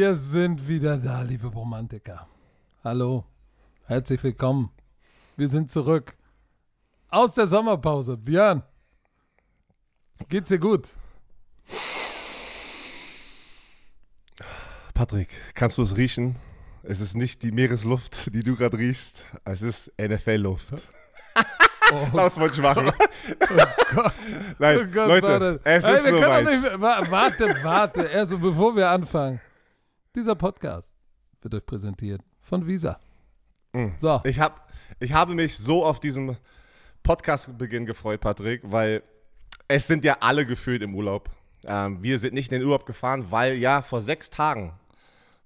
Wir 0.00 0.14
sind 0.14 0.66
wieder 0.66 0.96
da, 0.96 1.20
liebe 1.20 1.48
Romantiker. 1.48 2.26
Hallo, 2.82 3.26
herzlich 3.84 4.24
willkommen. 4.24 4.70
Wir 5.36 5.46
sind 5.46 5.70
zurück 5.70 6.16
aus 7.10 7.34
der 7.34 7.46
Sommerpause. 7.46 8.16
Björn, 8.16 8.62
geht's 10.30 10.48
dir 10.48 10.58
gut? 10.58 10.96
Patrick, 14.94 15.28
kannst 15.54 15.76
du 15.76 15.82
es 15.82 15.94
riechen? 15.94 16.36
Es 16.82 17.02
ist 17.02 17.14
nicht 17.14 17.42
die 17.42 17.52
Meeresluft, 17.52 18.34
die 18.34 18.42
du 18.42 18.56
gerade 18.56 18.78
riechst. 18.78 19.26
Es 19.44 19.60
ist 19.60 19.92
NFL-Luft. 20.00 20.82
Oh 21.92 22.08
das 22.14 22.40
wollte 22.40 22.54
ich 22.54 22.62
machen. 22.62 22.90
Oh 22.90 24.10
Nein, 24.58 24.78
oh 24.80 24.86
Gott, 24.94 25.08
Leute, 25.08 25.26
warte. 25.26 25.60
es 25.62 25.84
hey, 25.84 25.96
ist 25.96 26.06
wir 26.06 26.16
soweit. 26.16 26.46
Nicht, 26.46 26.80
warte, 26.80 27.54
warte. 27.62 28.00
Erst 28.04 28.40
bevor 28.40 28.74
wir 28.74 28.88
anfangen. 28.88 29.42
Dieser 30.16 30.34
Podcast 30.34 30.96
wird 31.40 31.54
euch 31.54 31.64
präsentiert 31.64 32.20
von 32.40 32.66
Visa. 32.66 32.98
Mhm. 33.72 33.94
So. 33.98 34.20
Ich, 34.24 34.40
hab, 34.40 34.68
ich 34.98 35.12
habe 35.12 35.34
mich 35.36 35.56
so 35.56 35.84
auf 35.84 36.00
diesen 36.00 36.36
Podcast-Beginn 37.04 37.86
gefreut, 37.86 38.20
Patrick, 38.20 38.60
weil 38.64 39.04
es 39.68 39.86
sind 39.86 40.04
ja 40.04 40.16
alle 40.18 40.44
gefühlt 40.44 40.82
im 40.82 40.96
Urlaub. 40.96 41.30
Ähm, 41.64 42.02
wir 42.02 42.18
sind 42.18 42.34
nicht 42.34 42.50
in 42.50 42.58
den 42.58 42.66
Urlaub 42.66 42.86
gefahren, 42.86 43.26
weil 43.30 43.54
ja 43.54 43.82
vor 43.82 44.00
sechs 44.00 44.28
Tagen 44.30 44.72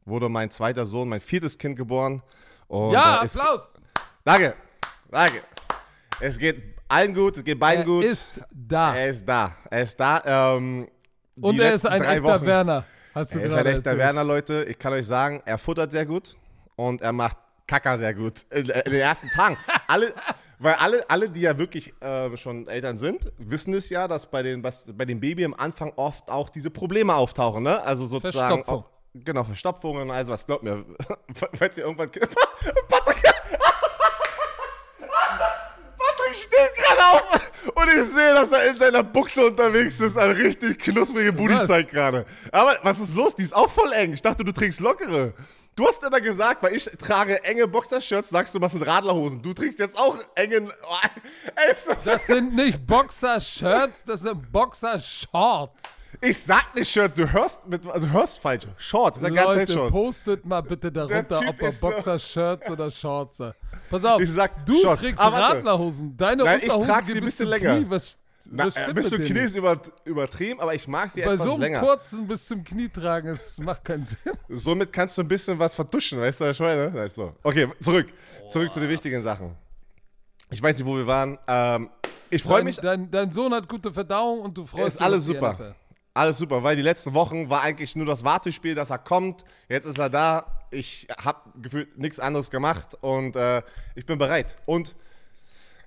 wurde 0.06 0.30
mein 0.30 0.50
zweiter 0.50 0.86
Sohn, 0.86 1.10
mein 1.10 1.20
viertes 1.20 1.58
Kind 1.58 1.76
geboren. 1.76 2.22
Und, 2.66 2.92
ja, 2.92 3.22
äh, 3.22 3.26
Applaus! 3.26 3.78
Danke, 4.24 4.54
danke. 5.10 5.42
Es 6.20 6.38
geht 6.38 6.78
allen 6.88 7.12
gut, 7.12 7.36
es 7.36 7.44
geht 7.44 7.60
beiden 7.60 7.82
er 7.82 7.86
gut. 7.86 8.04
Er 8.04 8.10
ist 8.10 8.40
da. 8.50 8.96
Er 8.96 9.08
ist 9.08 9.26
da. 9.28 9.56
Er 9.68 9.82
ist 9.82 10.00
da. 10.00 10.22
Ähm, 10.56 10.88
Und 11.38 11.60
er 11.60 11.74
ist 11.74 11.84
ein 11.84 12.00
echter 12.00 12.24
Wochen, 12.24 12.46
Werner. 12.46 12.86
Hast 13.14 13.34
du 13.34 13.38
er 13.38 13.46
ist 13.46 13.54
ein 13.54 13.58
echter 13.58 13.76
erzählt. 13.76 13.98
Werner, 13.98 14.24
Leute. 14.24 14.64
Ich 14.64 14.78
kann 14.78 14.92
euch 14.92 15.06
sagen, 15.06 15.40
er 15.44 15.56
futtert 15.56 15.92
sehr 15.92 16.04
gut 16.04 16.36
und 16.74 17.00
er 17.00 17.12
macht 17.12 17.38
Kacker 17.66 17.96
sehr 17.96 18.12
gut. 18.12 18.44
In, 18.50 18.68
in 18.68 18.90
den 18.90 19.00
ersten 19.00 19.28
Tagen. 19.28 19.56
alle, 19.86 20.12
weil 20.58 20.74
alle, 20.74 21.08
alle, 21.08 21.30
die 21.30 21.42
ja 21.42 21.56
wirklich 21.56 21.94
äh, 22.02 22.36
schon 22.36 22.66
Eltern 22.66 22.98
sind, 22.98 23.30
wissen 23.38 23.72
es 23.74 23.88
ja, 23.88 24.08
dass 24.08 24.28
bei 24.28 24.42
den, 24.42 24.64
was, 24.64 24.84
bei 24.92 25.04
dem 25.04 25.20
Baby 25.20 25.44
am 25.44 25.54
Anfang 25.54 25.92
oft 25.94 26.28
auch 26.28 26.48
diese 26.50 26.70
Probleme 26.70 27.14
auftauchen. 27.14 27.62
Ne? 27.62 27.80
Also 27.82 28.06
sozusagen. 28.06 28.64
Verstopfung. 28.64 28.84
Auch, 28.84 28.90
genau, 29.14 29.44
Verstopfungen, 29.44 30.10
also 30.10 30.32
was. 30.32 30.44
Glaubt 30.44 30.64
mir, 30.64 30.84
falls 31.54 31.78
ihr 31.78 31.84
irgendwann. 31.84 32.10
Patrick, 32.88 33.22
Patrick 34.98 36.23
steht 36.34 36.74
gerade 36.76 37.00
auf 37.12 37.52
und 37.74 37.88
ich 37.88 38.06
sehe, 38.08 38.34
dass 38.34 38.50
er 38.52 38.70
in 38.70 38.78
seiner 38.78 39.02
Buchse 39.02 39.46
unterwegs 39.46 40.00
ist. 40.00 40.16
Eine 40.16 40.36
richtig 40.36 40.78
knusprige 40.78 41.32
Booty 41.32 41.66
zeigt 41.66 41.90
gerade. 41.90 42.26
Aber 42.52 42.78
was 42.82 43.00
ist 43.00 43.14
los? 43.14 43.34
Die 43.36 43.42
ist 43.42 43.54
auch 43.54 43.70
voll 43.70 43.92
eng. 43.92 44.12
Ich 44.12 44.22
dachte, 44.22 44.44
du 44.44 44.52
trägst 44.52 44.80
lockere. 44.80 45.34
Du 45.76 45.88
hast 45.88 46.04
immer 46.04 46.20
gesagt, 46.20 46.62
weil 46.62 46.74
ich 46.74 46.84
trage 46.84 47.42
enge 47.42 47.66
Boxershirts, 47.66 48.28
sagst 48.28 48.54
du, 48.54 48.60
was 48.60 48.72
sind 48.72 48.86
Radlerhosen. 48.86 49.42
Du 49.42 49.52
trägst 49.52 49.80
jetzt 49.80 49.98
auch 49.98 50.16
enge. 50.36 50.68
Oh, 50.68 50.94
ey, 51.56 51.74
das, 51.86 52.04
das 52.04 52.26
sind 52.28 52.54
nicht 52.54 52.86
Boxershirts, 52.86 54.04
das 54.04 54.20
sind 54.20 54.52
Boxershorts. 54.52 55.98
Ich 56.20 56.38
sag 56.40 56.74
nicht 56.76 56.88
Shirts, 56.88 57.16
du 57.16 57.30
hörst, 57.30 57.66
mit, 57.66 57.84
also 57.86 58.08
hörst 58.08 58.38
falsch. 58.38 58.66
Shorts, 58.76 59.20
das 59.20 59.30
ist 59.30 59.36
ja 59.36 59.54
ganz 59.54 59.72
Shorts. 59.72 59.90
postet 59.90 60.44
mal 60.46 60.60
bitte 60.60 60.92
darunter, 60.92 61.40
ob 61.48 61.60
er 61.60 61.72
Boxershirts 61.72 62.70
oder 62.70 62.88
Shorts 62.88 63.38
sagt. 63.38 63.58
Pass 63.94 64.04
auf, 64.04 64.20
ich 64.20 64.30
sag, 64.32 64.66
du 64.66 64.74
Shorts. 64.80 65.00
trägst 65.00 65.22
ah, 65.22 65.28
Radlerhosen. 65.28 66.16
Deine 66.16 66.42
Nein, 66.42 66.60
Unterhosen 66.62 66.82
ich 66.82 66.88
trage 66.88 67.06
sie 67.06 67.18
ein 67.18 67.24
bisschen 67.24 67.48
länger. 67.48 67.76
Knie. 67.76 67.86
Was, 67.88 68.18
Na, 68.50 68.66
was 68.66 68.74
stimmt 68.74 68.94
bis 68.96 69.08
zum 69.08 69.22
Knie 69.22 69.38
ist 69.38 69.54
über, 69.54 69.80
übertrieben, 70.04 70.60
aber 70.60 70.74
ich 70.74 70.88
mag 70.88 71.10
sie 71.10 71.20
Bei 71.20 71.34
etwas 71.34 71.42
so 71.42 71.56
länger. 71.56 71.80
Bei 71.80 71.86
so 71.86 71.92
kurzen 71.92 72.26
bis 72.26 72.48
zum 72.48 72.64
Knie 72.64 72.88
tragen, 72.88 73.28
es 73.28 73.60
macht 73.60 73.84
keinen 73.84 74.04
Sinn. 74.04 74.32
Somit 74.48 74.92
kannst 74.92 75.16
du 75.16 75.22
ein 75.22 75.28
bisschen 75.28 75.56
was 75.60 75.76
vertuschen, 75.76 76.20
weißt 76.20 76.40
du, 76.40 76.54
Schweine? 76.54 76.90
Ne? 76.90 76.94
Weißt 76.94 77.18
du. 77.18 77.32
Okay, 77.44 77.68
zurück. 77.78 78.08
Zurück 78.48 78.72
zu 78.72 78.80
den 78.80 78.88
wichtigen 78.88 79.22
Sachen. 79.22 79.54
Ich 80.50 80.60
weiß 80.60 80.76
nicht, 80.76 80.86
wo 80.86 80.96
wir 80.96 81.06
waren. 81.06 81.38
Ähm, 81.46 81.88
ich 82.30 82.42
freue 82.42 82.64
mich. 82.64 82.78
Dein, 82.78 83.08
dein, 83.12 83.30
Sohn 83.30 83.54
hat 83.54 83.68
gute 83.68 83.92
Verdauung 83.92 84.40
und 84.40 84.58
du 84.58 84.66
freust 84.66 84.86
dich. 84.86 84.94
Ist 84.94 85.02
alles 85.02 85.24
super. 85.24 85.76
Alles 86.16 86.38
super, 86.38 86.62
weil 86.62 86.76
die 86.76 86.82
letzten 86.82 87.12
Wochen 87.12 87.50
war 87.50 87.62
eigentlich 87.62 87.96
nur 87.96 88.06
das 88.06 88.22
Wartespiel, 88.22 88.76
dass 88.76 88.90
er 88.90 88.98
kommt. 88.98 89.44
Jetzt 89.68 89.84
ist 89.84 89.98
er 89.98 90.08
da. 90.08 90.60
Ich 90.70 91.08
habe 91.20 91.40
gefühlt 91.60 91.98
nichts 91.98 92.20
anderes 92.20 92.50
gemacht 92.50 92.96
und 93.00 93.34
äh, 93.34 93.62
ich 93.96 94.06
bin 94.06 94.16
bereit. 94.16 94.56
Und 94.64 94.94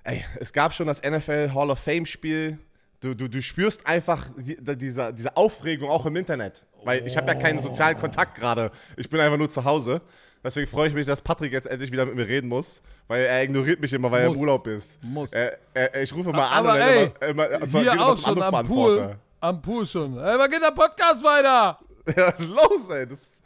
ey, 0.04 0.22
es 0.38 0.52
gab 0.52 0.74
schon 0.74 0.86
das 0.86 1.02
NFL 1.02 1.52
Hall 1.54 1.70
of 1.70 1.78
Fame 1.78 2.04
Spiel. 2.04 2.58
Du, 3.00 3.14
du, 3.14 3.28
du 3.28 3.40
spürst 3.40 3.86
einfach 3.86 4.26
die, 4.36 4.58
diese, 4.76 5.14
diese 5.14 5.34
Aufregung 5.34 5.88
auch 5.88 6.04
im 6.04 6.16
Internet. 6.16 6.66
Weil 6.84 7.06
ich 7.06 7.16
habe 7.16 7.26
ja 7.28 7.34
keinen 7.34 7.60
sozialen 7.60 7.96
Kontakt 7.96 8.34
gerade. 8.34 8.70
Ich 8.98 9.08
bin 9.08 9.20
einfach 9.20 9.38
nur 9.38 9.48
zu 9.48 9.64
Hause. 9.64 10.02
Deswegen 10.44 10.66
freue 10.66 10.88
ich 10.88 10.94
mich, 10.94 11.06
dass 11.06 11.22
Patrick 11.22 11.52
jetzt 11.52 11.66
endlich 11.66 11.90
wieder 11.90 12.04
mit 12.04 12.14
mir 12.14 12.28
reden 12.28 12.48
muss, 12.48 12.80
weil 13.08 13.24
er 13.24 13.42
ignoriert 13.42 13.80
mich 13.80 13.92
immer, 13.92 14.10
weil 14.10 14.28
muss, 14.28 14.36
er 14.36 14.40
im 14.40 14.40
Urlaub 14.40 14.66
ist. 14.66 15.02
Muss. 15.02 15.32
Er, 15.32 15.58
er, 15.74 16.02
ich 16.02 16.14
rufe 16.14 16.30
mal 16.30 16.44
an 16.44 16.66
Aber 16.66 16.74
und 16.74 16.80
ey, 16.80 17.30
immer, 17.30 17.48
immer, 17.48 17.66
hier 17.66 18.00
auch 18.00 18.16
schon 18.16 18.40
am 18.40 18.66
Pool, 18.66 19.16
am 19.40 19.62
Pool 19.62 19.86
schon. 19.86 20.18
Ey, 20.18 20.38
wann 20.38 20.50
geht 20.50 20.62
der 20.62 20.72
Podcast 20.72 21.22
weiter? 21.22 21.78
Ja, 22.16 22.32
los, 22.38 22.88
ey? 22.88 23.06
Das, 23.06 23.42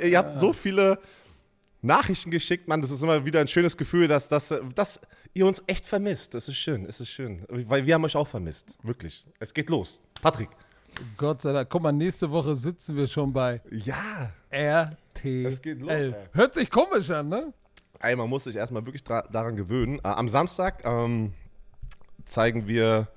ihr 0.00 0.16
habt 0.16 0.38
so 0.38 0.52
viele 0.52 1.00
Nachrichten 1.80 2.30
geschickt, 2.30 2.68
Mann. 2.68 2.80
Das 2.80 2.92
ist 2.92 3.02
immer 3.02 3.24
wieder 3.24 3.40
ein 3.40 3.48
schönes 3.48 3.76
Gefühl, 3.76 4.06
dass, 4.06 4.28
dass, 4.28 4.54
dass 4.76 5.00
ihr 5.34 5.44
uns 5.44 5.60
echt 5.66 5.84
vermisst. 5.84 6.32
Das 6.34 6.46
ist 6.46 6.58
schön, 6.58 6.86
es 6.86 7.00
ist 7.00 7.08
schön. 7.08 7.44
Weil 7.48 7.84
wir 7.84 7.94
haben 7.94 8.04
euch 8.04 8.14
auch 8.14 8.28
vermisst. 8.28 8.78
Wirklich. 8.84 9.26
Es 9.40 9.52
geht 9.52 9.68
los. 9.68 10.00
Patrick. 10.20 10.48
Gott 11.16 11.42
sei 11.42 11.52
Dank. 11.52 11.70
Guck 11.70 11.82
mal, 11.82 11.90
nächste 11.90 12.30
Woche 12.30 12.54
sitzen 12.54 12.96
wir 12.96 13.08
schon 13.08 13.32
bei 13.32 13.60
ja. 13.70 14.30
RTL. 14.50 15.46
Es 15.46 15.60
geht 15.60 15.80
los. 15.80 15.90
Ey. 15.90 16.14
Hört 16.32 16.54
sich 16.54 16.70
komisch 16.70 17.10
an, 17.10 17.28
ne? 17.28 17.50
Ey, 17.98 18.14
man 18.14 18.28
muss 18.28 18.44
sich 18.44 18.56
erstmal 18.56 18.84
wirklich 18.84 19.02
daran 19.04 19.56
gewöhnen. 19.56 19.98
Äh, 20.04 20.08
am 20.08 20.28
Samstag 20.28 20.84
ähm, 20.84 21.32
zeigen 22.24 22.68
wir 22.68 23.08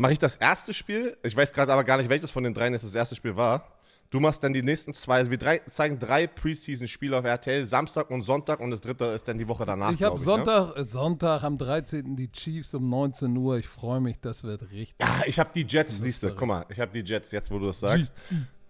mache 0.00 0.12
ich 0.12 0.18
das 0.18 0.36
erste 0.36 0.72
Spiel. 0.74 1.16
Ich 1.22 1.36
weiß 1.36 1.52
gerade 1.52 1.72
aber 1.72 1.84
gar 1.84 1.98
nicht, 1.98 2.08
welches 2.08 2.30
von 2.30 2.42
den 2.42 2.54
dreien 2.54 2.72
das 2.72 2.94
erste 2.94 3.14
Spiel 3.14 3.36
war. 3.36 3.76
Du 4.08 4.18
machst 4.18 4.42
dann 4.42 4.52
die 4.52 4.62
nächsten 4.62 4.92
zwei. 4.92 5.18
Also 5.18 5.30
wir 5.30 5.38
drei, 5.38 5.58
zeigen 5.70 6.00
drei 6.00 6.26
Preseason-Spiele 6.26 7.16
auf 7.16 7.24
RTL, 7.24 7.64
Samstag 7.64 8.10
und 8.10 8.22
Sonntag 8.22 8.58
und 8.58 8.72
das 8.72 8.80
dritte 8.80 9.04
ist 9.04 9.28
dann 9.28 9.38
die 9.38 9.46
Woche 9.46 9.64
danach. 9.64 9.92
Ich 9.92 10.02
habe 10.02 10.18
Sonntag, 10.18 10.76
ne? 10.76 10.82
Sonntag 10.82 11.44
am 11.44 11.58
13. 11.58 12.16
die 12.16 12.32
Chiefs 12.32 12.74
um 12.74 12.88
19 12.88 13.36
Uhr. 13.36 13.58
Ich 13.58 13.68
freue 13.68 14.00
mich, 14.00 14.18
das 14.18 14.42
wird 14.42 14.62
richtig. 14.72 14.96
Ja, 15.00 15.20
ich 15.26 15.38
habe 15.38 15.50
die 15.54 15.64
Jets, 15.64 16.00
siehst 16.00 16.24
du. 16.24 16.34
Guck 16.34 16.48
mal, 16.48 16.66
ich 16.70 16.80
habe 16.80 16.90
die 16.90 17.08
Jets 17.08 17.30
jetzt, 17.30 17.52
wo 17.52 17.60
du 17.60 17.66
das 17.66 17.78
sagst. 17.78 18.12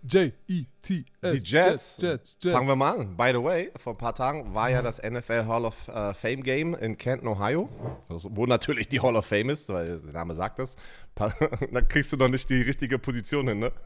J-E-T-S. 0.02 1.32
Die 1.32 1.38
Jets. 1.38 1.50
Jets, 1.50 1.96
Jets, 2.00 2.38
Jets. 2.40 2.54
Fangen 2.54 2.68
wir 2.68 2.76
mal 2.76 2.98
an. 2.98 3.16
By 3.16 3.30
the 3.32 3.42
way, 3.42 3.70
vor 3.76 3.94
ein 3.94 3.98
paar 3.98 4.14
Tagen 4.14 4.54
war 4.54 4.70
ja 4.70 4.82
das 4.82 5.00
NFL 5.02 5.46
Hall 5.46 5.64
of 5.64 5.88
uh, 5.88 6.12
Fame 6.12 6.42
Game 6.42 6.74
in 6.74 6.96
Canton, 6.96 7.28
Ohio. 7.28 7.68
Wo 8.08 8.46
natürlich 8.46 8.88
die 8.88 9.00
Hall 9.00 9.16
of 9.16 9.26
Fame 9.26 9.50
ist, 9.50 9.68
weil 9.68 10.00
der 10.00 10.12
Name 10.12 10.34
sagt 10.34 10.58
das. 10.58 10.76
da 11.14 11.80
kriegst 11.82 12.12
du 12.12 12.16
noch 12.16 12.28
nicht 12.28 12.48
die 12.48 12.62
richtige 12.62 12.98
Position 12.98 13.48
hin, 13.48 13.58
ne? 13.58 13.72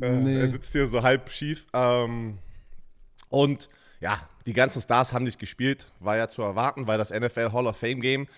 Äh, 0.00 0.10
nee. 0.12 0.38
Er 0.38 0.48
sitzt 0.48 0.70
hier 0.72 0.86
so 0.86 1.02
halb 1.02 1.28
schief. 1.28 1.66
Ähm, 1.74 2.38
und 3.30 3.68
ja, 4.00 4.28
die 4.46 4.52
ganzen 4.52 4.80
Stars 4.80 5.12
haben 5.12 5.24
nicht 5.24 5.40
gespielt. 5.40 5.90
War 5.98 6.16
ja 6.16 6.28
zu 6.28 6.40
erwarten, 6.40 6.86
weil 6.86 6.98
das 6.98 7.10
NFL 7.10 7.50
Hall 7.52 7.66
of 7.66 7.76
Fame 7.76 8.00
Game 8.00 8.28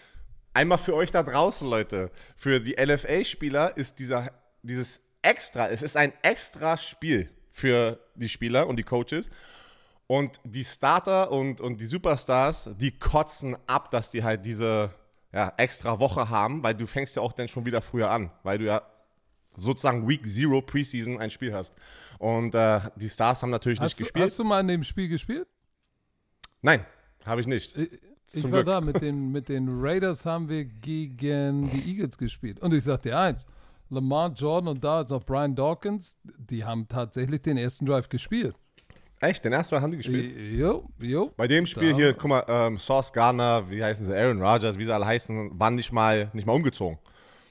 Einmal 0.57 0.79
für 0.79 0.95
euch 0.95 1.11
da 1.11 1.25
draußen, 1.25 1.69
Leute. 1.69 2.13
Für 2.37 2.61
die 2.61 2.77
NFL-Spieler 2.81 3.77
ist 3.77 3.99
dieser, 3.99 4.31
dieses 4.63 5.01
extra, 5.25 5.69
es 5.69 5.83
ist 5.83 5.97
ein 5.97 6.13
extra 6.23 6.77
Spiel 6.77 7.31
für 7.51 7.99
die 8.15 8.29
Spieler 8.29 8.67
und 8.67 8.77
die 8.77 8.83
Coaches. 8.83 9.31
Und 10.07 10.39
die 10.45 10.65
Starter 10.65 11.33
und, 11.33 11.61
und 11.63 11.81
die 11.81 11.87
Superstars, 11.87 12.71
die 12.77 12.93
kotzen 12.99 13.57
ab, 13.67 13.91
dass 13.91 14.11
die 14.11 14.23
halt 14.23 14.45
diese 14.45 14.91
ja, 15.33 15.53
extra 15.57 15.99
Woche 15.99 16.29
haben, 16.29 16.63
weil 16.63 16.75
du 16.75 16.87
fängst 16.87 17.17
ja 17.17 17.23
auch 17.23 17.33
dann 17.33 17.49
schon 17.49 17.65
wieder 17.65 17.81
früher 17.81 18.11
an, 18.11 18.31
weil 18.43 18.59
du 18.59 18.67
ja 18.67 18.83
sozusagen 19.57 20.07
Week 20.07 20.27
Zero 20.27 20.61
Preseason 20.61 21.19
ein 21.19 21.31
Spiel 21.31 21.55
hast. 21.55 21.75
Und 22.19 22.55
äh, 22.55 22.81
die 22.97 23.09
Stars 23.09 23.43
haben 23.43 23.51
natürlich 23.51 23.81
hast 23.81 23.93
nicht 23.93 24.01
du, 24.01 24.05
gespielt. 24.05 24.25
Hast 24.25 24.39
du 24.39 24.45
mal 24.45 24.61
in 24.61 24.69
dem 24.69 24.83
Spiel 24.83 25.09
gespielt? 25.09 25.49
Nein, 26.61 26.85
habe 27.25 27.41
ich 27.41 27.47
nicht. 27.47 27.77
Ich, 27.77 27.91
ich 28.33 28.45
war 28.45 28.63
Glück. 28.63 28.67
da, 28.67 28.81
mit 28.81 29.01
den, 29.01 29.33
mit 29.33 29.49
den 29.49 29.69
Raiders 29.81 30.27
haben 30.27 30.49
wir 30.49 30.65
gegen 30.65 31.71
die 31.71 31.91
Eagles 31.91 32.19
gespielt. 32.19 32.61
Und 32.61 32.75
ich 32.75 32.85
sag 32.85 33.03
dir 33.03 33.19
eins, 33.19 33.47
Lamar 33.91 34.33
Jordan 34.33 34.69
und 34.69 34.85
da 34.85 35.01
jetzt 35.01 35.13
auch 35.13 35.25
Brian 35.25 35.55
Dawkins, 35.55 36.19
die 36.23 36.65
haben 36.65 36.89
tatsächlich 36.89 37.43
den 37.43 37.57
ersten 37.57 37.87
Drive 37.87 38.09
gespielt. 38.09 38.55
Echt? 39.21 39.45
Den 39.45 39.53
ersten 39.53 39.75
Mal 39.75 39.83
haben 39.83 39.93
die 39.93 39.99
gespielt? 39.99 40.37
Jo, 40.59 40.89
jo. 41.01 41.33
Bei 41.37 41.47
dem 41.47 41.67
Spiel 41.67 41.91
da. 41.91 41.97
hier, 41.97 42.15
guck 42.15 42.29
mal, 42.29 42.45
ähm, 42.49 42.79
Sauce 42.79 43.13
Garner, 43.13 43.71
wie 43.71 43.83
heißen 43.83 44.07
sie, 44.07 44.15
Aaron 44.15 44.43
Rodgers, 44.43 44.77
wie 44.77 44.85
sie 44.85 44.93
alle 44.93 45.07
heißen, 45.07 45.59
waren 45.59 45.77
nicht 45.77 45.93
mal, 45.93 46.31
nicht 46.33 46.47
mal 46.47 46.53
umgezogen. 46.53 46.99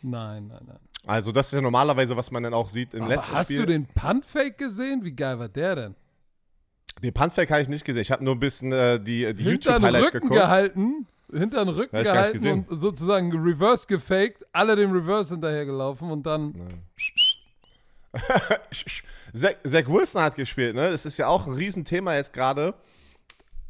Nein, 0.02 0.48
nein, 0.48 0.62
nein. 0.68 0.80
Also 1.06 1.32
das 1.32 1.48
ist 1.48 1.54
ja 1.54 1.62
normalerweise, 1.62 2.16
was 2.16 2.32
man 2.32 2.44
dann 2.44 2.54
auch 2.54 2.70
sieht 2.70 2.94
im 2.94 3.04
Aber 3.04 3.16
letzten 3.16 3.34
hast 3.34 3.48
Spiel. 3.48 3.58
Hast 3.58 3.68
du 3.68 3.72
den 3.72 3.86
Punt-Fake 3.88 4.58
gesehen? 4.58 5.04
Wie 5.04 5.14
geil 5.14 5.40
war 5.40 5.50
der 5.50 5.76
denn? 5.76 5.96
Den 7.02 7.14
Punt-Fake 7.14 7.50
habe 7.50 7.62
ich 7.62 7.70
nicht 7.70 7.84
gesehen. 7.84 8.02
Ich 8.02 8.12
habe 8.12 8.24
nur 8.24 8.36
ein 8.36 8.40
bisschen 8.40 8.72
äh, 8.72 9.00
die, 9.00 9.34
die 9.34 9.44
YouTube-Highlights 9.44 10.12
geguckt. 10.12 10.34
gehalten 10.34 11.08
hinter 11.34 11.66
den 11.66 11.70
Rücken 11.70 11.96
ja, 11.96 12.04
gehalten 12.04 12.66
und 12.68 12.80
sozusagen 12.80 13.32
reverse 13.32 13.88
gefaked, 13.88 14.46
alle 14.52 14.76
dem 14.76 14.92
Reverse 14.92 15.34
hinterhergelaufen 15.34 16.12
und 16.12 16.26
dann. 16.26 16.54
Zach, 19.34 19.56
Zach 19.64 19.88
Wilson 19.88 20.22
hat 20.22 20.36
gespielt, 20.36 20.76
ne? 20.76 20.92
Das 20.92 21.06
ist 21.06 21.18
ja 21.18 21.28
auch 21.28 21.48
ein 21.48 21.54
Riesenthema 21.54 22.16
jetzt 22.16 22.34
gerade. 22.34 22.74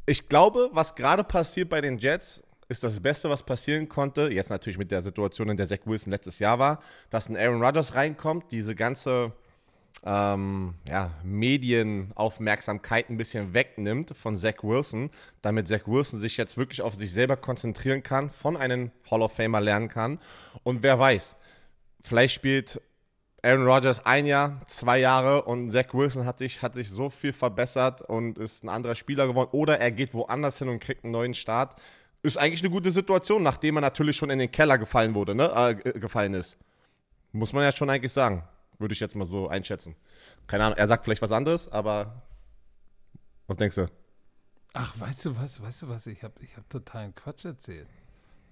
Ich 0.06 0.28
glaube, 0.28 0.70
was 0.74 0.96
gerade 0.96 1.24
passiert 1.24 1.70
bei 1.70 1.80
den 1.80 1.98
Jets, 1.98 2.44
ist 2.68 2.84
das 2.84 3.00
Beste, 3.00 3.30
was 3.30 3.44
passieren 3.44 3.88
konnte. 3.88 4.30
Jetzt 4.32 4.50
natürlich 4.50 4.78
mit 4.78 4.92
der 4.92 5.04
Situation, 5.04 5.50
in 5.50 5.58
der 5.58 5.68
Zach 5.68 5.80
Wilson 5.86 6.12
letztes 6.12 6.40
Jahr 6.40 6.60
war, 6.60 6.82
dass 7.10 7.30
ein 7.30 7.38
Aaron 7.38 7.64
Rodgers 7.64 7.96
reinkommt, 7.96 8.52
diese 8.52 8.76
ganze 8.76 9.34
ähm, 10.06 10.74
ja, 10.88 11.12
Medienaufmerksamkeit 11.24 13.10
ein 13.10 13.18
bisschen 13.18 13.54
wegnimmt 13.54 14.16
von 14.16 14.36
Zach 14.36 14.64
Wilson, 14.64 15.10
damit 15.42 15.68
Zach 15.68 15.88
Wilson 15.88 16.20
sich 16.20 16.38
jetzt 16.38 16.58
wirklich 16.58 16.82
auf 16.82 16.96
sich 16.96 17.12
selber 17.12 17.38
konzentrieren 17.38 18.04
kann, 18.04 18.30
von 18.30 18.58
einem 18.58 18.92
Hall 19.10 19.22
of 19.22 19.34
Famer 19.34 19.62
lernen 19.62 19.88
kann. 19.88 20.20
Und 20.64 20.84
wer 20.84 21.00
weiß, 21.00 21.38
vielleicht 22.04 22.34
spielt 22.34 22.82
Aaron 23.46 23.66
Rodgers 23.66 24.06
ein 24.06 24.26
Jahr, 24.26 24.62
zwei 24.68 25.00
Jahre 25.00 25.44
und 25.44 25.72
Zach 25.72 25.94
Wilson 25.94 26.26
hat 26.26 26.38
sich, 26.38 26.62
hat 26.62 26.74
sich 26.74 26.90
so 26.90 27.10
viel 27.10 27.34
verbessert 27.34 28.02
und 28.02 28.38
ist 28.38 28.64
ein 28.64 28.70
anderer 28.70 28.96
Spieler 28.96 29.28
geworden. 29.28 29.50
Oder 29.52 29.80
er 29.80 29.92
geht 29.92 30.14
woanders 30.14 30.60
hin 30.60 30.70
und 30.70 30.80
kriegt 30.80 31.04
einen 31.04 31.12
neuen 31.12 31.34
Start. 31.34 31.76
Ist 32.22 32.38
eigentlich 32.38 32.62
eine 32.62 32.70
gute 32.70 32.92
Situation, 32.92 33.44
nachdem 33.44 33.78
er 33.78 33.82
natürlich 33.82 34.16
schon 34.16 34.30
in 34.30 34.40
den 34.40 34.50
Keller 34.50 34.78
gefallen 34.78 35.14
wurde, 35.14 35.36
ne? 35.36 35.52
Äh, 35.54 36.00
gefallen 36.00 36.34
ist. 36.34 36.58
Muss 37.34 37.52
man 37.52 37.64
ja 37.64 37.74
schon 37.74 37.90
eigentlich 37.90 38.14
sagen. 38.14 38.44
Würde 38.80 38.94
ich 38.94 39.00
jetzt 39.00 39.16
mal 39.16 39.28
so 39.28 39.48
einschätzen. 39.48 39.96
Keine 40.48 40.66
Ahnung, 40.66 40.78
er 40.78 40.88
sagt 40.88 41.06
vielleicht 41.06 41.22
was 41.22 41.32
anderes, 41.32 41.70
aber 41.70 42.24
was 43.48 43.58
denkst 43.58 43.76
du? 43.76 43.88
Ach, 44.74 45.00
weißt 45.00 45.26
du 45.26 45.38
was, 45.38 45.62
weißt 45.62 45.84
du 45.84 45.90
was, 45.90 46.08
ich 46.08 46.24
habe 46.24 46.34
ich 46.42 46.58
hab 46.58 46.68
totalen 46.70 47.14
Quatsch 47.14 47.46
erzählt. 47.46 47.88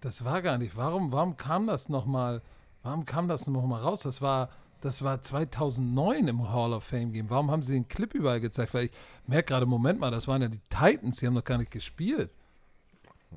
Das 0.01 0.23
war 0.23 0.41
gar 0.41 0.57
nicht. 0.57 0.77
Warum, 0.77 1.11
warum 1.11 1.37
kam 1.37 1.67
das 1.67 1.89
nochmal, 1.89 2.41
warum 2.83 3.05
kam 3.05 3.27
das 3.27 3.47
nochmal 3.47 3.81
raus? 3.81 4.01
Das 4.03 4.21
war, 4.21 4.49
das 4.81 5.03
war 5.03 5.21
2009 5.21 6.27
im 6.27 6.51
Hall 6.51 6.73
of 6.73 6.83
Fame 6.83 7.11
Game. 7.11 7.29
Warum 7.29 7.49
haben 7.51 7.63
sie 7.63 7.73
den 7.73 7.87
Clip 7.87 8.13
überall 8.13 8.39
gezeigt? 8.39 8.73
Weil 8.73 8.85
ich 8.85 8.91
merke 9.27 9.49
gerade, 9.49 9.65
Moment 9.65 9.99
mal, 9.99 10.11
das 10.11 10.27
waren 10.27 10.41
ja 10.41 10.47
die 10.47 10.61
Titans, 10.69 11.17
die 11.17 11.27
haben 11.27 11.33
noch 11.33 11.43
gar 11.43 11.57
nicht 11.57 11.71
gespielt. 11.71 12.31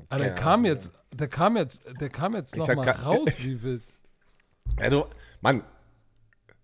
Aber 0.08 0.18
der 0.18 0.34
kam 0.34 0.64
jetzt, 0.64 0.90
der 1.12 1.28
kam 1.28 1.56
jetzt, 1.56 1.82
der 2.00 2.10
kam 2.10 2.34
jetzt 2.34 2.56
nochmal 2.56 2.88
raus, 2.90 3.36
wie 3.38 3.62
wild. 3.62 3.84
Ja, 4.78 4.88
du, 4.90 5.04
Mann, 5.40 5.62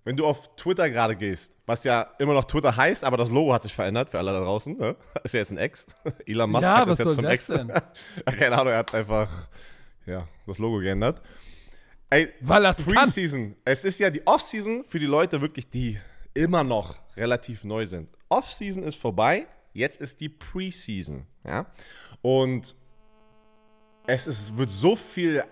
wenn 0.05 0.17
du 0.17 0.27
auf 0.27 0.55
Twitter 0.57 0.89
gerade 0.89 1.15
gehst, 1.15 1.55
was 1.67 1.85
ja 1.85 2.03
immer 2.19 2.35
noch 2.35 2.45
Twitter 2.45 2.75
heißt, 2.75 3.05
aber 3.05 3.17
das 3.17 3.29
Logo 3.29 3.53
hat 3.53 3.63
sich 3.63 3.75
verändert 3.75 4.11
für 4.11 4.19
alle 4.19 4.33
da 4.33 4.41
draußen, 4.41 4.77
ne? 4.77 4.97
Ist 5.25 5.35
ja 5.35 5.41
jetzt 5.41 5.53
ein 5.53 5.59
Ex. 5.59 5.87
Elon 6.27 6.51
Musk 6.51 6.63
ja, 6.63 6.79
hat 6.79 6.89
das 6.89 6.99
jetzt 6.99 7.15
zum 7.15 7.25
Ex. 7.25 7.47
Denn? 7.47 7.73
Keine 8.25 8.59
Ahnung, 8.59 8.73
er 8.73 8.79
hat 8.79 8.95
einfach 8.95 9.29
ja, 10.07 10.27
das 10.47 10.59
Logo 10.59 10.79
geändert. 10.79 11.21
Ey, 12.09 12.33
Weil 12.41 12.63
das 12.63 12.83
Preseason. 12.83 13.55
Es 13.65 13.85
ist 13.85 14.01
ja 14.01 14.11
die 14.11 14.27
Offseason 14.27 14.85
für 14.85 14.99
die 14.99 15.07
Leute 15.07 15.41
wirklich, 15.41 15.71
die 15.71 15.99
immer 16.35 16.65
noch 16.65 16.97
relativ 17.17 17.63
neu 17.65 17.87
sind. 17.87 18.09
Offseason 18.29 18.83
ist 18.83 18.97
vorbei, 18.97 19.47
jetzt 19.73 20.01
ist 20.01 20.21
die 20.21 20.29
Preseason. 20.29 21.27
Ja? 21.45 21.67
Und 22.23 22.77
es 24.07 24.27
ist, 24.27 24.57
wird 24.57 24.71
so 24.71 24.97
viel 24.97 25.45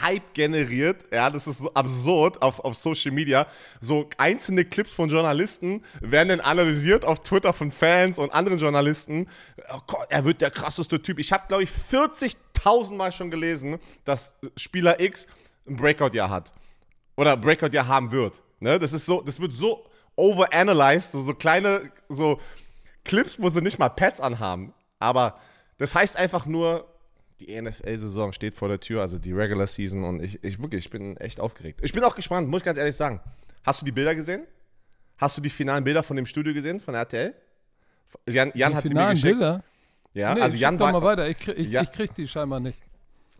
Hype 0.00 0.34
generiert. 0.34 1.04
Ja, 1.12 1.30
das 1.30 1.46
ist 1.46 1.58
so 1.58 1.72
absurd 1.74 2.40
auf, 2.42 2.60
auf 2.60 2.76
Social 2.76 3.10
Media. 3.10 3.46
So 3.80 4.08
einzelne 4.18 4.64
Clips 4.64 4.92
von 4.92 5.08
Journalisten 5.08 5.82
werden 6.00 6.28
dann 6.28 6.40
analysiert 6.40 7.04
auf 7.04 7.20
Twitter 7.20 7.52
von 7.52 7.70
Fans 7.70 8.18
und 8.18 8.32
anderen 8.32 8.58
Journalisten. 8.58 9.28
Oh 9.72 9.80
Gott, 9.86 10.06
er 10.08 10.24
wird 10.24 10.40
der 10.40 10.50
krasseste 10.50 11.02
Typ. 11.02 11.18
Ich 11.18 11.32
habe, 11.32 11.44
glaube 11.48 11.64
ich, 11.64 11.70
40.000 11.70 12.94
Mal 12.94 13.12
schon 13.12 13.30
gelesen, 13.30 13.78
dass 14.04 14.36
Spieler 14.56 15.00
X 15.00 15.26
ein 15.66 15.76
Breakout-Jahr 15.76 16.30
hat. 16.30 16.52
Oder 17.16 17.36
Breakout-Jahr 17.36 17.88
haben 17.88 18.12
wird. 18.12 18.40
Ne? 18.60 18.78
Das, 18.78 18.92
ist 18.92 19.06
so, 19.06 19.22
das 19.22 19.40
wird 19.40 19.52
so 19.52 19.86
overanalyzed, 20.16 21.12
so, 21.12 21.22
so 21.22 21.34
kleine 21.34 21.90
so 22.08 22.40
Clips, 23.04 23.40
wo 23.40 23.48
sie 23.48 23.62
nicht 23.62 23.78
mal 23.78 23.88
Pads 23.88 24.20
anhaben. 24.20 24.74
Aber 24.98 25.38
das 25.78 25.94
heißt 25.94 26.16
einfach 26.16 26.46
nur, 26.46 26.86
die 27.40 27.60
NFL-Saison 27.60 28.32
steht 28.32 28.54
vor 28.54 28.68
der 28.68 28.80
Tür, 28.80 29.02
also 29.02 29.18
die 29.18 29.32
Regular 29.32 29.66
Season. 29.66 30.04
Und 30.04 30.22
ich, 30.22 30.42
ich 30.42 30.60
wirklich, 30.60 30.86
ich 30.86 30.90
bin 30.90 31.16
echt 31.18 31.40
aufgeregt. 31.40 31.80
Ich 31.82 31.92
bin 31.92 32.02
auch 32.04 32.14
gespannt, 32.14 32.48
muss 32.48 32.60
ich 32.60 32.64
ganz 32.64 32.78
ehrlich 32.78 32.96
sagen. 32.96 33.20
Hast 33.64 33.80
du 33.80 33.84
die 33.84 33.92
Bilder 33.92 34.14
gesehen? 34.14 34.46
Hast 35.18 35.36
du 35.36 35.40
die 35.40 35.50
finalen 35.50 35.84
Bilder 35.84 36.02
von 36.02 36.16
dem 36.16 36.26
Studio 36.26 36.52
gesehen, 36.52 36.80
von 36.80 36.94
RTL? 36.94 37.34
Jan, 38.28 38.52
Jan 38.54 38.74
hat 38.74 38.84
sie 38.84 38.94
mir 38.94 39.10
geschickt. 39.10 39.32
Bilder? 39.32 39.62
Ja, 40.12 40.34
nee, 40.34 40.40
also 40.40 40.56
Jan 40.56 40.78
war. 40.78 40.92
mal 40.92 41.02
weiter, 41.02 41.28
ich, 41.28 41.36
krieg, 41.36 41.58
ich, 41.58 41.70
ja. 41.70 41.82
ich 41.82 41.90
krieg 41.90 42.14
die 42.14 42.26
scheinbar 42.26 42.60
nicht. 42.60 42.80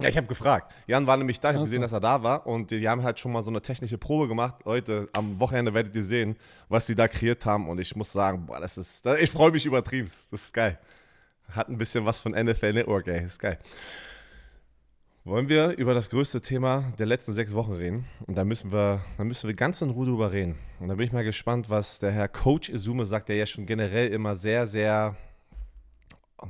Ja, 0.00 0.10
ich 0.10 0.16
habe 0.18 0.26
gefragt. 0.26 0.74
Jan 0.86 1.06
war 1.06 1.16
nämlich 1.16 1.40
da, 1.40 1.50
ich 1.50 1.54
habe 1.54 1.64
gesehen, 1.64 1.80
dass 1.80 1.92
er 1.92 2.00
da 2.00 2.22
war 2.22 2.46
und 2.46 2.70
die 2.70 2.86
haben 2.86 3.02
halt 3.02 3.18
schon 3.18 3.32
mal 3.32 3.42
so 3.42 3.50
eine 3.50 3.62
technische 3.62 3.96
Probe 3.96 4.28
gemacht. 4.28 4.56
Leute, 4.66 5.08
am 5.14 5.40
Wochenende 5.40 5.72
werdet 5.72 5.96
ihr 5.96 6.02
sehen, 6.02 6.36
was 6.68 6.86
sie 6.86 6.94
da 6.94 7.08
kreiert 7.08 7.46
haben 7.46 7.66
und 7.68 7.80
ich 7.80 7.96
muss 7.96 8.12
sagen, 8.12 8.44
boah, 8.44 8.60
das 8.60 8.76
ist, 8.76 9.06
ich 9.06 9.30
freue 9.30 9.50
mich 9.52 9.64
übertrieben. 9.64 10.06
Das 10.30 10.42
ist 10.42 10.52
geil. 10.52 10.78
Hat 11.50 11.68
ein 11.68 11.78
bisschen 11.78 12.04
was 12.04 12.18
von 12.18 12.32
NFL 12.32 12.72
Network, 12.72 13.06
ey. 13.08 13.24
Ist 13.24 13.38
geil. 13.38 13.58
Wollen 15.26 15.48
wir 15.48 15.76
über 15.76 15.92
das 15.92 16.10
größte 16.10 16.40
Thema 16.40 16.92
der 17.00 17.06
letzten 17.06 17.32
sechs 17.32 17.52
Wochen 17.52 17.72
reden? 17.72 18.06
Und 18.28 18.38
da 18.38 18.44
müssen 18.44 18.70
wir, 18.70 19.04
da 19.18 19.24
müssen 19.24 19.48
wir 19.48 19.56
ganz 19.56 19.82
in 19.82 19.90
Ruhe 19.90 20.06
drüber 20.06 20.30
reden. 20.30 20.56
Und 20.78 20.86
da 20.86 20.94
bin 20.94 21.04
ich 21.04 21.12
mal 21.12 21.24
gespannt, 21.24 21.68
was 21.68 21.98
der 21.98 22.12
Herr 22.12 22.28
Coach 22.28 22.68
Izume 22.68 23.04
sagt, 23.04 23.28
der 23.28 23.34
ja 23.34 23.46
schon 23.46 23.66
generell 23.66 24.08
immer 24.12 24.36
sehr, 24.36 24.68
sehr 24.68 25.16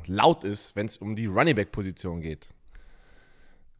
laut 0.06 0.44
ist, 0.44 0.76
wenn 0.76 0.84
es 0.84 0.98
um 0.98 1.16
die 1.16 1.24
Running 1.24 1.54
Back 1.54 1.72
Position 1.72 2.20
geht. 2.20 2.48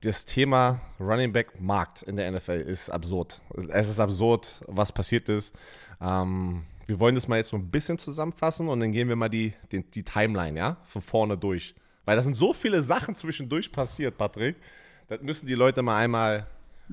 Das 0.01 0.25
Thema 0.25 0.81
Running 0.99 1.31
Back 1.33 1.61
Markt 1.61 2.03
in 2.03 2.17
der 2.17 2.31
NFL 2.31 2.61
ist 2.61 2.89
absurd. 2.89 3.43
Es 3.69 3.89
ist 3.89 4.01
absurd, 4.01 4.63
was 4.67 4.93
passiert 4.93 5.29
ist. 5.29 5.55
Ähm, 6.01 6.65
wir 6.87 7.01
wollen 7.01 7.15
das 7.15 7.27
mal 7.29 7.37
jetzt 7.37 7.51
so 7.51 7.57
ein 7.57 7.71
bisschen 7.71 7.99
zusammenfassen 7.99 8.69
und 8.69 8.81
dann 8.81 8.93
gehen 8.93 9.09
wir 9.09 9.17
mal 9.17 9.29
die, 9.29 9.53
die, 9.73 9.83
die 9.83 10.03
Timeline, 10.03 10.59
ja, 10.59 10.77
von 10.85 11.03
vorne 11.03 11.37
durch. 11.37 11.75
Weil 12.05 12.17
da 12.17 12.23
sind 12.23 12.35
so 12.35 12.53
viele 12.53 12.83
Sachen 12.83 13.15
zwischendurch 13.15 13.73
passiert, 13.73 14.17
Patrick. 14.17 14.57
Das 15.09 15.21
müssen 15.21 15.47
die 15.47 15.55
Leute 15.55 15.83
mal 15.83 15.99
einmal 15.99 16.47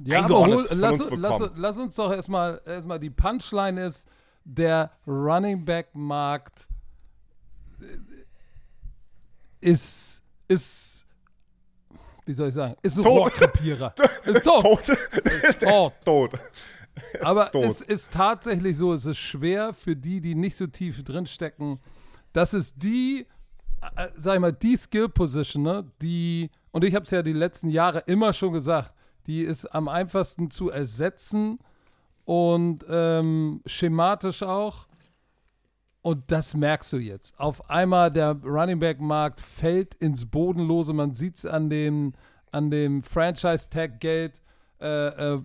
ja, 0.03 0.21
eingeordnet 0.21 0.71
hol, 0.71 0.77
lass, 0.77 1.01
uns 1.01 1.21
lass, 1.21 1.51
lass, 1.55 1.77
uns 1.77 1.95
doch 1.95 2.11
erstmal, 2.11 2.61
erstmal 2.65 2.99
die 2.99 3.11
Punchline 3.11 3.85
ist, 3.85 4.07
der 4.43 4.91
Running 5.05 5.63
Back 5.63 5.89
Markt 5.93 6.67
ist, 9.61 10.21
ist, 10.47 11.05
wie 12.25 12.33
soll 12.33 12.49
ich 12.49 12.53
sagen, 12.53 12.75
ist 12.81 12.97
ein 12.97 13.05
Rohrkrepierer. 13.05 13.93
ist 14.25 14.43
tot. 14.43 14.63
tot. 14.63 14.89
Ist 15.43 15.59
tot. 16.05 16.31
Aber 17.21 17.51
tot. 17.51 17.65
es 17.65 17.81
ist 17.81 18.11
tatsächlich 18.11 18.77
so, 18.77 18.93
es 18.93 19.05
ist 19.05 19.17
schwer 19.17 19.73
für 19.73 19.95
die, 19.95 20.21
die 20.21 20.35
nicht 20.35 20.55
so 20.55 20.67
tief 20.67 21.03
drinstecken. 21.03 21.79
Das 22.33 22.53
ist 22.53 22.81
die, 22.83 23.25
äh, 23.95 24.09
sag 24.15 24.35
ich 24.35 24.41
mal, 24.41 24.53
die 24.53 24.75
Skill-Position, 24.75 25.63
ne, 25.63 25.91
die, 26.01 26.49
und 26.71 26.83
ich 26.83 26.95
habe 26.95 27.05
es 27.05 27.11
ja 27.11 27.21
die 27.21 27.33
letzten 27.33 27.69
Jahre 27.69 28.03
immer 28.05 28.33
schon 28.33 28.53
gesagt, 28.53 28.93
die 29.27 29.41
ist 29.41 29.65
am 29.67 29.87
einfachsten 29.87 30.51
zu 30.51 30.69
ersetzen 30.69 31.59
und 32.25 32.85
ähm, 32.89 33.61
schematisch 33.65 34.43
auch. 34.43 34.87
Und 36.01 36.29
das 36.31 36.53
merkst 36.53 36.91
du 36.93 36.97
jetzt. 36.97 37.39
Auf 37.39 37.69
einmal 37.69 38.11
der 38.11 38.35
Running 38.43 38.79
Back 38.79 38.99
Markt 38.99 39.39
fällt 39.39 39.95
ins 39.95 40.25
Bodenlose. 40.25 40.91
Man 40.91 41.15
sieht 41.15 41.37
es 41.37 41.45
an 41.45 41.69
dem, 41.69 42.13
an 42.51 42.69
dem 42.69 43.03
Franchise 43.03 43.69
Tag 43.69 44.01
Geld. 44.01 44.41
Äh, 44.83 45.35
äh, 45.35 45.41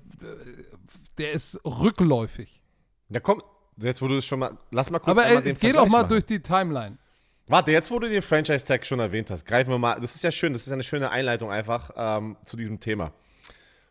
der 1.16 1.32
ist 1.32 1.60
rückläufig. 1.64 2.60
Ja, 3.08 3.20
komm, 3.20 3.42
jetzt 3.76 4.02
wo 4.02 4.08
du 4.08 4.16
es 4.16 4.26
schon 4.26 4.40
mal, 4.40 4.58
lass 4.70 4.90
mal 4.90 4.98
kurz 4.98 5.16
Aber 5.16 5.26
ey, 5.28 5.42
den 5.42 5.56
geh 5.56 5.72
doch 5.72 5.86
mal 5.86 6.02
machen. 6.02 6.08
durch 6.08 6.24
die 6.24 6.40
Timeline. 6.40 6.98
Warte, 7.46 7.70
jetzt 7.70 7.90
wo 7.90 7.98
du 7.98 8.08
den 8.08 8.20
Franchise-Tag 8.20 8.84
schon 8.84 9.00
erwähnt 9.00 9.30
hast, 9.30 9.46
greifen 9.46 9.70
wir 9.70 9.78
mal, 9.78 9.98
das 10.00 10.14
ist 10.14 10.22
ja 10.22 10.30
schön, 10.30 10.52
das 10.52 10.66
ist 10.66 10.72
eine 10.72 10.82
schöne 10.82 11.10
Einleitung 11.10 11.50
einfach 11.50 11.90
ähm, 11.96 12.36
zu 12.44 12.56
diesem 12.56 12.78
Thema. 12.78 13.12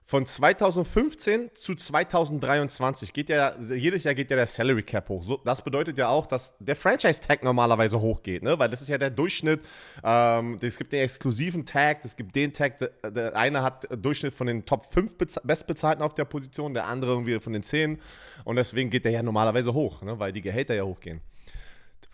Von 0.10 0.26
2015 0.26 1.50
zu 1.54 1.76
2023 1.76 3.12
geht 3.12 3.28
ja, 3.28 3.60
jedes 3.60 4.06
Jahr 4.06 4.16
geht 4.16 4.32
ja 4.32 4.38
der 4.38 4.48
Salary 4.48 4.84
Cap 4.84 5.10
hoch. 5.10 5.22
So, 5.22 5.42
das 5.44 5.62
bedeutet 5.62 5.98
ja 5.98 6.08
auch, 6.08 6.28
dass 6.28 6.56
der 6.60 6.78
Franchise 6.78 7.20
Tag 7.20 7.44
normalerweise 7.44 8.00
hochgeht, 8.00 8.42
ne? 8.42 8.58
Weil 8.58 8.70
das 8.70 8.82
ist 8.82 8.88
ja 8.88 8.98
der 8.98 9.10
Durchschnitt. 9.10 9.60
Ähm, 10.06 10.60
es 10.62 10.78
gibt 10.78 10.94
den 10.94 11.02
exklusiven 11.02 11.66
Tag, 11.66 12.06
es 12.06 12.16
gibt 12.16 12.34
den 12.38 12.54
Tag, 12.54 12.78
der, 12.78 13.12
der 13.12 13.36
eine 13.36 13.62
hat 13.64 13.86
Durchschnitt 14.02 14.34
von 14.34 14.48
den 14.48 14.66
Top 14.66 14.86
5 14.94 15.16
Bestbezahlten 15.44 16.02
auf 16.02 16.14
der 16.14 16.24
Position, 16.24 16.74
der 16.74 16.86
andere 16.86 17.12
irgendwie 17.12 17.38
von 17.42 17.52
den 17.52 17.64
10. 17.64 18.00
Und 18.46 18.56
deswegen 18.56 18.90
geht 18.90 19.04
der 19.04 19.12
ja 19.12 19.22
normalerweise 19.22 19.74
hoch, 19.74 20.04
ne? 20.04 20.18
Weil 20.18 20.32
die 20.32 20.42
Gehälter 20.42 20.74
ja 20.74 20.84
hochgehen. 20.84 21.20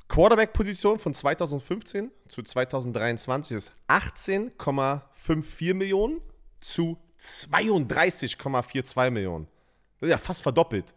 Quarterback-Position 0.08 0.98
von 0.98 1.14
2015 1.14 2.10
zu 2.28 2.42
2023 2.42 3.56
ist 3.56 3.74
18,54 3.88 5.76
Millionen 5.76 6.22
zu 6.60 6.98
32,42 7.24 9.10
Millionen. 9.10 9.48
Das 10.00 10.08
ist 10.08 10.12
ja 10.12 10.18
fast 10.18 10.44
verdoppelt 10.44 10.94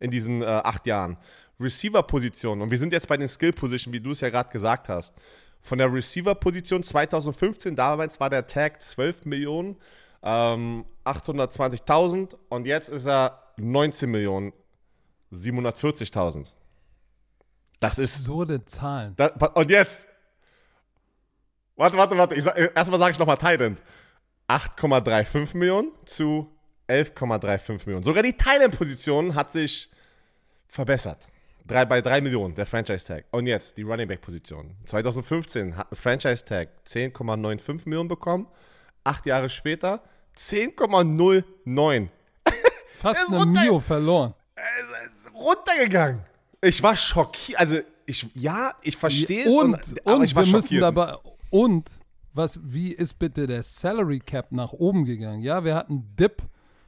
in 0.00 0.10
diesen 0.10 0.42
äh, 0.42 0.46
acht 0.46 0.86
Jahren. 0.86 1.16
Receiver-Position, 1.60 2.62
und 2.62 2.70
wir 2.70 2.78
sind 2.78 2.92
jetzt 2.92 3.08
bei 3.08 3.16
den 3.16 3.28
Skill-Positionen, 3.28 3.92
wie 3.92 4.00
du 4.00 4.12
es 4.12 4.20
ja 4.20 4.30
gerade 4.30 4.50
gesagt 4.50 4.88
hast. 4.88 5.14
Von 5.60 5.78
der 5.78 5.92
Receiver-Position 5.92 6.82
2015, 6.82 7.74
damals 7.74 8.20
war 8.20 8.30
der 8.30 8.46
Tag 8.46 8.80
12 8.80 9.24
Millionen, 9.24 9.76
ähm, 10.22 10.84
820.000 11.04 12.36
und 12.48 12.66
jetzt 12.66 12.88
ist 12.88 13.06
er 13.06 13.42
19 13.56 14.10
Millionen 14.10 14.52
740.000. 15.32 16.48
Das 17.80 17.98
ist. 17.98 18.24
So 18.24 18.42
eine 18.42 18.64
Zahlen. 18.64 19.14
Das, 19.16 19.32
und 19.54 19.70
jetzt. 19.70 20.06
Warte, 21.76 21.96
warte, 21.96 22.16
warte. 22.18 22.34
Ich 22.34 22.44
erstmal 22.44 22.98
sage 22.98 23.12
ich 23.12 23.18
nochmal 23.18 23.36
Thailand. 23.36 23.80
8,35 24.48 25.56
Millionen 25.56 25.92
zu 26.04 26.50
11,35 26.88 27.86
Millionen. 27.86 28.02
Sogar 28.02 28.22
die 28.22 28.32
Thailand-Position 28.32 29.34
hat 29.34 29.52
sich 29.52 29.90
verbessert. 30.68 31.28
Drei, 31.66 31.84
bei 31.84 32.00
3 32.00 32.22
Millionen, 32.22 32.54
der 32.54 32.64
Franchise-Tag. 32.64 33.26
Und 33.30 33.46
jetzt 33.46 33.76
die 33.76 33.82
Running 33.82 34.08
Back-Position. 34.08 34.74
2015 34.86 35.76
hat 35.76 35.92
ein 35.92 35.96
Franchise-Tag 35.96 36.70
10,95 36.86 37.82
Millionen 37.84 38.08
bekommen. 38.08 38.46
Acht 39.04 39.26
Jahre 39.26 39.50
später 39.50 40.02
10,09. 40.36 42.08
Fast 42.96 43.28
eine 43.30 43.44
Mio 43.44 43.80
verloren. 43.80 44.34
Runtergegangen. 45.34 46.24
Ich 46.62 46.82
war 46.82 46.96
schockiert. 46.96 47.60
Also, 47.60 47.80
ich, 48.06 48.26
ja, 48.34 48.74
ich 48.82 48.96
verstehe 48.96 49.44
es. 49.44 49.52
Und, 49.52 49.74
und, 49.74 50.06
und 50.06 50.34
wir 50.34 50.46
müssen 50.46 50.80
dabei. 50.80 51.16
Und, 51.50 51.90
was, 52.38 52.60
wie 52.62 52.92
ist 52.92 53.18
bitte 53.18 53.46
der 53.46 53.62
Salary 53.62 54.20
Cap 54.20 54.52
nach 54.52 54.72
oben 54.72 55.04
gegangen? 55.04 55.42
Ja, 55.42 55.64
wir 55.64 55.74
hatten 55.74 56.16
Dip 56.16 56.42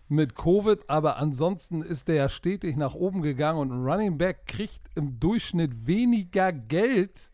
mit 0.08 0.34
Covid, 0.34 0.88
aber 0.88 1.16
ansonsten 1.18 1.82
ist 1.82 2.08
der 2.08 2.14
ja 2.14 2.28
stetig 2.28 2.76
nach 2.76 2.94
oben 2.94 3.20
gegangen 3.20 3.58
und 3.58 3.72
ein 3.72 3.84
Running 3.84 4.16
Back 4.16 4.46
kriegt 4.46 4.80
im 4.94 5.20
Durchschnitt 5.20 5.86
weniger 5.86 6.52
Geld 6.52 7.30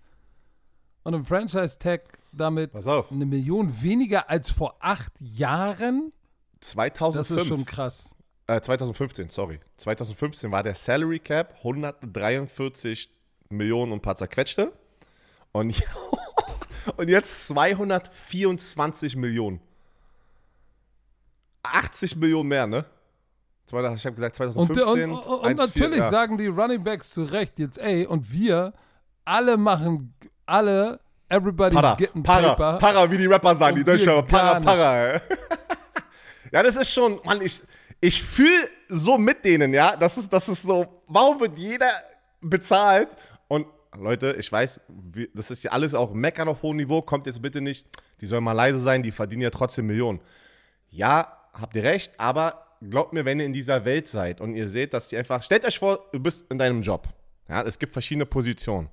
und 1.05 1.15
im 1.15 1.25
Franchise 1.25 1.79
Tag 1.79 2.19
damit 2.33 2.73
eine 2.75 3.27
Million 3.27 3.83
weniger 3.83 4.29
als 4.29 4.51
vor 4.51 4.77
acht 4.81 5.13
Jahren. 5.21 6.13
2005. 6.61 7.29
Das 7.29 7.43
ist 7.43 7.49
schon 7.49 7.65
krass. 7.65 8.15
Äh, 8.47 8.61
2015, 8.61 9.29
sorry. 9.29 9.61
2015 9.77 10.51
war 10.51 10.63
der 10.63 10.75
Salary 10.75 11.19
Cap 11.19 11.55
143 11.59 13.11
Millionen 13.51 13.93
und 13.93 13.99
ein 13.99 14.03
paar 14.03 14.17
zerquetschte. 14.17 14.73
Und, 15.57 15.83
und 16.97 17.09
jetzt 17.09 17.49
224 17.49 19.17
Millionen. 19.17 19.61
80 21.63 22.17
Millionen 22.17 22.49
mehr, 22.49 22.67
ne? 22.67 22.85
Ich 23.67 23.73
habe 23.73 24.15
gesagt 24.15 24.37
2015. 24.37 25.11
Und, 25.11 25.19
und, 25.19 25.41
und 25.41 25.57
natürlich 25.57 25.99
ja. 25.99 26.11
sagen 26.11 26.39
die 26.39 26.47
Running 26.47 26.85
Backs 26.85 27.11
zu 27.11 27.25
Recht 27.25 27.59
jetzt, 27.59 27.79
ey, 27.79 28.07
und 28.07 28.31
wir 28.31 28.73
alle 29.25 29.57
machen, 29.57 30.15
alle, 30.45 31.01
everybody's 31.29 31.75
para, 31.75 31.97
getting 31.97 32.23
para, 32.23 32.55
paper. 32.55 32.79
Para, 32.79 33.11
wie 33.11 33.17
die 33.17 33.27
Rapper 33.27 33.57
sagen, 33.57 33.77
die 33.77 33.83
Deutschen, 33.83 34.25
para, 34.27 34.61
para. 34.61 35.15
ja, 36.53 36.63
das 36.63 36.77
ist 36.77 36.93
schon, 36.93 37.19
Mann, 37.25 37.41
ich, 37.41 37.61
ich 38.01 38.23
fühle 38.23 38.69
so 38.89 39.19
mit 39.19 39.45
denen, 39.45 39.75
ja. 39.75 39.97
Das 39.97 40.17
ist, 40.17 40.33
das 40.33 40.49
ist 40.49 40.63
so, 40.63 40.87
warum 41.09 41.41
wird 41.41 41.59
jeder 41.59 41.91
bezahlt? 42.41 43.09
Leute, 44.01 44.37
ich 44.39 44.51
weiß, 44.51 44.81
das 45.35 45.51
ist 45.51 45.65
ja 45.65 45.73
alles 45.73 45.95
auch 45.95 46.13
meckern 46.13 46.49
auf 46.49 46.63
hohem 46.63 46.77
Niveau, 46.77 47.03
kommt 47.03 47.27
jetzt 47.27 47.43
bitte 47.43 47.61
nicht, 47.61 47.87
die 48.21 48.27
sollen 48.27 48.45
mal 48.45 48.53
leise 48.53 48.79
sein, 48.79 49.03
die 49.03 49.13
verdienen 49.13 49.43
ja 49.43 49.51
trotzdem 49.51 49.87
Millionen. 49.87 50.21
Ja, 50.91 51.37
habt 51.53 51.77
ihr 51.77 51.83
recht, 51.83 52.19
aber 52.19 52.67
glaubt 52.91 53.13
mir, 53.13 53.25
wenn 53.25 53.41
ihr 53.41 53.47
in 53.47 53.53
dieser 53.53 53.85
Welt 53.85 54.09
seid 54.09 54.41
und 54.41 54.55
ihr 54.55 54.69
seht, 54.69 54.95
dass 54.95 55.09
die 55.09 55.17
einfach, 55.17 55.43
stellt 55.43 55.67
euch 55.67 55.79
vor, 55.79 56.07
du 56.13 56.21
bist 56.21 56.45
in 56.51 56.59
deinem 56.59 56.83
Job. 56.83 57.09
Ja, 57.49 57.63
es 57.63 57.79
gibt 57.79 57.93
verschiedene 57.93 58.27
Positionen. 58.27 58.89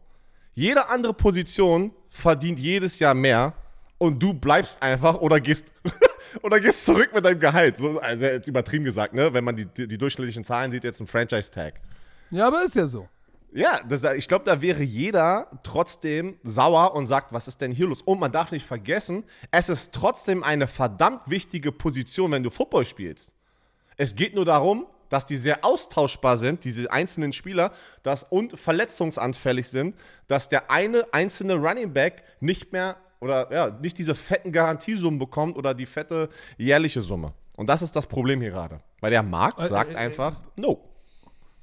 Jede 0.54 0.90
andere 0.90 1.14
Position 1.14 1.92
verdient 2.10 2.60
jedes 2.60 3.00
Jahr 3.00 3.16
mehr 3.16 3.54
und 3.98 4.22
du 4.22 4.34
bleibst 4.34 4.84
einfach 4.84 5.20
oder 5.20 5.40
gehst 5.40 5.66
oder 6.44 6.60
gehst 6.60 6.86
zurück 6.86 7.12
mit 7.14 7.26
deinem 7.26 7.40
Gehalt. 7.40 7.78
So, 7.78 8.00
also 8.00 8.26
übertrieben 8.46 8.86
gesagt, 8.86 9.14
ne? 9.14 9.34
Wenn 9.34 9.44
man 9.44 9.56
die, 9.56 9.66
die, 9.66 9.88
die 9.88 9.98
durchschnittlichen 9.98 10.44
Zahlen 10.44 10.72
sieht, 10.72 10.84
jetzt 10.84 11.00
ein 11.00 11.08
Franchise-Tag. 11.08 11.82
Ja, 12.30 12.48
aber 12.48 12.64
ist 12.64 12.76
ja 12.76 12.86
so. 12.86 13.08
Ja, 13.56 13.82
das, 13.88 14.04
ich 14.04 14.28
glaube, 14.28 14.46
da 14.46 14.62
wäre 14.62 14.82
jeder 14.82 15.48
trotzdem 15.62 16.38
sauer 16.44 16.96
und 16.96 17.06
sagt, 17.06 17.34
was 17.34 17.48
ist 17.48 17.62
denn 17.62 17.72
hier 17.72 17.88
los? 17.88 18.02
Und 18.02 18.20
man 18.20 18.32
darf 18.32 18.52
nicht 18.52 18.66
vergessen, 18.66 19.24
es 19.52 19.70
ist 19.70 19.94
trotzdem 19.94 20.44
eine 20.44 20.68
verdammt 20.68 21.22
wichtige 21.28 21.72
Position, 21.72 22.32
wenn 22.32 22.44
du 22.44 22.50
Football 22.50 22.86
spielst. 22.86 23.34
Es 23.96 24.16
geht 24.16 24.34
nur 24.34 24.46
darum, 24.46 24.88
dass 25.10 25.26
die 25.26 25.36
sehr 25.36 25.64
austauschbar 25.64 26.38
sind, 26.38 26.64
diese 26.64 26.92
einzelnen 26.92 27.32
Spieler, 27.32 27.72
dass 28.02 28.24
und 28.24 28.60
verletzungsanfällig 28.60 29.68
sind, 29.68 29.96
dass 30.28 30.50
der 30.50 30.72
eine 30.72 31.06
einzelne 31.14 31.54
Running 31.54 31.94
Back 31.94 32.24
nicht 32.40 32.74
mehr 32.74 32.98
oder 33.20 33.54
ja, 33.54 33.70
nicht 33.70 34.00
diese 34.00 34.16
fetten 34.16 34.52
Garantiesummen 34.52 35.20
bekommt 35.20 35.56
oder 35.56 35.76
die 35.76 35.86
fette 35.86 36.30
jährliche 36.58 37.02
Summe. 37.02 37.34
Und 37.56 37.68
das 37.68 37.84
ist 37.84 37.96
das 37.96 38.08
Problem 38.08 38.42
hier 38.42 38.50
gerade. 38.50 38.80
Weil 39.00 39.12
der 39.12 39.22
Markt 39.22 39.60
äh, 39.60 39.68
sagt 39.68 39.92
äh, 39.92 39.94
äh, 39.94 39.98
einfach, 39.98 40.42
no. 40.58 40.84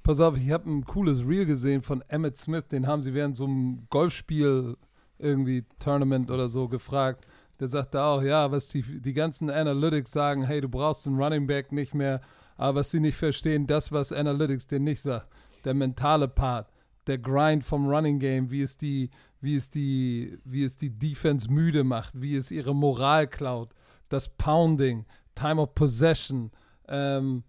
Pass 0.03 0.21
auf, 0.21 0.37
ich 0.37 0.51
habe 0.51 0.71
ein 0.71 0.85
cooles 0.85 1.27
Reel 1.27 1.45
gesehen 1.45 1.83
von 1.83 2.03
Emmett 2.09 2.37
Smith, 2.37 2.69
den 2.69 2.87
haben 2.87 3.03
sie 3.03 3.15
während 3.15 3.37
so 3.37 3.45
einem 3.45 3.87
Golfspiel 3.91 4.77
irgendwie 5.19 5.65
Tournament 5.79 6.31
oder 6.31 6.49
so 6.49 6.69
gefragt. 6.69 7.27
Der 7.61 7.69
sagte 7.69 8.03
auch, 8.03 8.23
ja, 8.23 8.51
was 8.51 8.69
die, 8.69 8.83
die 8.83 9.13
ganzen 9.13 9.51
Analytics 9.51 10.11
sagen, 10.11 10.45
hey, 10.45 10.63
du 10.63 10.69
brauchst 10.69 11.07
einen 11.07 11.21
Running 11.21 11.47
Back 11.47 11.73
nicht 11.73 11.95
mehr, 11.95 12.23
aber 12.57 12.81
was 12.81 12.91
sie 12.91 13.01
nicht 13.01 13.17
verstehen, 13.17 13.67
das, 13.67 13.93
was 13.93 14.13
Analytics 14.13 14.67
dir 14.67 14.81
nicht 14.81 15.03
sagt, 15.03 15.29
der 15.65 15.75
mentale 15.75 16.29
Part, 16.29 16.71
der 17.07 17.19
Grind 17.19 17.65
vom 17.65 17.87
Running 17.87 18.19
Game, 18.19 18.51
wie 18.51 18.63
es 18.63 18.79
die, 18.79 19.11
wie 19.43 19.57
es 19.57 19.71
die, 19.71 20.39
wie 20.45 20.65
es 20.65 20.79
die 20.79 20.91
Defense 20.91 21.53
müde 21.53 21.85
macht, 21.85 22.21
wie 22.21 22.35
es 22.35 22.51
ihre 22.51 22.75
Moral 22.75 23.29
klaut, 23.29 23.75
das 24.09 24.29
Pounding, 24.29 25.05
Time 25.35 25.61
of 25.61 25.75
Possession, 25.75 26.51
ähm, 26.89 27.45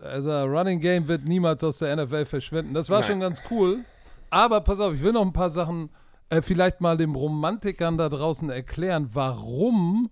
also 0.00 0.44
Running 0.44 0.80
Game 0.80 1.08
wird 1.08 1.26
niemals 1.26 1.64
aus 1.64 1.78
der 1.78 1.96
NFL 1.96 2.24
verschwinden. 2.24 2.74
Das 2.74 2.90
war 2.90 3.00
Nein. 3.00 3.08
schon 3.08 3.20
ganz 3.20 3.42
cool. 3.50 3.84
Aber 4.30 4.60
pass 4.60 4.80
auf, 4.80 4.94
ich 4.94 5.02
will 5.02 5.12
noch 5.12 5.22
ein 5.22 5.32
paar 5.32 5.50
Sachen 5.50 5.90
äh, 6.28 6.42
vielleicht 6.42 6.80
mal 6.80 6.96
den 6.96 7.14
Romantikern 7.14 7.98
da 7.98 8.08
draußen 8.08 8.50
erklären, 8.50 9.10
warum, 9.12 10.10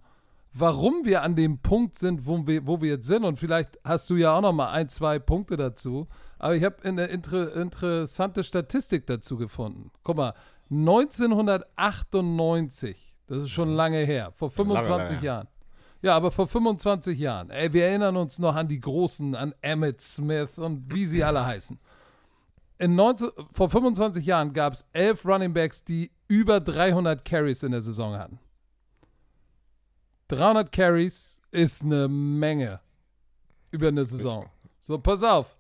warum 0.53 1.05
wir 1.05 1.23
an 1.23 1.35
dem 1.35 1.59
Punkt 1.59 1.97
sind, 1.97 2.26
wo 2.26 2.47
wir, 2.47 2.64
wo 2.67 2.81
wir 2.81 2.91
jetzt 2.91 3.07
sind. 3.07 3.25
Und 3.25 3.38
vielleicht 3.38 3.79
hast 3.85 4.09
du 4.11 4.17
ja 4.17 4.37
auch 4.37 4.41
noch 4.41 4.53
mal 4.53 4.71
ein, 4.71 4.88
zwei 4.88 5.19
Punkte 5.19 5.57
dazu. 5.57 6.07
Aber 6.38 6.55
ich 6.55 6.62
habe 6.62 6.76
eine 6.85 7.07
inter 7.07 7.55
interessante 7.55 8.45
Statistik 8.45 9.07
dazu 9.07 9.37
gefunden. 9.37 9.91
Guck 10.03 10.17
mal, 10.17 10.35
1998, 10.71 13.14
das 13.26 13.43
ist 13.43 13.50
schon 13.50 13.71
lange 13.71 14.05
her, 14.05 14.33
vor 14.37 14.50
25 14.50 14.91
lange, 14.91 15.05
lange. 15.05 15.25
Jahren. 15.25 15.49
Ja, 16.04 16.14
aber 16.16 16.30
vor 16.30 16.46
25 16.46 17.18
Jahren. 17.18 17.49
Ey, 17.49 17.73
wir 17.73 17.87
erinnern 17.87 18.18
uns 18.18 18.38
noch 18.38 18.54
an 18.54 18.68
die 18.68 18.78
Großen, 18.78 19.34
an 19.34 19.54
Emmett 19.62 20.02
Smith 20.02 20.58
und 20.58 20.92
wie 20.92 21.06
sie 21.06 21.25
alle 21.25 21.46
heißen. 21.46 21.78
In 22.76 22.94
19, 22.94 23.30
vor 23.52 23.70
25 23.70 24.26
Jahren 24.26 24.52
gab 24.52 24.75
es 24.75 24.84
elf 24.92 25.25
Running 25.25 25.54
Backs, 25.54 25.82
die 25.82 26.11
über 26.28 26.61
300 26.61 27.25
Carries 27.25 27.62
in 27.62 27.73
der 27.73 27.80
Saison 27.80 28.18
hatten. 28.18 28.38
300 30.28 30.70
Carries 30.70 31.40
ist 31.50 31.82
eine 31.82 32.06
Menge 32.06 32.80
über 33.70 33.88
eine 33.88 34.04
Saison. 34.04 34.50
So, 34.78 34.99
pass 34.99 35.23
auf. 35.23 35.56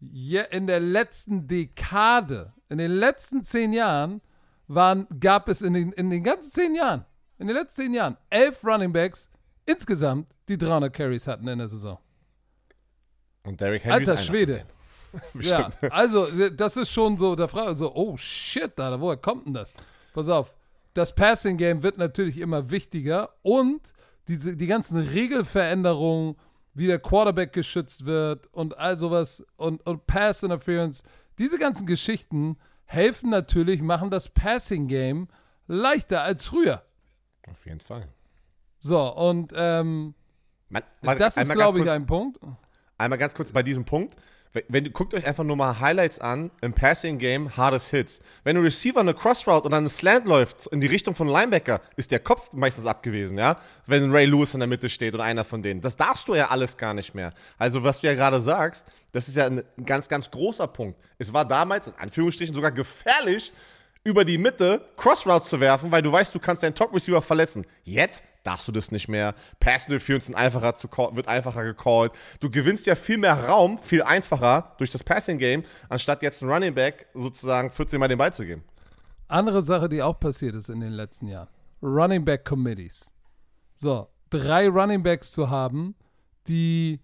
In 0.00 0.68
der 0.68 0.78
letzten 0.78 1.48
Dekade, 1.48 2.52
in 2.68 2.78
den 2.78 2.92
letzten 2.92 3.44
zehn 3.44 3.72
Jahren, 3.72 4.20
waren, 4.68 5.08
gab 5.18 5.48
es 5.48 5.62
in 5.62 5.74
den, 5.74 5.90
in 5.90 6.10
den 6.10 6.22
ganzen 6.22 6.52
zehn 6.52 6.76
Jahren, 6.76 7.04
in 7.38 7.48
den 7.48 7.56
letzten 7.56 7.82
zehn 7.82 7.94
Jahren, 7.94 8.16
elf 8.30 8.64
Running 8.64 8.92
Backs, 8.92 9.28
insgesamt 9.70 10.26
die 10.48 10.58
300 10.58 10.92
Carries 10.92 11.26
hatten 11.26 11.46
in 11.48 11.58
der 11.58 11.68
Saison. 11.68 11.98
Und 13.44 13.60
Derrick 13.60 13.84
Henry 13.84 13.98
Alter 13.98 14.18
Schwede. 14.18 14.64
ja, 15.40 15.68
also 15.90 16.26
das 16.50 16.76
ist 16.76 16.90
schon 16.90 17.18
so, 17.18 17.34
da 17.34 17.48
fragt 17.48 17.78
so, 17.78 17.94
oh 17.94 18.16
shit, 18.16 18.72
da, 18.76 19.00
woher 19.00 19.16
kommt 19.16 19.46
denn 19.46 19.54
das? 19.54 19.74
Pass 20.12 20.28
auf, 20.28 20.54
das 20.94 21.14
Passing 21.14 21.56
Game 21.56 21.82
wird 21.82 21.98
natürlich 21.98 22.38
immer 22.38 22.70
wichtiger 22.70 23.30
und 23.42 23.92
diese, 24.28 24.56
die 24.56 24.66
ganzen 24.66 24.98
Regelveränderungen, 24.98 26.36
wie 26.74 26.86
der 26.86 27.00
Quarterback 27.00 27.52
geschützt 27.52 28.06
wird 28.06 28.46
und 28.52 28.78
all 28.78 28.96
sowas 28.96 29.44
und, 29.56 29.84
und 29.84 30.06
Pass 30.06 30.44
Interference, 30.44 31.02
diese 31.38 31.58
ganzen 31.58 31.86
Geschichten 31.86 32.56
helfen 32.84 33.30
natürlich, 33.30 33.82
machen 33.82 34.10
das 34.10 34.28
Passing 34.28 34.86
Game 34.86 35.28
leichter 35.66 36.22
als 36.22 36.46
früher. 36.46 36.84
Auf 37.48 37.64
jeden 37.66 37.80
Fall. 37.80 38.06
So, 38.80 39.14
und 39.14 39.52
ähm, 39.54 40.14
Man, 40.70 40.82
warte, 41.02 41.18
das 41.18 41.36
ist, 41.36 41.52
glaube 41.52 41.78
ich, 41.78 41.84
kurz, 41.84 41.94
ein 41.94 42.06
Punkt. 42.06 42.40
Einmal 42.98 43.18
ganz 43.18 43.34
kurz 43.34 43.52
bei 43.52 43.62
diesem 43.62 43.84
Punkt. 43.84 44.16
Wenn, 44.52 44.64
wenn 44.68 44.84
du 44.84 44.90
guckt 44.90 45.14
euch 45.14 45.26
einfach 45.26 45.44
nur 45.44 45.54
mal 45.54 45.78
Highlights 45.78 46.18
an 46.18 46.50
im 46.60 46.72
Passing 46.72 47.18
Game, 47.18 47.56
hardest 47.56 47.90
Hits. 47.90 48.20
Wenn 48.42 48.56
ein 48.56 48.62
Receiver 48.62 48.98
eine 48.98 49.14
Crossroute 49.14 49.66
oder 49.66 49.76
eine 49.76 49.88
Slant 49.88 50.26
läuft 50.26 50.66
in 50.68 50.80
die 50.80 50.88
Richtung 50.88 51.14
von 51.14 51.28
Linebacker, 51.28 51.80
ist 51.96 52.10
der 52.10 52.18
Kopf 52.18 52.52
meistens 52.52 52.86
abgewesen, 52.86 53.38
ja? 53.38 53.56
Wenn 53.86 54.10
Ray 54.10 54.26
Lewis 54.26 54.54
in 54.54 54.60
der 54.60 54.66
Mitte 54.66 54.88
steht 54.88 55.14
oder 55.14 55.24
einer 55.24 55.44
von 55.44 55.62
denen. 55.62 55.82
Das 55.82 55.96
darfst 55.96 56.26
du 56.26 56.34
ja 56.34 56.48
alles 56.48 56.76
gar 56.76 56.94
nicht 56.94 57.14
mehr. 57.14 57.32
Also, 57.58 57.84
was 57.84 58.00
du 58.00 58.08
ja 58.08 58.14
gerade 58.14 58.40
sagst, 58.40 58.86
das 59.12 59.28
ist 59.28 59.36
ja 59.36 59.46
ein 59.46 59.62
ganz, 59.84 60.08
ganz 60.08 60.30
großer 60.30 60.66
Punkt. 60.66 60.98
Es 61.18 61.32
war 61.32 61.44
damals, 61.44 61.88
in 61.88 61.94
Anführungsstrichen, 61.98 62.54
sogar 62.54 62.72
gefährlich, 62.72 63.52
über 64.02 64.24
die 64.24 64.38
Mitte 64.38 64.84
Crossroutes 64.96 65.48
zu 65.48 65.60
werfen, 65.60 65.90
weil 65.92 66.02
du 66.02 66.10
weißt, 66.10 66.34
du 66.34 66.38
kannst 66.38 66.62
deinen 66.62 66.74
Top-Receiver 66.74 67.20
verletzen. 67.20 67.66
Jetzt 67.82 68.22
darfst 68.44 68.66
du 68.66 68.72
das 68.72 68.90
nicht 68.90 69.08
mehr. 69.08 69.34
Pass 69.58 69.86
Interference 69.86 70.32
einfacher 70.34 70.74
zu 70.74 70.88
call, 70.88 71.14
wird 71.14 71.28
einfacher 71.28 71.64
gecallt. 71.64 72.12
Du 72.40 72.50
gewinnst 72.50 72.86
ja 72.86 72.94
viel 72.94 73.18
mehr 73.18 73.48
Raum, 73.48 73.78
viel 73.78 74.02
einfacher 74.02 74.74
durch 74.78 74.90
das 74.90 75.04
Passing 75.04 75.38
Game, 75.38 75.64
anstatt 75.88 76.22
jetzt 76.22 76.42
einen 76.42 76.50
Running 76.50 76.74
Back 76.74 77.08
sozusagen 77.14 77.70
14 77.70 78.00
Mal 78.00 78.08
den 78.08 78.18
Ball 78.18 78.32
zu 78.32 78.44
geben. 78.44 78.64
Andere 79.28 79.62
Sache, 79.62 79.88
die 79.88 80.02
auch 80.02 80.18
passiert 80.18 80.54
ist 80.54 80.70
in 80.70 80.80
den 80.80 80.92
letzten 80.92 81.28
Jahren. 81.28 81.48
Running 81.82 82.24
Back 82.24 82.44
Committees. 82.44 83.14
So, 83.74 84.08
drei 84.30 84.68
Running 84.68 85.02
Backs 85.02 85.32
zu 85.32 85.50
haben, 85.50 85.94
die 86.48 87.00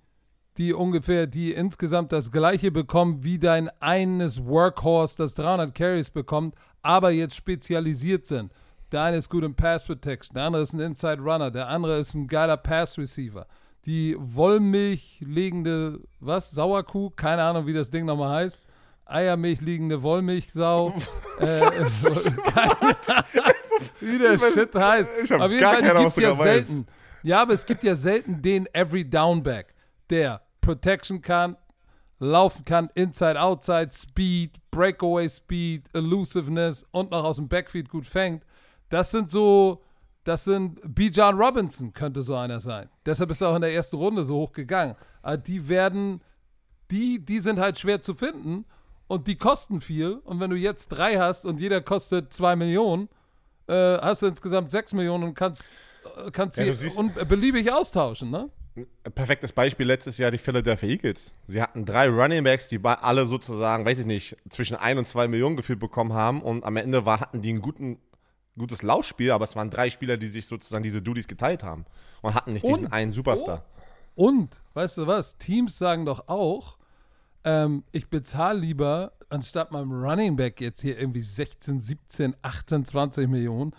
die 0.59 0.73
ungefähr, 0.73 1.27
die 1.27 1.53
insgesamt 1.53 2.13
das 2.13 2.31
gleiche 2.31 2.71
bekommen 2.71 3.25
wie 3.25 3.39
dein 3.39 3.71
eines 3.81 4.45
Workhorse, 4.45 5.17
das 5.19 5.35
300 5.35 5.75
Carries 5.75 6.11
bekommt, 6.11 6.55
aber 6.83 7.11
jetzt 7.11 7.37
spezialisiert 7.37 8.27
sind. 8.27 8.53
Der 8.93 9.03
eine 9.03 9.17
ist 9.17 9.29
gut 9.29 9.43
im 9.43 9.55
Pass 9.55 9.85
Protection, 9.85 10.35
der 10.35 10.45
andere 10.45 10.63
ist 10.63 10.73
ein 10.73 10.81
Inside 10.81 11.21
Runner, 11.21 11.51
der 11.51 11.69
andere 11.69 11.99
ist 11.99 12.15
ein 12.15 12.29
geiler 12.29 12.57
Pass 12.57 12.97
Receiver. 12.99 13.47
Die 13.85 14.17
Wollmilch 14.19 15.21
legende, 15.25 16.01
was? 16.19 16.51
Sauerkuh? 16.51 17.11
Keine 17.11 17.43
Ahnung, 17.43 17.67
wie 17.67 17.73
das 17.73 17.91
Ding 17.91 18.05
nochmal 18.05 18.43
heißt. 18.43 18.67
Eiermilch 19.05 19.61
liegende 19.61 20.03
Wollmilchsau. 20.03 20.93
äh, 21.39 21.85
so, 21.89 22.31
keine, 22.41 22.73
wie 24.01 24.19
der 24.19 24.41
weiß, 24.41 24.55
Shit 24.55 24.75
heißt. 24.75 25.11
Ich 25.23 25.33
Auf 25.33 25.51
jeden 25.51 25.65
Fall, 25.65 25.83
die 25.83 26.03
gibt's 26.03 26.17
ja 26.17 26.35
selten. 26.35 26.87
Ja, 27.23 27.43
aber 27.43 27.53
es 27.53 27.65
gibt 27.65 27.85
ja 27.85 27.95
selten 27.95 28.43
den 28.43 28.67
Every 28.73 29.09
Downback, 29.09 29.75
der 30.11 30.43
Protection 30.67 31.23
kann, 31.23 31.57
laufen 32.19 32.65
kann, 32.65 32.91
Inside, 32.95 33.41
Outside, 33.41 33.91
Speed, 33.93 34.59
Breakaway 34.73 35.29
Speed, 35.29 35.85
Elusiveness 35.95 36.85
und 36.91 37.13
noch 37.13 37.23
aus 37.23 37.37
dem 37.37 37.49
Backfeed 37.49 37.89
gut 37.89 38.05
fängt. 38.05 38.45
Das 38.89 39.13
sind 39.13 39.31
so, 39.31 39.85
das 40.25 40.43
sind 40.43 40.81
B. 40.85 41.07
John 41.07 41.41
Robinson, 41.41 41.93
könnte 41.93 42.21
so 42.21 42.35
einer 42.35 42.59
sein. 42.59 42.89
Deshalb 43.07 43.31
ist 43.31 43.43
er 43.43 43.51
auch 43.51 43.55
in 43.55 43.61
der 43.63 43.73
ersten 43.73 43.97
Runde 43.97 44.25
so 44.25 44.39
hoch 44.39 44.53
gegangen. 44.53 44.97
Aber 45.23 45.37
die 45.37 45.69
werden, 45.69 46.21
die, 46.91 47.25
die 47.25 47.39
sind 47.39 47.61
halt 47.61 47.79
schwer 47.79 48.03
zu 48.03 48.17
finden 48.17 48.65
und 49.07 49.29
die 49.29 49.37
kosten 49.37 49.81
viel. 49.81 50.15
Und 50.25 50.41
wenn 50.41 50.51
du 50.51 50.57
jetzt 50.57 50.89
drei 50.89 51.17
hast 51.17 51.47
und 51.47 51.61
jeder 51.61 51.81
kostet 51.81 52.33
zwei 52.33 52.57
Millionen, 52.57 53.09
äh, 53.69 53.99
hast 53.99 54.23
du 54.23 54.27
insgesamt 54.27 54.73
sechs 54.73 54.93
Millionen 54.95 55.23
und 55.23 55.35
kannst, 55.35 55.79
äh, 56.27 56.33
kannst 56.33 56.59
ja, 56.59 56.75
sie 56.75 56.91
beliebig 57.25 57.73
austauschen, 57.73 58.31
ne? 58.31 58.51
Perfektes 59.15 59.53
Beispiel 59.53 59.87
letztes 59.87 60.19
Jahr 60.19 60.31
die 60.31 60.39
Philadelphia 60.39 60.89
Eagles. 60.89 61.33
Sie 61.47 61.63
hatten 61.63 61.87
drei 61.87 62.09
Running 62.09 62.45
Backs, 62.45 62.69
die 62.69 62.79
alle 62.85 63.27
sozusagen, 63.27 63.85
weiß 63.85 64.01
ich 64.01 64.07
nicht, 64.07 64.37
zwischen 64.51 64.77
ein 64.77 64.99
und 64.99 65.07
zwei 65.07 65.29
Millionen 65.29 65.57
gefühlt 65.57 65.81
bekommen 65.81 66.13
haben 66.13 66.43
und 66.43 66.65
am 66.65 66.77
Ende 66.77 67.07
war, 67.07 67.21
hatten 67.21 67.41
die 67.41 67.53
ein 67.53 67.63
guten, 67.63 67.99
gutes 68.59 68.83
Laufspiel, 68.83 69.31
aber 69.31 69.45
es 69.45 69.57
waren 69.57 69.71
drei 69.71 69.89
Spieler, 69.89 70.19
die 70.19 70.29
sich 70.29 70.47
sozusagen 70.47 70.83
diese 70.83 71.01
Duties 71.01 71.27
geteilt 71.27 71.63
haben 71.63 71.87
und 72.21 72.35
hatten 72.35 72.51
nicht 72.51 72.65
und, 72.65 72.75
diesen 72.75 72.93
einen 72.93 73.13
Superstar. 73.13 73.65
Oh, 74.15 74.29
und, 74.29 74.63
weißt 74.75 74.99
du 74.99 75.07
was, 75.07 75.39
Teams 75.39 75.79
sagen 75.79 76.05
doch 76.05 76.29
auch, 76.29 76.77
ähm, 77.45 77.85
ich 77.93 78.11
bezahle 78.11 78.59
lieber, 78.59 79.13
anstatt 79.31 79.73
meinem 79.73 79.93
Running 79.93 80.37
Back 80.37 80.61
jetzt 80.61 80.83
hier 80.83 80.99
irgendwie 80.99 81.23
16, 81.23 81.81
17, 81.81 82.37
28 82.43 83.27
Millionen, 83.29 83.73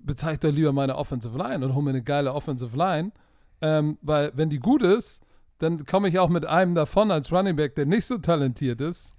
bezahle 0.00 0.34
ich 0.34 0.40
doch 0.40 0.50
lieber 0.50 0.72
meine 0.72 0.96
Offensive 0.96 1.36
Line 1.36 1.64
und 1.64 1.74
hole 1.74 1.84
mir 1.84 1.90
eine 1.90 2.02
geile 2.02 2.34
Offensive 2.34 2.76
Line 2.76 3.12
ähm, 3.60 3.98
weil, 4.02 4.32
wenn 4.34 4.50
die 4.50 4.58
gut 4.58 4.82
ist, 4.82 5.22
dann 5.58 5.84
komme 5.84 6.08
ich 6.08 6.18
auch 6.18 6.28
mit 6.28 6.46
einem 6.46 6.74
davon 6.74 7.10
als 7.10 7.32
Running 7.32 7.56
Back, 7.56 7.74
der 7.74 7.86
nicht 7.86 8.06
so 8.06 8.18
talentiert 8.18 8.80
ist. 8.80 9.14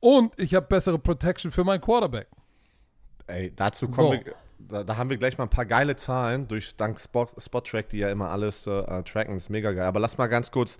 Und 0.00 0.38
ich 0.38 0.54
habe 0.54 0.66
bessere 0.66 0.98
Protection 0.98 1.50
für 1.50 1.64
meinen 1.64 1.80
Quarterback. 1.80 2.28
Ey, 3.26 3.52
dazu 3.54 3.88
kommen 3.88 4.18
so. 4.18 4.26
wir. 4.26 4.34
Da, 4.58 4.84
da, 4.84 4.96
haben 4.96 5.10
wir 5.10 5.16
gleich 5.16 5.38
mal 5.38 5.44
ein 5.44 5.50
paar 5.50 5.66
geile 5.66 5.96
Zahlen 5.96 6.46
durch 6.46 6.76
dank 6.76 7.00
Spot, 7.00 7.26
Spot 7.38 7.60
Track, 7.60 7.88
die 7.88 7.98
ja 7.98 8.10
immer 8.10 8.30
alles 8.30 8.66
äh, 8.66 9.02
tracken. 9.02 9.34
Das 9.34 9.44
ist 9.44 9.50
mega 9.50 9.72
geil. 9.72 9.86
Aber 9.86 10.00
lass 10.00 10.18
mal 10.18 10.28
ganz 10.28 10.50
kurz 10.50 10.78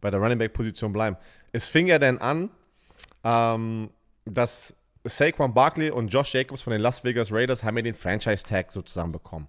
bei 0.00 0.10
der 0.10 0.20
Running 0.20 0.38
Back 0.38 0.52
Position 0.52 0.92
bleiben. 0.92 1.16
Es 1.52 1.68
fing 1.68 1.86
ja 1.86 1.98
dann 1.98 2.18
an, 2.18 2.50
ähm, 3.24 3.90
dass 4.24 4.74
Saquon 5.04 5.54
Barkley 5.54 5.90
und 5.90 6.08
Josh 6.08 6.34
Jacobs 6.34 6.62
von 6.62 6.72
den 6.72 6.80
Las 6.80 7.04
Vegas 7.04 7.32
Raiders 7.32 7.64
haben 7.64 7.76
ja 7.76 7.82
den 7.82 7.94
Franchise 7.94 8.44
Tag 8.44 8.70
sozusagen 8.70 9.12
bekommen, 9.12 9.48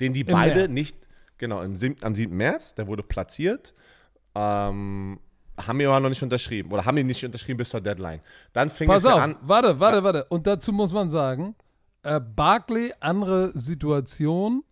den 0.00 0.12
die 0.12 0.20
Im 0.20 0.28
beide 0.28 0.60
März. 0.60 0.70
nicht 0.70 1.05
Genau, 1.38 1.60
am 1.60 1.76
7. 1.76 2.36
März, 2.36 2.74
der 2.74 2.86
wurde 2.86 3.02
platziert. 3.02 3.74
Ähm, 4.34 5.18
haben 5.58 5.78
wir 5.78 5.88
aber 5.88 6.00
noch 6.00 6.08
nicht 6.08 6.22
unterschrieben 6.22 6.70
oder 6.72 6.84
haben 6.84 6.96
ihn 6.98 7.06
nicht 7.06 7.24
unterschrieben 7.24 7.58
bis 7.58 7.70
zur 7.70 7.80
Deadline. 7.80 8.20
Dann 8.52 8.70
fing 8.70 8.88
Pass 8.88 9.04
es 9.04 9.10
auf, 9.10 9.20
an. 9.20 9.36
Warte, 9.40 9.80
warte, 9.80 10.04
warte. 10.04 10.24
Und 10.24 10.46
dazu 10.46 10.72
muss 10.72 10.92
man 10.92 11.08
sagen, 11.08 11.54
äh, 12.02 12.20
Barclay, 12.20 12.92
andere 13.00 13.56
Situation, 13.56 14.64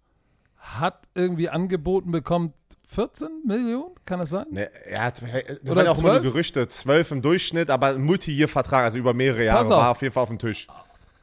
hat 0.59 1.09
irgendwie 1.15 1.49
angeboten 1.49 2.11
bekommen 2.11 2.55
14 2.87 3.29
Millionen, 3.45 3.95
kann 4.05 4.21
das 4.21 4.31
sein? 4.31 4.47
Ne, 4.51 4.71
ja, 4.91 5.11
das 5.11 5.23
oder 5.23 5.77
waren 5.77 5.85
ja 5.87 5.91
auch 5.91 5.97
12? 5.97 6.01
immer 6.01 6.13
nur 6.15 6.23
Gerüchte, 6.23 6.69
12 6.69 7.11
im 7.13 7.23
Durchschnitt, 7.23 7.71
aber 7.71 7.89
ein 7.89 8.03
Multi-Year-Vertrag, 8.03 8.85
also 8.85 8.99
über 8.99 9.15
mehrere 9.15 9.45
Jahre, 9.45 9.69
war 9.69 9.91
auf 9.91 10.03
jeden 10.03 10.13
Fall 10.13 10.23
auf 10.23 10.29
dem 10.29 10.39
Tisch. 10.39 10.67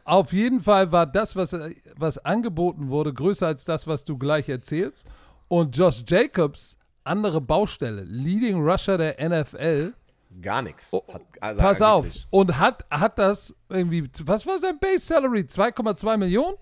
Auf 0.04 0.34
jeden 0.34 0.62
Fall 0.62 0.92
war 0.92 1.06
das, 1.06 1.36
was, 1.36 1.56
was 1.96 2.18
angeboten 2.18 2.90
wurde, 2.90 3.14
größer 3.14 3.48
als 3.48 3.66
das, 3.66 3.88
was 3.88 4.04
du 4.04 4.18
gleich 4.18 4.50
erzählst. 4.50 5.08
Und 5.52 5.76
Josh 5.76 6.06
Jacobs, 6.08 6.78
andere 7.04 7.42
Baustelle, 7.42 8.04
Leading 8.04 8.66
Rusher 8.66 8.98
der 8.98 9.18
NFL. 9.20 9.94
Gar 10.42 10.62
nichts. 10.62 10.94
Oh, 10.94 11.04
also 11.42 11.60
pass 11.60 11.82
auf. 11.82 12.08
Und 12.30 12.58
hat, 12.58 12.86
hat 12.90 13.20
das 13.20 13.54
irgendwie, 13.68 14.08
was 14.24 14.48
war 14.48 14.58
sein 14.60 14.80
Base 14.80 15.06
Salary? 15.06 15.42
2,2 15.42 16.16
Millionen? 16.16 16.56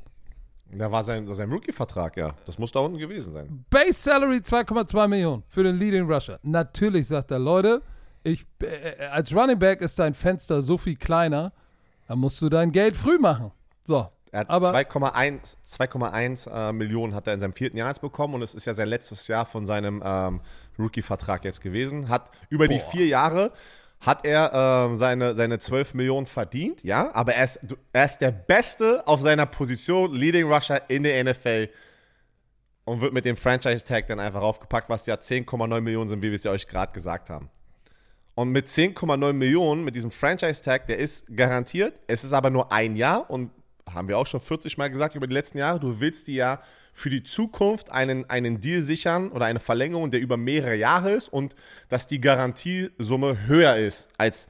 Da 0.72 0.92
war 0.92 1.04
sein, 1.04 1.32
sein 1.32 1.52
Rookie-Vertrag, 1.52 2.18
ja. 2.18 2.34
Das 2.48 2.58
muss 2.58 2.72
da 2.72 2.80
unten 2.80 2.98
gewesen 2.98 3.32
sein. 3.32 3.64
Base 3.70 3.94
Salary 3.94 4.38
2,2 4.38 5.08
Millionen 5.08 5.44
für 5.48 5.62
den 5.62 5.76
Leading 5.78 6.12
Rusher. 6.12 6.40
Natürlich 6.42 7.08
sagt 7.08 7.30
er, 7.30 7.38
Leute, 7.38 7.84
ich, 8.24 8.48
äh, 8.64 9.06
als 9.06 9.36
Running 9.36 9.60
Back 9.60 9.82
ist 9.82 10.00
dein 10.00 10.16
Fenster 10.16 10.64
so 10.64 10.80
viel 10.80 10.96
kleiner, 10.96 11.54
da 12.08 12.16
musst 12.16 12.42
du 12.42 12.50
dein 12.50 12.72
Geld 12.72 12.96
früh 12.96 13.20
machen. 13.20 13.52
So, 13.84 14.10
er 14.32 14.42
hat 14.42 14.50
2,1 14.50 16.50
äh, 16.50 16.74
Millionen 16.74 17.16
hat 17.16 17.28
er 17.28 17.34
in 17.34 17.40
seinem 17.40 17.54
vierten 17.54 17.78
Jahr 17.78 17.88
jetzt 17.88 18.02
bekommen 18.02 18.36
und 18.36 18.42
es 18.42 18.54
ist 18.54 18.66
ja 18.66 18.74
sein 18.74 18.88
letztes 18.88 19.28
Jahr 19.28 19.46
von 19.46 19.66
seinem 19.66 20.04
ähm, 20.06 20.42
Rookie-Vertrag 20.78 21.46
jetzt 21.46 21.62
gewesen. 21.62 22.10
Hat 22.10 22.30
über 22.50 22.68
Boah. 22.68 22.74
die 22.74 22.80
vier 22.80 23.08
Jahre 23.08 23.52
hat 24.00 24.26
er 24.26 24.92
äh, 24.92 24.96
seine, 24.96 25.36
seine 25.36 25.60
12 25.60 25.94
Millionen 25.94 26.26
verdient, 26.26 26.84
ja, 26.84 27.14
aber 27.14 27.34
er 27.34 27.44
ist, 27.44 27.60
er 27.92 28.06
ist 28.06 28.20
der 28.20 28.32
Beste 28.32 29.06
auf 29.08 29.22
seiner 29.22 29.46
Position, 29.46 30.14
Leading 30.14 30.52
Rusher 30.52 30.90
in 30.90 31.04
der 31.04 31.24
NFL 31.24 31.70
und 32.86 33.02
wird 33.02 33.14
mit 33.14 33.26
dem 33.26 33.36
Franchise-Tag 33.36 34.08
dann 34.08 34.20
einfach 34.20 34.42
aufgepackt, 34.42 34.90
was 34.90 35.06
ja 35.06 35.16
10,9 35.16 35.82
Millionen 35.82 36.08
sind, 36.08 36.22
wie 36.22 36.30
wir 36.30 36.36
es 36.36 36.44
ja 36.44 36.52
euch 36.52 36.68
gerade 36.68 36.94
gesagt 36.94 37.30
haben. 37.30 37.50
Und 38.36 38.52
mit 38.52 38.68
10,9 38.68 39.34
Millionen, 39.34 39.84
mit 39.84 39.96
diesem 39.96 40.12
Franchise-Tag, 40.12 40.88
der 40.88 40.98
ist 40.98 41.26
garantiert. 41.36 42.00
Es 42.08 42.24
ist 42.24 42.32
aber 42.32 42.50
nur 42.50 42.72
ein 42.72 42.96
Jahr 42.96 43.30
und 43.30 43.52
haben 43.94 44.08
wir 44.08 44.18
auch 44.18 44.28
schon 44.28 44.42
40 44.42 44.78
Mal 44.78 44.90
gesagt 44.90 45.16
über 45.16 45.28
die 45.28 45.34
letzten 45.34 45.58
Jahre, 45.58 45.80
du 45.80 46.00
willst 46.00 46.28
dir 46.28 46.36
ja 46.36 46.62
für 46.94 47.10
die 47.10 47.24
Zukunft 47.24 47.92
einen, 47.92 48.30
einen 48.30 48.60
Deal 48.60 48.82
sichern 48.82 49.32
oder 49.32 49.46
eine 49.46 49.60
Verlängerung, 49.60 50.12
der 50.12 50.20
über 50.20 50.38
mehrere 50.38 50.76
Jahre 50.76 51.12
ist 51.12 51.30
und 51.30 51.56
dass 51.88 52.08
die 52.08 52.20
Garantiesumme 52.20 53.48
höher 53.48 53.76
ist 53.76 54.10
als 54.18 54.48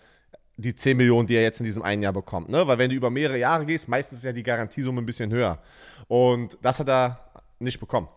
die 0.58 0.76
10 0.76 0.98
Millionen, 0.98 1.28
die 1.28 1.36
er 1.36 1.44
jetzt 1.44 1.60
in 1.60 1.64
diesem 1.64 1.84
einen 1.84 2.04
Jahr 2.04 2.14
bekommt. 2.14 2.50
Ne? 2.50 2.68
Weil 2.68 2.78
wenn 2.78 2.90
du 2.90 2.96
über 2.96 3.10
mehrere 3.10 3.38
Jahre 3.38 3.66
gehst, 3.66 3.88
meistens 3.88 4.20
ist 4.20 4.26
ja 4.26 4.34
die 4.34 4.44
Garantiesumme 4.44 5.02
ein 5.02 5.06
bisschen 5.06 5.32
höher. 5.32 5.60
Und 6.08 6.58
das 6.62 6.80
hat 6.80 6.90
er 6.90 7.20
nicht 7.60 7.80
bekommen. 7.80 8.10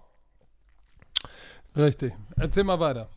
Richtig. 1.76 2.12
Erzähl 2.36 2.64
mal 2.64 2.80
weiter. 2.80 3.08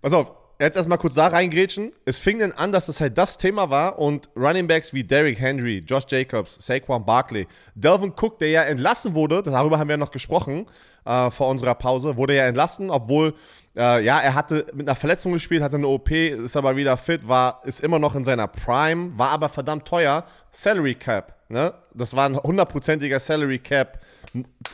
Pass 0.00 0.12
auf, 0.12 0.32
jetzt 0.66 0.76
erstmal 0.76 0.98
kurz 0.98 1.14
da 1.14 1.28
reingrätschen. 1.28 1.92
Es 2.04 2.18
fing 2.18 2.38
dann 2.38 2.52
an, 2.52 2.72
dass 2.72 2.88
es 2.88 3.00
halt 3.00 3.18
das 3.18 3.38
Thema 3.38 3.70
war 3.70 3.98
und 3.98 4.28
Running 4.36 4.66
Backs 4.66 4.92
wie 4.92 5.04
Derrick 5.04 5.40
Henry, 5.40 5.84
Josh 5.86 6.04
Jacobs, 6.08 6.56
Saquon 6.60 7.04
Barkley, 7.04 7.46
Delvin 7.74 8.12
Cook, 8.18 8.38
der 8.38 8.50
ja 8.50 8.62
entlassen 8.62 9.14
wurde, 9.14 9.42
darüber 9.42 9.78
haben 9.78 9.88
wir 9.88 9.94
ja 9.94 9.98
noch 9.98 10.10
gesprochen 10.10 10.66
äh, 11.04 11.30
vor 11.30 11.48
unserer 11.48 11.74
Pause, 11.74 12.16
wurde 12.16 12.36
ja 12.36 12.46
entlassen, 12.46 12.90
obwohl 12.90 13.34
äh, 13.76 14.04
ja, 14.04 14.20
er 14.20 14.34
hatte 14.34 14.66
mit 14.74 14.88
einer 14.88 14.96
Verletzung 14.96 15.32
gespielt, 15.32 15.62
hatte 15.62 15.76
eine 15.76 15.88
OP, 15.88 16.10
ist 16.10 16.56
aber 16.56 16.76
wieder 16.76 16.96
fit, 16.96 17.26
war, 17.26 17.62
ist 17.64 17.80
immer 17.80 17.98
noch 17.98 18.14
in 18.14 18.24
seiner 18.24 18.46
Prime, 18.46 19.12
war 19.16 19.30
aber 19.30 19.48
verdammt 19.48 19.86
teuer. 19.86 20.24
Salary 20.50 20.94
Cap, 20.94 21.34
ne? 21.48 21.72
Das 21.94 22.14
war 22.14 22.26
ein 22.26 22.36
hundertprozentiger 22.36 23.18
Salary 23.18 23.58
Cap 23.58 23.98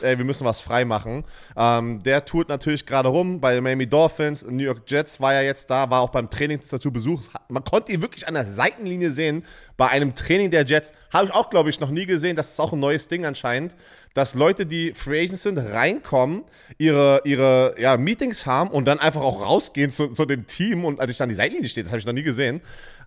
ey, 0.01 0.17
wir 0.17 0.25
müssen 0.25 0.45
was 0.45 0.61
freimachen. 0.61 1.23
Ähm, 1.57 2.01
der 2.03 2.25
tourt 2.25 2.49
natürlich 2.49 2.85
gerade 2.85 3.09
rum 3.09 3.41
bei 3.41 3.59
Miami 3.61 3.87
Dolphins, 3.87 4.45
New 4.45 4.63
York 4.63 4.83
Jets 4.87 5.19
war 5.19 5.33
ja 5.33 5.41
jetzt 5.41 5.69
da, 5.69 5.89
war 5.89 6.01
auch 6.01 6.09
beim 6.09 6.29
Training 6.29 6.59
dazu 6.69 6.91
besucht. 6.91 7.29
Man 7.49 7.63
konnte 7.63 7.91
ihn 7.91 8.01
wirklich 8.01 8.27
an 8.27 8.33
der 8.33 8.45
Seitenlinie 8.45 9.11
sehen 9.11 9.43
bei 9.77 9.87
einem 9.87 10.15
Training 10.15 10.51
der 10.51 10.65
Jets. 10.65 10.91
Habe 11.11 11.25
ich 11.25 11.33
auch, 11.33 11.49
glaube 11.49 11.69
ich, 11.69 11.79
noch 11.79 11.89
nie 11.89 12.05
gesehen. 12.05 12.35
Das 12.35 12.49
ist 12.49 12.59
auch 12.59 12.73
ein 12.73 12.79
neues 12.79 13.07
Ding 13.07 13.25
anscheinend, 13.25 13.75
dass 14.13 14.33
Leute, 14.33 14.65
die 14.65 14.93
Free 14.93 15.23
Agents 15.23 15.43
sind, 15.43 15.57
reinkommen, 15.57 16.43
ihre, 16.77 17.21
ihre 17.23 17.75
ja, 17.79 17.97
Meetings 17.97 18.45
haben 18.45 18.69
und 18.69 18.85
dann 18.85 18.99
einfach 18.99 19.21
auch 19.21 19.41
rausgehen 19.41 19.91
zu, 19.91 20.07
zu 20.07 20.25
dem 20.25 20.47
Team 20.47 20.85
und 20.85 20.99
als 20.99 21.11
ich 21.11 21.17
dann 21.17 21.29
die 21.29 21.35
Seitenlinie 21.35 21.69
steht, 21.69 21.85
das 21.85 21.91
habe 21.91 21.99
ich 21.99 22.05
noch 22.05 22.13
nie 22.13 22.23
gesehen. 22.23 22.61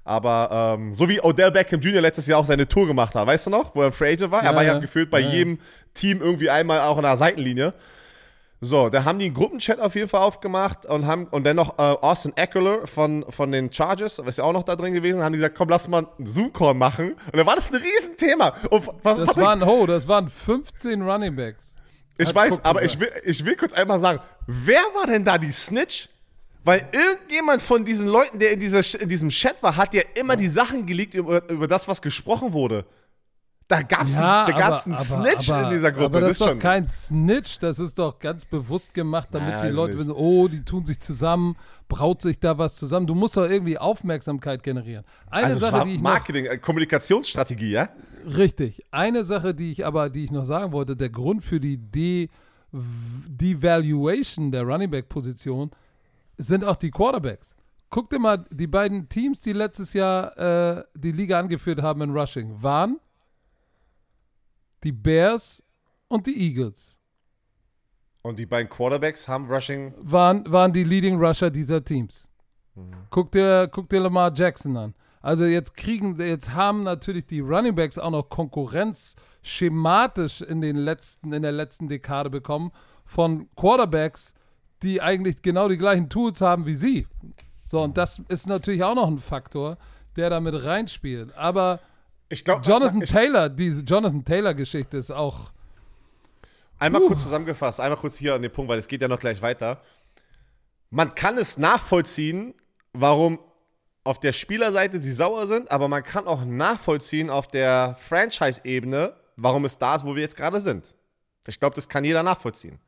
Aber 0.05 0.77
ähm, 0.79 0.93
so 0.93 1.09
wie 1.09 1.21
Odell 1.21 1.53
Beckham 1.53 1.81
Jr. 1.81 2.01
letztes 2.01 2.27
Jahr 2.27 2.41
auch 2.41 2.47
seine 2.47 2.67
Tour 2.67 2.87
gemacht 2.87 3.15
hat, 3.15 3.27
weißt 3.27 3.47
du 3.47 3.51
noch, 3.51 3.75
wo 3.75 3.83
er 3.83 3.93
Free 3.93 4.13
Agent 4.13 4.33
war? 4.33 4.43
Ja, 4.43 4.51
er 4.51 4.57
war 4.57 4.65
ja, 4.65 4.79
gefühlt 4.79 5.11
bei 5.11 5.21
ja, 5.21 5.29
jedem 5.29 5.59
Team 5.95 6.21
irgendwie 6.21 6.51
einmal 6.51 6.81
auch 6.81 6.97
in 6.97 7.05
der 7.05 7.17
Seitenlinie. 7.17 7.75
So, 8.65 8.89
da 8.91 9.05
haben 9.05 9.19
die 9.19 9.25
einen 9.25 9.35
Gruppenchat 9.35 9.81
auf 9.81 9.97
jeden 9.97 10.09
Fall 10.09 10.21
aufgemacht 10.21 10.87
und 10.87 11.05
haben 11.05 11.27
und 11.27 11.45
dann 11.45 11.57
noch 11.57 11.79
äh, 11.79 11.83
Austin 11.83 12.33
Eckler 12.37 12.87
von, 12.87 13.25
von 13.29 13.51
den 13.51 13.73
Chargers, 13.73 14.21
was 14.25 14.37
ja 14.37 14.45
auch 14.45 14.53
noch 14.53 14.63
da 14.63 14.77
drin 14.77 14.93
gewesen, 14.93 15.21
haben 15.21 15.33
die 15.33 15.39
gesagt, 15.39 15.57
komm, 15.57 15.69
lass 15.69 15.89
mal 15.89 16.07
einen 16.17 16.27
Zoom-Call 16.27 16.75
machen. 16.75 17.15
Und 17.15 17.37
dann 17.37 17.45
war 17.45 17.57
das 17.57 17.73
ein 17.73 17.81
Riesenthema. 17.83 18.55
Und 18.71 18.89
was, 19.03 19.19
das 19.19 19.29
was 19.31 19.37
waren, 19.37 19.65
oh, 19.65 19.85
das 19.87 20.07
waren 20.07 20.29
15 20.29 21.03
Running 21.03 21.35
Backs. 21.35 21.75
Ich 22.19 22.29
Hat 22.29 22.37
weiß, 22.37 22.65
aber 22.65 22.85
ich 22.85 23.01
will, 23.01 23.11
ich 23.25 23.45
will 23.45 23.57
kurz 23.57 23.73
einmal 23.73 23.99
sagen, 23.99 24.21
wer 24.47 24.83
war 24.95 25.07
denn 25.07 25.25
da 25.25 25.39
die 25.39 25.51
Snitch? 25.51 26.09
Weil 26.65 26.89
irgendjemand 26.93 27.61
von 27.61 27.85
diesen 27.85 28.07
Leuten, 28.07 28.39
der 28.39 28.53
in, 28.53 28.61
dieser, 28.61 29.01
in 29.01 29.09
diesem 29.09 29.31
Chat 29.31 29.63
war, 29.63 29.77
hat 29.77 29.95
ja 29.95 30.03
immer 30.15 30.37
die 30.37 30.49
Sachen 30.49 30.87
geleakt 30.87 31.15
über, 31.15 31.49
über 31.49 31.67
das, 31.67 31.89
was 31.89 32.01
gesprochen 32.01 32.53
wurde. 32.53 32.85
Da 33.73 33.81
gab 33.81 34.05
es 34.05 34.15
ja, 34.15 34.45
einen 34.45 34.55
aber, 34.55 34.79
Snitch 34.79 35.51
aber, 35.51 35.65
in 35.65 35.71
dieser 35.71 35.93
Gruppe. 35.93 36.05
Aber 36.05 36.21
das, 36.21 36.39
das 36.39 36.47
ist 36.47 36.55
doch 36.55 36.59
kein 36.59 36.89
Snitch, 36.89 37.59
das 37.59 37.79
ist 37.79 37.99
doch 37.99 38.19
ganz 38.19 38.45
bewusst 38.45 38.93
gemacht, 38.93 39.31
damit 39.33 39.49
naja, 39.49 39.65
die 39.65 39.73
Leute 39.73 39.99
wissen, 39.99 40.11
oh, 40.11 40.47
die 40.47 40.63
tun 40.63 40.85
sich 40.85 41.01
zusammen, 41.01 41.57
braut 41.89 42.21
sich 42.21 42.39
da 42.39 42.59
was 42.59 42.77
zusammen. 42.77 43.07
Du 43.07 43.15
musst 43.15 43.37
doch 43.37 43.49
irgendwie 43.49 43.79
Aufmerksamkeit 43.79 44.63
generieren. 44.63 45.05
Eine 45.31 45.47
also 45.47 45.59
Sache, 45.61 45.87
die 45.87 45.95
ich 45.95 46.03
Marketing, 46.03 46.45
noch, 46.45 46.53
äh, 46.53 46.59
Kommunikationsstrategie, 46.59 47.71
ja? 47.71 47.89
Richtig. 48.27 48.85
Eine 48.91 49.25
Sache, 49.25 49.55
die 49.55 49.73
ich 49.73 49.87
aber, 49.87 50.11
die 50.11 50.25
ich 50.25 50.31
noch 50.31 50.45
sagen 50.45 50.73
wollte, 50.73 50.95
der 50.95 51.09
Grund 51.09 51.43
für 51.43 51.59
die 51.59 51.79
De 51.79 52.29
Devaluation 52.73 54.51
der 54.51 54.63
Running 54.63 54.91
Back 54.91 55.09
Position 55.09 55.71
sind 56.43 56.65
auch 56.65 56.77
die 56.77 56.91
Quarterbacks. 56.91 57.55
Guck 57.91 58.11
dir 58.11 58.19
mal, 58.19 58.45
die 58.51 58.67
beiden 58.67 59.09
Teams, 59.09 59.41
die 59.41 59.53
letztes 59.53 59.93
Jahr 59.93 60.37
äh, 60.39 60.85
die 60.95 61.13
Liga 61.13 61.39
angeführt 61.39 61.83
haben 61.83 62.01
in 62.03 62.11
Rushing, 62.11 62.63
waren 62.63 62.99
die 64.83 64.93
Bears 64.93 65.63
und 66.09 66.27
die 66.27 66.49
Eagles. 66.49 66.99
Und 68.23 68.39
die 68.39 68.47
beiden 68.47 68.69
Quarterbacks 68.69 69.27
haben 69.29 69.51
Rushing. 69.51 69.95
Waren, 69.99 70.51
waren 70.51 70.73
die 70.73 70.85
Leading 70.85 71.23
Rusher 71.23 71.51
dieser 71.51 71.85
Teams. 71.85 72.31
Mhm. 72.75 72.93
Guck, 73.11 73.33
dir, 73.33 73.69
guck 73.71 73.89
dir 73.89 74.01
Lamar 74.01 74.33
Jackson 74.35 74.77
an. 74.77 74.95
Also 75.21 75.45
jetzt 75.45 75.75
kriegen, 75.75 76.19
jetzt 76.21 76.53
haben 76.53 76.83
natürlich 76.83 77.27
die 77.27 77.41
Running 77.41 77.75
Backs 77.75 77.99
auch 77.99 78.11
noch 78.11 78.29
Konkurrenz 78.29 79.15
schematisch 79.43 80.41
in 80.41 80.61
den 80.61 80.77
letzten, 80.77 81.33
in 81.33 81.43
der 81.43 81.53
letzten 81.53 81.89
Dekade 81.89 82.31
bekommen 82.31 82.73
von 83.05 83.49
Quarterbacks, 83.55 84.35
die 84.83 85.01
eigentlich 85.01 85.43
genau 85.43 85.69
die 85.69 85.79
gleichen 85.79 86.09
Tools 86.09 86.41
haben 86.41 86.67
wie 86.67 86.75
sie. 86.75 87.07
So, 87.65 87.83
und 87.83 87.97
das 87.97 88.21
ist 88.29 88.49
natürlich 88.49 88.83
auch 88.83 88.95
noch 88.95 89.09
ein 89.09 89.19
Faktor, 89.19 89.79
der 90.17 90.31
damit 90.31 90.63
reinspielt. 90.63 91.35
Aber 91.37 91.81
ich 92.29 92.45
glaub, 92.45 92.67
Jonathan 92.67 93.03
ich, 93.03 93.11
Taylor, 93.11 93.49
diese 93.49 93.83
Jonathan 93.83 94.25
Taylor-Geschichte 94.25 94.97
ist 94.97 95.11
auch. 95.11 95.53
Einmal 96.79 97.03
uh. 97.03 97.07
kurz 97.07 97.23
zusammengefasst, 97.23 97.81
einmal 97.81 97.99
kurz 97.99 98.17
hier 98.17 98.35
an 98.35 98.43
den 98.43 98.51
Punkt, 98.51 98.71
weil 98.71 98.79
es 98.79 98.89
geht 98.89 99.03
ja 99.03 99.09
noch 99.09 99.19
gleich 99.19 99.41
weiter. 99.41 99.81
Man 100.91 101.15
kann 101.15 101.39
es 101.39 101.57
nachvollziehen, 101.57 102.55
warum 102.93 103.39
auf 104.05 104.19
der 104.19 104.33
Spielerseite 104.33 105.01
sie 105.01 105.13
sauer 105.13 105.47
sind, 105.47 105.71
aber 105.71 105.89
man 105.89 106.03
kann 106.03 106.27
auch 106.27 106.45
nachvollziehen 106.45 107.31
auf 107.31 107.49
der 107.49 107.97
Franchise-Ebene, 108.01 109.15
warum 109.37 109.65
es 109.65 109.79
da 109.79 109.95
ist, 109.95 110.05
wo 110.05 110.15
wir 110.15 110.23
jetzt 110.23 110.37
gerade 110.37 110.61
sind. 110.61 110.95
Ich 111.47 111.61
glaube, 111.61 111.75
das 111.77 111.89
kann 111.89 112.05
jeder 112.05 112.23
nachvollziehen. 112.23 112.81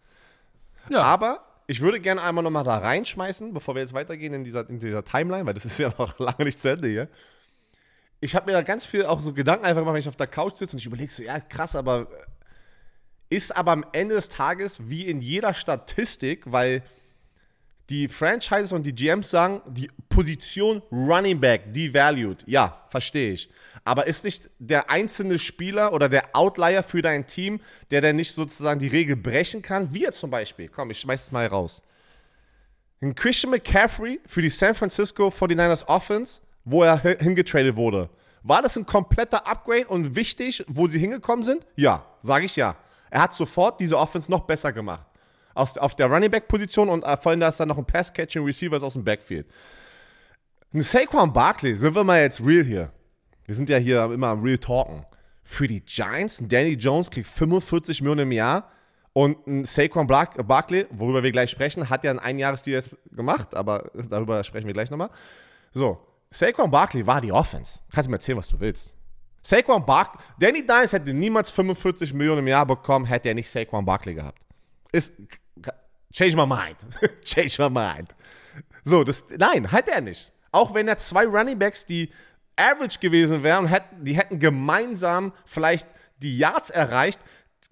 Ja. 0.89 1.03
Aber 1.03 1.45
ich 1.67 1.81
würde 1.81 2.01
gerne 2.01 2.23
einmal 2.23 2.45
nochmal 2.45 2.65
da 2.65 2.79
reinschmeißen, 2.79 3.53
bevor 3.53 3.75
wir 3.75 3.83
jetzt 3.83 3.95
weitergehen 3.95 4.35
in 4.35 4.45
dieser, 4.45 4.69
in 4.69 4.79
dieser 4.79 5.05
Timeline, 5.05 5.47
weil 5.47 5.55
das 5.55 5.65
ist 5.65 5.79
ja 5.79 5.93
noch 5.99 6.19
lange 6.19 6.45
nicht 6.45 6.59
zu 6.59 6.71
Ende 6.71 6.89
hier. 6.89 7.09
Ich 8.21 8.35
habe 8.35 8.47
mir 8.47 8.53
da 8.53 8.63
ganz 8.63 8.85
viel 8.85 9.05
auch 9.05 9.21
so 9.21 9.33
Gedanken 9.33 9.65
einfach 9.65 9.81
gemacht, 9.81 9.95
wenn 9.95 10.01
ich 10.01 10.09
auf 10.09 10.17
der 10.17 10.27
Couch 10.27 10.57
sitze 10.57 10.73
und 10.73 10.81
ich 10.81 10.87
überlege 10.87 11.13
so, 11.13 11.23
ja, 11.23 11.41
krass, 11.41 11.77
aber 11.77 12.09
äh, 13.31 13.37
ist 13.37 13.57
aber 13.57 13.73
am 13.73 13.85
Ende 13.93 14.15
des 14.15 14.29
Tages 14.29 14.89
wie 14.89 15.07
in 15.07 15.21
jeder 15.21 15.55
Statistik, 15.55 16.51
weil 16.51 16.83
die 17.91 18.09
Franchises 18.09 18.73
und 18.73 18.85
die 18.85 18.95
GMs 18.95 19.31
sagen, 19.31 19.61
die 19.67 19.91
Position 20.09 20.83
Running 20.91 21.41
Back 21.41 21.73
devalued. 21.73 22.43
Ja, 22.47 22.85
verstehe 22.89 23.33
ich. 23.33 23.51
Aber 23.85 24.07
ist 24.07 24.25
nicht 24.25 24.51
der 24.59 24.89
einzelne 24.91 25.39
Spieler 25.39 25.93
oder 25.93 26.09
der 26.09 26.35
Outlier 26.35 26.83
für 26.83 27.03
dein 27.03 27.27
Team, 27.27 27.61
der 27.91 28.01
dann 28.01 28.17
nicht 28.17 28.33
sozusagen 28.33 28.81
die 28.81 28.89
Regel 28.89 29.17
brechen 29.17 29.61
kann? 29.61 29.93
Wir 29.93 30.13
zum 30.13 30.31
Beispiel. 30.31 30.69
Komm, 30.69 30.91
ich 30.91 31.01
schmeiß 31.01 31.25
es 31.25 31.33
mal 31.33 31.47
raus. 31.47 31.83
Ein 33.03 33.15
Christian 33.15 33.51
McCaffrey 33.51 34.21
für 34.27 34.41
die 34.41 34.49
San 34.49 34.75
Francisco 34.75 35.29
49ers 35.29 35.87
Offense 35.87 36.41
wo 36.65 36.83
er 36.83 36.99
hingetradet 36.99 37.77
wurde. 37.77 38.09
War 38.43 38.63
das 38.63 38.77
ein 38.77 38.87
kompletter 38.87 39.47
Upgrade 39.47 39.87
und 39.87 40.17
wichtig, 40.17 40.65
wo 40.69 40.87
sie 40.89 40.99
hingekommen 40.99 41.45
sind? 41.45 41.67
Ja, 41.77 42.05
sage 42.23 42.47
ich 42.47 42.57
ja. 42.57 42.77
Er 43.11 43.23
hat 43.23 43.33
sofort 43.33 43.81
diese 43.81 43.97
Offense 43.97 44.31
noch 44.31 44.41
besser 44.41 44.73
gemack. 44.73 45.07
Aus, 45.55 45.79
auf 45.79 45.95
der 45.95 46.07
Running 46.07 46.31
Back 46.31 46.49
Position 46.49 46.89
und 46.89 47.05
äh, 47.05 47.17
vor 47.17 47.31
allem 47.31 47.41
da 47.41 47.49
ist 47.49 47.61
dann 47.61 47.69
noch 47.69 47.79
ein 47.79 47.87
Pass 47.87 48.13
Catching 48.13 48.45
Receiver 48.45 48.83
aus 48.83 48.95
dem 48.95 49.05
Backfield. 49.05 49.47
Ein 50.73 50.83
Saquon 50.83 51.33
Barkley, 51.33 51.77
sind 51.77 51.95
wir 51.95 52.03
mal 52.03 52.21
jetzt 52.21 52.41
real 52.45 52.65
hier. 52.65 52.91
Wir 53.45 53.55
sind 53.55 53.71
ja 53.71 53.77
hier 53.77 54.05
immer 54.11 54.29
am 54.29 54.43
Real 54.43 54.59
Talken. 54.59 55.07
Für 55.45 55.67
die 55.67 55.81
Giants, 55.81 56.39
Danny 56.43 56.73
Jones 56.73 57.11
kriegt 57.11 57.29
45 57.29 58.01
Millionen 58.01 58.23
im 58.23 58.33
Jahr 58.33 58.71
und 59.13 59.47
ein 59.47 59.65
Saquon 59.65 60.09
Barkley, 60.09 60.87
worüber 60.91 61.23
wir 61.23 61.31
gleich 61.31 61.51
sprechen, 61.51 61.89
hat 61.89 62.03
ja 62.03 62.11
ein 62.11 62.19
Einjahresdeal 62.19 62.83
jetzt 62.83 62.97
gemacht, 63.13 63.55
aber 63.55 63.91
darüber 64.11 64.43
sprechen 64.43 64.67
wir 64.67 64.75
gleich 64.75 64.91
nochmal. 64.91 65.11
So, 65.73 66.05
Saquon 66.33 66.71
Barkley 66.71 67.07
war 67.07 67.21
die 67.21 67.31
Offense. 67.31 67.79
Kannst 67.93 68.09
du 68.09 68.11
mir 68.11 68.17
erzählen, 68.17 68.39
was 68.39 68.49
du 68.49 68.59
willst. 68.59 68.97
Saquon 69.41 69.87
Barkley, 69.87 70.21
Danny 70.41 70.67
Dimes 70.67 70.93
hätte 70.93 71.15
niemals 71.15 71.53
45 71.53 72.13
Millionen 72.13 72.41
im 72.41 72.49
Jahr 72.49 72.67
bekommen, 72.67 73.05
hätte 73.05 73.29
er 73.29 73.35
nicht 73.35 73.49
Saquon 73.49 73.85
Barkley 73.85 74.15
gehabt. 74.15 74.41
Ist, 74.91 75.13
change 76.15 76.37
my 76.37 76.47
mind. 76.47 76.77
change 77.25 77.59
my 77.59 77.69
mind. 77.69 78.15
So, 78.85 79.05
das, 79.05 79.25
nein, 79.37 79.71
hätte 79.71 79.93
er 79.93 80.01
nicht. 80.01 80.33
Auch 80.53 80.73
wenn 80.75 80.89
er 80.89 80.99
zwei 80.99 81.27
Running 81.27 81.59
Backs, 81.59 81.85
die 81.85 82.11
average 82.57 82.99
gewesen 83.01 83.43
wären, 83.43 83.67
hätten, 83.67 84.05
die 84.05 84.17
hätten 84.17 84.39
gemeinsam 84.39 85.33
vielleicht 85.45 85.87
die 86.23 86.39
Yards 86.39 86.71
erreicht. 86.71 87.21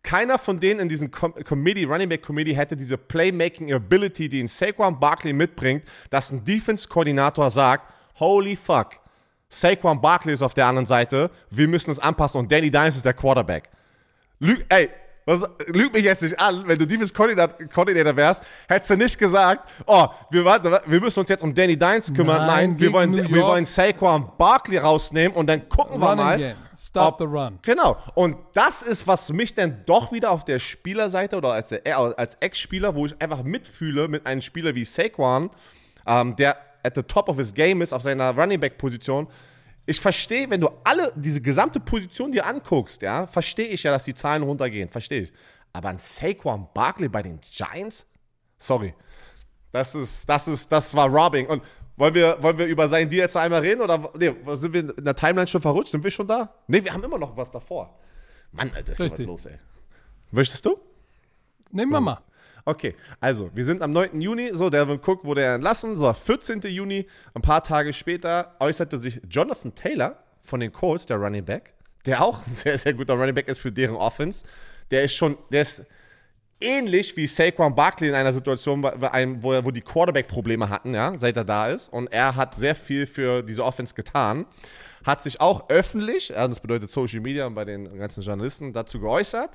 Keiner 0.03 0.39
von 0.39 0.59
denen 0.59 0.81
in 0.81 0.89
diesem 0.89 1.11
Com 1.13 1.33
Committee, 1.45 1.85
Running 1.85 2.09
Back 2.09 2.23
Committee, 2.23 2.57
hätte 2.57 2.77
diese 2.77 2.99
Playmaking 2.99 3.73
Ability, 3.73 4.29
die 4.29 4.41
in 4.41 4.49
Saquon 4.49 4.99
Barkley 4.99 5.33
mitbringt, 5.33 5.85
dass 6.11 6.33
ein 6.33 6.45
Defense-Koordinator 6.45 7.51
sagt, 7.51 7.93
holy 8.19 8.57
fuck. 8.57 8.99
Saquon 9.49 10.01
Barkley 10.01 10.33
ist 10.33 10.43
auf 10.43 10.55
der 10.55 10.67
anderen 10.67 10.87
Seite. 10.87 11.31
Wir 11.51 11.69
müssen 11.69 11.93
es 11.93 12.01
anpassen 12.01 12.41
und 12.41 12.51
Danny 12.51 12.71
Dimes 12.71 12.97
ist 12.97 13.05
der 13.05 13.15
Quarterback. 13.15 13.71
Lü 14.41 14.57
ey, 14.71 14.91
was, 15.25 15.43
lüg 15.67 15.93
mich 15.93 16.05
jetzt 16.05 16.23
nicht 16.23 16.39
an, 16.41 16.67
wenn 16.67 16.79
du 16.79 16.87
Defense 16.87 17.13
Coordinator 17.15 18.17
wärst, 18.17 18.43
hättest 18.69 18.91
du 18.91 18.97
nicht 18.97 19.19
gesagt, 19.19 19.71
oh, 19.87 20.07
wir, 20.31 20.45
wir 20.45 21.01
müssen 21.01 21.21
uns 21.21 21.29
jetzt 21.29 21.43
um 21.43 21.55
Danny 21.55 21.77
Dimes 21.77 22.13
kümmern. 22.13 22.47
Nein, 22.47 22.71
Nein 22.71 22.81
wir, 22.81 22.93
wollen, 22.93 23.15
wir 23.15 23.43
wollen 23.43 23.65
Saquon 23.65 24.31
Barkley 24.37 24.79
rausnehmen 24.79 25.37
und 25.37 25.47
dann 25.47 25.69
gucken 25.69 26.01
wir 26.01 26.15
mal. 26.15 26.39
Game. 26.39 26.57
Stop 26.75 27.15
ob, 27.15 27.19
the 27.19 27.25
run. 27.25 27.59
Genau. 27.63 27.99
Und 28.15 28.37
das 28.55 28.83
ist, 28.83 29.07
was 29.07 29.31
mich 29.31 29.55
dann 29.55 29.85
doch 29.85 30.11
wieder 30.11 30.31
auf 30.31 30.45
der 30.45 30.59
Spielerseite 30.59 31.37
oder 31.37 31.53
als, 31.53 31.73
als 31.73 32.37
Ex-Spieler, 32.41 32.95
wo 32.95 33.07
ich 33.07 33.15
einfach 33.21 33.43
mitfühle 33.43 34.09
mit 34.09 34.27
einem 34.27 34.41
Spieler 34.41 34.75
wie 34.75 34.85
Saquon, 34.85 35.51
ähm, 36.07 36.35
der 36.37 36.57
at 36.83 36.95
the 36.95 37.03
top 37.03 37.29
of 37.29 37.37
his 37.37 37.55
game 37.55 37.83
ist, 37.83 37.93
auf 37.93 38.03
seiner 38.03 38.37
Running 38.37 38.59
Back 38.59 38.79
Position. 38.79 39.29
Ich 39.85 40.01
verstehe, 40.01 40.49
wenn 40.49 40.61
du 40.61 40.69
alle 40.85 41.13
diese 41.17 41.41
gesamte 41.41 41.81
Position 41.81 42.31
dir 42.31 42.47
anguckst, 42.47 43.03
ja, 43.03 43.27
verstehe 43.27 43.67
ich 43.67 43.83
ja, 43.83 43.91
dass 43.91 44.05
die 44.05 44.15
Zahlen 44.15 44.43
runtergehen, 44.43 44.89
verstehe 44.89 45.23
ich. 45.23 45.33
Aber 45.73 45.89
ein 45.89 45.99
Saquon 45.99 46.69
Barkley 46.73 47.09
bei 47.09 47.23
den 47.23 47.41
Giants? 47.41 48.07
Sorry. 48.59 48.95
Das 49.73 49.95
ist, 49.95 50.29
das 50.29 50.47
ist, 50.47 50.71
das 50.71 50.95
war 50.95 51.09
Robbing. 51.09 51.47
Und 51.47 51.63
wollen 51.97 52.15
wir, 52.15 52.41
wollen 52.43 52.59
wir 52.59 52.67
über 52.67 52.89
seinen 52.89 53.09
Deal 53.09 53.23
jetzt 53.23 53.37
einmal 53.37 53.61
reden? 53.61 53.81
Oder 53.81 54.11
nee, 54.17 54.35
sind 54.55 54.73
wir 54.73 54.81
in 54.81 55.05
der 55.05 55.17
Timeline 55.17 55.49
schon 55.49 55.61
verrutscht? 55.61 55.93
Sind 55.93 56.05
wir 56.05 56.11
schon 56.11 56.27
da? 56.27 56.55
Nee, 56.67 56.85
wir 56.85 56.93
haben 56.93 57.03
immer 57.03 57.19
noch 57.19 57.37
was 57.37 57.51
davor. 57.51 57.99
Mann, 58.53 58.71
das 58.85 59.01
ist 59.01 59.13
was 59.13 59.19
los, 59.19 59.47
ey. 59.47 59.59
Möchtest 60.31 60.65
du? 60.65 60.79
Nehmen 61.71 61.91
wir 61.91 62.01
mal. 62.01 62.23
Okay, 62.65 62.95
also 63.21 63.51
wir 63.55 63.65
sind 63.65 63.83
am 63.83 63.93
9. 63.93 64.21
Juni, 64.21 64.51
so 64.53 64.71
Devin 64.71 65.01
Cook 65.05 65.25
wurde 65.25 65.45
entlassen, 65.45 65.97
so 65.97 66.13
14. 66.13 66.61
Juni, 66.61 67.07
ein 67.35 67.43
paar 67.43 67.65
Tage 67.65 67.93
später 67.93 68.55
äußerte 68.61 68.99
sich 68.99 69.21
Jonathan 69.29 69.75
Taylor 69.75 70.23
von 70.43 70.61
den 70.61 70.71
Colts, 70.71 71.07
der 71.07 71.17
Running 71.17 71.45
Back, 71.45 71.73
der 72.07 72.23
auch 72.23 72.47
ein 72.47 72.53
sehr, 72.55 72.79
sehr 72.79 72.95
guter 72.95 73.15
Running 73.15 73.35
Back 73.35 73.49
ist 73.49 73.59
für 73.59 73.73
deren 73.73 73.97
Offense. 73.97 74.45
Der 74.91 75.03
ist 75.03 75.15
schon, 75.15 75.37
der 75.51 75.63
ist 75.63 75.83
ähnlich 76.61 77.17
wie 77.17 77.27
Saquon 77.27 77.75
Barkley 77.75 78.09
in 78.09 78.15
einer 78.15 78.33
Situation, 78.33 78.83
wo, 78.83 79.65
wo 79.65 79.71
die 79.71 79.81
Quarterback-Probleme 79.81 80.69
hatten, 80.69 80.95
ja, 80.95 81.13
seit 81.19 81.37
er 81.37 81.45
da 81.45 81.69
ist. 81.69 81.93
Und 81.93 82.13
er 82.13 82.37
hat 82.37 82.55
sehr 82.55 82.75
viel 82.75 83.07
für 83.07 83.43
diese 83.43 83.65
Offense 83.65 83.95
getan. 83.95 84.47
Hat 85.05 85.23
sich 85.23 85.41
auch 85.41 85.69
öffentlich, 85.69 86.29
das 86.29 86.61
bedeutet 86.61 86.91
Social 86.91 87.21
Media 87.21 87.47
und 87.47 87.55
bei 87.55 87.65
den 87.65 87.99
ganzen 87.99 88.23
Journalisten, 88.23 88.73
dazu 88.73 89.01
geäußert. 89.01 89.51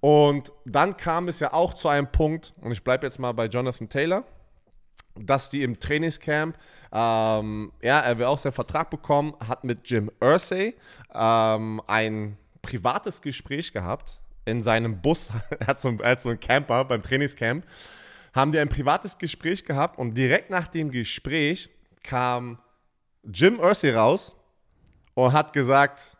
Und 0.00 0.52
dann 0.64 0.96
kam 0.96 1.28
es 1.28 1.40
ja 1.40 1.52
auch 1.52 1.74
zu 1.74 1.88
einem 1.88 2.06
Punkt, 2.10 2.54
und 2.60 2.72
ich 2.72 2.82
bleibe 2.82 3.06
jetzt 3.06 3.18
mal 3.18 3.32
bei 3.32 3.46
Jonathan 3.46 3.88
Taylor, 3.88 4.24
dass 5.14 5.50
die 5.50 5.62
im 5.62 5.78
Trainingscamp, 5.78 6.56
ähm, 6.92 7.72
ja, 7.82 8.00
er 8.00 8.18
will 8.18 8.26
auch 8.26 8.38
seinen 8.38 8.52
Vertrag 8.52 8.90
bekommen, 8.90 9.34
hat 9.46 9.64
mit 9.64 9.88
Jim 9.88 10.10
Ursay 10.20 10.74
ähm, 11.14 11.80
ein 11.86 12.36
privates 12.62 13.20
Gespräch 13.20 13.72
gehabt 13.72 14.20
in 14.44 14.62
seinem 14.62 15.00
Bus. 15.00 15.30
er, 15.60 15.66
hat 15.66 15.80
so, 15.80 15.90
er 15.90 16.10
hat 16.12 16.20
so 16.20 16.30
einen 16.30 16.40
Camper 16.40 16.84
beim 16.84 17.02
Trainingscamp. 17.02 17.64
Haben 18.32 18.52
die 18.52 18.58
ein 18.58 18.68
privates 18.68 19.18
Gespräch 19.18 19.64
gehabt 19.64 19.98
und 19.98 20.16
direkt 20.16 20.48
nach 20.48 20.66
dem 20.66 20.90
Gespräch 20.90 21.68
kam 22.02 22.58
Jim 23.24 23.60
Ursay 23.60 23.94
raus 23.94 24.36
und 25.14 25.32
hat 25.32 25.52
gesagt, 25.52 26.16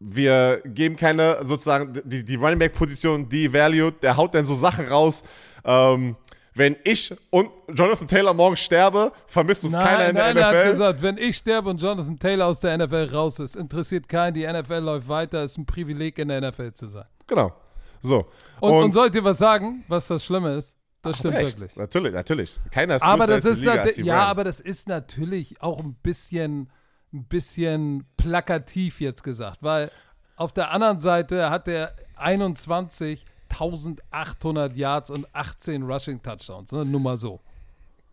wir 0.00 0.62
geben 0.64 0.96
keine, 0.96 1.44
sozusagen, 1.44 2.00
die, 2.04 2.24
die 2.24 2.36
Running 2.36 2.58
Back-Position, 2.58 3.28
die 3.28 3.52
Value, 3.52 3.92
der 3.92 4.16
haut 4.16 4.34
dann 4.34 4.44
so 4.44 4.54
Sachen 4.54 4.86
raus, 4.86 5.22
ähm, 5.64 6.16
wenn 6.54 6.76
ich 6.84 7.14
und 7.30 7.50
Jonathan 7.72 8.08
Taylor 8.08 8.34
morgen 8.34 8.56
sterbe, 8.56 9.12
vermisst 9.26 9.62
uns 9.62 9.74
nein, 9.74 9.86
keiner 9.86 10.08
in 10.08 10.14
nein, 10.16 10.34
der 10.34 10.46
NFL. 10.48 10.54
Er 10.54 10.64
hat 10.64 10.70
gesagt, 10.72 11.02
wenn 11.02 11.18
ich 11.18 11.36
sterbe 11.36 11.70
und 11.70 11.80
Jonathan 11.80 12.18
Taylor 12.18 12.46
aus 12.46 12.60
der 12.60 12.76
NFL 12.76 13.10
raus 13.12 13.38
ist, 13.38 13.54
interessiert 13.54 14.08
keinen, 14.08 14.34
die 14.34 14.46
NFL 14.46 14.78
läuft 14.78 15.08
weiter, 15.08 15.44
ist 15.44 15.56
ein 15.56 15.66
Privileg 15.66 16.18
in 16.18 16.28
der 16.28 16.40
NFL 16.40 16.72
zu 16.72 16.86
sein. 16.86 17.04
Genau. 17.28 17.52
So. 18.00 18.26
Und, 18.60 18.72
und, 18.72 18.84
und 18.84 18.92
sollt 18.92 19.14
ihr 19.14 19.22
was 19.22 19.38
sagen, 19.38 19.84
was 19.88 20.08
das 20.08 20.24
Schlimme 20.24 20.54
ist? 20.54 20.76
Das 21.02 21.14
Ach, 21.14 21.18
stimmt 21.20 21.36
recht. 21.36 21.60
wirklich. 21.60 21.76
Natürlich, 21.76 22.12
natürlich. 22.12 22.60
Keiner 22.72 22.96
ist 22.96 23.02
aber 23.02 23.26
das 23.26 23.44
ist 23.44 23.60
Liga 23.60 23.88
Ja, 23.98 24.24
aber 24.24 24.42
das 24.42 24.60
ist 24.60 24.88
natürlich 24.88 25.62
auch 25.62 25.78
ein 25.78 25.94
bisschen, 26.02 26.70
ein 27.12 27.24
bisschen 27.24 28.06
plakativ 28.16 29.00
jetzt 29.00 29.22
gesagt, 29.22 29.62
weil 29.62 29.90
auf 30.36 30.52
der 30.52 30.70
anderen 30.70 31.00
Seite 31.00 31.50
hat 31.50 31.68
er 31.68 31.94
21 32.16 33.24
1800 33.50 34.76
Yards 34.76 35.10
und 35.10 35.26
18 35.34 35.82
Rushing 35.82 36.22
Touchdowns. 36.22 36.72
Ne? 36.72 36.84
Nur 36.84 37.00
mal 37.00 37.16
so. 37.16 37.40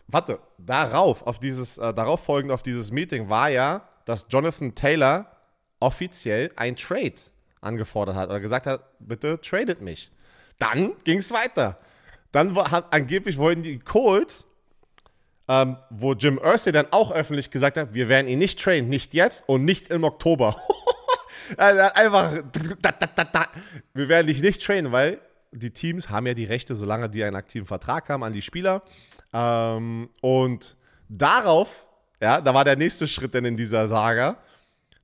Warte, 0.07 0.39
darauf, 0.57 1.25
auf 1.25 1.39
dieses, 1.39 1.77
äh, 1.77 1.93
darauf 1.93 2.23
folgend 2.23 2.51
auf 2.51 2.63
dieses 2.63 2.91
Meeting 2.91 3.29
war 3.29 3.49
ja, 3.49 3.81
dass 4.05 4.25
Jonathan 4.29 4.75
Taylor 4.75 5.27
offiziell 5.79 6.51
ein 6.55 6.75
Trade 6.75 7.15
angefordert 7.61 8.15
hat 8.15 8.29
oder 8.29 8.39
gesagt 8.39 8.67
hat, 8.67 8.81
bitte 8.99 9.41
tradet 9.41 9.81
mich. 9.81 10.11
Dann 10.59 10.93
ging 11.03 11.19
es 11.19 11.31
weiter. 11.31 11.77
Dann 12.31 12.55
hat, 12.55 12.93
angeblich 12.93 13.37
wollten 13.37 13.63
die 13.63 13.79
Colts, 13.79 14.47
ähm, 15.47 15.77
wo 15.89 16.13
Jim 16.13 16.37
Ursay 16.37 16.71
dann 16.71 16.87
auch 16.91 17.11
öffentlich 17.11 17.51
gesagt 17.51 17.77
hat, 17.77 17.93
wir 17.93 18.09
werden 18.09 18.27
ihn 18.27 18.39
nicht 18.39 18.59
traden, 18.59 18.89
nicht 18.89 19.13
jetzt 19.13 19.43
und 19.47 19.65
nicht 19.65 19.89
im 19.89 20.03
Oktober. 20.03 20.61
Einfach, 21.57 22.43
wir 23.93 24.09
werden 24.09 24.27
dich 24.27 24.41
nicht 24.41 24.63
trainen, 24.63 24.91
weil 24.91 25.19
die 25.51 25.71
Teams 25.71 26.09
haben 26.09 26.27
ja 26.27 26.33
die 26.33 26.45
Rechte, 26.45 26.75
solange 26.75 27.09
die 27.09 27.23
einen 27.23 27.35
aktiven 27.35 27.65
Vertrag 27.65 28.09
haben, 28.09 28.23
an 28.23 28.33
die 28.33 28.41
Spieler. 28.41 28.81
Ähm, 29.33 30.09
und 30.21 30.75
darauf, 31.07 31.85
ja, 32.21 32.41
da 32.41 32.53
war 32.53 32.65
der 32.65 32.75
nächste 32.75 33.07
Schritt 33.07 33.33
denn 33.33 33.45
in 33.45 33.57
dieser 33.57 33.87
Saga, 33.87 34.37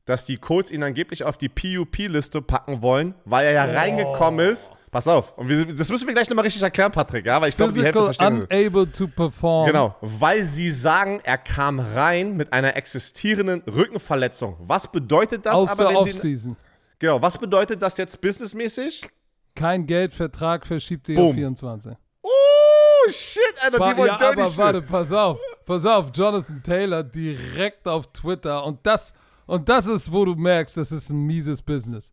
dass 0.05 0.25
die 0.25 0.37
Colts 0.37 0.71
ihn 0.71 0.83
angeblich 0.83 1.23
auf 1.23 1.37
die 1.37 1.49
PUP-Liste 1.49 2.41
packen 2.41 2.81
wollen, 2.81 3.13
weil 3.25 3.45
er 3.45 3.53
ja 3.53 3.67
oh. 3.67 3.75
reingekommen 3.75 4.49
ist. 4.49 4.71
Pass 4.91 5.07
auf, 5.07 5.37
und 5.37 5.47
wir, 5.47 5.65
das 5.65 5.87
müssen 5.87 6.05
wir 6.05 6.13
gleich 6.13 6.29
nochmal 6.29 6.43
richtig 6.43 6.61
erklären, 6.61 6.91
Patrick, 6.91 7.25
ja, 7.25 7.39
weil 7.39 7.47
ich 7.47 7.55
glaube, 7.55 7.71
die 7.71 7.81
Hälfte 7.81 8.03
verstehen. 8.03 8.45
unable 8.51 8.91
to 8.91 9.07
perform. 9.07 9.67
Genau, 9.67 9.95
weil 10.01 10.43
sie 10.43 10.69
sagen, 10.69 11.21
er 11.23 11.37
kam 11.37 11.79
rein 11.79 12.35
mit 12.35 12.51
einer 12.51 12.75
existierenden 12.75 13.61
Rückenverletzung. 13.61 14.57
Was 14.59 14.91
bedeutet 14.91 15.45
das 15.45 15.55
Aus 15.55 15.69
aber, 15.69 15.87
der 15.87 15.97
Offseason. 15.97 16.57
Genau, 16.99 17.21
was 17.21 17.37
bedeutet 17.37 17.81
das 17.81 17.95
jetzt 17.97 18.19
businessmäßig? 18.19 19.07
Kein 19.55 19.85
Geld, 19.85 20.13
Vertrag 20.13 20.67
verschiebt 20.67 21.05
sich 21.05 21.17
auf 21.17 21.35
24. 21.35 21.93
Oh, 22.21 22.29
shit, 23.09 23.41
Alter, 23.63 23.77
pa 23.77 23.93
die 23.93 23.97
wollen 23.97 24.07
ja, 24.09 24.17
dirty 24.17 24.41
aber 24.41 24.57
warte, 24.57 24.81
pass 24.81 25.13
auf, 25.13 25.39
pass 25.65 25.85
auf, 25.85 26.07
Jonathan 26.13 26.61
Taylor 26.63 27.01
direkt 27.01 27.87
auf 27.87 28.11
Twitter 28.11 28.65
und 28.65 28.85
das, 28.85 29.13
und 29.45 29.69
das 29.69 29.87
ist, 29.87 30.11
wo 30.11 30.25
du 30.25 30.35
merkst, 30.35 30.75
das 30.75 30.91
ist 30.91 31.11
ein 31.11 31.25
mieses 31.25 31.61
Business. 31.61 32.11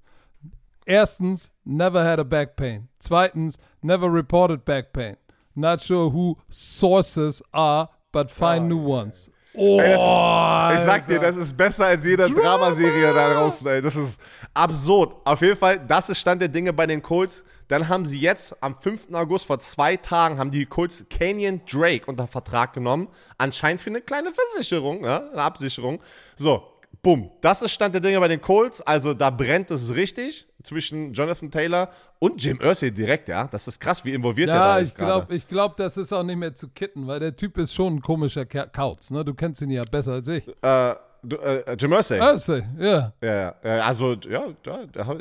Erstens, 0.88 1.50
never 1.66 2.02
had 2.02 2.18
a 2.18 2.24
back 2.24 2.56
pain. 2.56 2.88
Zweitens, 2.98 3.58
never 3.82 4.08
reported 4.10 4.64
back 4.64 4.94
pain. 4.94 5.16
Not 5.54 5.82
sure 5.82 6.08
who 6.08 6.38
sources 6.48 7.42
are, 7.52 7.90
but 8.10 8.30
find 8.30 8.64
oh, 8.64 8.68
new 8.68 8.78
ones. 8.78 9.30
Oh, 9.52 9.78
ey, 9.78 9.92
ist, 9.92 10.80
ich 10.80 10.86
sag 10.86 11.06
dir, 11.06 11.18
das 11.18 11.36
ist 11.36 11.54
besser 11.54 11.86
als 11.86 12.06
jede 12.06 12.30
Drama. 12.30 12.40
Dramaserie 12.40 13.12
da 13.12 13.34
draußen, 13.34 13.66
ey. 13.66 13.82
Das 13.82 13.96
ist 13.96 14.18
absurd. 14.54 15.14
Auf 15.24 15.42
jeden 15.42 15.58
Fall, 15.58 15.78
das 15.78 16.08
ist 16.08 16.20
Stand 16.20 16.40
der 16.40 16.48
Dinge 16.48 16.72
bei 16.72 16.86
den 16.86 17.02
Colts. 17.02 17.44
Dann 17.66 17.86
haben 17.86 18.06
sie 18.06 18.18
jetzt 18.18 18.56
am 18.62 18.80
5. 18.80 19.12
August, 19.12 19.44
vor 19.44 19.60
zwei 19.60 19.98
Tagen, 19.98 20.38
haben 20.38 20.50
die 20.50 20.64
Colts 20.64 21.04
Canyon 21.10 21.60
Drake 21.70 22.06
unter 22.06 22.26
Vertrag 22.26 22.72
genommen. 22.72 23.08
Anscheinend 23.36 23.82
für 23.82 23.90
eine 23.90 24.00
kleine 24.00 24.32
Versicherung, 24.32 25.04
ja, 25.04 25.28
eine 25.32 25.42
Absicherung. 25.42 26.00
So, 26.34 26.62
bumm. 27.02 27.30
Das 27.42 27.60
ist 27.60 27.72
Stand 27.72 27.92
der 27.92 28.00
Dinge 28.00 28.18
bei 28.20 28.28
den 28.28 28.40
Colts. 28.40 28.80
Also 28.80 29.12
da 29.12 29.28
brennt 29.28 29.70
es 29.70 29.94
richtig 29.94 30.47
zwischen 30.62 31.12
Jonathan 31.12 31.50
Taylor 31.50 31.90
und 32.18 32.42
Jim 32.42 32.60
Irsay 32.60 32.90
direkt, 32.90 33.28
ja. 33.28 33.46
Das 33.46 33.68
ist 33.68 33.80
krass, 33.80 34.04
wie 34.04 34.12
involviert 34.12 34.48
ja, 34.48 34.54
der 34.54 34.62
da 34.62 34.78
ist. 34.78 34.88
Ja, 34.88 34.92
ich 34.92 34.94
glaube, 34.94 35.34
ich 35.34 35.46
glaub, 35.46 35.76
das 35.76 35.96
ist 35.96 36.12
auch 36.12 36.22
nicht 36.22 36.36
mehr 36.36 36.54
zu 36.54 36.68
kitten, 36.68 37.06
weil 37.06 37.20
der 37.20 37.36
Typ 37.36 37.58
ist 37.58 37.74
schon 37.74 37.96
ein 37.96 38.00
komischer 38.00 38.44
Kauz, 38.46 39.10
ne? 39.10 39.24
Du 39.24 39.34
kennst 39.34 39.62
ihn 39.62 39.70
ja 39.70 39.82
besser 39.90 40.12
als 40.12 40.28
ich. 40.28 40.46
Äh, 40.48 40.94
du, 41.22 41.36
äh, 41.36 41.76
Jim 41.78 41.92
Irsay. 41.92 42.18
Irsay, 42.18 42.62
ja. 42.78 43.12
Ja, 43.22 43.54
ja. 43.62 43.80
Also, 43.86 44.16
ja, 44.28 44.44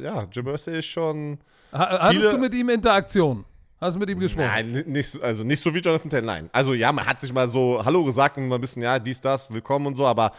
ja, 0.02 0.28
Jim 0.32 0.48
Irsay 0.48 0.80
ist 0.80 0.88
schon. 0.88 1.40
Ha 1.72 2.00
hattest 2.08 2.32
du 2.32 2.38
mit 2.38 2.54
ihm 2.54 2.70
Interaktion? 2.70 3.46
Hast 3.80 3.96
du 3.96 4.00
mit 4.00 4.10
ihm 4.10 4.20
gesprochen? 4.20 4.48
Nein, 4.48 4.84
nicht, 4.88 5.22
also 5.22 5.44
nicht 5.44 5.62
so 5.62 5.72
wie 5.76 5.80
Jonathan 5.80 6.10
Taylor, 6.10 6.26
nein. 6.26 6.50
Also 6.52 6.74
ja, 6.74 6.92
man 6.92 7.06
hat 7.06 7.22
sich 7.22 7.32
mal 7.32 7.48
so 7.48 7.80
Hallo 7.86 8.04
gesagt 8.04 8.38
und 8.38 8.48
mal 8.48 8.56
ein 8.56 8.62
bisschen, 8.62 8.82
ja, 8.82 8.98
dies, 8.98 9.22
das, 9.22 9.52
willkommen 9.54 9.86
und 9.86 9.96
so, 9.96 10.06
aber 10.08 10.32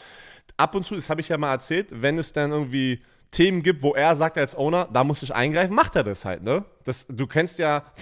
ab 0.57 0.75
und 0.75 0.85
zu, 0.85 0.97
das 0.97 1.09
habe 1.09 1.21
ich 1.21 1.29
ja 1.29 1.39
mal 1.39 1.53
erzählt, 1.53 1.87
wenn 1.93 2.19
es 2.19 2.33
dann 2.33 2.51
irgendwie 2.51 3.01
Themen 3.31 3.63
gibt, 3.63 3.83
wo 3.83 3.95
er 3.95 4.15
sagt 4.17 4.39
als 4.39 4.57
Owner, 4.57 4.89
da 4.93 5.05
muss 5.05 5.23
ich 5.23 5.35
eingreifen, 5.35 5.75
macht 5.75 5.97
er 5.97 6.05
das 6.05 6.25
halt, 6.25 6.43
ne? 6.43 6.65
Das, 6.85 7.07
du 7.09 7.27
kennst 7.27 7.59
ja. 7.59 7.85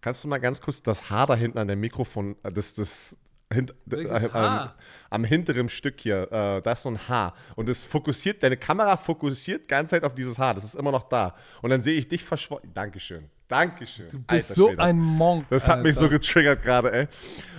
Kannst 0.00 0.24
du 0.24 0.28
mal 0.28 0.38
ganz 0.38 0.60
kurz 0.60 0.82
das 0.82 1.10
Haar 1.10 1.28
da 1.28 1.36
hinten 1.36 1.58
an 1.58 1.68
dem 1.68 1.78
Mikrofon, 1.78 2.34
das, 2.42 2.74
das 2.74 3.16
hint, 3.52 3.74
äh, 3.92 4.08
am, 4.32 4.70
am, 5.10 5.24
hinteren 5.24 5.68
Stück 5.68 6.00
hier, 6.00 6.24
äh, 6.32 6.60
da 6.60 6.72
ist 6.72 6.82
so 6.82 6.88
ein 6.88 7.08
Haar. 7.08 7.34
Und 7.54 7.68
es 7.68 7.84
fokussiert, 7.84 8.42
deine 8.42 8.56
Kamera 8.56 8.96
fokussiert 8.96 9.68
ganz 9.68 9.90
Zeit 9.90 10.04
auf 10.04 10.14
dieses 10.14 10.38
Haar. 10.38 10.54
Das 10.54 10.64
ist 10.64 10.74
immer 10.74 10.90
noch 10.90 11.04
da. 11.04 11.34
Und 11.60 11.70
dann 11.70 11.80
sehe 11.80 11.96
ich 11.96 12.08
dich 12.08 12.24
verschwunden. 12.24 12.70
Dankeschön. 12.74 13.28
Dankeschön. 13.48 14.08
Du 14.08 14.18
bist 14.18 14.50
Alter, 14.50 14.54
so 14.54 14.68
Schwede. 14.68 14.82
ein 14.82 14.96
Monk. 14.98 15.46
Das 15.50 15.68
hat 15.68 15.76
Alter. 15.76 15.88
mich 15.88 15.96
so 15.96 16.08
getriggert 16.08 16.62
gerade, 16.62 16.92
ey. 16.92 17.08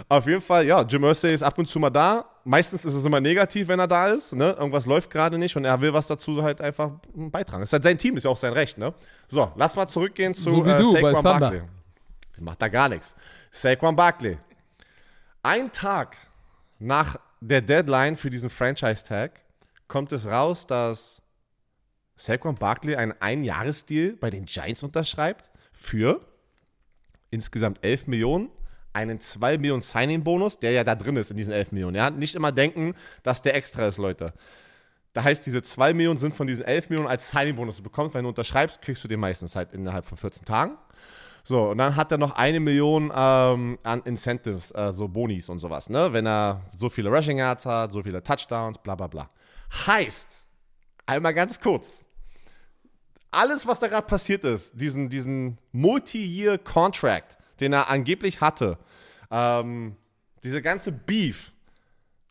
Auf 0.10 0.28
jeden 0.28 0.42
Fall, 0.42 0.66
ja, 0.66 0.82
Jim 0.82 1.04
Irsay 1.04 1.34
ist 1.34 1.44
ab 1.44 1.58
und 1.58 1.68
zu 1.68 1.80
mal 1.80 1.90
da. 1.90 2.26
Meistens 2.46 2.84
ist 2.84 2.94
es 2.94 3.06
immer 3.06 3.22
negativ, 3.22 3.70
wenn 3.70 3.80
er 3.80 3.88
da 3.88 4.08
ist. 4.08 4.34
Ne? 4.34 4.52
Irgendwas 4.52 4.86
läuft 4.86 5.10
gerade 5.10 5.38
nicht 5.38 5.56
und 5.56 5.64
er 5.64 5.80
will 5.80 5.94
was 5.94 6.08
dazu 6.08 6.44
halt 6.44 6.60
einfach 6.60 6.92
beitragen. 7.14 7.62
Das 7.62 7.70
ist 7.70 7.74
halt 7.74 7.84
sein 7.84 7.98
Team, 7.98 8.18
ist 8.18 8.26
ja 8.26 8.32
auch 8.32 8.38
sein 8.38 8.54
Recht. 8.54 8.78
Ne? 8.78 8.94
So, 9.28 9.52
lass 9.56 9.76
mal 9.76 9.88
zurückgehen 9.88 10.36
zu 10.36 10.50
so 10.50 10.66
äh, 10.66 10.84
Saquon 10.84 11.24
Barkley. 11.24 11.62
Macht 12.40 12.62
da 12.62 12.68
gar 12.68 12.90
nichts. 12.90 13.16
Saquon 13.52 13.96
Barkley. 13.96 14.38
Ein 15.42 15.72
Tag 15.72 16.18
nach 16.80 17.18
der 17.40 17.62
Deadline 17.62 18.18
für 18.18 18.30
diesen 18.30 18.50
Franchise-Tag 18.50 19.42
kommt 19.88 20.12
es 20.12 20.26
raus, 20.26 20.68
dass 20.68 21.22
Saquon 22.16 22.56
Barkley 22.56 22.96
einen 22.96 23.14
Einjahresdeal 23.20 24.14
bei 24.14 24.30
den 24.30 24.46
Giants 24.46 24.84
unterschreibt 24.84 25.50
für 25.72 26.26
insgesamt 27.32 27.84
11 27.84 28.08
Millionen, 28.08 28.50
einen 28.94 29.20
2 29.20 29.58
Millionen 29.58 29.82
Signing-Bonus, 29.82 30.60
der 30.60 30.72
ja 30.72 30.84
da 30.84 30.96
drin 30.96 31.16
ist 31.16 31.32
in 31.32 31.38
diesen 31.38 31.54
11 31.54 31.72
Millionen. 31.72 31.96
Ja? 31.96 32.10
Nicht 32.10 32.36
immer 32.36 32.52
denken, 32.52 32.94
dass 33.24 33.42
der 33.42 33.56
extra 33.56 33.88
ist, 33.88 33.98
Leute. 33.98 34.34
Da 35.14 35.24
heißt, 35.24 35.46
diese 35.46 35.62
2 35.62 35.94
Millionen 35.94 36.18
sind 36.18 36.36
von 36.36 36.48
diesen 36.48 36.64
11 36.64 36.90
Millionen 36.90 37.10
als 37.10 37.30
Signing-Bonus 37.30 37.82
bekommt. 37.82 38.14
Wenn 38.14 38.24
du 38.24 38.30
unterschreibst, 38.30 38.82
kriegst 38.82 39.04
du 39.04 39.08
den 39.08 39.20
meistens 39.20 39.56
halt 39.56 39.74
innerhalb 39.74 40.06
von 40.06 40.18
14 40.18 40.46
Tagen. 40.46 40.78
So, 41.44 41.72
und 41.72 41.78
dann 41.78 41.96
hat 41.98 42.12
er 42.12 42.18
noch 42.18 42.36
eine 42.36 42.62
Million 42.62 43.12
ähm, 43.14 43.78
an 43.84 44.02
Incentives, 44.06 44.72
äh, 44.72 44.94
so 44.94 45.10
Bonis 45.10 45.50
und 45.50 45.60
sowas, 45.60 45.90
ne? 45.90 46.14
Wenn 46.14 46.26
er 46.26 46.62
so 46.72 46.90
viele 46.90 47.10
Rushing 47.10 47.38
Yards 47.38 47.66
hat, 47.66 47.92
so 47.92 48.02
viele 48.02 48.24
Touchdowns, 48.24 48.78
bla 48.78 48.96
bla 48.96 49.08
bla. 49.08 49.30
Heißt, 49.86 50.48
einmal 51.06 51.34
ganz 51.34 51.60
kurz, 51.60 52.06
alles, 53.30 53.68
was 53.68 53.82
da 53.82 53.88
gerade 53.88 54.08
passiert 54.08 54.46
ist, 54.46 54.72
diesen, 54.80 55.10
diesen 55.10 55.58
Multi-Year-Contract, 55.74 57.38
den 57.64 57.74
er 57.74 57.90
angeblich 57.90 58.42
hatte, 58.42 58.78
ähm, 59.32 59.96
diese 60.44 60.62
ganze 60.62 60.92
Beef 60.92 61.52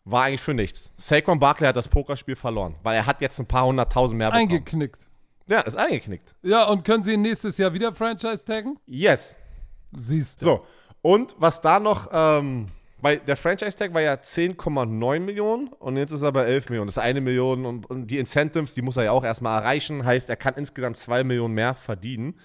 war 0.05 0.25
eigentlich 0.25 0.41
für 0.41 0.53
nichts. 0.53 0.91
Saquon 0.97 1.39
Barkley 1.39 1.67
hat 1.67 1.75
das 1.75 1.87
Pokerspiel 1.87 2.35
verloren, 2.35 2.75
weil 2.83 2.95
er 2.95 3.05
hat 3.05 3.21
jetzt 3.21 3.39
ein 3.39 3.45
paar 3.45 3.65
hunderttausend 3.65 4.17
mehr 4.17 4.29
bekommen. 4.29 4.43
Eingeknickt. 4.43 5.07
Ja, 5.47 5.61
ist 5.61 5.75
eingeknickt. 5.75 6.35
Ja, 6.41 6.65
und 6.65 6.85
können 6.85 7.03
sie 7.03 7.13
ihn 7.13 7.21
nächstes 7.21 7.57
Jahr 7.57 7.73
wieder 7.73 7.93
Franchise 7.93 8.45
taggen? 8.45 8.77
Yes. 8.85 9.35
Siehst 9.91 10.41
du. 10.41 10.45
So, 10.45 10.65
und 11.01 11.35
was 11.37 11.61
da 11.61 11.79
noch 11.79 12.09
ähm, 12.11 12.67
weil 13.03 13.17
der 13.17 13.35
Franchise-Tag 13.35 13.93
war 13.93 13.99
ja 13.99 14.13
10,9 14.13 15.19
Millionen 15.19 15.67
und 15.67 15.97
jetzt 15.97 16.11
ist 16.11 16.21
er 16.21 16.31
bei 16.31 16.45
11 16.45 16.69
Millionen. 16.69 16.87
Das 16.87 16.95
ist 16.95 17.03
eine 17.03 17.19
Million 17.19 17.65
und, 17.65 17.85
und, 17.89 18.07
die 18.07 18.17
Incentives, 18.17 18.75
die 18.75 18.81
muss 18.81 18.95
er 18.95 19.03
ja 19.03 19.11
auch 19.11 19.25
erstmal 19.25 19.59
erreichen. 19.59 20.05
Heißt, 20.05 20.29
er 20.29 20.37
kann 20.37 20.53
insgesamt 20.55 20.95
2 20.95 21.25
Millionen 21.25 21.53
mehr 21.53 21.75
verdienen. 21.75 22.35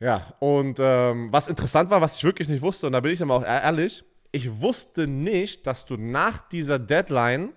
Ja, 0.00 0.32
und 0.38 0.78
ähm, 0.80 1.28
was 1.30 1.48
interessant 1.48 1.90
war, 1.90 2.00
was 2.00 2.16
ich 2.16 2.24
wirklich 2.24 2.48
nicht 2.48 2.62
wusste, 2.62 2.86
und 2.86 2.94
da 2.94 3.00
bin 3.00 3.12
ich 3.12 3.22
aber 3.22 3.34
auch 3.34 3.44
ehrlich, 3.44 4.02
ich 4.32 4.60
wusste 4.60 5.06
nicht, 5.06 5.66
dass 5.66 5.84
du 5.84 5.96
nach 5.96 6.48
dieser 6.48 6.78
Deadline 6.78 7.50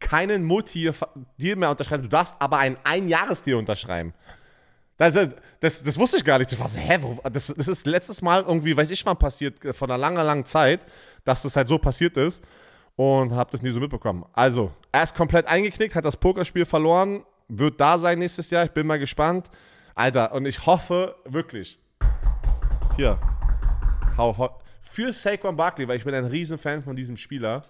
keinen 0.00 0.42
Multi-Deal 0.44 1.56
mehr 1.56 1.70
unterschreiben. 1.70 2.02
Du 2.02 2.08
darfst 2.08 2.36
aber 2.38 2.58
einen 2.58 2.76
Einjahresdeal 2.82 3.58
unterschreiben. 3.58 4.14
Das, 4.96 5.14
das, 5.60 5.82
das, 5.82 5.98
wusste 5.98 6.16
ich 6.16 6.24
gar 6.24 6.38
nicht. 6.38 6.52
Ich 6.52 6.58
war 6.58 6.68
so, 6.68 6.78
hä, 6.78 6.98
das, 7.30 7.46
das 7.46 7.68
ist 7.68 7.86
letztes 7.86 8.22
Mal 8.22 8.42
irgendwie, 8.42 8.76
weiß 8.76 8.90
ich 8.90 9.04
wann 9.04 9.18
passiert, 9.18 9.64
äh, 9.64 9.72
vor 9.72 9.88
einer 9.88 9.98
langen, 9.98 10.16
langen 10.16 10.44
Zeit, 10.44 10.86
dass 11.24 11.42
das 11.42 11.56
halt 11.56 11.68
so 11.68 11.78
passiert 11.78 12.16
ist 12.16 12.44
und 12.96 13.32
habe 13.32 13.50
das 13.50 13.62
nie 13.62 13.70
so 13.70 13.80
mitbekommen. 13.80 14.24
Also, 14.32 14.70
er 14.92 15.02
ist 15.02 15.14
komplett 15.14 15.46
eingeknickt, 15.46 15.94
hat 15.94 16.04
das 16.04 16.16
Pokerspiel 16.16 16.64
verloren, 16.64 17.24
wird 17.48 17.80
da 17.80 17.98
sein 17.98 18.18
nächstes 18.18 18.50
Jahr. 18.50 18.64
Ich 18.64 18.70
bin 18.70 18.86
mal 18.86 18.98
gespannt. 18.98 19.48
Alter, 19.94 20.32
und 20.32 20.46
ich 20.46 20.64
hoffe 20.66 21.16
wirklich, 21.24 21.78
hier, 22.96 23.18
hau, 24.16 24.36
hau, 24.36 24.60
für 24.82 25.12
Saquon 25.12 25.56
Barkley, 25.56 25.88
weil 25.88 25.96
ich 25.96 26.04
bin 26.04 26.14
ein 26.14 26.26
Riesenfan 26.26 26.82
von 26.82 26.94
diesem 26.94 27.16
Spieler, 27.16 27.64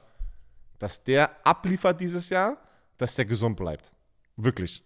dass 0.78 1.02
der 1.02 1.30
abliefert 1.44 2.00
dieses 2.00 2.28
Jahr, 2.30 2.56
dass 2.98 3.14
der 3.14 3.24
gesund 3.24 3.56
bleibt. 3.56 3.92
Wirklich. 4.36 4.84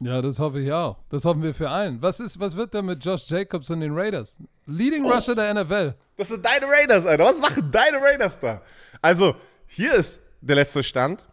Ja, 0.00 0.20
das 0.20 0.38
hoffe 0.38 0.60
ich 0.60 0.72
auch. 0.72 0.98
Das 1.08 1.24
hoffen 1.24 1.42
wir 1.42 1.54
für 1.54 1.68
allen. 1.68 2.00
Was, 2.02 2.20
ist, 2.20 2.38
was 2.38 2.56
wird 2.56 2.74
denn 2.74 2.86
mit 2.86 3.04
Josh 3.04 3.28
Jacobs 3.28 3.70
und 3.70 3.80
den 3.80 3.92
Raiders? 3.94 4.36
Leading 4.66 5.04
oh, 5.04 5.12
Rusher 5.12 5.34
der 5.34 5.54
NFL. 5.54 5.94
Das 6.16 6.28
sind 6.28 6.44
deine 6.44 6.66
Raiders, 6.66 7.06
Alter. 7.06 7.24
Was 7.24 7.40
machen 7.40 7.70
deine 7.70 7.98
Raiders 8.00 8.38
da? 8.38 8.62
Also, 9.00 9.34
hier 9.66 9.94
ist 9.94 10.20
der 10.40 10.56
letzte 10.56 10.82
Stand. 10.82 11.24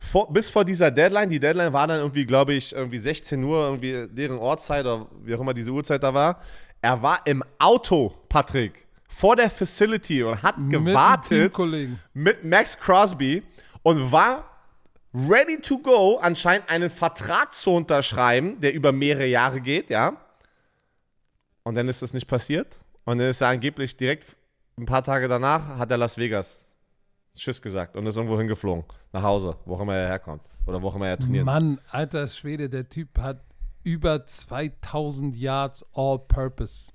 Vor, 0.00 0.32
bis 0.32 0.50
vor 0.50 0.64
dieser 0.64 0.90
Deadline, 0.90 1.30
die 1.30 1.40
Deadline 1.40 1.72
war 1.72 1.86
dann 1.86 2.00
irgendwie, 2.00 2.26
glaube 2.26 2.52
ich, 2.52 2.72
irgendwie 2.72 2.98
16 2.98 3.42
Uhr, 3.42 3.64
irgendwie 3.64 4.06
deren 4.08 4.38
Ortszeit 4.38 4.84
oder 4.84 5.06
wie 5.24 5.34
auch 5.34 5.40
immer 5.40 5.54
diese 5.54 5.70
Uhrzeit 5.70 6.02
da 6.02 6.12
war. 6.12 6.40
Er 6.86 7.02
war 7.02 7.26
im 7.26 7.42
Auto, 7.58 8.14
Patrick, 8.28 8.86
vor 9.08 9.34
der 9.34 9.50
Facility 9.50 10.22
und 10.22 10.40
hat 10.40 10.56
mit 10.56 10.70
gewartet 10.70 11.52
mit 12.14 12.44
Max 12.44 12.78
Crosby 12.78 13.42
und 13.82 14.12
war 14.12 14.44
ready 15.12 15.60
to 15.60 15.78
go, 15.78 16.18
anscheinend 16.22 16.70
einen 16.70 16.88
Vertrag 16.88 17.56
zu 17.56 17.72
unterschreiben, 17.72 18.60
der 18.60 18.72
über 18.72 18.92
mehrere 18.92 19.26
Jahre 19.26 19.60
geht, 19.60 19.90
ja. 19.90 20.16
Und 21.64 21.74
dann 21.74 21.88
ist 21.88 22.02
das 22.02 22.14
nicht 22.14 22.28
passiert. 22.28 22.78
Und 23.04 23.18
dann 23.18 23.30
ist 23.30 23.40
er 23.40 23.48
angeblich 23.48 23.96
direkt 23.96 24.36
ein 24.78 24.86
paar 24.86 25.02
Tage 25.02 25.26
danach, 25.26 25.78
hat 25.78 25.90
er 25.90 25.96
Las 25.96 26.16
Vegas 26.16 26.68
Tschüss 27.34 27.60
gesagt 27.60 27.96
und 27.96 28.06
ist 28.06 28.14
irgendwo 28.14 28.38
hingeflogen. 28.38 28.84
Nach 29.12 29.24
Hause, 29.24 29.56
wo 29.64 29.76
immer 29.82 29.96
er 29.96 30.06
herkommt. 30.06 30.42
Oder 30.66 30.80
wo 30.80 30.90
immer 30.90 31.08
er 31.08 31.18
trainiert. 31.18 31.46
Mann, 31.46 31.80
alter 31.90 32.28
Schwede, 32.28 32.70
der 32.70 32.88
Typ 32.88 33.18
hat 33.18 33.40
über 33.86 34.26
2000 34.26 35.36
Yards 35.36 35.86
All-Purpose. 35.94 36.92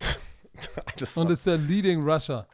und 1.14 1.30
ist 1.30 1.44
der 1.44 1.58
Leading 1.58 2.02
Rusher. 2.02 2.48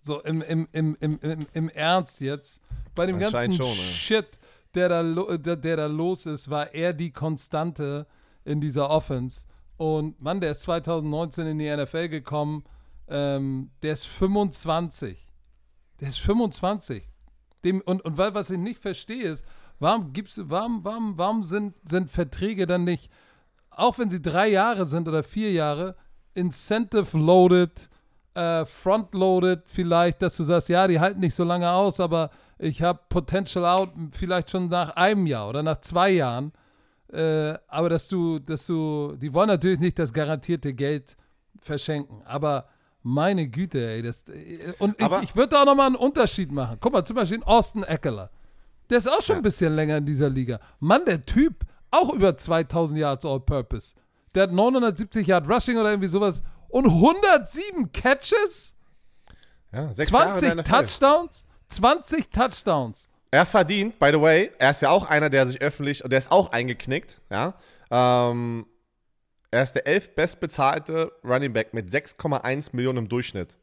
So 0.00 0.20
im, 0.22 0.42
im, 0.42 0.68
im, 0.72 0.96
im, 0.98 1.20
im, 1.20 1.46
im 1.52 1.68
Ernst 1.68 2.20
jetzt. 2.20 2.60
Bei 2.96 3.06
dem 3.06 3.20
ganzen 3.20 3.52
schon, 3.52 3.66
Shit, 3.66 4.40
der 4.74 4.88
da, 4.88 5.36
der, 5.36 5.54
der 5.54 5.76
da 5.76 5.86
los 5.86 6.26
ist, 6.26 6.50
war 6.50 6.74
er 6.74 6.92
die 6.92 7.12
Konstante 7.12 8.08
in 8.44 8.60
dieser 8.60 8.90
Offense. 8.90 9.46
Und 9.76 10.20
Mann, 10.20 10.40
der 10.40 10.50
ist 10.50 10.62
2019 10.62 11.46
in 11.46 11.58
die 11.60 11.76
NFL 11.76 12.08
gekommen. 12.08 12.64
Ähm, 13.06 13.70
der 13.80 13.92
ist 13.92 14.06
25. 14.06 15.24
Der 16.00 16.08
ist 16.08 16.18
25. 16.18 17.08
Dem, 17.62 17.80
und, 17.80 18.04
und 18.04 18.18
weil, 18.18 18.34
was 18.34 18.50
ich 18.50 18.58
nicht 18.58 18.80
verstehe, 18.80 19.28
ist, 19.28 19.44
warum 19.82 20.12
gibt's, 20.12 20.40
warum, 20.44 20.84
warum, 20.84 21.18
warum 21.18 21.42
sind, 21.42 21.74
sind 21.84 22.10
Verträge 22.10 22.66
dann 22.66 22.84
nicht, 22.84 23.10
auch 23.70 23.98
wenn 23.98 24.10
sie 24.10 24.22
drei 24.22 24.48
Jahre 24.48 24.86
sind 24.86 25.08
oder 25.08 25.22
vier 25.22 25.52
Jahre, 25.52 25.96
incentive-loaded, 26.34 27.90
äh, 28.34 28.64
front-loaded 28.64 29.64
vielleicht, 29.66 30.22
dass 30.22 30.36
du 30.36 30.44
sagst, 30.44 30.68
ja, 30.68 30.86
die 30.86 31.00
halten 31.00 31.20
nicht 31.20 31.34
so 31.34 31.44
lange 31.44 31.70
aus, 31.70 32.00
aber 32.00 32.30
ich 32.58 32.80
habe 32.82 33.00
Potential 33.08 33.64
out 33.66 33.90
vielleicht 34.12 34.50
schon 34.50 34.68
nach 34.68 34.90
einem 34.96 35.26
Jahr 35.26 35.48
oder 35.48 35.62
nach 35.62 35.80
zwei 35.80 36.10
Jahren. 36.10 36.52
Äh, 37.12 37.58
aber 37.68 37.90
dass 37.90 38.08
du, 38.08 38.38
dass 38.38 38.66
du, 38.66 39.16
die 39.20 39.34
wollen 39.34 39.48
natürlich 39.48 39.80
nicht 39.80 39.98
das 39.98 40.12
garantierte 40.12 40.72
Geld 40.72 41.16
verschenken, 41.60 42.22
aber 42.24 42.68
meine 43.02 43.48
Güte, 43.48 43.86
ey. 43.86 44.02
Das, 44.02 44.24
und 44.78 44.98
ich, 44.98 45.08
ich 45.22 45.36
würde 45.36 45.48
da 45.48 45.62
auch 45.62 45.66
nochmal 45.66 45.88
einen 45.88 45.96
Unterschied 45.96 46.52
machen. 46.52 46.78
Guck 46.80 46.92
mal, 46.92 47.04
zum 47.04 47.16
Beispiel 47.16 47.42
Austin 47.42 47.82
Eckler. 47.82 48.30
Der 48.92 48.98
ist 48.98 49.08
auch 49.08 49.22
schon 49.22 49.36
ja. 49.36 49.40
ein 49.40 49.42
bisschen 49.42 49.74
länger 49.74 49.96
in 49.96 50.04
dieser 50.04 50.28
Liga. 50.28 50.60
Mann, 50.78 51.06
der 51.06 51.24
Typ, 51.24 51.64
auch 51.90 52.12
über 52.12 52.36
2000 52.36 53.00
Yards 53.00 53.24
All-Purpose. 53.24 53.94
Der 54.34 54.42
hat 54.42 54.52
970 54.52 55.26
Yard 55.26 55.48
Rushing 55.48 55.78
oder 55.78 55.88
irgendwie 55.88 56.08
sowas 56.08 56.42
und 56.68 56.86
107 56.86 57.90
Catches. 57.90 58.74
Ja, 59.72 59.90
20 59.90 60.62
Touchdowns. 60.62 61.46
20 61.68 62.28
Touchdowns. 62.28 63.08
Er 63.30 63.46
verdient, 63.46 63.98
by 63.98 64.10
the 64.12 64.20
way, 64.20 64.50
er 64.58 64.72
ist 64.72 64.82
ja 64.82 64.90
auch 64.90 65.08
einer, 65.08 65.30
der 65.30 65.46
sich 65.46 65.62
öffentlich, 65.62 66.02
der 66.04 66.18
ist 66.18 66.30
auch 66.30 66.52
eingeknickt, 66.52 67.18
ja. 67.30 67.54
Ähm, 67.90 68.66
er 69.50 69.62
ist 69.62 69.72
der 69.72 69.86
elf 69.86 70.14
bestbezahlte 70.14 71.12
Running 71.24 71.54
Back 71.54 71.72
mit 71.72 71.88
6,1 71.88 72.70
Millionen 72.76 72.98
im 72.98 73.08
Durchschnitt. 73.08 73.56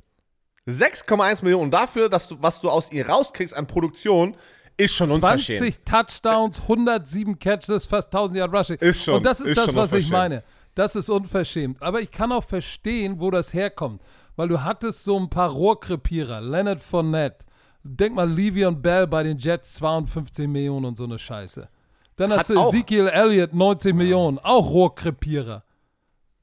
6,1 0.67 1.43
Millionen. 1.43 1.65
Und 1.65 1.71
dafür, 1.71 2.09
dass 2.09 2.27
du, 2.27 2.37
was 2.39 2.61
du 2.61 2.69
aus 2.69 2.91
ihr 2.91 3.07
rauskriegst 3.07 3.55
an 3.55 3.67
Produktion, 3.67 4.35
ist 4.79 4.95
schon 4.95 5.07
20 5.07 5.23
unverschämt. 5.23 5.59
20 5.59 5.85
Touchdowns, 5.85 6.61
107 6.61 7.39
Catches, 7.39 7.85
fast 7.85 8.07
1000 8.07 8.37
Yard 8.37 8.53
Rushing. 8.53 8.77
Ist 8.77 9.03
schon. 9.03 9.15
Und 9.15 9.25
das 9.25 9.39
ist, 9.39 9.49
ist 9.49 9.57
das, 9.57 9.75
was 9.75 9.93
ich 9.93 10.09
meine. 10.09 10.43
Das 10.75 10.95
ist 10.95 11.09
unverschämt. 11.09 11.81
Aber 11.81 12.01
ich 12.01 12.11
kann 12.11 12.31
auch 12.31 12.43
verstehen, 12.43 13.19
wo 13.19 13.31
das 13.31 13.53
herkommt. 13.53 14.01
Weil 14.35 14.47
du 14.47 14.63
hattest 14.63 15.03
so 15.03 15.17
ein 15.17 15.29
paar 15.29 15.49
Rohrkrepierer. 15.49 16.41
Leonard 16.41 16.79
Fournette. 16.79 17.45
Denk 17.83 18.15
mal, 18.15 18.29
Le'Veon 18.29 18.75
Bell 18.75 19.07
bei 19.07 19.23
den 19.23 19.37
Jets 19.37 19.73
52 19.75 20.47
Millionen 20.47 20.85
und 20.85 20.97
so 20.97 21.05
eine 21.05 21.17
Scheiße. 21.17 21.67
Dann 22.15 22.31
hast 22.31 22.49
Hat 22.49 22.55
du 22.55 22.67
Ezekiel 22.67 23.07
Elliott 23.07 23.53
90 23.53 23.89
ja. 23.89 23.95
Millionen. 23.95 24.39
Auch 24.39 24.69
Rohrkrepierer 24.69 25.63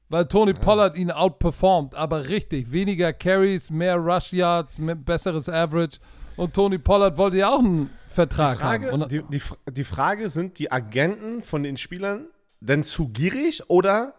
weil 0.09 0.25
Tony 0.25 0.53
ja. 0.53 0.59
Pollard 0.59 0.97
ihn 0.97 1.11
outperformt, 1.11 1.95
aber 1.95 2.29
richtig, 2.29 2.71
weniger 2.71 3.13
Carries, 3.13 3.69
mehr 3.69 3.97
Rush 3.97 4.33
Yards, 4.33 4.79
besseres 5.03 5.49
Average 5.49 5.99
und 6.37 6.53
Tony 6.53 6.77
Pollard 6.77 7.17
wollte 7.17 7.37
ja 7.37 7.49
auch 7.49 7.59
einen 7.59 7.89
Vertrag 8.17 8.57
die 8.57 8.61
Frage, 8.63 8.91
haben. 8.91 9.09
Die, 9.09 9.23
die, 9.29 9.41
die 9.71 9.83
Frage, 9.83 10.29
sind 10.29 10.59
die 10.59 10.71
Agenten 10.71 11.41
von 11.41 11.63
den 11.63 11.77
Spielern 11.77 12.27
denn 12.59 12.83
zu 12.83 13.09
gierig 13.09 13.69
oder 13.69 14.13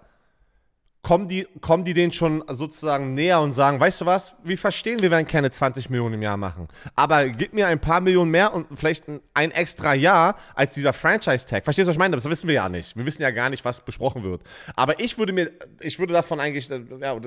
kommen 1.02 1.28
die, 1.28 1.46
kommen 1.60 1.84
die 1.84 1.94
denen 1.94 2.12
schon 2.12 2.44
sozusagen 2.48 3.14
näher 3.14 3.40
und 3.40 3.52
sagen, 3.52 3.80
weißt 3.80 4.00
du 4.00 4.06
was, 4.06 4.34
wir 4.42 4.58
verstehen, 4.58 5.00
wir 5.00 5.10
werden 5.10 5.26
keine 5.26 5.50
20 5.50 5.90
Millionen 5.90 6.14
im 6.14 6.22
Jahr 6.22 6.36
machen. 6.36 6.68
Aber 6.94 7.28
gib 7.28 7.52
mir 7.52 7.66
ein 7.68 7.80
paar 7.80 8.00
Millionen 8.00 8.30
mehr 8.30 8.52
und 8.52 8.66
vielleicht 8.78 9.06
ein, 9.34 9.50
extra 9.50 9.94
Jahr 9.94 10.36
als 10.54 10.74
dieser 10.74 10.92
Franchise-Tag. 10.92 11.64
Verstehst 11.64 11.86
du, 11.86 11.90
was 11.90 11.94
ich 11.94 11.98
meine? 11.98 12.16
Das 12.16 12.24
wissen 12.24 12.48
wir 12.48 12.56
ja 12.56 12.68
nicht. 12.68 12.96
Wir 12.96 13.06
wissen 13.06 13.22
ja 13.22 13.30
gar 13.30 13.48
nicht, 13.48 13.64
was 13.64 13.80
besprochen 13.80 14.22
wird. 14.22 14.42
Aber 14.76 15.00
ich 15.00 15.18
würde 15.18 15.32
mir, 15.32 15.50
ich 15.80 15.98
würde 15.98 16.12
davon 16.12 16.40
eigentlich, 16.40 16.68
ja, 16.68 17.18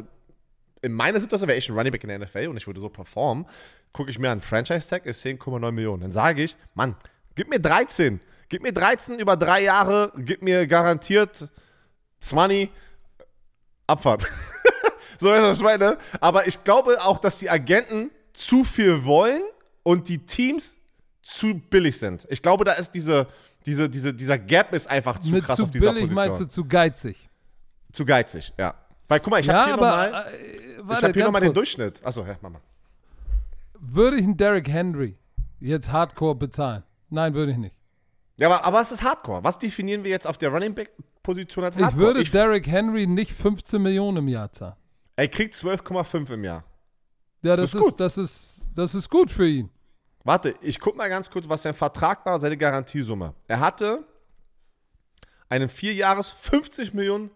in 0.82 0.94
meiner 0.94 1.20
Situation 1.20 1.48
wäre 1.48 1.58
ich 1.58 1.70
ein 1.70 1.78
Running 1.78 1.91
Back 1.91 2.04
in 2.04 2.10
der 2.10 2.20
NFL 2.20 2.48
und 2.48 2.58
ich 2.58 2.67
würde 2.67 2.80
so 2.80 2.89
performen, 2.89 3.46
gucke 3.91 4.10
ich 4.10 4.20
mir 4.20 4.32
an, 4.32 4.41
Franchise-Tag 4.41 5.06
ist 5.06 5.26
10,9 5.26 5.72
Millionen. 5.72 6.02
Dann 6.02 6.12
sage 6.12 6.44
ich, 6.44 6.56
Mann, 6.74 6.96
gib 7.36 7.50
mir 7.50 7.60
13. 7.60 8.20
Gib 8.50 8.63
mir 8.63 8.74
13 8.74 9.20
über 9.20 9.38
drei 9.38 9.63
Jahre, 9.63 10.12
gib 10.17 10.41
mir 10.41 10.67
garantiert 10.67 11.50
20 12.20 12.70
Abfahrt. 13.88 14.28
so 15.20 15.32
ist 15.32 15.41
das, 15.41 15.62
meine. 15.62 15.98
Aber 16.20 16.48
ich 16.48 16.63
glaube 16.63 17.02
auch, 17.02 17.20
dass 17.20 17.39
die 17.39 17.50
Agenten 17.50 18.12
zu 18.34 18.63
viel 18.63 19.06
wollen 19.06 19.41
und 19.84 20.10
die 20.10 20.26
Teams 20.26 20.76
zu 21.22 21.62
billig 21.70 21.98
sind. 21.98 22.26
Ich 22.30 22.41
glaube, 22.41 22.65
da 22.65 22.74
ist 22.74 22.91
diese, 22.91 23.28
diese, 23.65 23.89
diese, 23.89 24.13
dieser 24.13 24.38
Gap 24.38 24.74
ist 24.74 24.89
einfach 24.89 25.20
zu 25.20 25.30
Mit 25.30 25.46
krass 25.46 25.58
zu 25.58 25.63
auf 25.63 25.72
dieser 25.72 25.94
billig 25.94 26.10
Position. 26.10 26.26
meinst 26.26 26.41
du 26.41 26.46
zu 26.46 26.65
geizig? 26.65 27.30
Zu 27.91 28.06
geizig, 28.06 28.54
ja. 28.58 28.74
Weil, 29.12 29.19
guck 29.19 29.32
mal, 29.32 29.41
ich 29.41 29.50
habe 29.50 29.65
hier 29.65 29.76
nochmal 29.76 30.32
äh, 30.32 30.84
hab 30.88 31.13
hier 31.13 31.30
noch 31.30 31.38
den 31.38 31.54
Durchschnitt. 31.54 32.00
Achso, 32.02 32.26
ja, 32.26 32.38
Mama. 32.39 32.62
Würde 33.78 34.15
ich 34.15 34.24
einen 34.24 34.38
Derrick 34.38 34.69
Henry 34.69 35.17
jetzt 35.60 35.91
Hardcore 35.91 36.36
bezahlen? 36.36 36.84
Nein, 37.10 37.34
würde 37.34 37.52
ich 37.52 37.58
nicht. 37.58 37.76
Ja, 38.38 38.47
aber, 38.47 38.63
aber 38.63 38.78
was 38.78 38.94
ist 38.94 39.04
Hardcore? 39.04 39.44
Was 39.44 39.60
definieren 39.60 40.06
wir 40.06 40.12
jetzt 40.12 40.25
auf 40.25 40.38
der 40.38 40.48
Running 40.48 40.73
Back 40.73 40.92
Position 41.23 41.65
als 41.65 41.75
Hardcore? 41.75 41.92
Ich 41.92 42.00
würde 42.00 42.21
ich 42.21 42.31
Derrick 42.31 42.67
Henry 42.67 43.06
nicht 43.06 43.33
15 43.33 43.81
Millionen 43.81 44.15
im 44.15 44.29
Jahr 44.29 44.50
zahlen. 44.50 44.75
Er 45.17 45.27
kriegt 45.27 45.56
12,5 45.56 46.31
im 46.31 46.46
Jahr. 46.46 46.63
Ja, 47.44 47.58
das, 47.58 47.71
das 47.71 47.81
ist, 47.81 47.88
ist 47.90 48.00
das 48.00 48.17
ist, 48.17 48.65
das 48.75 48.96
ist 48.96 49.10
gut 49.10 49.29
für 49.29 49.46
ihn. 49.46 49.69
Warte, 50.23 50.56
ich 50.62 50.79
guck 50.79 50.96
mal 50.96 51.10
ganz 51.10 51.29
kurz, 51.29 51.50
was 51.50 51.63
sein 51.63 51.73
Vertrag 51.73 52.25
war, 52.25 52.40
seine 52.40 52.56
Garantiesumme. 52.56 53.33
Er 53.50 53.60
hatte 53.60 54.06
einen 55.50 55.67
Vierjahres 55.67 56.29
50 56.29 56.94
Millionen 56.94 57.29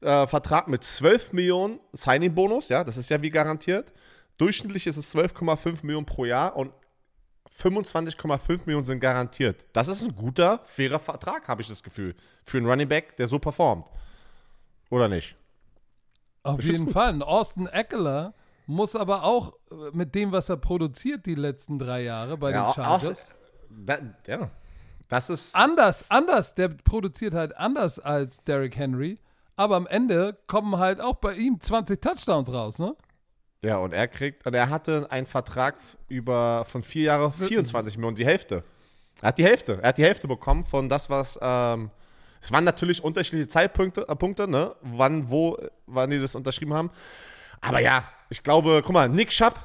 äh, 0.00 0.26
Vertrag 0.26 0.68
mit 0.68 0.84
12 0.84 1.32
Millionen 1.32 1.80
Signing-Bonus, 1.92 2.68
ja, 2.68 2.84
das 2.84 2.96
ist 2.96 3.10
ja 3.10 3.20
wie 3.22 3.30
garantiert. 3.30 3.92
Durchschnittlich 4.36 4.86
ist 4.86 4.96
es 4.96 5.14
12,5 5.14 5.78
Millionen 5.82 6.06
pro 6.06 6.24
Jahr 6.24 6.56
und 6.56 6.72
25,5 7.60 8.60
Millionen 8.66 8.84
sind 8.84 9.00
garantiert. 9.00 9.64
Das 9.72 9.88
ist 9.88 10.02
ein 10.02 10.14
guter, 10.14 10.60
fairer 10.64 11.00
Vertrag, 11.00 11.48
habe 11.48 11.62
ich 11.62 11.68
das 11.68 11.82
Gefühl. 11.82 12.14
Für 12.44 12.58
einen 12.58 12.66
Running 12.66 12.88
Back, 12.88 13.16
der 13.16 13.26
so 13.26 13.38
performt. 13.38 13.88
Oder 14.90 15.08
nicht? 15.08 15.36
Auf 16.44 16.62
jeden 16.62 16.88
Fall. 16.88 17.08
Ein 17.08 17.22
Austin 17.22 17.66
Eckler 17.66 18.34
muss 18.66 18.94
aber 18.94 19.24
auch 19.24 19.54
äh, 19.70 19.74
mit 19.92 20.14
dem, 20.14 20.30
was 20.30 20.48
er 20.48 20.56
produziert 20.56 21.26
die 21.26 21.34
letzten 21.34 21.78
drei 21.78 22.02
Jahre 22.02 22.36
bei 22.36 22.52
ja, 22.52 22.66
den 22.66 22.74
Chargers. 22.74 23.34
Auch, 23.34 24.28
ja, 24.28 24.50
das 25.08 25.30
ist. 25.30 25.54
Anders, 25.54 26.10
anders. 26.10 26.54
Der 26.54 26.68
produziert 26.68 27.34
halt 27.34 27.56
anders 27.56 27.98
als 27.98 28.44
Derrick 28.44 28.76
Henry. 28.76 29.18
Aber 29.58 29.74
am 29.74 29.88
Ende 29.88 30.38
kommen 30.46 30.78
halt 30.78 31.00
auch 31.00 31.16
bei 31.16 31.34
ihm 31.34 31.58
20 31.58 32.00
Touchdowns 32.00 32.52
raus, 32.52 32.78
ne? 32.78 32.94
Ja, 33.64 33.78
und 33.78 33.92
er 33.92 34.06
kriegt, 34.06 34.46
und 34.46 34.54
er 34.54 34.70
hatte 34.70 35.10
einen 35.10 35.26
Vertrag 35.26 35.74
über 36.06 36.64
von 36.64 36.80
vier 36.80 37.02
Jahren 37.06 37.28
24 37.28 37.96
Millionen, 37.96 38.14
die 38.14 38.24
Hälfte. 38.24 38.62
Er 39.20 39.28
hat 39.28 39.38
die 39.38 39.44
Hälfte. 39.44 39.80
Er 39.82 39.88
hat 39.88 39.98
die 39.98 40.04
Hälfte 40.04 40.28
bekommen 40.28 40.64
von 40.64 40.88
das, 40.88 41.10
was. 41.10 41.36
Ähm, 41.42 41.90
es 42.40 42.52
waren 42.52 42.62
natürlich 42.62 43.02
unterschiedliche 43.02 43.48
Zeitpunkte, 43.48 44.06
äh, 44.08 44.14
Punkte, 44.14 44.46
ne? 44.46 44.76
Wann, 44.80 45.28
wo, 45.28 45.58
wann 45.86 46.08
die 46.08 46.20
das 46.20 46.36
unterschrieben 46.36 46.72
haben. 46.72 46.92
Aber 47.60 47.80
ja, 47.80 48.04
ich 48.30 48.44
glaube, 48.44 48.80
guck 48.84 48.92
mal, 48.92 49.08
Nick 49.08 49.32
Schapp, 49.32 49.58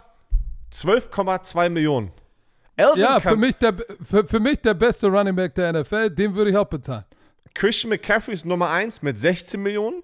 12,2 0.72 1.70
Millionen. 1.70 2.12
Elvin 2.76 3.00
ja, 3.00 3.20
für 3.20 3.36
mich, 3.36 3.56
der, 3.58 3.76
für, 4.02 4.26
für 4.26 4.40
mich 4.40 4.60
der 4.60 4.74
beste 4.74 5.06
Running 5.06 5.36
Back 5.36 5.54
der 5.54 5.72
NFL, 5.72 6.10
den 6.10 6.34
würde 6.34 6.50
ich 6.50 6.58
auch 6.58 6.66
bezahlen. 6.66 7.06
Christian 7.54 7.90
McCaffrey 7.90 8.34
ist 8.34 8.46
Nummer 8.46 8.70
1 8.70 9.02
mit 9.02 9.18
16 9.18 9.62
Millionen. 9.62 10.04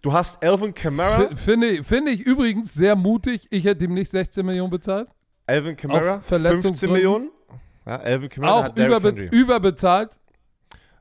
Du 0.00 0.12
hast 0.12 0.42
Elvin 0.42 0.72
Kamara. 0.74 1.34
Finde 1.34 1.82
find 1.82 2.08
ich 2.08 2.20
übrigens 2.20 2.72
sehr 2.74 2.94
mutig. 2.94 3.46
Ich 3.50 3.64
hätte 3.64 3.84
ihm 3.84 3.94
nicht 3.94 4.10
16 4.10 4.44
Millionen 4.46 4.70
bezahlt. 4.70 5.08
Elvin 5.46 5.76
Kamara, 5.76 6.20
15 6.20 6.92
Millionen. 6.92 7.30
Ja, 7.86 7.96
Elvin 7.96 8.28
Kamara 8.28 8.66
auch 8.68 8.76
überbe 8.76 9.08
überbezahlt. 9.30 10.18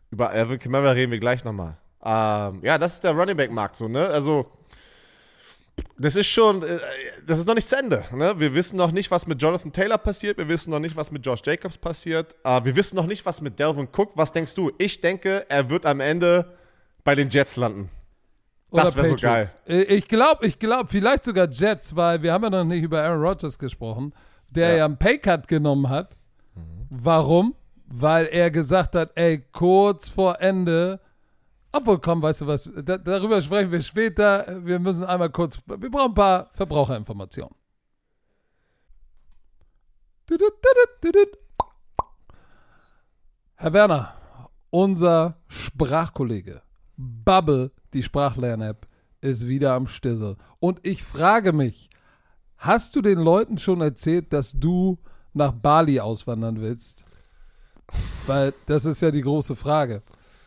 Über 0.09 0.33
Elvin 0.33 0.57
Kamara 0.57 0.91
reden 0.91 1.11
wir 1.11 1.19
gleich 1.19 1.43
nochmal. 1.43 1.77
Ähm, 2.03 2.61
ja, 2.63 2.77
das 2.77 2.93
ist 2.93 3.03
der 3.03 3.11
Running 3.11 3.35
Back 3.35 3.51
Markt 3.51 3.75
so, 3.75 3.87
ne? 3.87 4.07
Also 4.07 4.49
das 5.97 6.15
ist 6.15 6.27
schon, 6.27 6.61
äh, 6.63 6.79
das 7.25 7.39
ist 7.39 7.47
noch 7.47 7.55
nicht 7.55 7.67
zu 7.67 7.77
Ende. 7.77 8.05
Ne? 8.13 8.39
Wir 8.39 8.53
wissen 8.53 8.77
noch 8.77 8.91
nicht, 8.91 9.09
was 9.09 9.25
mit 9.25 9.41
Jonathan 9.41 9.71
Taylor 9.71 9.97
passiert. 9.97 10.37
Wir 10.37 10.47
wissen 10.47 10.69
noch 10.69 10.79
nicht, 10.79 10.95
was 10.95 11.11
mit 11.11 11.25
Josh 11.25 11.41
Jacobs 11.43 11.77
passiert. 11.77 12.35
Uh, 12.45 12.63
wir 12.63 12.75
wissen 12.75 12.95
noch 12.95 13.07
nicht, 13.07 13.25
was 13.25 13.41
mit 13.41 13.57
Delvin 13.59 13.87
Cook. 13.95 14.11
Was 14.15 14.31
denkst 14.31 14.53
du? 14.53 14.71
Ich 14.77 15.01
denke, 15.01 15.45
er 15.49 15.69
wird 15.69 15.85
am 15.85 15.99
Ende 15.99 16.53
bei 17.03 17.15
den 17.15 17.29
Jets 17.29 17.55
landen. 17.55 17.89
Das 18.71 18.95
wäre 18.95 19.07
so 19.07 19.15
geil. 19.15 19.47
Äh, 19.65 19.83
ich 19.83 20.07
glaube, 20.07 20.45
ich 20.45 20.59
glaube, 20.59 20.89
vielleicht 20.89 21.23
sogar 21.23 21.47
Jets, 21.49 21.95
weil 21.95 22.21
wir 22.21 22.33
haben 22.33 22.43
ja 22.43 22.49
noch 22.49 22.65
nicht 22.65 22.83
über 22.83 23.01
Aaron 23.01 23.21
Rodgers 23.21 23.57
gesprochen, 23.57 24.13
der 24.49 24.71
ja, 24.71 24.77
ja 24.77 24.85
einen 24.85 24.97
Paycut 24.97 25.47
genommen 25.47 25.89
hat. 25.89 26.17
Mhm. 26.55 26.61
Warum? 26.89 27.55
Weil 27.87 28.25
er 28.27 28.51
gesagt 28.51 28.95
hat, 28.95 29.11
ey, 29.15 29.43
kurz 29.51 30.09
vor 30.09 30.41
Ende 30.41 30.99
obwohl, 31.77 31.99
komm, 31.99 32.21
weißt 32.21 32.41
du 32.41 32.47
was, 32.47 32.69
da, 32.83 32.97
darüber 32.97 33.41
sprechen 33.41 33.71
wir 33.71 33.81
später. 33.81 34.65
Wir 34.65 34.79
müssen 34.79 35.05
einmal 35.05 35.29
kurz, 35.29 35.61
wir 35.65 35.89
brauchen 35.89 36.11
ein 36.11 36.13
paar 36.13 36.49
Verbraucherinformationen. 36.53 37.55
Herr 43.55 43.73
Werner, 43.73 44.13
unser 44.69 45.37
Sprachkollege 45.47 46.61
Bubble, 46.97 47.71
die 47.93 48.03
Sprachlern-App, 48.03 48.87
ist 49.21 49.47
wieder 49.47 49.73
am 49.73 49.87
Stissel. 49.87 50.35
Und 50.59 50.79
ich 50.83 51.03
frage 51.03 51.53
mich, 51.53 51.89
hast 52.57 52.95
du 52.95 53.01
den 53.01 53.19
Leuten 53.19 53.57
schon 53.57 53.81
erzählt, 53.81 54.33
dass 54.33 54.51
du 54.53 54.99
nach 55.33 55.53
Bali 55.53 55.99
auswandern 55.99 56.61
willst? 56.61 57.05
Weil 58.25 58.53
das 58.65 58.85
ist 58.85 59.01
ja 59.01 59.11
die 59.11 59.21
große 59.21 59.55
Frage 59.55 60.03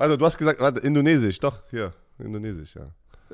also, 0.00 0.16
du 0.16 0.24
hast 0.24 0.38
gesagt, 0.38 0.60
warte, 0.60 0.80
Indonesisch, 0.80 1.38
doch, 1.38 1.62
hier, 1.70 1.92
Indonesisch, 2.18 2.74
ja. 2.74 2.86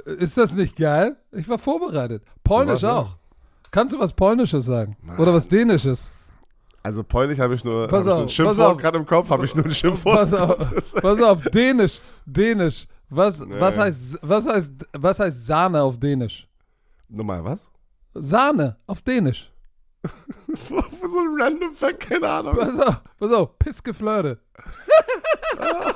Ist 0.04 0.36
das 0.36 0.54
nicht 0.54 0.76
geil? 0.76 1.16
Ich 1.32 1.48
war 1.48 1.58
vorbereitet. 1.58 2.22
Polnisch 2.44 2.84
auch. 2.84 3.08
Ja. 3.08 3.18
Kannst 3.70 3.94
du 3.94 3.98
was 3.98 4.12
Polnisches 4.12 4.66
sagen? 4.66 4.96
Mann. 5.02 5.18
Oder 5.18 5.32
was 5.32 5.48
Dänisches? 5.48 6.12
Also 6.82 7.02
Polnisch 7.02 7.38
habe 7.38 7.54
ich 7.54 7.64
nur, 7.64 7.88
pass 7.88 8.06
hab 8.06 8.14
auf, 8.14 8.30
ich 8.30 8.38
nur 8.38 8.50
ein 8.50 8.54
Schimpfwort 8.54 8.80
gerade 8.80 8.98
im 8.98 9.06
Kopf, 9.06 9.30
habe 9.30 9.44
ich 9.44 9.54
nur 9.54 9.64
ein 9.64 9.70
Schimpfwort. 9.70 10.16
Pass 10.16 10.34
auf, 10.34 10.92
pass 11.02 11.22
auf 11.22 11.42
Dänisch, 11.44 12.00
Dänisch. 12.24 12.86
Was, 13.08 13.40
nee. 13.40 13.60
was, 13.60 13.78
heißt, 13.78 14.18
was, 14.22 14.46
heißt, 14.46 14.72
was 14.92 15.20
heißt 15.20 15.46
Sahne 15.46 15.82
auf 15.82 15.98
Dänisch? 15.98 16.48
Nochmal, 17.08 17.44
was? 17.44 17.68
Sahne 18.14 18.76
auf 18.86 19.02
Dänisch. 19.02 19.52
so 20.68 20.76
ein 20.76 21.40
random 21.40 21.74
Fact, 21.74 22.00
keine 22.00 22.28
Ahnung. 22.28 22.56
Pass 22.56 22.78
auf, 22.78 23.02
pass 23.18 23.32
auf, 23.32 23.58
Pissgeflirte. 23.58 24.38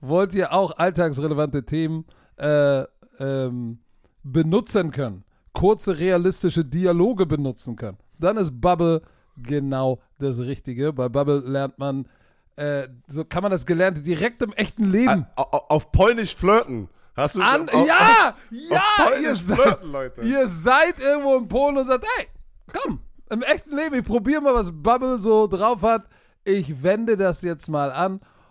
wollt 0.00 0.34
ihr 0.34 0.52
auch 0.52 0.76
alltagsrelevante 0.76 1.64
Themen 1.64 2.04
äh, 2.36 2.84
ähm, 3.18 3.78
benutzen 4.22 4.90
können, 4.90 5.24
kurze 5.52 5.98
realistische 5.98 6.64
Dialoge 6.64 7.26
benutzen 7.26 7.76
können, 7.76 7.98
dann 8.18 8.36
ist 8.36 8.60
Bubble 8.60 9.02
genau 9.36 10.00
das 10.18 10.38
Richtige. 10.40 10.92
Bei 10.92 11.08
Bubble 11.08 11.40
lernt 11.40 11.78
man, 11.78 12.06
äh, 12.56 12.88
so 13.06 13.24
kann 13.24 13.42
man 13.42 13.52
das 13.52 13.66
Gelernte 13.66 14.02
direkt 14.02 14.42
im 14.42 14.52
echten 14.52 14.84
Leben. 14.90 15.26
Auf, 15.36 15.70
auf 15.70 15.92
Polnisch 15.92 16.34
flirten. 16.34 16.88
Hast 17.16 17.36
du 17.36 17.42
An, 17.42 17.68
auf, 17.68 17.86
ja, 17.86 18.30
auf, 18.30 18.34
ja, 18.50 19.18
ihr, 19.20 19.34
flirten, 19.34 19.92
Leute. 19.92 20.22
ihr 20.22 20.46
seid 20.48 20.98
irgendwo 21.00 21.36
in 21.36 21.48
Polen 21.48 21.76
und 21.76 21.86
sagt, 21.86 22.06
hey, 22.16 22.28
komm, 22.72 23.00
im 23.30 23.42
echten 23.42 23.76
Leben, 23.76 23.96
ich 23.96 24.04
probiere 24.04 24.40
mal, 24.40 24.54
was 24.54 24.72
Bubble 24.72 25.18
so 25.18 25.46
drauf 25.46 25.82
hat. 25.82 26.06
Ich 26.44 26.82
wende 26.82 27.16
das 27.16 27.42
jetzt 27.42 27.68
mal 27.68 27.92
an 27.92 28.20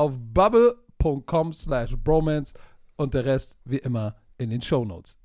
auf 0.00 0.14
bubble.com 0.18 1.52
slash 1.52 1.94
bromance 1.96 2.54
und 2.96 3.12
der 3.12 3.24
Rest 3.26 3.56
wie 3.64 3.78
immer 3.78 4.16
in 4.38 4.48
den 4.50 4.62
Show 4.62 4.84
Notes. 4.84 5.18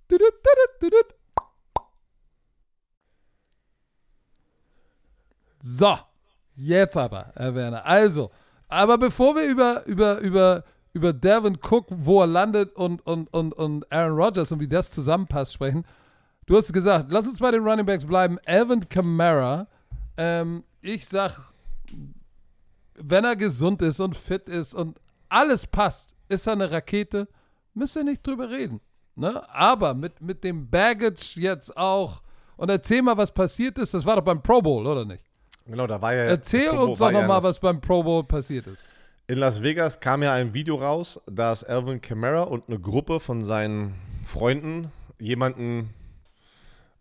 So, 5.62 5.98
jetzt 6.56 6.98
aber, 6.98 7.32
Herr 7.36 7.56
Werner. 7.56 7.86
Also, 7.86 8.32
aber 8.68 8.98
bevor 8.98 9.36
wir 9.36 9.48
über, 9.48 9.86
über, 9.86 10.18
über 10.20 10.64
über 10.96 11.12
Devin 11.12 11.58
Cook, 11.62 11.88
wo 11.90 12.22
er 12.22 12.28
landet 12.28 12.74
und, 12.76 13.06
und, 13.06 13.32
und, 13.34 13.52
und 13.52 13.92
Aaron 13.92 14.16
Rodgers 14.16 14.54
und 14.54 14.62
wie 14.62 14.68
das 14.68 14.92
zusammenpasst 14.92 15.54
sprechen. 15.54 15.84
Du 16.46 16.56
hast 16.56 16.72
gesagt, 16.72 17.08
lass 17.12 17.28
uns 17.28 17.40
bei 17.40 17.52
den 17.52 17.68
Running 17.68 17.86
Backs 17.86 18.06
bleiben. 18.06 18.40
Alvin 18.46 18.88
Kamara, 18.88 19.68
ähm, 20.16 20.64
ich 20.82 21.06
sag, 21.06 21.54
wenn 22.98 23.26
er 23.26 23.36
gesund 23.36 23.82
ist 23.82 24.00
und 24.00 24.16
fit 24.16 24.50
ist 24.50 24.74
und 24.74 25.00
alles 25.30 25.68
passt, 25.68 26.16
ist 26.30 26.48
er 26.48 26.54
eine 26.54 26.72
Rakete, 26.72 27.28
müsst 27.74 27.96
ihr 27.96 28.04
nicht 28.04 28.26
drüber 28.26 28.50
reden. 28.50 28.82
Ne? 29.16 29.42
Aber 29.50 29.94
mit, 29.94 30.22
mit 30.22 30.44
dem 30.44 30.70
Baggage 30.70 31.40
jetzt 31.40 31.76
auch. 31.76 32.22
Und 32.58 32.70
erzähl 32.70 33.02
mal, 33.02 33.18
was 33.18 33.34
passiert 33.34 33.78
ist. 33.78 33.94
Das 33.94 34.06
war 34.06 34.16
doch 34.18 34.24
beim 34.24 34.42
Pro 34.42 34.62
Bowl, 34.62 34.86
oder 34.86 35.06
nicht? 35.06 35.24
Genau, 35.66 35.88
da 35.88 36.02
war 36.02 36.14
ja. 36.14 36.24
Erzähl 36.24 36.70
uns 36.70 37.00
doch 37.00 37.12
nochmal, 37.12 37.42
was 37.44 37.60
beim 37.60 37.82
Pro 37.82 38.04
Bowl 38.04 38.24
passiert 38.24 38.68
ist. 38.68 38.96
In 39.28 39.40
Las 39.40 39.64
Vegas 39.64 40.00
kam 40.00 40.22
ja 40.22 40.34
ein 40.34 40.54
Video 40.54 40.76
raus, 40.76 41.20
dass 41.26 41.64
Alvin 41.64 42.00
Kamara 42.00 42.44
und 42.44 42.68
eine 42.68 42.80
Gruppe 42.80 43.20
von 43.20 43.44
seinen 43.44 43.96
Freunden 44.24 44.92
jemanden 45.18 45.95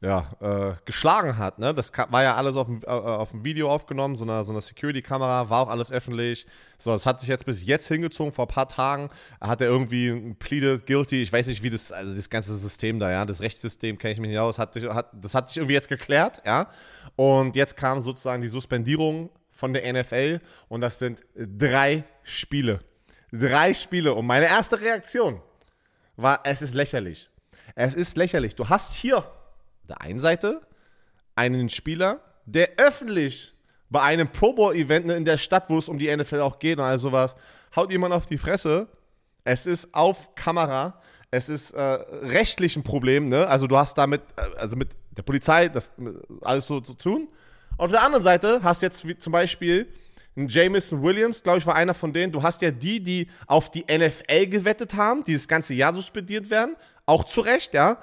ja, 0.05 0.29
äh, 0.41 0.75
geschlagen 0.85 1.39
hat. 1.39 1.59
Ne? 1.59 1.73
Das 1.73 1.91
war 2.11 2.23
ja 2.23 2.37
alles 2.37 2.57
auf 2.57 2.67
dem, 2.67 2.83
äh, 2.83 2.87
auf 2.87 3.31
dem 3.31 3.43
Video 3.43 3.71
aufgenommen, 3.71 4.17
so 4.17 4.25
eine, 4.25 4.45
so 4.45 4.53
eine 4.53 4.61
Security-Kamera, 4.61 5.49
war 5.49 5.63
auch 5.63 5.71
alles 5.71 5.91
öffentlich. 5.91 6.47
So, 6.79 6.93
das 6.93 7.07
hat 7.07 7.21
sich 7.21 7.29
jetzt 7.31 7.47
bis 7.47 7.65
jetzt 7.65 7.89
hingezogen, 7.89 8.33
vor 8.33 8.45
ein 8.45 8.49
paar 8.49 8.69
Tagen 8.69 9.09
hat 9.41 9.63
er 9.63 9.69
irgendwie 9.69 10.35
pleaded 10.39 10.87
guilty. 10.87 11.23
Ich 11.23 11.33
weiß 11.33 11.47
nicht, 11.47 11.63
wie 11.63 11.71
das, 11.71 11.91
also 11.91 12.15
das 12.15 12.29
ganze 12.29 12.55
System 12.57 12.99
da, 12.99 13.11
ja, 13.11 13.25
das 13.25 13.41
Rechtssystem 13.41 13.97
kenne 13.97 14.13
ich 14.13 14.21
mich 14.21 14.29
nicht 14.29 14.39
aus, 14.39 14.59
hat, 14.59 14.77
hat, 14.77 15.11
das 15.15 15.35
hat 15.35 15.49
sich 15.49 15.57
irgendwie 15.57 15.75
jetzt 15.75 15.89
geklärt, 15.89 16.43
ja. 16.45 16.69
Und 17.17 17.57
jetzt 17.57 17.75
kam 17.77 18.03
sozusagen 18.03 18.43
die 18.43 18.49
Suspendierung 18.49 19.31
von 19.51 19.73
der 19.73 19.91
NFL 19.91 20.41
und 20.69 20.83
das 20.83 20.99
sind 20.99 21.23
drei 21.35 22.05
Spiele. 22.25 22.81
Drei 23.33 23.73
Spiele. 23.73 24.13
Und 24.13 24.27
meine 24.27 24.47
erste 24.47 24.81
Reaktion 24.81 25.41
war, 26.17 26.41
es 26.45 26.61
ist 26.61 26.75
lächerlich. 26.75 27.31
Es 27.75 27.95
ist 27.95 28.17
lächerlich. 28.17 28.55
Du 28.55 28.69
hast 28.69 28.93
hier 28.95 29.19
auf 29.19 29.31
der 29.89 30.01
einen 30.01 30.19
Seite 30.19 30.61
einen 31.35 31.69
Spieler, 31.69 32.21
der 32.47 32.71
öffentlich 32.77 33.55
bei 33.91 34.01
einem 34.03 34.29
Pro 34.29 34.53
Bowl-Event 34.53 35.11
in 35.11 35.25
der 35.25 35.39
Stadt, 35.39 35.69
wo 35.69 35.79
es 35.79 35.89
um 35.89 35.99
die 35.99 36.15
NFL 36.15 36.41
auch 36.41 36.59
geht 36.59 36.79
und 36.79 36.85
all 36.85 36.99
sowas, 36.99 37.37
haut 37.77 37.91
jemand 37.91 38.15
auf 38.15 38.27
die 38.27 38.39
Fresse. 38.39 38.89
Es 39.45 39.67
ist 39.67 39.95
auf 39.95 40.35
Kamera. 40.35 41.01
Es 41.31 41.49
ist 41.49 41.73
äh, 41.73 41.81
rechtlich 41.81 42.77
ein 42.77 42.83
Problem, 42.83 43.29
ne? 43.29 43.47
Also 43.47 43.67
du 43.67 43.77
hast 43.77 43.99
damit, 43.99 44.23
äh, 44.37 44.59
also 44.59 44.77
mit 44.77 44.91
der 45.17 45.23
Polizei, 45.23 45.69
das 45.69 45.93
alles 46.43 46.67
so 46.67 46.81
zu 46.81 46.95
tun. 46.95 47.29
Auf 47.77 47.91
der 47.91 48.03
anderen 48.03 48.23
Seite 48.23 48.61
hast 48.63 48.83
du 48.83 48.87
jetzt 48.87 49.07
wie 49.07 49.17
zum 49.17 49.33
Beispiel 49.33 49.89
einen 50.37 50.49
Jameson 50.49 51.03
Williams, 51.03 51.43
glaube 51.43 51.59
ich, 51.59 51.67
war 51.67 51.75
einer 51.75 51.95
von 51.95 52.13
denen. 52.13 52.33
Du 52.33 52.43
hast 52.43 52.63
ja 52.63 52.71
die, 52.71 53.01
die 53.01 53.29
auf 53.47 53.71
die 53.71 53.85
NFL 53.89 54.47
gewettet 54.47 54.95
haben, 54.95 55.25
die 55.25 55.35
das 55.35 55.47
ganze 55.47 55.75
Jahr 55.75 55.93
suspendiert 55.93 56.51
werden. 56.51 56.77
Auch 57.07 57.25
zu 57.25 57.41
Recht, 57.41 57.75
ja. 57.75 57.99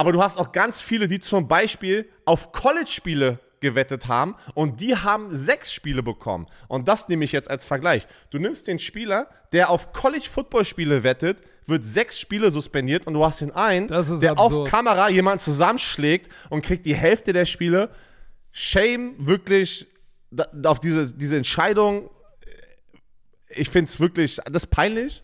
Aber 0.00 0.12
du 0.12 0.22
hast 0.22 0.38
auch 0.38 0.52
ganz 0.52 0.80
viele, 0.80 1.08
die 1.08 1.20
zum 1.20 1.46
Beispiel 1.46 2.08
auf 2.24 2.52
College-Spiele 2.52 3.38
gewettet 3.60 4.08
haben 4.08 4.34
und 4.54 4.80
die 4.80 4.96
haben 4.96 5.36
sechs 5.36 5.74
Spiele 5.74 6.02
bekommen. 6.02 6.46
Und 6.68 6.88
das 6.88 7.08
nehme 7.08 7.22
ich 7.22 7.32
jetzt 7.32 7.50
als 7.50 7.66
Vergleich. 7.66 8.08
Du 8.30 8.38
nimmst 8.38 8.66
den 8.66 8.78
Spieler, 8.78 9.28
der 9.52 9.68
auf 9.68 9.92
College-Football-Spiele 9.92 11.04
wettet, 11.04 11.42
wird 11.66 11.84
sechs 11.84 12.18
Spiele 12.18 12.50
suspendiert 12.50 13.06
und 13.06 13.12
du 13.12 13.22
hast 13.22 13.42
den 13.42 13.50
einen, 13.50 13.88
der 13.88 13.98
absurd. 13.98 14.38
auf 14.38 14.70
Kamera 14.70 15.10
jemanden 15.10 15.40
zusammenschlägt 15.40 16.32
und 16.48 16.64
kriegt 16.64 16.86
die 16.86 16.94
Hälfte 16.94 17.34
der 17.34 17.44
Spiele 17.44 17.90
Shame 18.52 19.16
wirklich 19.18 19.86
auf 20.64 20.80
diese, 20.80 21.12
diese 21.12 21.36
Entscheidung. 21.36 22.08
Ich 23.50 23.68
finde 23.68 23.90
es 23.90 24.00
wirklich, 24.00 24.38
das 24.50 24.64
ist 24.64 24.70
peinlich. 24.70 25.22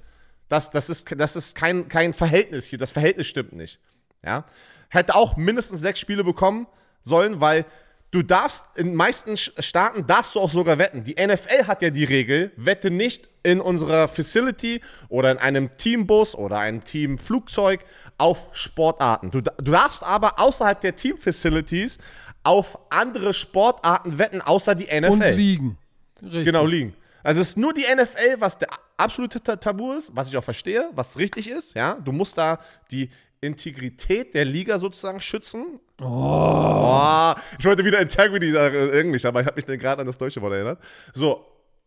Das, 0.51 0.71
das 0.71 0.91
ist, 0.91 1.07
das 1.17 1.35
ist 1.35 1.55
kein, 1.55 1.89
kein 1.89 2.13
Verhältnis 2.13 2.67
hier. 2.67 2.79
Das 2.79 2.91
Verhältnis 2.91 3.27
stimmt 3.27 3.55
nicht. 3.55 3.81
Ja? 4.27 4.45
Hätte 4.89 5.15
auch 5.15 5.37
mindestens 5.37 5.81
sechs 5.81 6.01
Spiele 6.01 6.25
bekommen 6.25 6.67
sollen, 7.03 7.41
weil 7.41 7.65
du 8.11 8.23
darfst, 8.23 8.65
in 8.77 8.95
meisten 8.95 9.37
Staaten 9.37 10.07
darfst 10.07 10.35
du 10.35 10.41
auch 10.41 10.51
sogar 10.51 10.79
wetten. 10.79 11.05
Die 11.05 11.15
NFL 11.15 11.67
hat 11.67 11.83
ja 11.83 11.91
die 11.91 12.05
Regel, 12.05 12.53
wette 12.57 12.91
nicht 12.91 13.29
in 13.43 13.61
unserer 13.61 14.09
Facility 14.09 14.81
oder 15.09 15.31
in 15.31 15.39
einem 15.39 15.77
Teambus 15.77 16.35
oder 16.35 16.59
einem 16.59 16.83
Teamflugzeug 16.83 17.85
auf 18.19 18.49
Sportarten. 18.53 19.31
Du, 19.31 19.41
du 19.41 19.71
darfst 19.71 20.03
aber 20.03 20.41
außerhalb 20.41 20.81
der 20.81 20.97
Teamfacilities 20.97 21.99
auf 22.43 22.79
andere 22.91 23.35
Sportarten 23.35 24.19
wetten, 24.19 24.41
außer 24.41 24.75
die 24.75 24.85
NFL. 24.85 25.13
Und 25.13 25.37
liegen. 25.37 25.79
Richtig. 26.23 26.45
Genau, 26.45 26.65
liegen. 26.65 26.95
Also 27.23 27.41
es 27.41 27.51
ist 27.51 27.59
nur 27.59 27.75
die 27.75 27.83
NFL, 27.83 28.37
was 28.39 28.57
der 28.57 28.69
absolute 28.97 29.43
Tabu 29.43 29.93
ist, 29.93 30.15
was 30.15 30.29
ich 30.29 30.37
auch 30.37 30.45
verstehe, 30.45 30.89
was 30.95 31.19
richtig 31.19 31.51
ist, 31.51 31.75
ja. 31.75 31.95
Du 31.95 32.13
musst 32.13 32.39
da 32.39 32.61
die 32.91 33.11
Integrität 33.41 34.35
der 34.35 34.45
Liga 34.45 34.79
sozusagen 34.79 35.21
schützen. 35.21 35.81
Oh. 36.01 36.05
oh 36.05 37.35
ich 37.59 37.65
wollte 37.65 37.85
wieder 37.85 38.01
Integrity 38.01 38.53
sagen, 38.53 38.77
äh, 38.77 39.01
Englisch, 39.01 39.25
aber 39.25 39.41
ich 39.41 39.47
habe 39.47 39.57
mich 39.57 39.81
gerade 39.81 40.01
an 40.01 40.07
das 40.07 40.19
deutsche 40.19 40.41
Wort 40.43 40.53
erinnert. 40.53 40.83
So, 41.13 41.47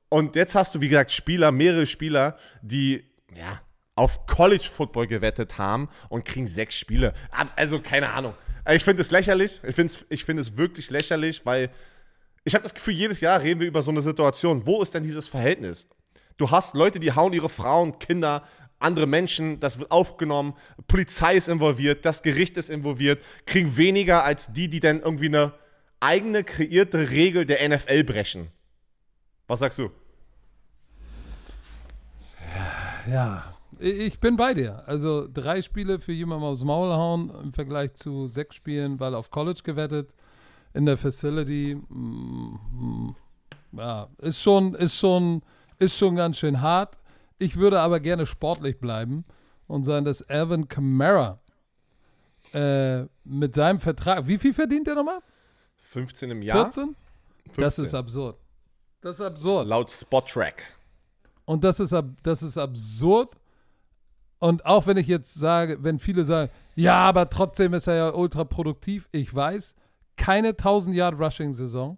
und 0.10 0.36
jetzt 0.36 0.56
hast 0.56 0.74
du, 0.76 0.82
wie 0.82 0.90
gesagt, 0.90 1.12
Spieler, 1.12 1.52
mehrere 1.52 1.86
Spieler, 1.86 2.38
die, 2.62 3.04
ja, 3.36 3.62
auf 3.96 4.26
College 4.26 4.70
Football 4.74 5.08
gewettet 5.08 5.58
haben 5.58 5.90
und 6.08 6.26
kriegen 6.26 6.48
sechs 6.48 6.76
Spiele. 6.78 7.14
Also, 7.56 7.80
keine 7.80 8.12
Ahnung. 8.12 8.34
Äh, 8.66 8.76
ich 8.76 8.84
finde 8.84 9.02
es 9.02 9.12
lächerlich. 9.12 9.62
Ich 9.64 9.76
finde 9.76 9.94
es 9.94 10.06
ich 10.10 10.26
find 10.26 10.40
es 10.40 10.58
wirklich 10.58 10.90
lächerlich, 10.90 11.46
weil 11.46 11.70
ich 12.44 12.56
habe 12.56 12.64
das 12.64 12.74
Gefühl, 12.74 12.94
jedes 12.94 13.22
Jahr 13.22 13.42
reden 13.42 13.60
wir 13.60 13.68
über 13.68 13.84
so 13.84 13.92
eine 13.92 14.02
Situation. 14.02 14.66
Wo 14.66 14.82
ist 14.82 14.94
denn 14.94 15.04
dieses 15.04 15.28
Verhältnis? 15.28 15.88
Du 16.38 16.50
hast 16.50 16.74
Leute, 16.74 17.00
die 17.00 17.12
hauen 17.12 17.34
ihre 17.34 17.50
Frauen, 17.50 18.00
Kinder, 18.00 18.44
andere 18.80 19.08
Menschen, 19.08 19.60
das 19.60 19.80
wird 19.80 19.92
aufgenommen, 19.92 20.54
Polizei 20.88 21.36
ist 21.36 21.48
involviert, 21.48 22.06
das 22.06 22.24
Gericht 22.24 22.58
ist 22.58 22.70
involviert, 22.70 23.22
kriegen 23.46 23.78
weniger 23.78 24.24
als 24.24 24.52
die, 24.52 24.70
die 24.70 24.80
dann 24.80 25.02
irgendwie 25.02 25.28
eine 25.28 25.54
eigene 26.00 26.44
kreierte 26.44 27.10
Regel 27.10 27.46
der 27.46 27.68
NFL 27.68 28.04
brechen. 28.04 28.48
Was 29.48 29.60
sagst 29.60 29.80
du? 29.80 29.90
Ja, 33.10 33.56
ich 33.80 34.20
bin 34.20 34.36
bei 34.36 34.54
dir. 34.54 34.84
Also 34.88 35.28
drei 35.32 35.62
Spiele 35.62 36.00
für 36.00 36.12
jemanden 36.12 36.46
aufs 36.46 36.64
Maul 36.64 36.92
hauen 36.92 37.32
im 37.44 37.54
Vergleich 37.54 37.94
zu 37.94 38.28
sechs 38.28 38.56
Spielen, 38.56 39.00
weil 39.00 39.16
auf 39.16 39.32
College 39.32 39.62
gewettet 39.64 40.14
in 40.74 40.86
der 40.86 40.98
Facility. 40.98 41.76
Mm, 41.90 43.16
ja, 43.72 44.08
ist 44.20 44.42
schon, 44.42 44.74
ist 44.76 44.98
schon, 44.98 45.42
ist 45.78 45.98
schon 45.98 46.16
ganz 46.16 46.38
schön 46.38 46.62
hart. 46.62 47.00
Ich 47.40 47.56
würde 47.56 47.80
aber 47.80 48.00
gerne 48.00 48.26
sportlich 48.26 48.80
bleiben 48.80 49.26
und 49.68 49.86
sagen, 49.86 50.06
dass 50.06 50.22
Alvin 50.30 50.68
Kamara 50.68 51.40
äh, 52.54 53.06
mit 53.24 53.56
seinem 53.56 53.80
Vertrag, 53.80 54.28
wie 54.28 54.38
viel 54.38 54.54
verdient 54.54 54.88
er 54.88 54.96
nochmal? 54.96 55.20
15 55.78 56.32
im 56.32 56.42
Jahr. 56.42 56.66
14? 56.66 56.96
15. 57.46 57.64
Das 57.64 57.80
ist 57.80 57.94
absurd. 57.96 58.38
Das 59.02 59.16
ist 59.16 59.22
absurd. 59.22 59.68
Laut 59.68 59.90
Spot-Track. 59.90 60.64
Und 61.46 61.64
das 61.64 61.80
ist, 61.80 61.96
das 62.24 62.44
ist 62.44 62.58
absurd. 62.58 63.36
Und 64.40 64.66
auch 64.66 64.86
wenn 64.86 64.98
ich 64.98 65.08
jetzt 65.08 65.34
sage, 65.34 65.84
wenn 65.84 66.00
viele 66.00 66.24
sagen, 66.24 66.52
ja, 66.76 66.96
aber 66.96 67.30
trotzdem 67.30 67.74
ist 67.74 67.88
er 67.88 67.96
ja 67.96 68.14
ultra 68.14 68.44
produktiv, 68.44 69.10
ich 69.12 69.34
weiß, 69.34 69.76
keine 70.16 70.50
1000 70.50 70.96
Yard 70.96 71.20
Rushing 71.20 71.54
Saison. 71.54 71.98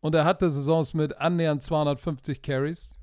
Und 0.00 0.14
er 0.14 0.24
hatte 0.24 0.50
Saisons 0.50 0.94
mit 0.94 1.16
annähernd 1.16 1.62
250 1.62 2.42
Carries. 2.42 2.98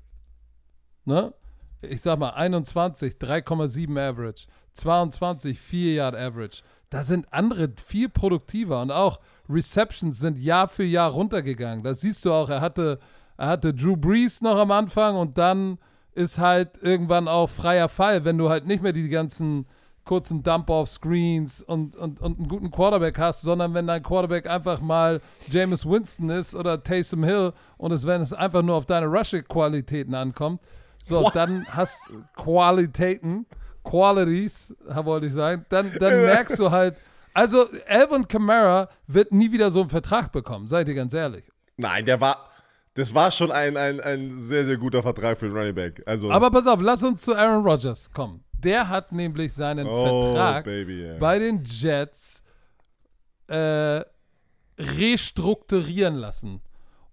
Ne? 1.04 1.32
Ich 1.80 2.00
sag 2.02 2.18
mal 2.18 2.30
21, 2.30 3.14
3,7 3.14 3.98
Average. 3.98 4.46
22, 4.74 5.58
4 5.60 5.94
Yard 5.94 6.14
Average. 6.16 6.62
da 6.90 7.02
sind 7.02 7.26
andere 7.30 7.70
viel 7.84 8.08
produktiver 8.08 8.82
und 8.82 8.90
auch 8.90 9.18
Receptions 9.48 10.18
sind 10.18 10.38
Jahr 10.38 10.68
für 10.68 10.84
Jahr 10.84 11.10
runtergegangen. 11.10 11.82
Das 11.82 12.02
siehst 12.02 12.24
du 12.24 12.32
auch. 12.32 12.50
Er 12.50 12.60
hatte, 12.60 12.98
er 13.38 13.48
hatte 13.48 13.72
Drew 13.72 13.96
Brees 13.96 14.42
noch 14.42 14.56
am 14.56 14.70
Anfang 14.70 15.16
und 15.16 15.38
dann 15.38 15.78
ist 16.14 16.38
halt 16.38 16.78
irgendwann 16.82 17.28
auch 17.28 17.48
freier 17.48 17.88
Fall, 17.88 18.24
wenn 18.24 18.36
du 18.36 18.50
halt 18.50 18.66
nicht 18.66 18.82
mehr 18.82 18.92
die 18.92 19.08
ganzen 19.08 19.66
kurzen 20.04 20.42
Dump-Off-Screens 20.42 21.62
und, 21.62 21.96
und, 21.96 22.20
und 22.20 22.38
einen 22.38 22.48
guten 22.48 22.70
Quarterback 22.70 23.18
hast, 23.18 23.42
sondern 23.42 23.72
wenn 23.72 23.86
dein 23.86 24.02
Quarterback 24.02 24.48
einfach 24.48 24.80
mal 24.80 25.20
Jameis 25.48 25.86
Winston 25.86 26.28
ist 26.28 26.54
oder 26.54 26.82
Taysom 26.82 27.24
Hill 27.24 27.52
und 27.78 27.92
es, 27.92 28.06
wenn 28.06 28.20
es 28.20 28.32
einfach 28.32 28.62
nur 28.62 28.74
auf 28.74 28.84
deine 28.84 29.06
Rushing-Qualitäten 29.06 30.14
ankommt, 30.14 30.60
so, 31.02 31.22
What? 31.22 31.36
dann 31.36 31.66
hast 31.66 32.10
Qualitäten 32.36 33.46
Qualities, 33.84 34.74
wollte 34.86 35.26
ich 35.26 35.32
sagen, 35.32 35.66
dann, 35.68 35.92
dann 35.98 36.22
merkst 36.22 36.58
du 36.58 36.70
halt, 36.70 36.96
also 37.34 37.66
Alvin 37.88 38.28
Kamara 38.28 38.88
wird 39.06 39.32
nie 39.32 39.50
wieder 39.50 39.70
so 39.70 39.80
einen 39.80 39.88
Vertrag 39.88 40.32
bekommen, 40.32 40.68
seid 40.68 40.88
ihr 40.88 40.94
ganz 40.94 41.12
ehrlich. 41.14 41.44
Nein, 41.76 42.04
der 42.04 42.20
war, 42.20 42.48
das 42.94 43.14
war 43.14 43.30
schon 43.30 43.50
ein, 43.50 43.76
ein, 43.76 44.00
ein 44.00 44.40
sehr, 44.40 44.64
sehr 44.64 44.76
guter 44.76 45.02
Vertrag 45.02 45.38
für 45.38 45.46
den 45.46 45.56
Running 45.56 45.74
Back. 45.74 46.02
Also 46.06 46.30
Aber 46.30 46.50
pass 46.50 46.66
auf, 46.66 46.80
lass 46.80 47.02
uns 47.02 47.22
zu 47.22 47.34
Aaron 47.34 47.64
Rodgers 47.64 48.10
kommen. 48.12 48.44
Der 48.52 48.88
hat 48.88 49.10
nämlich 49.10 49.52
seinen 49.52 49.88
oh, 49.88 50.34
Vertrag 50.34 50.64
baby, 50.64 51.02
yeah. 51.02 51.18
bei 51.18 51.38
den 51.38 51.64
Jets 51.64 52.44
äh, 53.48 54.02
restrukturieren 54.78 56.14
lassen 56.14 56.60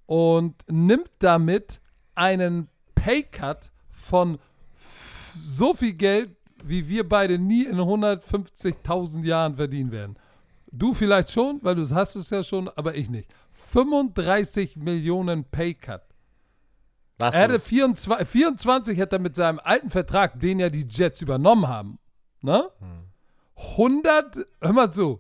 und 0.06 0.56
nimmt 0.70 1.10
damit 1.20 1.80
einen 2.14 2.68
Paycut 2.94 3.72
von 4.00 4.40
so 5.40 5.74
viel 5.74 5.94
Geld, 5.94 6.32
wie 6.64 6.88
wir 6.88 7.08
beide 7.08 7.38
nie 7.38 7.66
in 7.66 7.78
150.000 7.78 9.24
Jahren 9.24 9.56
verdienen 9.56 9.92
werden. 9.92 10.18
Du 10.72 10.94
vielleicht 10.94 11.32
schon, 11.32 11.60
weil 11.64 11.76
du 11.76 11.84
hast 11.96 12.16
es 12.16 12.30
ja 12.30 12.44
schon, 12.44 12.70
aber 12.70 12.96
ich 12.96 13.10
nicht. 13.10 13.30
35 13.54 14.76
Millionen 14.78 15.44
Paycut. 15.46 16.02
Was 17.18 17.36
er 17.36 17.42
hätte 17.42 17.60
24, 17.60 18.28
24 18.28 18.98
hätte 18.98 19.18
er 19.18 19.20
mit 19.20 19.36
seinem 19.36 19.60
alten 19.60 19.90
Vertrag, 19.90 20.40
den 20.40 20.60
ja 20.60 20.70
die 20.70 20.88
Jets 20.88 21.22
übernommen 21.22 21.68
haben, 21.68 22.00
ne? 22.42 22.70
100, 23.76 24.38
hör 24.62 24.74
mal 24.74 24.92
zu, 24.92 25.20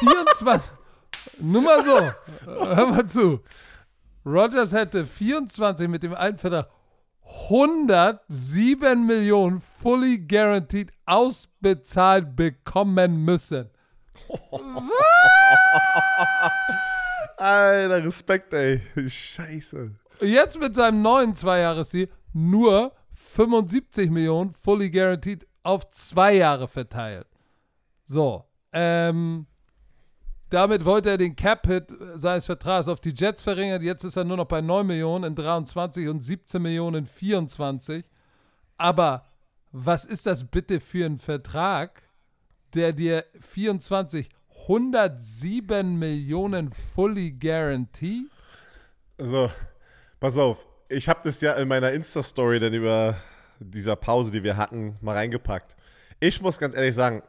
24, 0.00 0.72
nur 1.38 1.62
mal 1.62 1.84
so, 1.84 2.00
hör 2.44 2.86
mal 2.88 3.06
zu. 3.06 3.40
Rogers 4.26 4.72
hätte 4.72 5.06
24 5.06 5.88
mit 5.88 6.02
dem 6.02 6.14
alten 6.14 6.38
Vertrag 6.38 6.68
107 7.24 9.06
Millionen 9.06 9.60
fully 9.60 10.18
guaranteed 10.18 10.92
ausbezahlt 11.06 12.36
bekommen 12.36 13.24
müssen. 13.24 13.70
Alter, 17.36 18.04
Respekt, 18.04 18.52
ey. 18.54 18.80
Scheiße. 18.96 19.90
Jetzt 20.20 20.60
mit 20.60 20.74
seinem 20.74 21.02
neuen 21.02 21.34
Zweijahresziel 21.34 22.08
nur 22.32 22.92
75 23.14 24.10
Millionen 24.10 24.52
fully 24.52 24.90
guaranteed 24.90 25.46
auf 25.62 25.90
zwei 25.90 26.34
Jahre 26.34 26.68
verteilt. 26.68 27.26
So, 28.04 28.44
ähm, 28.72 29.46
damit 30.52 30.84
wollte 30.84 31.10
er 31.10 31.16
den 31.16 31.34
Cap-Hit 31.34 31.94
seines 32.14 32.44
Vertrags 32.44 32.88
auf 32.88 33.00
die 33.00 33.14
Jets 33.16 33.42
verringern. 33.42 33.82
Jetzt 33.82 34.04
ist 34.04 34.16
er 34.16 34.24
nur 34.24 34.36
noch 34.36 34.44
bei 34.44 34.60
9 34.60 34.86
Millionen 34.86 35.24
in 35.24 35.34
23 35.34 36.08
und 36.08 36.22
17 36.22 36.60
Millionen 36.60 36.96
in 36.96 37.06
24. 37.06 38.04
Aber 38.76 39.24
was 39.70 40.04
ist 40.04 40.26
das 40.26 40.44
bitte 40.44 40.80
für 40.80 41.06
ein 41.06 41.18
Vertrag, 41.18 42.02
der 42.74 42.92
dir 42.92 43.24
24 43.40 44.28
107 44.68 45.98
Millionen 45.98 46.70
fully 46.94 47.32
guaranteed? 47.32 48.30
Also, 49.16 49.50
pass 50.20 50.36
auf. 50.36 50.66
Ich 50.90 51.08
habe 51.08 51.20
das 51.24 51.40
ja 51.40 51.54
in 51.54 51.68
meiner 51.68 51.92
Insta-Story 51.92 52.60
dann 52.60 52.74
über 52.74 53.16
dieser 53.58 53.96
Pause, 53.96 54.30
die 54.30 54.42
wir 54.42 54.58
hatten, 54.58 54.96
mal 55.00 55.16
reingepackt. 55.16 55.76
Ich 56.20 56.42
muss 56.42 56.58
ganz 56.58 56.76
ehrlich 56.76 56.94
sagen, 56.94 57.22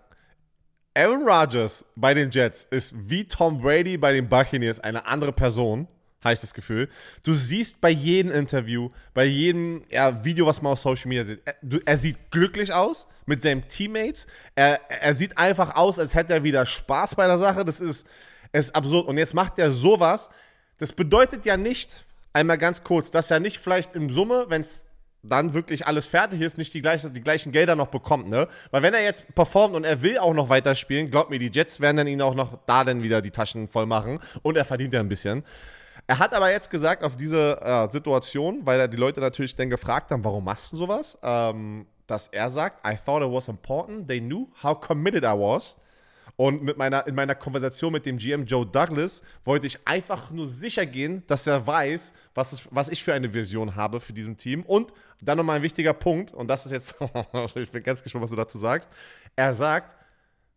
Aaron 0.95 1.27
Rodgers 1.27 1.83
bei 1.95 2.13
den 2.13 2.29
Jets 2.29 2.67
ist 2.69 2.93
wie 2.95 3.25
Tom 3.25 3.59
Brady 3.59 3.97
bei 3.97 4.13
den 4.13 4.29
Buccaneers 4.29 4.79
eine 4.79 5.05
andere 5.07 5.33
Person, 5.33 5.87
habe 6.23 6.33
ich 6.35 6.39
das 6.39 6.53
Gefühl. 6.53 6.87
Du 7.23 7.33
siehst 7.33 7.81
bei 7.81 7.89
jedem 7.89 8.31
Interview, 8.31 8.89
bei 9.13 9.25
jedem 9.25 9.83
ja, 9.89 10.23
Video, 10.23 10.45
was 10.45 10.61
man 10.61 10.73
auf 10.73 10.79
Social 10.79 11.07
Media 11.07 11.25
sieht, 11.25 11.41
er, 11.45 11.55
du, 11.61 11.79
er 11.83 11.97
sieht 11.97 12.31
glücklich 12.31 12.71
aus 12.73 13.07
mit 13.25 13.41
seinen 13.41 13.67
Teammates. 13.67 14.27
Er, 14.55 14.79
er 14.89 15.15
sieht 15.15 15.37
einfach 15.37 15.75
aus, 15.75 15.97
als 15.97 16.13
hätte 16.13 16.33
er 16.33 16.43
wieder 16.43 16.65
Spaß 16.65 17.15
bei 17.15 17.25
der 17.25 17.39
Sache. 17.39 17.65
Das 17.65 17.81
ist, 17.81 18.07
ist 18.51 18.75
absurd. 18.75 19.07
Und 19.07 19.17
jetzt 19.17 19.33
macht 19.33 19.57
er 19.57 19.71
sowas. 19.71 20.29
Das 20.77 20.91
bedeutet 20.91 21.45
ja 21.45 21.57
nicht, 21.57 22.05
einmal 22.33 22.57
ganz 22.57 22.83
kurz, 22.83 23.11
dass 23.11 23.31
er 23.31 23.39
nicht 23.39 23.57
vielleicht 23.59 23.95
im 23.95 24.09
Summe, 24.09 24.45
wenn 24.49 24.61
es 24.61 24.85
dann 25.23 25.53
wirklich 25.53 25.87
alles 25.87 26.05
fertig 26.05 26.41
ist, 26.41 26.57
nicht 26.57 26.73
die, 26.73 26.81
gleiche, 26.81 27.09
die 27.09 27.21
gleichen 27.21 27.51
Gelder 27.51 27.75
noch 27.75 27.87
bekommt, 27.87 28.29
ne? 28.29 28.47
Weil 28.71 28.83
wenn 28.83 28.93
er 28.93 29.03
jetzt 29.03 29.33
performt 29.33 29.73
und 29.73 29.85
er 29.85 30.01
will 30.01 30.17
auch 30.17 30.33
noch 30.33 30.49
weiterspielen, 30.49 31.09
glaubt 31.09 31.29
mir, 31.29 31.39
die 31.39 31.49
Jets 31.51 31.79
werden 31.79 31.97
dann 31.97 32.07
ihn 32.07 32.21
auch 32.21 32.35
noch 32.35 32.59
da 32.65 32.83
dann 32.83 33.01
wieder 33.01 33.21
die 33.21 33.31
Taschen 33.31 33.67
voll 33.67 33.85
machen 33.85 34.19
und 34.41 34.57
er 34.57 34.65
verdient 34.65 34.93
ja 34.93 34.99
ein 34.99 35.09
bisschen. 35.09 35.43
Er 36.05 36.19
hat 36.19 36.35
aber 36.35 36.51
jetzt 36.51 36.69
gesagt, 36.69 37.03
auf 37.03 37.15
diese 37.15 37.61
äh, 37.61 37.89
Situation, 37.89 38.65
weil 38.65 38.79
er 38.79 38.89
die 38.89 38.97
Leute 38.97 39.21
natürlich 39.21 39.55
dann 39.55 39.69
gefragt 39.69 40.11
haben, 40.11 40.23
warum 40.25 40.43
machst 40.43 40.73
du 40.73 40.77
sowas, 40.77 41.17
ähm, 41.23 41.87
dass 42.07 42.27
er 42.27 42.49
sagt, 42.49 42.85
I 42.85 42.97
thought 42.97 43.23
it 43.23 43.31
was 43.31 43.47
important, 43.47 44.09
they 44.09 44.19
knew 44.19 44.47
how 44.61 44.77
committed 44.77 45.23
I 45.23 45.27
was 45.27 45.77
und 46.35 46.63
mit 46.63 46.77
meiner, 46.77 47.05
in 47.05 47.13
meiner 47.15 47.35
Konversation 47.35 47.93
mit 47.93 48.05
dem 48.05 48.17
GM 48.17 48.45
Joe 48.45 48.65
Douglas 48.65 49.21
wollte 49.43 49.67
ich 49.67 49.79
einfach 49.85 50.31
nur 50.31 50.47
sicher 50.47 50.85
gehen, 50.85 51.23
dass 51.27 51.45
er 51.45 51.65
weiß, 51.65 52.13
was, 52.33 52.53
es, 52.53 52.67
was 52.71 52.89
ich 52.89 53.03
für 53.03 53.13
eine 53.13 53.33
Vision 53.33 53.75
habe 53.75 53.99
für 53.99 54.13
diesem 54.13 54.35
Team. 54.37 54.63
Und 54.63 54.93
dann 55.21 55.37
nochmal 55.37 55.57
ein 55.57 55.61
wichtiger 55.61 55.93
Punkt, 55.93 56.33
und 56.33 56.47
das 56.47 56.65
ist 56.65 56.71
jetzt, 56.71 56.95
ich 57.55 57.71
bin 57.71 57.83
ganz 57.83 58.01
gespannt, 58.01 58.23
was 58.23 58.31
du 58.31 58.35
dazu 58.35 58.57
sagst. 58.57 58.89
Er 59.35 59.53
sagt, 59.53 59.95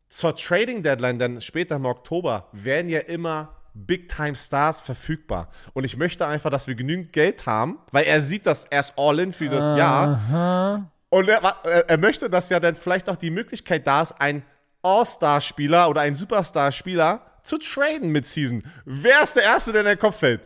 zur 0.08 0.34
Trading 0.34 0.82
Deadline, 0.82 1.18
dann 1.18 1.40
später 1.40 1.76
im 1.76 1.84
Oktober, 1.84 2.48
werden 2.52 2.88
ja 2.88 3.00
immer 3.00 3.56
Big-Time-Stars 3.74 4.80
verfügbar. 4.80 5.50
Und 5.74 5.84
ich 5.84 5.96
möchte 5.96 6.26
einfach, 6.26 6.50
dass 6.50 6.66
wir 6.66 6.74
genügend 6.74 7.12
Geld 7.12 7.44
haben, 7.44 7.78
weil 7.92 8.04
er 8.04 8.22
sieht 8.22 8.46
das 8.46 8.64
erst 8.64 8.94
all-in 8.96 9.32
für 9.34 9.48
das 9.48 9.64
Aha. 9.64 9.76
Jahr. 9.76 10.92
Und 11.10 11.28
er, 11.28 11.42
er, 11.64 11.98
möchte, 11.98 12.30
dass 12.30 12.48
ja 12.48 12.60
dann 12.60 12.74
vielleicht 12.74 13.08
auch 13.08 13.16
die 13.16 13.30
Möglichkeit 13.30 13.86
da 13.86 14.02
ist, 14.02 14.12
ein 14.12 14.42
All-Star-Spieler 14.86 15.88
oder 15.90 16.02
ein 16.02 16.14
Superstar-Spieler 16.14 17.20
zu 17.42 17.58
traden 17.58 18.10
mit 18.10 18.24
Season. 18.26 18.62
Wer 18.84 19.22
ist 19.22 19.34
der 19.34 19.42
Erste, 19.42 19.72
der 19.72 19.80
in 19.82 19.88
den 19.88 19.98
Kopf 19.98 20.18
fällt? 20.18 20.40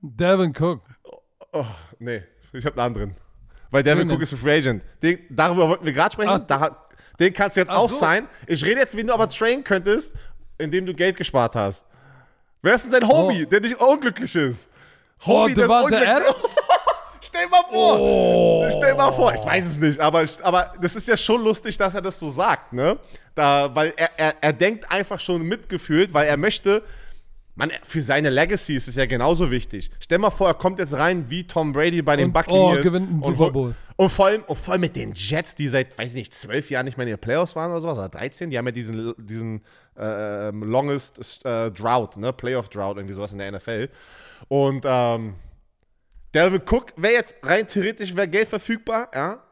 Devin 0.00 0.52
Cook. 0.58 0.80
Oh, 1.04 1.18
oh, 1.52 1.66
nee, 1.98 2.22
ich 2.52 2.64
habe 2.64 2.80
einen 2.80 2.92
anderen. 2.92 3.16
Weil 3.70 3.82
Devin 3.82 4.10
Cook 4.10 4.22
ist 4.22 4.34
Free 4.34 4.58
Agent. 4.58 4.82
Den, 5.02 5.18
darüber 5.28 5.68
wollten 5.68 5.84
wir 5.84 5.92
gerade 5.92 6.12
sprechen. 6.12 6.30
Ach, 6.30 6.46
da, 6.46 6.86
den 7.18 7.32
kannst 7.32 7.56
du 7.56 7.60
jetzt 7.60 7.70
auch 7.70 7.90
so. 7.90 7.98
sein. 7.98 8.28
Ich 8.46 8.64
rede 8.64 8.80
jetzt, 8.80 8.96
wie 8.96 9.04
du 9.04 9.12
aber 9.12 9.28
trainen 9.28 9.64
könntest, 9.64 10.14
indem 10.58 10.86
du 10.86 10.94
Geld 10.94 11.16
gespart 11.16 11.54
hast. 11.54 11.84
Wer 12.62 12.74
ist 12.74 12.84
denn 12.84 12.92
sein 12.92 13.08
Homie, 13.08 13.44
oh. 13.44 13.48
der 13.48 13.60
nicht 13.60 13.80
unglücklich 13.80 14.34
ist? 14.34 14.68
Oh, 15.22 15.28
Homie, 15.28 15.52
oh, 15.52 15.54
Devante 15.54 16.08
Adams? 16.08 16.56
Stell 17.26 17.48
mal 17.48 17.62
vor. 17.68 18.00
Oh. 18.00 18.68
Stell 18.68 18.94
mal 18.94 19.12
vor. 19.12 19.34
Ich 19.34 19.44
weiß 19.44 19.66
es 19.66 19.80
nicht, 19.80 20.00
aber, 20.00 20.24
aber 20.42 20.72
das 20.80 20.96
ist 20.96 21.08
ja 21.08 21.16
schon 21.16 21.42
lustig, 21.42 21.76
dass 21.76 21.94
er 21.94 22.02
das 22.02 22.18
so 22.18 22.30
sagt, 22.30 22.72
ne? 22.72 22.98
Da, 23.34 23.74
weil 23.74 23.92
er, 23.96 24.10
er, 24.16 24.34
er 24.40 24.52
denkt 24.52 24.90
einfach 24.90 25.20
schon 25.20 25.42
mitgefühlt, 25.42 26.14
weil 26.14 26.26
er 26.28 26.36
möchte, 26.36 26.82
man, 27.54 27.70
für 27.82 28.00
seine 28.00 28.30
Legacy 28.30 28.76
ist 28.76 28.86
es 28.86 28.96
ja 28.96 29.06
genauso 29.06 29.50
wichtig. 29.50 29.90
Stell 29.98 30.18
mal 30.18 30.30
vor, 30.30 30.48
er 30.48 30.54
kommt 30.54 30.78
jetzt 30.78 30.94
rein 30.94 31.28
wie 31.28 31.44
Tom 31.44 31.72
Brady 31.72 32.02
bei 32.02 32.16
den 32.16 32.26
und, 32.26 32.32
Buccaneers. 32.32 32.78
Oh, 32.80 32.82
gewinnt 32.82 33.10
einen 33.10 33.22
Super 33.22 33.50
Bowl. 33.50 33.74
Und 33.96 34.10
vor, 34.10 34.26
allem, 34.26 34.42
und 34.42 34.58
vor 34.58 34.72
allem 34.72 34.82
mit 34.82 34.94
den 34.94 35.12
Jets, 35.14 35.54
die 35.54 35.68
seit, 35.68 35.98
weiß 35.98 36.10
ich 36.10 36.16
nicht, 36.16 36.34
zwölf 36.34 36.70
Jahren 36.70 36.84
nicht 36.84 36.98
mehr 36.98 37.06
in 37.06 37.14
den 37.14 37.18
Playoffs 37.18 37.56
waren 37.56 37.70
oder 37.70 37.80
sowas, 37.80 37.96
oder 37.96 38.10
13, 38.10 38.50
die 38.50 38.58
haben 38.58 38.66
ja 38.66 38.72
diesen, 38.72 39.14
diesen 39.16 39.62
äh, 39.98 40.50
longest 40.50 41.44
äh, 41.46 41.70
Drought, 41.70 42.18
ne, 42.18 42.32
Playoff 42.34 42.68
Drought, 42.68 42.98
irgendwie 42.98 43.14
sowas 43.14 43.32
in 43.32 43.38
der 43.38 43.50
NFL. 43.52 43.88
Und 44.48 44.84
ähm, 44.86 45.34
Delvin 46.36 46.60
Cook 46.68 46.92
wäre 46.98 47.14
jetzt 47.14 47.34
rein 47.42 47.66
theoretisch 47.66 48.14
wäre 48.14 48.28
Geld 48.28 48.48
verfügbar, 48.48 49.10
ja. 49.14 49.42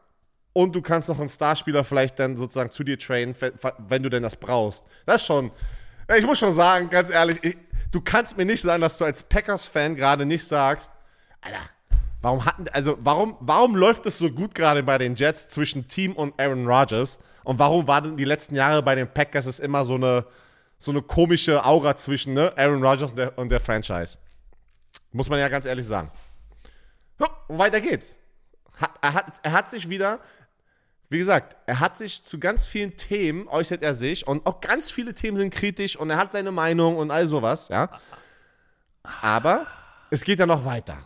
Und 0.53 0.75
du 0.75 0.83
kannst 0.83 1.09
noch 1.09 1.19
einen 1.19 1.29
Starspieler 1.29 1.83
vielleicht 1.83 2.19
dann 2.19 2.37
sozusagen 2.37 2.69
zu 2.69 2.83
dir 2.83 2.99
trainen, 2.99 3.35
wenn 3.79 4.03
du 4.03 4.09
denn 4.09 4.21
das 4.21 4.35
brauchst. 4.35 4.83
Das 5.07 5.21
ist 5.21 5.27
schon, 5.27 5.51
ich 6.15 6.25
muss 6.25 6.37
schon 6.37 6.51
sagen, 6.51 6.89
ganz 6.91 7.09
ehrlich, 7.09 7.43
ich, 7.43 7.57
du 7.91 8.01
kannst 8.01 8.37
mir 8.37 8.45
nicht 8.45 8.61
sagen, 8.61 8.81
dass 8.81 8.99
du 8.99 9.03
als 9.03 9.23
Packers-Fan 9.23 9.95
gerade 9.95 10.27
nicht 10.27 10.45
sagst, 10.45 10.91
Alter, 11.41 11.57
warum 12.21 12.45
hatten, 12.45 12.67
also 12.71 12.97
warum, 13.01 13.35
warum 13.39 13.75
läuft 13.75 14.05
es 14.05 14.19
so 14.19 14.29
gut 14.29 14.53
gerade 14.53 14.83
bei 14.83 14.99
den 14.99 15.15
Jets 15.15 15.47
zwischen 15.47 15.87
Team 15.87 16.13
und 16.13 16.39
Aaron 16.39 16.67
Rodgers? 16.67 17.17
Und 17.43 17.57
warum 17.57 17.87
war 17.87 18.01
denn 18.01 18.15
die 18.15 18.25
letzten 18.25 18.55
Jahre 18.55 18.83
bei 18.83 18.93
den 18.93 19.11
Packers 19.11 19.47
ist 19.47 19.59
immer 19.59 19.85
so 19.85 19.95
eine, 19.95 20.25
so 20.77 20.91
eine 20.91 21.01
komische 21.01 21.65
Aura 21.65 21.95
zwischen 21.95 22.33
ne, 22.33 22.53
Aaron 22.55 22.83
Rodgers 22.83 23.09
und 23.09 23.17
der, 23.17 23.37
und 23.39 23.49
der 23.49 23.59
Franchise? 23.59 24.19
Muss 25.11 25.29
man 25.29 25.39
ja 25.39 25.49
ganz 25.49 25.65
ehrlich 25.65 25.87
sagen. 25.87 26.11
Und 27.17 27.57
weiter 27.59 27.81
geht's. 27.81 28.17
Er 29.01 29.13
hat, 29.13 29.39
er 29.41 29.51
hat 29.53 29.69
sich 29.69 29.89
wieder 29.89 30.19
wie 31.09 31.19
gesagt, 31.19 31.55
er 31.65 31.79
hat 31.79 31.97
sich 31.97 32.23
zu 32.23 32.39
ganz 32.39 32.65
vielen 32.65 32.97
Themen 32.97 33.47
äußert 33.47 33.83
er 33.83 33.93
sich 33.93 34.27
und 34.27 34.45
auch 34.45 34.59
ganz 34.59 34.91
viele 34.91 35.13
Themen 35.13 35.37
sind 35.37 35.53
kritisch 35.53 35.97
und 35.97 36.09
er 36.09 36.17
hat 36.17 36.31
seine 36.31 36.51
Meinung 36.51 36.97
und 36.97 37.11
all 37.11 37.27
sowas, 37.27 37.69
ja. 37.69 37.89
Aber 39.03 39.67
es 40.09 40.23
geht 40.23 40.39
ja 40.39 40.45
noch 40.45 40.65
weiter. 40.65 40.97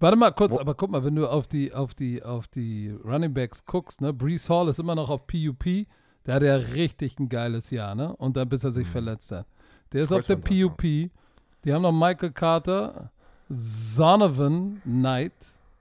Warte 0.00 0.16
mal 0.16 0.30
kurz, 0.30 0.56
Wo? 0.56 0.60
aber 0.60 0.74
guck 0.74 0.90
mal, 0.90 1.04
wenn 1.04 1.14
du 1.14 1.28
auf 1.28 1.46
die, 1.46 1.74
auf 1.74 1.94
die, 1.94 2.22
auf 2.22 2.48
die 2.48 2.90
Running 3.04 3.34
Backs 3.34 3.64
guckst, 3.64 4.00
ne, 4.00 4.12
Brees 4.12 4.48
Hall 4.48 4.68
ist 4.68 4.78
immer 4.78 4.94
noch 4.94 5.10
auf 5.10 5.26
PUP, 5.26 5.86
der 6.24 6.34
hat 6.34 6.42
ja 6.42 6.56
richtig 6.56 7.18
ein 7.18 7.28
geiles 7.28 7.70
Jahr, 7.70 7.94
ne? 7.94 8.14
Und 8.16 8.36
dann 8.36 8.48
bis 8.48 8.64
er 8.64 8.70
sich 8.70 8.86
mhm. 8.86 8.92
verletzt 8.92 9.32
hat. 9.32 9.46
Der 9.92 10.02
ist 10.02 10.12
auf 10.12 10.26
der 10.26 10.36
PUP. 10.36 10.82
Die 10.82 11.72
haben 11.72 11.82
noch 11.82 11.92
Michael 11.92 12.32
Carter, 12.32 13.10
Zonovan 13.50 14.80
Knight, 14.84 15.32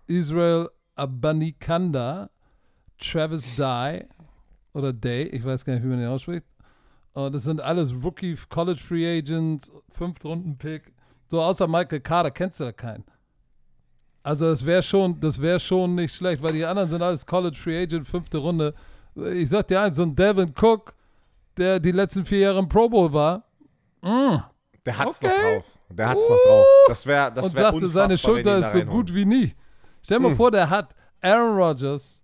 Israel 0.08 0.70
Abanikanda, 0.96 2.30
Travis 2.98 3.56
Dye 3.56 4.06
oder 4.74 4.94
Day, 4.94 5.24
ich 5.24 5.44
weiß 5.44 5.66
gar 5.66 5.74
nicht, 5.74 5.84
wie 5.84 5.88
man 5.88 6.00
den 6.00 6.10
ausspricht. 6.10 6.46
Uh, 7.16 7.30
das 7.30 7.44
sind 7.44 7.62
alles 7.62 7.94
Rookie, 8.04 8.38
College 8.50 8.80
Free 8.80 9.18
Agents, 9.18 9.72
Fünftrunden-Pick. 9.90 10.94
So 11.28 11.42
außer 11.42 11.68
Michael 11.68 12.00
Carter 12.00 12.32
kennst 12.32 12.60
du 12.60 12.66
da 12.66 12.72
keinen. 12.72 13.04
Also 14.24 14.50
das 14.50 14.66
wäre 14.66 14.84
schon, 14.84 15.20
das 15.20 15.42
wäre 15.42 15.60
schon 15.60 15.96
nicht 15.96 16.16
schlecht, 16.16 16.44
weil 16.44 16.54
die 16.54 16.66
anderen 16.66 16.90
sind 16.90 17.02
alles 17.02 17.26
College 17.26 17.56
Free 17.56 17.82
Agent, 17.82 18.08
fünfte 18.08 18.38
Runde. 18.38 18.74
Ich 19.34 19.50
sag 19.50 19.68
dir 19.68 19.82
eins, 19.82 19.98
so 19.98 20.04
ein 20.04 20.16
Devin 20.16 20.54
Cook, 20.60 20.94
der 21.58 21.80
die 21.80 21.92
letzten 21.92 22.24
vier 22.26 22.40
Jahre 22.40 22.60
im 22.60 22.70
Pro 22.70 22.88
Bowl 22.88 23.12
war. 23.12 23.44
Mm, 24.02 24.38
der 24.86 24.98
hat's 24.98 25.24
okay. 25.24 25.56
drauf. 25.56 25.77
Der 25.90 26.10
hat's 26.10 26.24
uh, 26.24 26.30
noch 26.30 26.40
drauf. 26.46 26.66
Das 26.88 27.06
wäre, 27.06 27.32
das 27.34 27.46
Und 27.46 27.58
sagte, 27.58 27.88
seine 27.88 28.18
Schulter 28.18 28.58
ist 28.58 28.72
so 28.72 28.82
gut 28.82 29.14
wie 29.14 29.26
nie. 29.26 29.56
Stell 30.04 30.20
dir 30.20 30.30
mal 30.30 30.36
vor, 30.36 30.52
der 30.52 30.70
hat 30.70 30.94
Aaron 31.22 31.58
Rodgers, 31.58 32.24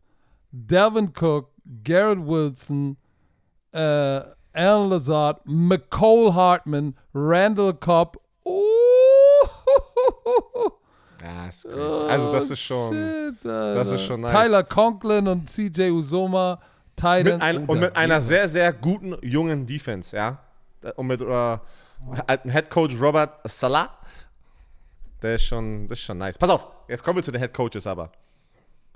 Delvin 0.52 1.12
Cook, 1.20 1.50
Garrett 1.84 2.20
Wilson, 2.20 2.98
äh, 3.72 4.22
Alan 4.54 4.90
Lazard, 4.90 5.42
McCole 5.46 6.34
Hartman, 6.34 6.96
Randall 7.14 7.74
Cobb. 7.74 8.18
Oh, 8.44 8.54
ja, 11.22 11.48
ist 11.48 11.64
crazy. 11.64 12.10
also 12.10 12.32
das 12.32 12.50
ist 12.52 12.60
schon, 12.60 12.94
shit, 12.94 13.36
das 13.44 13.92
ist 13.92 14.04
schon 14.04 14.22
nice. 14.22 14.32
Tyler 14.32 14.64
Conklin 14.64 15.28
und 15.28 15.50
CJ 15.50 15.90
Usoma, 15.90 16.60
Mit 17.02 17.42
ein, 17.42 17.66
und 17.66 17.80
mit 17.80 17.96
einer 17.96 18.22
sehr, 18.22 18.48
sehr 18.48 18.72
guten 18.74 19.16
jungen 19.22 19.66
Defense, 19.66 20.16
ja. 20.16 20.38
Und 20.96 21.08
mit 21.08 21.22
äh, 21.22 21.58
Head 22.28 22.70
Coach 22.70 22.96
Robert 23.00 23.40
Salah. 23.50 23.98
Der 25.22 25.36
ist 25.36 25.46
schon, 25.46 25.88
das 25.88 26.00
ist 26.00 26.06
schon 26.06 26.18
nice. 26.18 26.38
Pass 26.38 26.50
auf, 26.50 26.68
jetzt 26.88 27.04
kommen 27.04 27.18
wir 27.18 27.24
zu 27.24 27.32
den 27.32 27.42
Head 27.42 27.54
Coaches 27.54 27.88
aber 27.88 28.12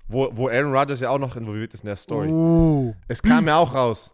wo, 0.07 0.29
wo 0.31 0.47
Aaron 0.47 0.73
Rodgers 0.73 1.01
ja 1.01 1.09
auch 1.09 1.19
noch 1.19 1.35
involviert 1.35 1.73
ist 1.73 1.81
in 1.81 1.87
der 1.87 1.95
Story. 1.95 2.29
Uh, 2.29 2.93
es 3.07 3.21
Beef. 3.21 3.31
kam 3.31 3.47
ja 3.47 3.57
auch 3.57 3.73
raus. 3.73 4.13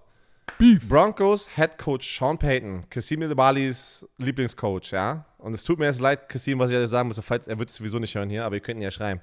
Beef. 0.57 0.87
Broncos 0.87 1.47
Head 1.55 1.77
Coach 1.77 2.17
Sean 2.17 2.37
Payton, 2.37 2.89
Kasim 2.89 3.21
Balis 3.35 4.05
Lieblingscoach, 4.17 4.91
ja. 4.91 5.25
Und 5.37 5.53
es 5.53 5.63
tut 5.63 5.79
mir 5.79 5.85
jetzt 5.85 6.01
leid, 6.01 6.27
Kasim, 6.29 6.59
was 6.59 6.71
ich 6.71 6.77
jetzt 6.77 6.89
sagen 6.89 7.07
muss, 7.07 7.17
er 7.17 7.59
wird 7.59 7.69
es 7.69 7.75
sowieso 7.75 7.99
nicht 7.99 8.15
hören 8.15 8.29
hier, 8.29 8.45
aber 8.45 8.55
ihr 8.55 8.61
könnt 8.61 8.79
ihn 8.79 8.83
ja 8.83 8.91
schreiben. 8.91 9.21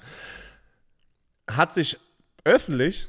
Hat 1.50 1.74
sich 1.74 1.98
öffentlich 2.44 3.08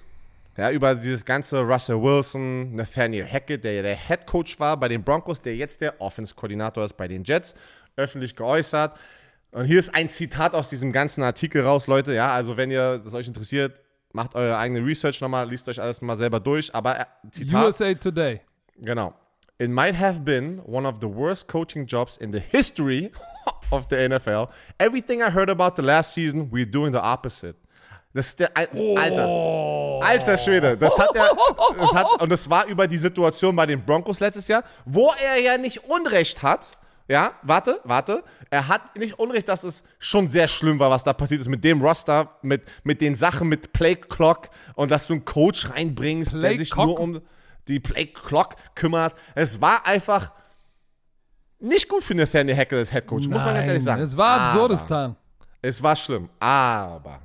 ja, 0.58 0.72
über 0.72 0.96
dieses 0.96 1.24
ganze 1.24 1.62
Russell 1.62 2.02
Wilson, 2.02 2.76
Nathaniel 2.76 3.26
Hackett, 3.26 3.64
der 3.64 3.74
ja 3.74 3.82
der 3.82 3.96
Head 3.96 4.28
Coach 4.28 4.60
war 4.60 4.78
bei 4.78 4.88
den 4.88 5.04
Broncos, 5.04 5.42
der 5.42 5.56
jetzt 5.56 5.82
der 5.82 6.00
Offense-Koordinator 6.02 6.86
ist 6.86 6.98
bei 6.98 7.08
den 7.08 7.24
Jets, 7.24 7.56
öffentlich 7.96 8.36
geäußert. 8.36 8.98
Und 9.52 9.66
hier 9.66 9.80
ist 9.80 9.94
ein 9.94 10.10
Zitat 10.10 10.54
aus 10.54 10.70
diesem 10.70 10.92
ganzen 10.92 11.24
Artikel 11.24 11.64
raus, 11.64 11.88
Leute. 11.88 12.14
Ja, 12.14 12.32
also 12.32 12.58
wenn 12.58 12.72
ihr 12.72 13.00
das 13.00 13.14
euch 13.14 13.28
interessiert, 13.28 13.80
macht 14.14 14.36
eure 14.36 14.58
eigene 14.58 14.86
Research 14.86 15.22
nochmal, 15.22 15.50
liest 15.50 15.68
euch 15.70 15.82
alles 15.82 16.02
nochmal 16.02 16.18
selber 16.18 16.40
durch. 16.40 16.74
Aber 16.74 17.00
äh, 17.00 17.06
Zitat. 17.32 17.66
USA 17.66 17.94
Today. 17.94 18.42
Genau. 18.78 19.14
It 19.58 19.70
might 19.70 19.96
have 19.96 20.22
been 20.22 20.60
one 20.66 20.88
of 20.88 20.98
the 21.02 21.08
worst 21.08 21.48
coaching 21.48 21.86
jobs 21.86 22.18
in 22.18 22.32
the 22.32 22.40
history 22.40 23.12
of 23.72 23.86
the 23.90 23.96
NFL. 23.96 24.50
Everything 24.80 25.22
I 25.22 25.30
heard 25.30 25.50
about 25.50 25.76
the 25.76 25.86
last 25.86 26.14
season, 26.14 26.50
we're 26.52 26.66
doing 26.66 26.92
the 26.92 27.02
opposite. 27.02 27.56
Das 28.14 28.28
ist 28.28 28.40
der 28.40 28.52
oh. 28.74 28.98
Alter. 28.98 30.02
Alter 30.02 30.38
Schwede. 30.38 30.78
Das 30.78 30.98
hat 31.00 31.16
er. 31.16 31.32
Das 31.78 31.94
hat, 31.94 32.22
und 32.22 32.30
das 32.30 32.50
war 32.50 32.66
über 32.66 32.88
die 32.88 32.98
Situation 32.98 33.56
bei 33.56 33.66
den 33.66 33.84
Broncos 33.84 34.20
letztes 34.20 34.48
Jahr, 34.48 34.64
wo 34.86 35.12
er 35.24 35.42
ja 35.42 35.58
nicht 35.58 35.84
Unrecht 35.86 36.44
hat. 36.44 36.68
Ja, 37.08 37.34
warte, 37.42 37.82
warte. 37.84 38.24
Er 38.50 38.68
hat 38.68 38.98
nicht 38.98 39.20
Unrecht, 39.20 39.48
dass 39.50 39.64
es 39.64 39.84
schon 40.00 40.28
sehr 40.28 40.48
schlimm 40.48 40.80
war, 40.80 40.90
was 40.90 41.04
da 41.04 41.14
passiert 41.14 41.42
ist 41.42 41.48
mit 41.48 41.64
dem 41.64 41.82
Roster, 41.82 42.38
mit, 42.42 42.64
mit 42.84 43.02
den 43.02 43.16
Sachen, 43.16 43.50
mit 43.50 43.74
Play 43.74 43.96
Clock 43.96 44.50
und 44.76 44.92
dass 44.92 45.08
du 45.08 45.14
einen 45.14 45.26
Coach 45.26 45.70
reinbringst, 45.70 46.32
Play 46.32 46.42
der 46.42 46.58
sich 46.58 46.72
Cock. 46.72 46.86
nur 46.86 47.00
um 47.00 47.22
die 47.68 47.80
Play 47.80 48.06
Clock 48.06 48.56
kümmert. 48.76 49.14
Es 49.36 49.60
war 49.60 49.86
einfach 49.86 50.32
nicht 51.60 51.88
gut 51.90 52.04
für 52.04 52.16
Nathaniel 52.16 52.56
Hackett 52.56 52.80
als 52.80 52.92
Head 52.92 53.08
Coach, 53.08 53.28
muss 53.28 53.44
man 53.44 53.56
ganz 53.56 53.68
ehrlich 53.68 53.84
sagen. 53.84 54.02
Es 54.02 54.16
war 54.16 54.42
Absurdistan. 54.42 55.16
Es 55.62 55.82
war 55.84 55.96
schlimm, 55.96 56.30
aber 56.40 57.22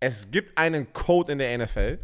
es 0.00 0.30
gibt 0.30 0.56
einen 0.56 0.92
Code 0.92 1.32
in 1.32 1.38
der 1.38 1.56
NFL, 1.58 1.98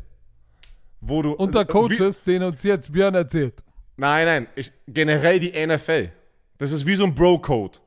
wo 1.00 1.22
du. 1.22 1.32
Unter 1.32 1.64
Coaches, 1.64 2.22
den 2.22 2.42
uns 2.42 2.62
jetzt 2.62 2.92
Björn 2.92 3.14
erzählt. 3.14 3.64
Nein, 3.96 4.26
nein, 4.26 4.46
ich, 4.54 4.70
generell 4.86 5.40
die 5.40 5.66
NFL. 5.66 6.10
Das 6.58 6.70
ist 6.70 6.84
wie 6.84 6.94
so 6.94 7.04
ein 7.04 7.14
Bro-Code. 7.14 7.78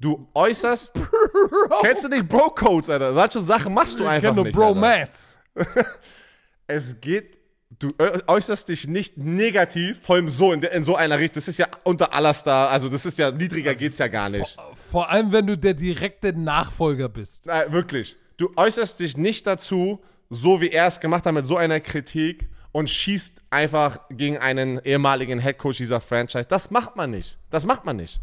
Du 0.00 0.26
äußerst. 0.32 0.94
Bro. 0.94 1.80
Kennst 1.82 2.04
du 2.04 2.08
nicht 2.08 2.26
Bro-Codes, 2.26 2.88
Alter? 2.88 3.12
Solche 3.12 3.40
Sachen 3.42 3.74
machst 3.74 4.00
du 4.00 4.04
ich 4.04 4.10
einfach 4.10 4.34
nur 4.34 4.44
nicht. 4.44 4.56
Bro-Mats. 4.56 5.38
es 6.66 6.98
geht. 7.00 7.38
Du 7.78 7.94
äußerst 8.26 8.68
dich 8.68 8.88
nicht 8.88 9.16
negativ, 9.16 10.00
vor 10.02 10.16
allem 10.16 10.28
so 10.28 10.52
in, 10.52 10.60
in 10.60 10.82
so 10.82 10.96
einer 10.96 11.18
Richtung. 11.18 11.36
Das 11.36 11.48
ist 11.48 11.58
ja 11.58 11.66
unter 11.84 12.12
aller 12.12 12.34
Star, 12.34 12.68
also 12.68 12.90
das 12.90 13.06
ist 13.06 13.18
ja 13.18 13.30
niedriger 13.30 13.74
geht's 13.74 13.96
ja 13.96 14.08
gar 14.08 14.28
nicht. 14.28 14.54
Vor, 14.54 14.76
vor 14.90 15.08
allem, 15.08 15.32
wenn 15.32 15.46
du 15.46 15.56
der 15.56 15.72
direkte 15.72 16.34
Nachfolger 16.34 17.08
bist. 17.08 17.46
Nein, 17.46 17.72
wirklich. 17.72 18.18
Du 18.40 18.50
äußerst 18.56 18.98
dich 18.98 19.18
nicht 19.18 19.46
dazu, 19.46 20.00
so 20.30 20.62
wie 20.62 20.70
er 20.70 20.86
es 20.86 20.98
gemacht 20.98 21.26
hat, 21.26 21.34
mit 21.34 21.44
so 21.44 21.58
einer 21.58 21.78
Kritik 21.78 22.48
und 22.72 22.88
schießt 22.88 23.42
einfach 23.50 24.00
gegen 24.08 24.38
einen 24.38 24.80
ehemaligen 24.82 25.38
Headcoach 25.38 25.76
dieser 25.76 26.00
Franchise. 26.00 26.46
Das 26.48 26.70
macht 26.70 26.96
man 26.96 27.10
nicht. 27.10 27.38
Das 27.50 27.66
macht 27.66 27.84
man 27.84 27.96
nicht. 27.96 28.22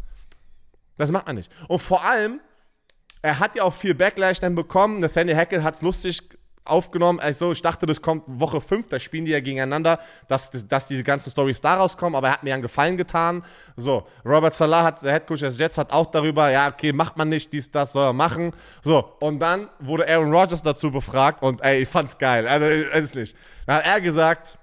Das 0.96 1.12
macht 1.12 1.28
man 1.28 1.36
nicht. 1.36 1.52
Und 1.68 1.78
vor 1.78 2.04
allem, 2.04 2.40
er 3.22 3.38
hat 3.38 3.54
ja 3.54 3.62
auch 3.62 3.74
viel 3.74 3.94
Backlash 3.94 4.40
dann 4.40 4.56
bekommen. 4.56 4.98
Nathaniel 4.98 5.36
Hackett 5.36 5.62
hat 5.62 5.76
es 5.76 5.82
lustig 5.82 6.20
aufgenommen. 6.68 7.20
Also 7.20 7.52
ich 7.52 7.62
dachte, 7.62 7.86
das 7.86 8.02
kommt 8.02 8.24
Woche 8.26 8.60
5, 8.60 8.88
da 8.88 8.98
spielen 8.98 9.24
die 9.24 9.32
ja 9.32 9.40
gegeneinander, 9.40 9.98
dass, 10.28 10.50
dass 10.50 10.86
diese 10.86 11.02
ganzen 11.02 11.30
Stories 11.30 11.60
daraus 11.60 11.96
kommen, 11.96 12.14
aber 12.14 12.28
er 12.28 12.32
hat 12.34 12.42
mir 12.42 12.54
einen 12.54 12.62
Gefallen 12.62 12.96
getan. 12.96 13.44
So, 13.76 14.06
Robert 14.24 14.54
Salah, 14.54 14.84
hat, 14.84 15.02
der 15.02 15.12
Headcoach 15.12 15.40
des 15.40 15.58
Jets, 15.58 15.78
hat 15.78 15.92
auch 15.92 16.06
darüber, 16.06 16.50
ja, 16.50 16.68
okay, 16.68 16.92
macht 16.92 17.16
man 17.16 17.28
nicht, 17.28 17.52
dies, 17.52 17.70
das 17.70 17.92
soll 17.92 18.06
er 18.06 18.12
machen. 18.12 18.52
So, 18.82 19.12
und 19.20 19.38
dann 19.40 19.68
wurde 19.80 20.08
Aaron 20.08 20.32
Rodgers 20.32 20.62
dazu 20.62 20.90
befragt 20.90 21.42
und 21.42 21.62
ey, 21.62 21.82
ich 21.82 21.88
fand's 21.88 22.16
geil. 22.16 22.46
Also, 22.46 22.66
ehrlich. 22.66 23.34
Dann 23.66 23.76
hat 23.76 23.86
er 23.86 24.00
gesagt, 24.00 24.58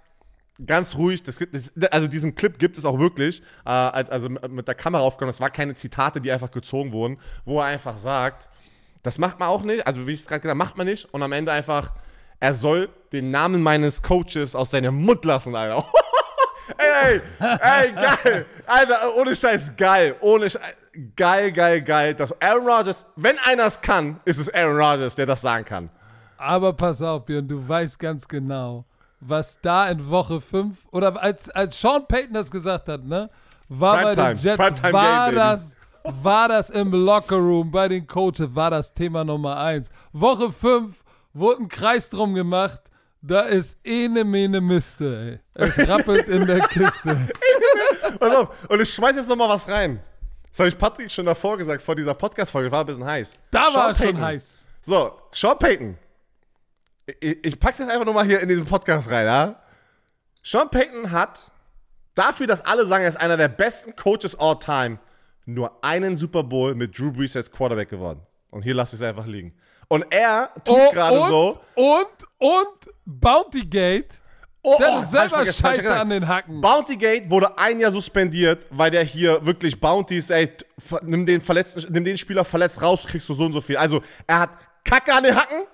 ganz 0.66 0.96
ruhig, 0.96 1.24
das, 1.24 1.44
das, 1.52 1.72
also 1.92 2.08
diesen 2.08 2.36
Clip 2.36 2.58
gibt 2.58 2.78
es 2.78 2.86
auch 2.86 3.00
wirklich, 3.00 3.42
äh, 3.66 3.70
also 3.70 4.30
mit 4.30 4.68
der 4.68 4.76
Kamera 4.76 5.04
aufgenommen, 5.04 5.34
das 5.34 5.42
war 5.42 5.50
keine 5.50 5.76
Zitate, 5.76 6.22
die 6.22 6.32
einfach 6.32 6.52
gezogen 6.52 6.92
wurden, 6.92 7.18
wo 7.44 7.60
er 7.60 7.66
einfach 7.66 7.98
sagt, 7.98 8.48
das 9.06 9.18
macht 9.18 9.40
man 9.40 9.50
auch 9.50 9.62
nicht, 9.62 9.86
also 9.86 10.08
wie 10.08 10.14
ich 10.14 10.22
es 10.22 10.26
gerade 10.26 10.42
gesagt 10.42 10.50
habe, 10.50 10.58
macht 10.58 10.78
man 10.78 10.88
nicht 10.88 11.06
und 11.14 11.22
am 11.22 11.32
Ende 11.32 11.52
einfach, 11.52 11.92
er 12.40 12.54
soll 12.54 12.90
den 13.12 13.32
Namen 13.32 13.62
meines 13.62 14.02
Coaches 14.02 14.56
aus 14.56 14.72
seinem 14.72 14.96
Mund 14.96 15.24
lassen, 15.26 15.56
Alter. 15.56 15.86
ey, 16.78 17.22
ey, 17.40 17.52
ey, 17.62 17.92
geil, 17.94 18.46
Alter, 18.66 19.16
ohne 19.16 19.36
Scheiß, 19.36 19.74
geil, 19.78 20.16
ohne 20.22 20.50
Scheiß, 20.50 20.76
geil, 21.16 21.52
geil, 21.52 21.82
geil, 21.82 22.14
dass 22.16 22.34
Aaron 22.42 22.68
Rodgers, 22.68 23.06
wenn 23.16 23.38
einer 23.40 23.68
es 23.68 23.80
kann, 23.80 24.20
ist 24.26 24.40
es 24.40 24.54
Aaron 24.54 24.78
Rodgers, 24.78 25.16
der 25.16 25.28
das 25.28 25.42
sagen 25.42 25.66
kann. 25.66 25.90
Aber 26.38 26.74
pass 26.74 27.02
auf, 27.02 27.26
Björn, 27.26 27.48
du 27.48 27.68
weißt 27.68 28.00
ganz 28.00 28.28
genau, 28.28 28.86
was 29.20 29.60
da 29.62 29.88
in 29.90 30.10
Woche 30.10 30.42
5 30.42 30.78
oder 30.92 31.22
als, 31.22 31.50
als 31.50 31.80
Sean 31.80 32.08
Payton 32.08 32.34
das 32.34 32.52
gesagt 32.52 32.90
hat, 32.90 33.04
ne? 33.04 33.30
War 33.70 33.98
Prime 33.98 34.16
bei 34.16 34.34
den 34.34 34.38
Jets, 34.38 34.58
Primetime 34.58 34.94
war 34.94 35.26
Game, 35.28 35.36
das, 35.36 35.76
war 36.06 36.48
das 36.48 36.70
im 36.70 36.92
Lockerroom 36.92 37.72
bei 37.72 37.88
den 37.88 38.08
Coaches, 38.08 38.54
war 38.54 38.72
das 38.72 38.94
Thema 38.94 39.24
Nummer 39.24 39.58
1. 39.58 39.90
Woche 40.14 40.52
5 40.52 41.04
wurde 41.34 41.64
ein 41.64 41.68
Kreis 41.68 42.10
drum 42.10 42.34
gemacht. 42.34 42.82
Da 43.22 43.42
ist 43.42 43.80
ene 43.84 44.24
mene 44.24 44.62
Miste, 44.62 45.42
ey. 45.56 45.66
Es 45.66 45.80
rappelt 45.80 46.28
in 46.28 46.46
der 46.46 46.60
Kiste. 46.68 47.30
Pass 48.20 48.36
auf, 48.36 48.70
und 48.70 48.82
ich 48.82 48.94
schmeiß 48.94 49.16
jetzt 49.16 49.30
nochmal 49.30 49.50
was 49.50 49.68
rein. 49.68 50.00
Das 50.52 50.60
habe 50.60 50.70
ich 50.70 50.78
Patrick 50.78 51.12
schon 51.12 51.26
davor 51.26 51.58
gesagt, 51.58 51.82
vor 51.82 51.96
dieser 51.96 52.14
Podcast-Folge, 52.14 52.72
war 52.72 52.82
ein 52.82 52.86
bisschen 52.86 53.06
heiß. 53.06 53.36
Da 53.52 53.66
Sean 53.66 53.74
war 53.74 53.90
es 53.90 53.98
schon 53.98 54.22
heiß. 54.22 54.68
So, 54.82 55.12
Sean 55.32 55.58
Payton 55.58 55.98
ich, 57.06 57.46
ich 57.46 57.60
pack's 57.60 57.80
jetzt 57.80 57.90
einfach 57.90 58.06
nur 58.06 58.14
mal 58.14 58.26
hier 58.26 58.40
in 58.40 58.50
diesen 58.50 58.66
Podcast 58.66 59.10
rein, 59.10 59.26
ja? 59.26 59.56
Sean 60.44 60.70
Payton 60.70 61.12
hat 61.12 61.52
dafür, 62.14 62.48
dass 62.48 62.66
alle 62.66 62.86
sagen, 62.86 63.04
er 63.04 63.10
ist 63.10 63.20
einer 63.20 63.38
der 63.38 63.48
besten 63.48 63.96
Coaches 63.96 64.38
all 64.38 64.58
time, 64.60 65.00
nur 65.46 65.84
einen 65.84 66.16
Super 66.16 66.44
Bowl 66.44 66.76
mit 66.76 66.98
Drew 66.98 67.12
Brees 67.12 67.36
als 67.36 67.52
Quarterback 67.52 67.90
gewonnen. 67.90 68.22
Und 68.50 68.64
hier 68.64 68.74
lasse 68.74 68.96
ich 68.96 69.02
es 69.02 69.08
einfach 69.08 69.28
liegen. 69.28 69.54
Und 69.88 70.06
er 70.10 70.50
tut 70.64 70.78
oh, 70.78 70.92
gerade 70.92 71.18
so. 71.28 71.60
Und, 71.76 72.08
und 72.40 72.94
Bounty 73.06 73.66
Gate. 73.66 74.22
Oh, 74.64 74.78
der 74.80 74.96
oh, 74.96 75.00
ist 75.00 75.12
selber 75.12 75.46
scheiße 75.46 75.96
an 75.96 76.10
den 76.10 76.28
Hacken. 76.28 76.60
Bounty 76.60 76.98
Gate 76.98 77.30
wurde 77.30 77.56
ein 77.56 77.80
Jahr 77.80 77.92
suspendiert, 77.92 78.66
weil 78.72 78.90
der 78.90 79.04
hier 79.04 79.46
wirklich 79.46 79.80
Bounties, 79.80 80.32
ey, 80.32 80.50
nimm 81.04 81.24
den, 81.26 81.40
verletzten, 81.40 81.86
nimm 81.94 82.04
den 82.04 82.18
Spieler 82.18 82.44
verletzt 82.44 82.82
raus, 82.82 83.06
kriegst 83.06 83.30
du 83.30 83.36
so 83.36 83.46
und 83.46 83.52
so 83.52 83.62
viel. 83.62 83.78
Also, 83.78 84.02
er 84.26 84.40
hat 84.40 84.50
Kacke 84.84 85.14
an 85.14 85.24
den 85.24 85.36
Hacken 85.36 85.66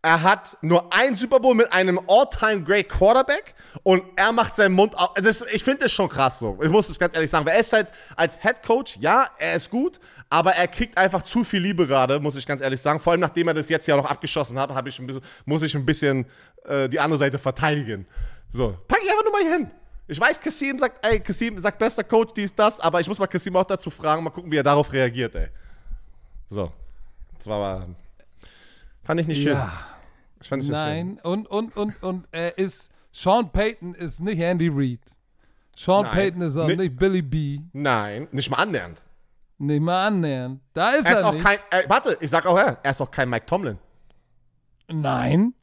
er 0.00 0.22
hat 0.22 0.56
nur 0.62 0.92
ein 0.92 1.16
Super 1.16 1.40
Bowl 1.40 1.54
mit 1.54 1.72
einem 1.72 2.00
All-Time 2.06 2.62
Great 2.62 2.88
Quarterback 2.88 3.54
und 3.82 4.02
er 4.16 4.30
macht 4.32 4.54
seinen 4.54 4.74
Mund 4.74 4.96
auf. 4.96 5.14
Das, 5.14 5.44
ich 5.52 5.64
finde 5.64 5.84
das 5.84 5.92
schon 5.92 6.08
krass 6.08 6.38
so. 6.38 6.56
Ich 6.62 6.70
muss 6.70 6.88
es 6.88 6.98
ganz 6.98 7.14
ehrlich 7.14 7.30
sagen. 7.30 7.44
Weil 7.44 7.54
er 7.54 7.60
ist 7.60 7.72
halt 7.72 7.88
als 8.14 8.40
Head 8.40 8.62
Coach, 8.64 8.96
ja, 9.00 9.28
er 9.38 9.54
ist 9.54 9.70
gut, 9.70 9.98
aber 10.30 10.52
er 10.52 10.68
kriegt 10.68 10.96
einfach 10.96 11.22
zu 11.22 11.42
viel 11.42 11.60
Liebe 11.60 11.86
gerade, 11.86 12.20
muss 12.20 12.36
ich 12.36 12.46
ganz 12.46 12.62
ehrlich 12.62 12.80
sagen. 12.80 13.00
Vor 13.00 13.12
allem 13.12 13.20
nachdem 13.20 13.48
er 13.48 13.54
das 13.54 13.68
jetzt 13.68 13.88
ja 13.88 13.96
noch 13.96 14.04
abgeschossen 14.04 14.58
hat, 14.58 14.70
ich 14.86 14.98
ein 15.00 15.06
bisschen, 15.06 15.22
muss 15.44 15.62
ich 15.62 15.74
ein 15.74 15.84
bisschen 15.84 16.26
äh, 16.64 16.88
die 16.88 17.00
andere 17.00 17.18
Seite 17.18 17.38
verteidigen. 17.38 18.06
So, 18.50 18.76
pack 18.86 19.00
ich 19.02 19.10
einfach 19.10 19.24
nur 19.24 19.32
mal 19.32 19.42
hier 19.42 19.52
hin. 19.52 19.70
Ich 20.06 20.18
weiß, 20.18 20.40
Kassim 20.40 20.78
sagt, 20.78 21.04
ey, 21.04 21.20
Kassim 21.20 21.60
sagt 21.60 21.78
bester 21.78 22.04
Coach, 22.04 22.32
dies, 22.34 22.54
das, 22.54 22.80
aber 22.80 23.00
ich 23.00 23.08
muss 23.08 23.18
mal 23.18 23.26
Kassim 23.26 23.54
auch 23.56 23.64
dazu 23.64 23.90
fragen, 23.90 24.22
mal 24.22 24.30
gucken, 24.30 24.50
wie 24.50 24.56
er 24.56 24.62
darauf 24.62 24.90
reagiert, 24.92 25.34
ey. 25.34 25.48
So. 26.48 26.72
Das 27.36 27.46
war 27.46 27.58
mal. 27.58 27.86
Fand 29.08 29.22
ich 29.22 29.26
nicht 29.26 29.42
schön. 29.42 29.54
Ja. 29.56 29.72
Ich 30.38 30.48
fand 30.50 30.62
es 30.62 30.68
Nein, 30.68 31.18
schön. 31.22 31.32
und, 31.32 31.46
und, 31.48 31.76
und, 31.78 32.02
und 32.02 32.28
er 32.30 32.58
ist, 32.58 32.90
Sean 33.10 33.50
Payton 33.50 33.94
ist 33.94 34.20
nicht 34.20 34.38
Andy 34.38 34.68
Reid. 34.70 35.00
Sean 35.74 36.02
Nein. 36.02 36.12
Payton 36.12 36.42
ist 36.42 36.58
auch 36.58 36.66
nicht, 36.66 36.78
nicht 36.78 36.96
Billy 36.98 37.22
B. 37.22 37.60
Nein, 37.72 38.28
nicht 38.32 38.50
mal 38.50 38.58
annähernd. 38.58 39.02
Nicht 39.56 39.80
mal 39.80 40.08
annähernd. 40.08 40.60
Da 40.74 40.90
ist 40.90 41.06
er, 41.06 41.12
er 41.12 41.20
ist 41.20 41.24
auch 41.24 41.32
nicht. 41.32 41.42
Kein, 41.42 41.56
äh, 41.70 41.88
warte, 41.88 42.18
ich 42.20 42.28
sag 42.28 42.44
auch 42.44 42.58
her, 42.58 42.80
er 42.82 42.90
ist 42.90 43.00
auch 43.00 43.10
kein 43.10 43.30
Mike 43.30 43.46
Tomlin. 43.46 43.78
Nein. 44.88 45.54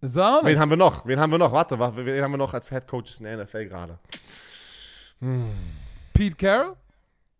Ist 0.00 0.16
er 0.16 0.38
auch 0.38 0.42
nicht. 0.42 0.50
Wen 0.50 0.58
haben 0.58 0.70
wir 0.70 0.76
noch? 0.76 1.06
Wen 1.06 1.20
haben 1.20 1.30
wir 1.30 1.38
noch? 1.38 1.52
Warte, 1.52 1.78
wen 1.78 2.20
haben 2.24 2.32
wir 2.32 2.38
noch 2.38 2.52
als 2.52 2.68
Head 2.68 2.88
Coaches 2.88 3.20
in 3.20 3.26
der 3.26 3.44
NFL 3.44 3.66
gerade? 3.66 3.96
Hm. 5.20 5.52
Pete 6.12 6.34
Carroll? 6.34 6.74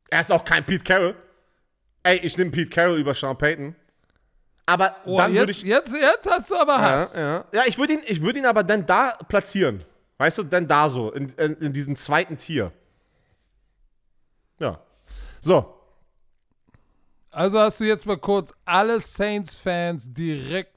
Er 0.08 0.20
ist 0.20 0.30
auch 0.30 0.44
kein 0.44 0.64
Pete 0.64 0.84
Carroll. 0.84 1.16
Ey, 2.04 2.18
ich 2.18 2.38
nehme 2.38 2.52
Pete 2.52 2.70
Carroll 2.70 3.00
über 3.00 3.12
Sean 3.12 3.36
Payton. 3.36 3.74
Aber 4.66 4.96
oh, 5.04 5.16
dann 5.16 5.32
würde 5.32 5.52
ich. 5.52 5.62
Jetzt, 5.62 5.94
jetzt 5.94 6.28
hast 6.28 6.50
du 6.50 6.56
aber 6.56 6.80
Hass. 6.80 7.14
Ja, 7.14 7.20
ja. 7.20 7.44
ja 7.52 7.62
ich 7.66 7.78
würde 7.78 7.94
ihn, 7.94 8.22
würd 8.22 8.36
ihn 8.36 8.46
aber 8.46 8.64
dann 8.64 8.84
da 8.84 9.16
platzieren. 9.28 9.84
Weißt 10.18 10.38
du, 10.38 10.42
dann 10.42 10.66
da 10.66 10.90
so, 10.90 11.12
in, 11.12 11.28
in, 11.30 11.56
in 11.58 11.72
diesem 11.72 11.94
zweiten 11.94 12.36
Tier. 12.36 12.72
Ja. 14.58 14.80
So. 15.40 15.72
Also 17.30 17.60
hast 17.60 17.80
du 17.80 17.84
jetzt 17.84 18.06
mal 18.06 18.16
kurz 18.16 18.52
alle 18.64 18.98
Saints-Fans 18.98 20.12
direkt. 20.12 20.70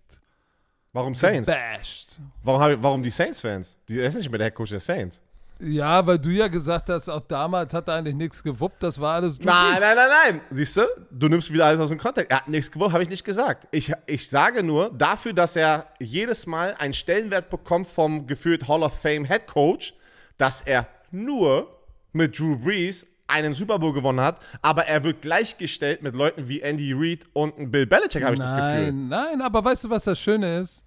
Warum 0.92 1.16
Saints? 1.16 1.48
Bashed. 1.48 2.20
Warum, 2.44 2.84
warum 2.84 3.02
die 3.02 3.10
Saints-Fans? 3.10 3.78
Die 3.88 4.00
ist 4.00 4.16
nicht 4.16 4.30
mehr 4.30 4.38
der 4.38 4.48
Headcoach 4.48 4.70
der 4.70 4.82
Saints. 4.82 5.22
Ja, 5.62 6.06
weil 6.08 6.18
du 6.18 6.30
ja 6.30 6.48
gesagt 6.48 6.90
hast, 6.90 7.10
auch 7.10 7.22
damals 7.22 7.74
hat 7.74 7.90
er 7.90 7.96
eigentlich 7.96 8.16
nichts 8.16 8.42
gewuppt, 8.42 8.82
das 8.82 9.00
war 9.00 9.16
alles 9.16 9.38
Drew 9.38 9.46
Nein, 9.46 9.78
nein, 9.80 9.96
nein, 9.96 10.10
nein. 10.24 10.42
Siehst 10.52 10.78
du, 10.78 10.84
du 11.12 11.28
nimmst 11.28 11.52
wieder 11.52 11.66
alles 11.66 11.82
aus 11.82 11.90
dem 11.90 11.98
Kontext. 11.98 12.32
Er 12.32 12.38
hat 12.38 12.48
nichts 12.48 12.72
gewuppt, 12.72 12.94
habe 12.94 13.04
ich 13.04 13.10
nicht 13.10 13.26
gesagt. 13.26 13.68
Ich, 13.72 13.92
ich 14.06 14.30
sage 14.30 14.64
nur, 14.64 14.90
dafür, 14.92 15.34
dass 15.34 15.58
er 15.58 15.88
jedes 16.00 16.46
Mal 16.46 16.76
einen 16.80 16.94
Stellenwert 16.94 17.50
bekommt 17.50 17.90
vom 17.90 18.26
gefühlt 18.26 18.70
Hall 18.70 18.84
of 18.84 18.94
Fame 18.94 19.26
Head 19.26 19.48
Coach, 19.48 19.94
dass 20.38 20.62
er 20.62 20.88
nur 21.12 21.68
mit 22.14 22.40
Drew 22.40 22.56
Brees 22.56 23.06
einen 23.28 23.54
Super 23.54 23.80
Bowl 23.80 23.94
gewonnen 23.94 24.22
hat, 24.22 24.40
aber 24.62 24.86
er 24.86 25.04
wird 25.04 25.22
gleichgestellt 25.22 26.02
mit 26.02 26.16
Leuten 26.16 26.48
wie 26.48 26.62
Andy 26.62 26.94
Reid 26.94 27.26
und 27.34 27.70
Bill 27.70 27.86
Belichick, 27.86 28.24
habe 28.24 28.34
ich 28.34 28.40
das 28.40 28.56
Gefühl. 28.56 28.92
Nein, 28.92 29.10
nein, 29.10 29.42
aber 29.42 29.64
weißt 29.64 29.84
du, 29.84 29.90
was 29.90 30.06
das 30.06 30.20
Schöne 30.20 30.60
ist? 30.60 30.86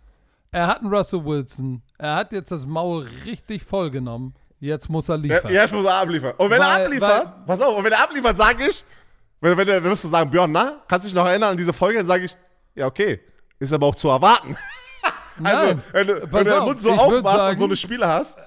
Er 0.50 0.66
hat 0.66 0.80
einen 0.80 0.92
Russell 0.92 1.24
Wilson. 1.24 1.82
Er 1.96 2.16
hat 2.16 2.32
jetzt 2.32 2.50
das 2.52 2.66
Maul 2.66 3.06
richtig 3.24 3.62
vollgenommen. 3.62 4.34
Jetzt 4.62 4.88
muss 4.88 5.08
er 5.08 5.18
liefern. 5.18 5.52
Jetzt 5.52 5.74
muss 5.74 5.84
er 5.84 5.94
abliefern. 5.96 6.34
Und 6.36 6.48
wenn 6.48 6.60
weil, 6.60 6.68
er 6.68 6.84
abliefert, 6.84 7.24
weil, 7.24 7.46
pass 7.46 7.60
auf, 7.60 7.76
und 7.76 7.82
wenn 7.82 7.90
er 7.90 8.00
abliefert, 8.04 8.36
sage 8.36 8.68
ich, 8.68 8.84
wenn, 9.40 9.58
wenn, 9.58 9.66
wenn 9.66 9.84
wirst 9.84 10.04
du 10.04 10.08
sagen, 10.08 10.30
Björn, 10.30 10.52
na, 10.52 10.80
kannst 10.86 11.04
du 11.04 11.08
dich 11.08 11.16
noch 11.16 11.26
erinnern 11.26 11.50
an 11.50 11.56
diese 11.56 11.72
Folge? 11.72 11.98
Dann 11.98 12.06
sage 12.06 12.26
ich, 12.26 12.36
ja, 12.76 12.86
okay, 12.86 13.20
ist 13.58 13.72
aber 13.72 13.88
auch 13.88 13.96
zu 13.96 14.08
erwarten. 14.08 14.56
also, 15.42 15.64
Nein, 15.66 15.82
wenn 15.90 16.06
du, 16.06 16.32
wenn 16.32 16.44
du 16.44 16.50
den 16.52 16.62
Mund 16.62 16.78
so 16.78 16.92
aufmachst 16.92 17.36
sagen, 17.36 17.52
und 17.54 17.58
so 17.58 17.64
eine 17.64 17.76
Spiele 17.76 18.06
hast. 18.06 18.38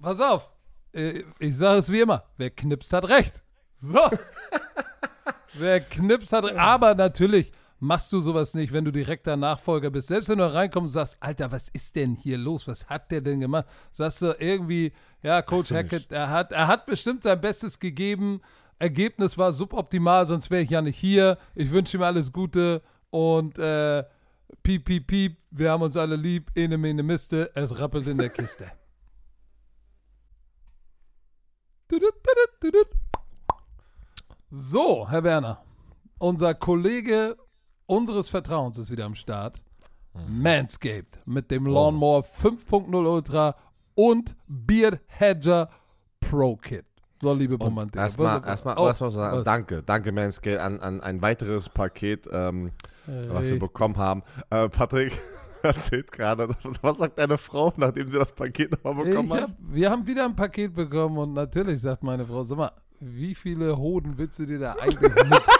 Pass 0.00 0.18
auf, 0.18 0.50
äh, 0.94 1.24
ich 1.38 1.54
sage 1.54 1.80
es 1.80 1.92
wie 1.92 2.00
immer, 2.00 2.24
wer 2.38 2.48
knipst, 2.48 2.90
hat 2.94 3.06
recht. 3.10 3.42
So. 3.82 4.00
wer 5.52 5.80
knipst, 5.80 6.32
hat 6.32 6.44
recht. 6.44 6.56
Aber 6.56 6.94
natürlich, 6.94 7.52
machst 7.80 8.12
du 8.12 8.20
sowas 8.20 8.54
nicht, 8.54 8.72
wenn 8.72 8.84
du 8.84 8.92
direkter 8.92 9.36
Nachfolger 9.36 9.90
bist. 9.90 10.08
Selbst 10.08 10.28
wenn 10.28 10.38
du 10.38 10.52
reinkommst 10.52 10.94
und 10.94 11.00
sagst, 11.00 11.16
Alter, 11.20 11.50
was 11.50 11.68
ist 11.70 11.96
denn 11.96 12.14
hier 12.14 12.38
los? 12.38 12.68
Was 12.68 12.88
hat 12.88 13.10
der 13.10 13.22
denn 13.22 13.40
gemacht? 13.40 13.66
Sagst 13.90 14.22
du 14.22 14.36
irgendwie, 14.38 14.92
ja, 15.22 15.42
Coach 15.42 15.70
Hackett, 15.72 16.12
er 16.12 16.30
hat, 16.30 16.52
er 16.52 16.68
hat 16.68 16.86
bestimmt 16.86 17.24
sein 17.24 17.40
Bestes 17.40 17.78
gegeben. 17.78 18.40
Ergebnis 18.78 19.36
war 19.36 19.52
suboptimal, 19.52 20.26
sonst 20.26 20.50
wäre 20.50 20.62
ich 20.62 20.70
ja 20.70 20.82
nicht 20.82 20.96
hier. 20.96 21.38
Ich 21.54 21.70
wünsche 21.70 21.96
ihm 21.96 22.02
alles 22.02 22.32
Gute 22.32 22.82
und 23.10 23.58
äh, 23.58 24.04
piep, 24.62 24.84
piep, 24.84 25.06
piep, 25.06 25.36
wir 25.50 25.70
haben 25.70 25.82
uns 25.82 25.96
alle 25.96 26.16
lieb, 26.16 26.50
ene, 26.54 26.78
mene, 26.78 27.02
miste, 27.02 27.50
es 27.54 27.78
rappelt 27.78 28.06
in 28.06 28.18
der 28.18 28.30
Kiste. 28.30 28.70
So, 34.52 35.08
Herr 35.08 35.22
Werner, 35.22 35.62
unser 36.18 36.54
Kollege 36.54 37.36
unseres 37.90 38.28
Vertrauens 38.28 38.78
ist 38.78 38.90
wieder 38.90 39.04
am 39.04 39.14
Start. 39.14 39.62
Mhm. 40.14 40.42
Manscaped 40.42 41.18
mit 41.26 41.50
dem 41.50 41.66
Lawnmower 41.66 42.22
5.0 42.22 42.94
Ultra 42.94 43.56
und 43.94 44.36
Beard 44.46 45.00
Hedger 45.06 45.68
Pro 46.20 46.56
Kit. 46.56 46.84
So, 47.20 47.34
liebe 47.34 47.56
Romantik. 47.56 48.00
Erstmal, 48.00 48.42
erstmal, 48.46 48.78
oh, 48.78 48.86
erstmal 48.86 49.10
sagen, 49.10 49.44
danke, 49.44 49.82
danke 49.82 50.10
Manscaped 50.10 50.58
an, 50.58 50.80
an 50.80 51.02
ein 51.02 51.20
weiteres 51.20 51.68
Paket, 51.68 52.26
ähm, 52.32 52.70
was 53.06 53.48
wir 53.48 53.58
bekommen 53.58 53.98
haben. 53.98 54.22
Äh, 54.48 54.70
Patrick 54.70 55.12
erzählt 55.62 56.10
gerade, 56.12 56.48
was 56.82 56.96
sagt 56.96 57.18
deine 57.18 57.36
Frau, 57.36 57.74
nachdem 57.76 58.10
sie 58.10 58.18
das 58.18 58.32
Paket 58.32 58.72
nochmal 58.72 59.04
bekommen 59.04 59.32
hat? 59.34 59.50
Wir 59.60 59.90
haben 59.90 60.06
wieder 60.06 60.24
ein 60.24 60.34
Paket 60.34 60.74
bekommen 60.74 61.18
und 61.18 61.34
natürlich 61.34 61.80
sagt 61.80 62.02
meine 62.02 62.24
Frau, 62.24 62.42
sag 62.42 62.56
mal, 62.56 62.72
wie 63.00 63.34
viele 63.34 63.76
Hoden 63.76 64.16
willst 64.16 64.38
du 64.38 64.46
dir 64.46 64.58
da 64.58 64.72
eigentlich 64.74 65.14
mit? 65.14 65.42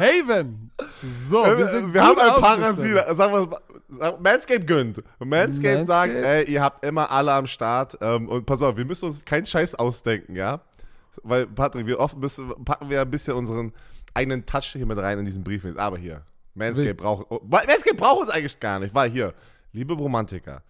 Haven. 0.00 0.70
So, 1.02 1.44
wir, 1.44 1.68
sind 1.68 1.92
wir 1.92 2.02
haben 2.02 2.18
ein 2.18 2.40
Parasit. 2.40 3.16
Sagen 3.16 3.32
wir, 3.32 4.18
Manscape 4.18 4.64
gönnt. 4.64 5.02
Manscape, 5.18 5.84
sagt, 5.84 6.14
ey, 6.14 6.50
ihr 6.50 6.62
habt 6.62 6.84
immer 6.84 7.10
alle 7.10 7.32
am 7.32 7.46
Start. 7.46 7.98
Ähm, 8.00 8.28
und 8.28 8.46
pass 8.46 8.62
auf, 8.62 8.76
wir 8.76 8.84
müssen 8.84 9.04
uns 9.04 9.24
keinen 9.24 9.46
Scheiß 9.46 9.74
ausdenken, 9.74 10.34
ja? 10.34 10.62
Weil, 11.22 11.46
Patrick, 11.46 11.86
wir 11.86 12.00
oft 12.00 12.16
müssen, 12.16 12.48
packen 12.64 12.88
wir 12.88 13.02
ein 13.02 13.10
bisschen 13.10 13.34
unseren 13.34 13.72
eigenen 14.14 14.46
Touch 14.46 14.72
hier 14.72 14.86
mit 14.86 14.98
rein 14.98 15.18
in 15.18 15.24
diesen 15.24 15.44
Brief. 15.44 15.66
Aber 15.76 15.98
hier, 15.98 16.22
Manscape 16.54 16.94
braucht, 16.94 17.26
oh, 17.30 17.40
Manscape 17.44 17.96
braucht 17.96 18.22
uns 18.22 18.30
eigentlich 18.30 18.58
gar 18.58 18.78
nicht, 18.78 18.94
weil 18.94 19.10
hier, 19.10 19.34
liebe 19.72 19.94
Romantiker, 19.94 20.62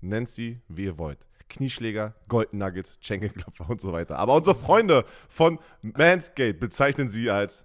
nennt 0.00 0.30
sie, 0.30 0.60
wie 0.68 0.84
ihr 0.84 0.98
wollt. 0.98 1.26
Knieschläger, 1.48 2.14
Golden 2.28 2.58
Nuggets, 2.58 2.98
Schenkelklopfer 3.00 3.68
und 3.70 3.80
so 3.80 3.92
weiter. 3.92 4.18
Aber 4.18 4.34
unsere 4.34 4.56
Freunde 4.56 5.04
von 5.28 5.58
Manscaped 5.82 6.58
bezeichnen 6.58 7.08
sie 7.08 7.30
als 7.30 7.64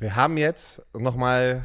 Wir 0.00 0.16
haben 0.16 0.38
jetzt 0.38 0.80
nochmal 0.94 1.62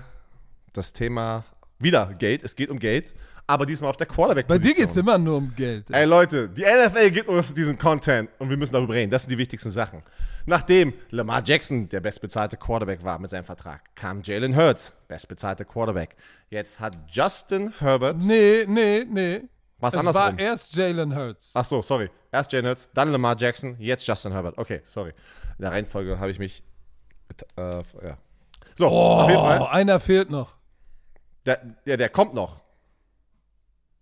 das 0.73 0.91
Thema 0.91 1.45
wieder 1.79 2.13
Geld. 2.19 2.43
Es 2.43 2.53
geht 2.53 2.69
um 2.69 2.79
Geld, 2.79 3.13
aber 3.47 3.65
diesmal 3.65 3.89
auf 3.89 3.95
der 3.95 4.07
Quarterback-Position. 4.07 4.61
Bei 4.61 4.73
dir 4.73 4.75
geht 4.75 4.89
es 4.89 4.97
immer 4.97 5.17
nur 5.17 5.37
um 5.37 5.55
Geld. 5.55 5.89
Ey. 5.89 6.01
ey 6.01 6.05
Leute, 6.05 6.49
die 6.49 6.63
NFL 6.63 7.11
gibt 7.11 7.29
uns 7.29 7.53
diesen 7.53 7.77
Content 7.77 8.29
und 8.37 8.49
wir 8.49 8.57
müssen 8.57 8.73
darüber 8.73 8.93
reden. 8.93 9.09
Das 9.09 9.21
sind 9.21 9.31
die 9.31 9.37
wichtigsten 9.37 9.71
Sachen. 9.71 10.03
Nachdem 10.45 10.93
Lamar 11.11 11.43
Jackson 11.45 11.87
der 11.87 12.01
bestbezahlte 12.01 12.57
Quarterback 12.57 13.05
war 13.05 13.19
mit 13.19 13.29
seinem 13.29 13.45
Vertrag, 13.45 13.95
kam 13.95 14.21
Jalen 14.21 14.53
Hurts, 14.53 14.91
bestbezahlter 15.07 15.63
Quarterback. 15.63 16.17
Jetzt 16.49 16.77
hat 16.81 16.97
Justin 17.09 17.73
Herbert. 17.79 18.21
Nee, 18.21 18.65
nee, 18.67 19.05
nee. 19.09 19.43
Was 19.79 19.93
es 19.93 19.99
andersrum? 20.01 20.21
war 20.21 20.39
erst 20.39 20.75
Jalen 20.75 21.15
Hurts. 21.15 21.53
Ach 21.55 21.63
so, 21.63 21.81
sorry. 21.81 22.09
Erst 22.33 22.51
Jalen 22.51 22.67
Hurts, 22.67 22.89
dann 22.93 23.13
Lamar 23.13 23.37
Jackson, 23.37 23.77
jetzt 23.79 24.05
Justin 24.05 24.33
Herbert. 24.33 24.57
Okay, 24.57 24.81
sorry. 24.83 25.13
In 25.57 25.61
der 25.61 25.71
Reihenfolge 25.71 26.19
habe 26.19 26.31
ich 26.31 26.39
mich. 26.39 26.61
Äh, 27.57 27.81
ja. 28.03 28.17
So, 28.77 28.89
oh, 28.89 29.21
auf 29.21 29.29
jeden 29.29 29.41
Fall. 29.41 29.67
Einer 29.67 29.99
fehlt 29.99 30.29
noch. 30.29 30.55
Der, 31.45 31.59
ja, 31.85 31.97
der 31.97 32.09
kommt 32.09 32.33
noch. 32.33 32.59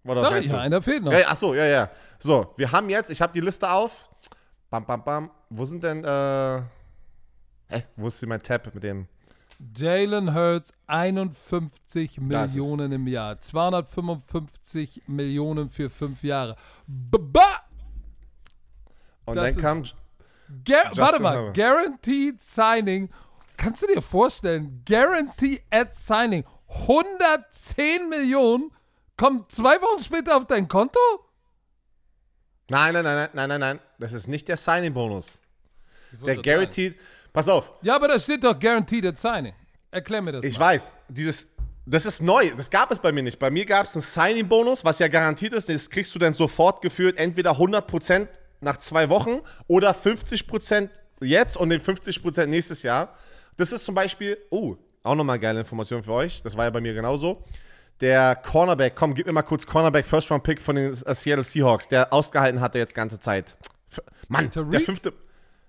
Oder 0.06 0.22
Sag 0.22 0.44
ich, 0.44 0.50
ja, 0.50 0.60
einer 0.60 0.82
fehlt 0.82 1.04
noch. 1.04 1.12
Ja, 1.12 1.20
ach 1.28 1.38
so, 1.38 1.54
ja, 1.54 1.66
ja. 1.66 1.90
So, 2.20 2.54
wir 2.58 2.72
haben 2.72 2.90
jetzt, 2.90 3.10
ich 3.10 3.22
habe 3.22 3.32
die 3.34 3.40
Liste 3.40 3.70
auf. 3.70 4.10
Bam, 4.70 4.86
bam, 4.86 5.04
bam. 5.04 5.32
Wo 5.50 5.66
sind 5.66 5.84
denn, 5.84 6.04
äh, 6.04 6.62
hä, 7.70 7.84
wo 7.96 8.08
ist 8.08 8.26
mein 8.26 8.42
Tab 8.42 8.74
mit 8.74 8.84
dem? 8.84 9.08
Jalen 9.76 10.34
Hurts 10.34 10.74
51 10.88 12.20
Millionen 12.20 12.92
im 12.92 13.08
Jahr. 13.08 13.38
255 13.38 15.04
Millionen 15.08 15.70
für 15.70 15.90
fünf 15.90 16.24
Jahre. 16.24 16.56
Ba! 16.88 17.62
Und 19.26 19.36
das 19.36 19.56
dann 19.56 19.64
kam. 19.64 19.84
warte 20.96 21.22
mal, 21.22 21.54
Guaranteed 21.54 22.42
Signing 22.42 23.10
Kannst 23.58 23.82
du 23.84 23.88
dir 23.88 24.02
vorstellen, 24.02 24.84
Guarantee 24.88 25.62
at 25.70 25.96
Signing, 25.96 26.44
110 26.68 28.10
Millionen 28.10 28.72
kommt 29.18 29.52
zwei 29.52 29.82
Wochen 29.82 30.04
später 30.04 30.38
auf 30.38 30.48
dein 30.48 30.68
Konto? 30.68 31.00
Nein, 32.70 32.94
nein, 32.94 33.04
nein, 33.04 33.30
nein, 33.34 33.50
nein, 33.50 33.60
nein. 33.60 33.80
Das 34.00 34.14
ist 34.14 34.28
nicht 34.28 34.48
der 34.48 34.58
Signing-Bonus. 34.58 35.40
Der 36.26 36.38
Guaranteed. 36.38 36.96
Pass 37.32 37.50
auf. 37.50 37.74
Ja, 37.82 37.96
aber 37.96 38.08
da 38.08 38.20
steht 38.20 38.44
doch 38.44 38.58
Guaranteed 38.60 39.06
at 39.06 39.18
Signing. 39.18 39.54
Erklär 39.92 40.22
mir 40.22 40.32
das. 40.32 40.46
Ich 40.46 40.58
mal. 40.58 40.74
weiß. 40.74 40.94
Dieses, 41.10 41.48
das 41.86 42.06
ist 42.06 42.22
neu. 42.22 42.52
Das 42.56 42.70
gab 42.70 42.92
es 42.92 43.00
bei 43.00 43.12
mir 43.12 43.24
nicht. 43.24 43.40
Bei 43.40 43.52
mir 43.52 43.66
gab 43.66 43.86
es 43.86 43.96
einen 43.96 44.02
Signing-Bonus, 44.02 44.86
was 44.86 45.00
ja 45.00 45.08
garantiert 45.08 45.54
ist. 45.54 45.70
Das 45.70 45.90
kriegst 45.90 46.14
du 46.16 46.20
dann 46.20 46.34
sofort 46.34 46.82
geführt. 46.82 47.18
Entweder 47.18 47.52
100% 47.52 48.28
nach 48.62 48.78
zwei 48.78 49.10
Wochen 49.10 49.42
oder 49.68 49.92
50% 49.92 50.90
jetzt 51.22 51.58
und 51.58 51.70
den 51.70 51.82
50% 51.82 52.46
nächstes 52.48 52.84
Jahr. 52.84 53.16
Das 53.58 53.72
ist 53.72 53.86
zum 53.86 53.96
Beispiel, 53.96 54.38
oh, 54.50 54.76
auch 55.04 55.16
nochmal 55.16 55.40
geile 55.40 55.60
Information 55.60 56.04
für 56.04 56.14
euch. 56.14 56.42
Das 56.44 56.58
war 56.58 56.66
ja 56.66 56.70
bei 56.70 56.82
mir 56.82 56.94
genauso. 56.94 57.44
Der 58.02 58.36
Cornerback, 58.36 58.96
komm, 58.96 59.14
gib 59.14 59.28
mir 59.28 59.34
mal 59.34 59.44
kurz 59.44 59.68
Cornerback, 59.68 60.06
First 60.06 60.32
Round 60.32 60.44
Pick 60.44 60.62
von 60.62 60.76
den 60.76 60.94
äh, 60.94 61.16
Seattle 61.16 61.44
Seahawks, 61.44 61.88
der 61.88 62.12
ausgehalten 62.12 62.60
hatte 62.60 62.78
jetzt 62.80 62.96
ganze 62.96 63.20
Zeit. 63.20 63.58
Mann, 64.28 64.50
der 64.50 64.82
fünfte. 64.82 65.14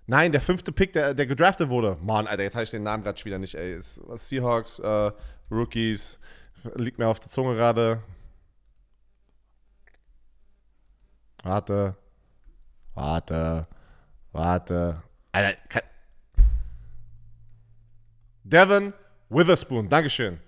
Nein, 0.07 0.33
der 0.33 0.41
fünfte 0.41 0.73
Pick, 0.73 0.93
der, 0.93 1.15
der 1.15 1.27
gedraftet 1.27 1.69
wurde. 1.69 1.97
Mann, 2.03 2.27
Alter, 2.27 2.43
jetzt 2.43 2.55
habe 2.55 2.65
ich 2.65 2.71
den 2.71 2.83
Namen 2.83 3.03
gerade 3.03 3.19
schon 3.19 3.27
wieder 3.27 3.39
nicht, 3.39 3.55
ey. 3.55 3.79
Seahawks, 3.81 4.79
äh, 4.79 5.13
Rookies, 5.51 6.19
liegt 6.75 6.99
mir 6.99 7.09
auf 7.09 7.21
der 7.21 7.29
Zunge 7.29 7.55
gerade. 7.55 8.03
Warte. 11.43 11.97
Warte. 12.95 13.67
Warte. 14.33 15.03
Alter, 15.33 15.59
kann, 15.69 15.83
Devin 18.45 18.93
Witherspoon, 19.31 19.89
Dankeschön. 19.89 20.39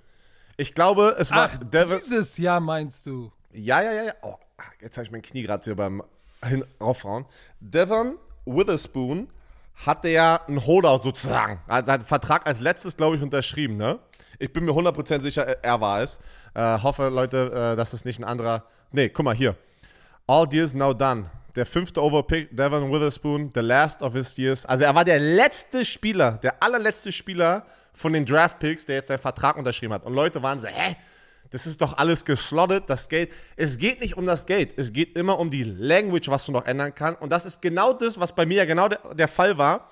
Ich 0.58 0.74
glaube, 0.74 1.16
es 1.18 1.30
war 1.30 1.50
Ach, 1.52 1.58
Devin. 1.58 1.98
Dieses 1.98 2.36
Jahr 2.36 2.60
meinst 2.60 3.06
du? 3.06 3.32
Ja, 3.52 3.82
ja, 3.82 3.92
ja, 3.92 4.04
ja. 4.04 4.14
Oh, 4.22 4.36
jetzt 4.80 4.96
habe 4.98 5.06
ich 5.06 5.10
mein 5.10 5.22
Knie 5.22 5.42
gerade 5.42 5.64
hier 5.64 5.74
beim 5.74 6.02
Hin 6.44 6.62
raufhauen. 6.78 7.24
Devin 7.58 8.16
Witherspoon 8.44 9.28
hatte 9.86 10.08
ja 10.08 10.40
einen 10.46 10.64
Holdout 10.64 11.02
sozusagen. 11.04 11.60
Er 11.66 11.76
hat 11.76 11.88
einen 11.88 12.04
Vertrag 12.04 12.46
als 12.46 12.60
letztes, 12.60 12.96
glaube 12.96 13.16
ich, 13.16 13.22
unterschrieben, 13.22 13.76
ne? 13.76 13.98
Ich 14.38 14.52
bin 14.52 14.66
mir 14.66 14.72
100% 14.72 15.22
sicher, 15.22 15.42
er 15.64 15.80
war 15.80 16.02
es. 16.02 16.18
Äh, 16.54 16.78
hoffe, 16.82 17.08
Leute, 17.08 17.72
äh, 17.72 17.76
dass 17.76 17.94
es 17.94 18.04
nicht 18.04 18.20
ein 18.20 18.24
anderer. 18.24 18.64
Nee, 18.92 19.08
guck 19.08 19.24
mal 19.24 19.34
hier. 19.34 19.56
All 20.26 20.46
deals 20.46 20.74
now 20.74 20.92
done 20.92 21.30
der 21.56 21.66
fünfte 21.66 22.02
Overpick, 22.02 22.54
Devon 22.54 22.92
Witherspoon, 22.92 23.50
the 23.54 23.60
last 23.60 24.02
of 24.02 24.12
his 24.12 24.36
years. 24.36 24.66
Also 24.66 24.84
er 24.84 24.94
war 24.94 25.04
der 25.04 25.18
letzte 25.18 25.84
Spieler, 25.84 26.32
der 26.32 26.62
allerletzte 26.62 27.10
Spieler 27.10 27.66
von 27.94 28.12
den 28.12 28.26
Draft-Picks, 28.26 28.84
der 28.84 28.96
jetzt 28.96 29.08
seinen 29.08 29.18
Vertrag 29.18 29.56
unterschrieben 29.56 29.94
hat. 29.94 30.04
Und 30.04 30.14
Leute 30.14 30.42
waren 30.42 30.58
so, 30.58 30.68
hä? 30.68 30.96
Das 31.50 31.66
ist 31.66 31.80
doch 31.80 31.96
alles 31.96 32.24
geslottet, 32.24 32.84
das 32.88 33.08
Geld. 33.08 33.32
Es 33.56 33.78
geht 33.78 34.00
nicht 34.00 34.16
um 34.16 34.26
das 34.26 34.46
Geld, 34.46 34.74
es 34.76 34.92
geht 34.92 35.16
immer 35.16 35.38
um 35.38 35.48
die 35.48 35.62
Language, 35.62 36.28
was 36.28 36.44
du 36.44 36.52
noch 36.52 36.66
ändern 36.66 36.94
kannst. 36.94 37.22
Und 37.22 37.30
das 37.30 37.46
ist 37.46 37.62
genau 37.62 37.92
das, 37.92 38.18
was 38.18 38.34
bei 38.34 38.44
mir 38.44 38.56
ja 38.56 38.64
genau 38.64 38.88
der, 38.88 39.14
der 39.14 39.28
Fall 39.28 39.56
war. 39.56 39.88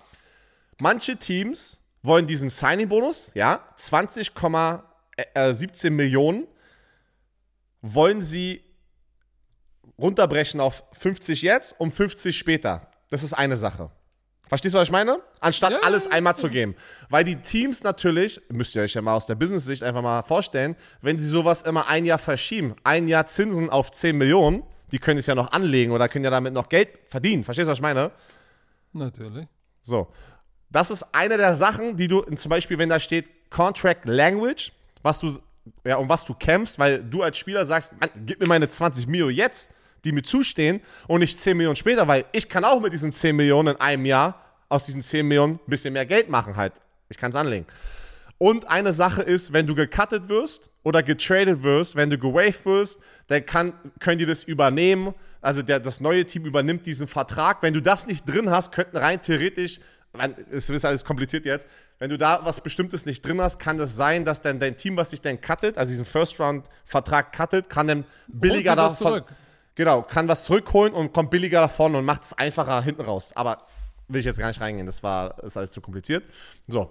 Manche 0.81 1.17
Teams 1.17 1.79
wollen 2.03 2.27
diesen 2.27 2.51
Signing-Bonus, 2.51 3.31
ja, 3.35 3.61
20,17 3.79 5.87
äh, 5.87 5.91
Millionen, 5.91 6.47
wollen 7.81 8.21
sie 8.21 8.64
runterbrechen 9.99 10.61
auf 10.61 10.85
50 10.93 11.43
jetzt 11.43 11.75
und 11.79 11.95
50 11.95 12.37
später. 12.37 12.89
Das 13.11 13.23
ist 13.23 13.33
eine 13.33 13.57
Sache. 13.57 13.91
Verstehst 14.49 14.75
du, 14.75 14.79
was 14.79 14.89
ich 14.89 14.93
meine? 14.93 15.21
Anstatt 15.41 15.73
ja, 15.73 15.79
alles 15.81 16.07
einmal 16.07 16.37
zu 16.37 16.49
geben. 16.49 16.75
Weil 17.09 17.25
die 17.25 17.37
Teams 17.37 17.83
natürlich, 17.83 18.41
müsst 18.51 18.75
ihr 18.77 18.83
euch 18.83 18.95
ja 18.95 19.01
mal 19.01 19.15
aus 19.15 19.27
der 19.27 19.35
Business-Sicht 19.35 19.83
einfach 19.83 20.03
mal 20.03 20.23
vorstellen, 20.23 20.77
wenn 21.01 21.17
sie 21.17 21.29
sowas 21.29 21.63
immer 21.63 21.89
ein 21.89 22.05
Jahr 22.05 22.19
verschieben, 22.19 22.77
ein 22.85 23.09
Jahr 23.09 23.27
Zinsen 23.27 23.71
auf 23.71 23.91
10 23.91 24.17
Millionen, 24.17 24.63
die 24.93 24.99
können 24.99 25.19
es 25.19 25.27
ja 25.27 25.35
noch 25.35 25.51
anlegen 25.53 25.93
oder 25.93 26.09
können 26.09 26.25
ja 26.25 26.31
damit 26.31 26.53
noch 26.53 26.69
Geld 26.69 26.89
verdienen. 27.09 27.43
Verstehst 27.43 27.67
du, 27.67 27.71
was 27.71 27.79
ich 27.79 27.83
meine? 27.83 28.13
Natürlich. 28.93 29.49
So. 29.83 30.09
Das 30.71 30.91
ist 30.91 31.05
eine 31.15 31.37
der 31.37 31.55
Sachen, 31.55 31.97
die 31.97 32.09
du 32.09 32.23
zum 32.23 32.49
Beispiel, 32.49 32.79
wenn 32.79 32.89
da 32.89 33.01
steht 33.01 33.51
Contract 33.51 34.05
Language, 34.05 34.73
was 35.03 35.21
du, 35.21 35.39
ja, 35.85 35.97
um 35.97 36.09
was 36.09 36.25
du 36.25 36.35
kämpfst, 36.35 36.79
weil 36.79 37.03
du 37.03 37.23
als 37.23 37.39
Spieler 37.39 37.65
sagst, 37.65 37.99
Mann, 37.99 38.11
gib 38.27 38.41
mir 38.41 38.47
meine 38.47 38.69
20 38.69 39.07
Mio 39.07 39.31
jetzt, 39.31 39.71
die 40.05 40.13
mir 40.13 40.23
zustehen 40.23 40.81
und 41.09 41.21
nicht 41.21 41.39
10 41.39 41.57
Millionen 41.57 41.77
später, 41.77 42.07
weil 42.07 42.25
ich 42.33 42.49
kann 42.49 42.65
auch 42.65 42.81
mit 42.81 42.93
diesen 42.93 43.13
10 43.13 43.35
Millionen 43.35 43.75
in 43.75 43.81
einem 43.81 44.07
Jahr 44.07 44.41
aus 44.69 44.87
diesen 44.87 45.03
10 45.03 45.27
Millionen 45.27 45.55
ein 45.55 45.71
bisschen 45.71 45.93
mehr 45.93 46.07
Geld 46.07 46.29
machen 46.29 46.57
halt. 46.57 46.73
Ich 47.09 47.17
kann 47.17 47.31
es 47.31 47.37
anlegen. 47.37 47.67
Und 48.39 48.69
eine 48.69 48.93
Sache 48.93 49.23
ist, 49.23 49.53
wenn 49.53 49.67
du 49.67 49.75
gecuttet 49.75 50.29
wirst 50.29 50.71
oder 50.83 51.03
getradet 51.03 51.63
wirst, 51.63 51.97
wenn 51.97 52.11
du 52.11 52.19
gewaved 52.19 52.67
wirst, 52.67 52.99
dann 53.29 53.47
kann, 53.47 53.73
können 54.01 54.19
die 54.19 54.27
das 54.27 54.45
übernehmen. 54.45 55.15
Also 55.41 55.63
der, 55.63 55.81
das 55.81 56.01
neue 56.01 56.25
Team 56.27 56.45
übernimmt 56.45 56.85
diesen 56.85 57.07
Vertrag. 57.07 57.63
Wenn 57.63 57.75
du 57.75 57.81
das 57.81 58.07
nicht 58.07 58.29
drin 58.29 58.51
hast, 58.51 58.73
könnten 58.73 58.97
rein 58.97 59.23
theoretisch, 59.23 59.79
es 60.51 60.71
ist 60.71 60.85
alles 60.85 61.05
kompliziert 61.05 61.45
jetzt, 61.45 61.69
wenn 61.99 62.11
du 62.11 62.19
da 62.19 62.41
was 62.45 62.61
Bestimmtes 62.61 63.07
nicht 63.07 63.25
drin 63.25 63.41
hast, 63.41 63.59
kann 63.59 63.77
es 63.77 63.91
das 63.91 63.97
sein, 63.97 64.25
dass 64.25 64.41
dann 64.41 64.59
dein 64.59 64.77
Team, 64.77 64.97
was 64.97 65.11
sich 65.11 65.21
dann 65.21 65.41
cuttet, 65.41 65.79
also 65.79 65.91
diesen 65.91 66.05
First-Round-Vertrag 66.05 67.33
cuttet, 67.33 67.71
kann 67.71 67.89
dann 67.89 68.05
billiger 68.29 68.77
davon. 68.77 69.23
Genau, 69.75 70.03
kann 70.03 70.29
was 70.29 70.45
zurückholen 70.45 70.93
und 70.93 71.13
kommt 71.13 71.31
billiger 71.31 71.61
davon 71.61 71.95
und 71.95 72.05
macht 72.05 72.23
es 72.23 72.33
einfacher 72.33 72.83
hinten 72.83 73.03
raus. 73.03 73.33
Aber 73.35 73.67
will 74.09 74.21
ich 74.21 74.27
jetzt 74.27 74.39
gar 74.39 74.49
nicht 74.49 74.61
reingehen, 74.61 74.87
das 74.87 75.03
war 75.03 75.43
ist 75.43 75.57
alles 75.57 75.73
zu 75.73 75.81
kompliziert. 75.81 76.25
So. 76.69 76.91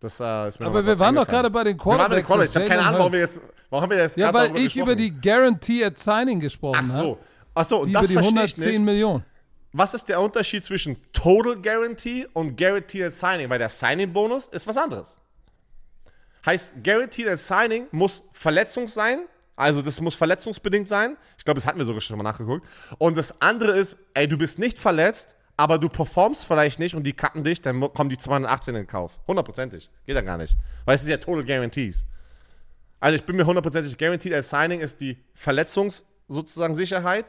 Das, 0.00 0.18
äh, 0.18 0.48
ist 0.48 0.58
mir 0.58 0.66
Aber 0.66 0.84
wir 0.84 0.98
waren 0.98 1.14
doch 1.14 1.26
gerade 1.26 1.50
bei 1.50 1.62
den 1.62 1.76
Quarterbacks. 1.76 1.98
Wir 1.98 1.98
waren 1.98 2.10
bei 2.10 2.16
den 2.16 2.24
Quarterbacks. 2.24 2.50
Ich 2.50 2.56
habe 2.56 2.68
keine 2.68 2.82
Ahnung, 2.82 2.98
warum 3.00 3.12
wir 3.12 3.20
jetzt, 3.20 3.40
warum 3.68 3.82
haben 3.82 3.90
wir 3.90 3.98
jetzt 3.98 4.16
Ja, 4.16 4.32
weil 4.32 4.56
ich 4.56 4.76
über 4.76 4.96
die 4.96 5.10
Guarantee 5.10 5.84
at 5.84 5.98
Signing 5.98 6.40
gesprochen 6.40 6.90
habe. 6.90 6.90
Ach 6.90 6.98
so. 6.98 7.18
Ach 7.54 7.64
so, 7.64 7.80
und 7.82 7.92
das 7.92 8.10
über 8.10 8.20
die 8.22 8.26
110 8.26 8.84
Millionen. 8.84 9.24
Was 9.72 9.94
ist 9.94 10.08
der 10.08 10.20
Unterschied 10.20 10.64
zwischen 10.64 10.96
Total 11.12 11.54
Guarantee 11.56 12.26
und 12.32 12.56
Guarantee 12.56 13.04
at 13.04 13.12
Signing? 13.12 13.50
Weil 13.50 13.58
der 13.58 13.68
Signing-Bonus 13.68 14.48
ist 14.48 14.66
was 14.66 14.76
anderes. 14.76 15.20
Heißt, 16.44 16.72
Guarantee 16.82 17.28
at 17.28 17.38
Signing 17.38 17.86
muss 17.92 18.22
Verletzung 18.32 18.88
sein, 18.88 19.26
also 19.60 19.82
das 19.82 20.00
muss 20.00 20.14
verletzungsbedingt 20.14 20.88
sein. 20.88 21.16
Ich 21.38 21.44
glaube, 21.44 21.60
das 21.60 21.66
hatten 21.66 21.78
wir 21.78 21.86
sogar 21.86 22.00
schon 22.00 22.16
mal 22.16 22.24
nachgeguckt. 22.24 22.66
Und 22.98 23.16
das 23.16 23.40
andere 23.40 23.78
ist, 23.78 23.96
ey, 24.14 24.26
du 24.26 24.36
bist 24.36 24.58
nicht 24.58 24.78
verletzt, 24.78 25.36
aber 25.56 25.78
du 25.78 25.88
performst 25.88 26.46
vielleicht 26.46 26.78
nicht 26.78 26.94
und 26.94 27.04
die 27.04 27.12
cutten 27.12 27.44
dich, 27.44 27.60
dann 27.60 27.80
kommen 27.92 28.10
die 28.10 28.18
218 28.18 28.74
in 28.74 28.86
Kauf. 28.86 29.18
Hundertprozentig. 29.28 29.90
Geht 30.06 30.14
ja 30.14 30.22
gar 30.22 30.38
nicht. 30.38 30.56
Weil 30.84 30.94
es 30.94 31.02
ist 31.02 31.08
ja 31.08 31.18
Total 31.18 31.44
Guarantees. 31.44 32.06
Also 32.98 33.16
ich 33.16 33.24
bin 33.24 33.36
mir 33.36 33.46
hundertprozentig 33.46 33.96
guaranteed, 33.96 34.34
als 34.34 34.50
Signing 34.50 34.80
ist 34.80 35.00
die 35.00 35.18
Verletzungs- 35.38 36.04
sozusagen 36.30 36.74
Sicherheit. 36.74 37.26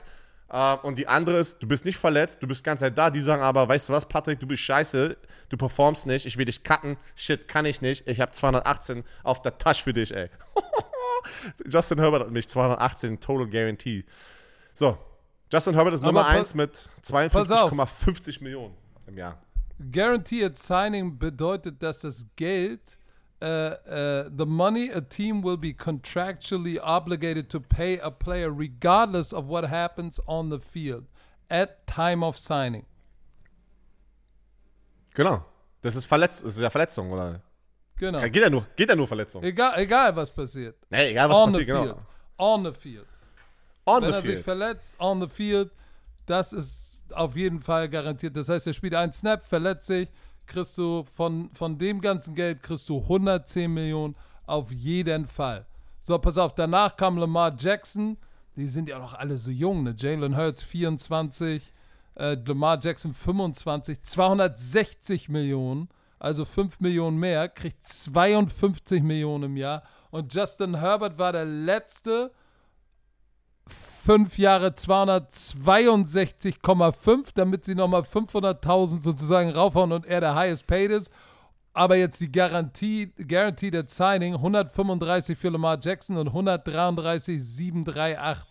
Uh, 0.54 0.78
und 0.84 0.98
die 0.98 1.08
andere 1.08 1.38
ist, 1.38 1.64
du 1.64 1.68
bist 1.68 1.86
nicht 1.86 1.98
verletzt, 1.98 2.44
du 2.44 2.48
bist 2.48 2.62
ganz 2.62 2.82
halt 2.82 2.98
da. 2.98 3.10
Die 3.10 3.22
sagen 3.22 3.42
aber, 3.42 3.70
weißt 3.70 3.88
du 3.88 3.94
was, 3.94 4.06
Patrick, 4.06 4.38
du 4.38 4.46
bist 4.46 4.62
scheiße, 4.64 5.16
du 5.48 5.58
performst 5.58 6.06
nicht, 6.08 6.26
ich 6.26 6.38
will 6.38 6.44
dich 6.44 6.62
cutten. 6.64 6.98
Shit, 7.16 7.48
kann 7.48 7.64
ich 7.64 7.82
nicht. 7.82 8.06
Ich 8.06 8.20
habe 8.20 8.34
218 8.34 9.06
auf 9.24 9.42
der 9.42 9.58
Tasche 9.58 9.84
für 9.84 9.94
dich, 9.94 10.14
ey. 10.14 10.30
Justin 11.66 12.00
Herbert 12.00 12.22
hat 12.22 12.32
mich 12.32 12.48
218 12.48 13.20
Total 13.20 13.48
Guarantee. 13.48 14.06
So, 14.74 14.98
Justin 15.52 15.74
Herbert 15.74 15.94
ist 15.94 16.04
Nummer 16.04 16.28
1 16.28 16.54
mit 16.56 16.90
52,50 17.04 18.44
Millionen 18.44 18.76
im 19.08 19.18
Jahr. 19.18 19.38
Guaranteed 19.92 20.58
Signing 20.58 21.18
bedeutet, 21.18 21.82
dass 21.82 22.02
das 22.02 22.26
Geld, 22.36 22.98
uh, 23.42 23.46
uh, 23.46 24.30
the 24.38 24.46
money 24.46 24.92
a 24.92 25.02
team 25.02 25.44
will 25.44 25.58
be 25.58 25.74
contractually 25.74 26.80
obligated 26.80 27.50
to 27.50 27.60
pay 27.60 28.00
a 28.00 28.10
player 28.10 28.50
regardless 28.50 29.34
of 29.34 29.48
what 29.48 29.70
happens 29.70 30.22
on 30.28 30.52
the 30.52 30.60
field 30.60 31.06
at 31.50 31.86
time 31.88 32.24
of 32.24 32.38
signing. 32.38 32.86
Genau. 35.16 35.44
Das 35.82 35.96
ist, 35.96 36.06
Verletz 36.06 36.42
das 36.42 36.56
ist 36.56 36.62
ja 36.62 36.70
Verletzung, 36.70 37.12
oder? 37.12 37.42
Genau. 38.02 38.20
Geht 38.20 38.36
ja 38.36 38.50
nur, 38.50 38.66
geht 38.76 38.90
ja 38.90 38.96
nur 38.96 39.08
Verletzung. 39.08 39.44
Egal, 39.44 39.80
egal 39.80 40.16
was 40.16 40.32
passiert. 40.32 40.76
Nee, 40.90 41.12
egal 41.12 41.30
was 41.30 41.38
on 41.38 41.52
passiert, 41.52 41.60
the 41.62 41.66
genau. 41.68 41.84
field. 41.84 41.98
On 42.40 42.66
the 42.66 42.74
field. 42.74 43.08
On 43.86 44.02
Wenn 44.02 44.10
the 44.10 44.16
er 44.16 44.22
field. 44.24 44.36
sich 44.38 44.44
verletzt, 44.44 44.96
on 45.00 45.22
the 45.22 45.28
field, 45.28 45.72
das 46.26 46.52
ist 46.52 47.04
auf 47.14 47.36
jeden 47.36 47.62
Fall 47.62 47.88
garantiert. 47.90 48.36
Das 48.36 48.50
heißt, 48.50 48.66
er 48.66 48.74
spielt 48.74 48.96
einen 48.96 49.12
Snap, 49.12 49.46
verletzt 49.46 49.86
sich, 49.86 50.10
kriegst 50.48 50.80
du 50.80 51.04
von, 51.04 51.52
von 51.54 51.78
dem 51.78 52.02
ganzen 52.02 52.34
Geld 52.34 52.64
kriegst 52.64 52.90
du 52.90 52.98
110 52.98 53.72
Millionen 53.72 54.16
auf 54.48 54.72
jeden 54.72 55.28
Fall. 55.28 55.68
So, 56.00 56.18
pass 56.18 56.40
auf, 56.40 56.56
danach 56.56 56.98
kam 56.98 57.20
Lamar 57.20 57.54
Jackson, 57.56 58.18
die 58.56 58.66
sind 58.66 58.90
ja 58.90 58.98
noch 58.98 59.14
alle 59.14 59.38
so 59.38 59.52
jung, 59.52 59.84
ne? 59.84 59.94
Jalen 59.96 60.36
Hurts 60.36 60.64
24, 60.64 61.72
äh, 62.16 62.36
Lamar 62.48 62.80
Jackson 62.82 63.14
25, 63.14 64.02
260 64.02 65.30
Millionen, 65.30 65.88
also 66.22 66.46
5 66.46 66.80
Millionen 66.80 67.18
mehr, 67.18 67.50
kriegt 67.50 67.86
52 67.88 69.02
Millionen 69.02 69.46
im 69.46 69.58
Jahr. 69.58 69.82
Und 70.12 70.32
Justin 70.34 70.80
Herbert 70.80 71.18
war 71.18 71.32
der 71.32 71.46
letzte, 71.46 72.32
fünf 74.06 74.38
Jahre 74.38 74.68
262,5, 74.70 77.32
damit 77.34 77.66
sie 77.66 77.74
nochmal 77.76 78.02
500.000 78.02 79.02
sozusagen 79.02 79.50
raufhauen 79.50 79.92
und 79.92 80.06
er 80.06 80.22
der 80.22 80.36
highest 80.36 80.68
paid 80.68 80.92
ist. 80.92 81.12
Aber 81.74 81.96
jetzt 81.96 82.22
die 82.22 82.32
Garantie, 82.32 83.12
Guaranteed 83.28 83.90
Signing 83.90 84.36
135 84.36 85.36
für 85.38 85.50
Lamar 85.50 85.80
Jackson 85.82 86.18
und 86.18 86.30
133,738 86.30 88.46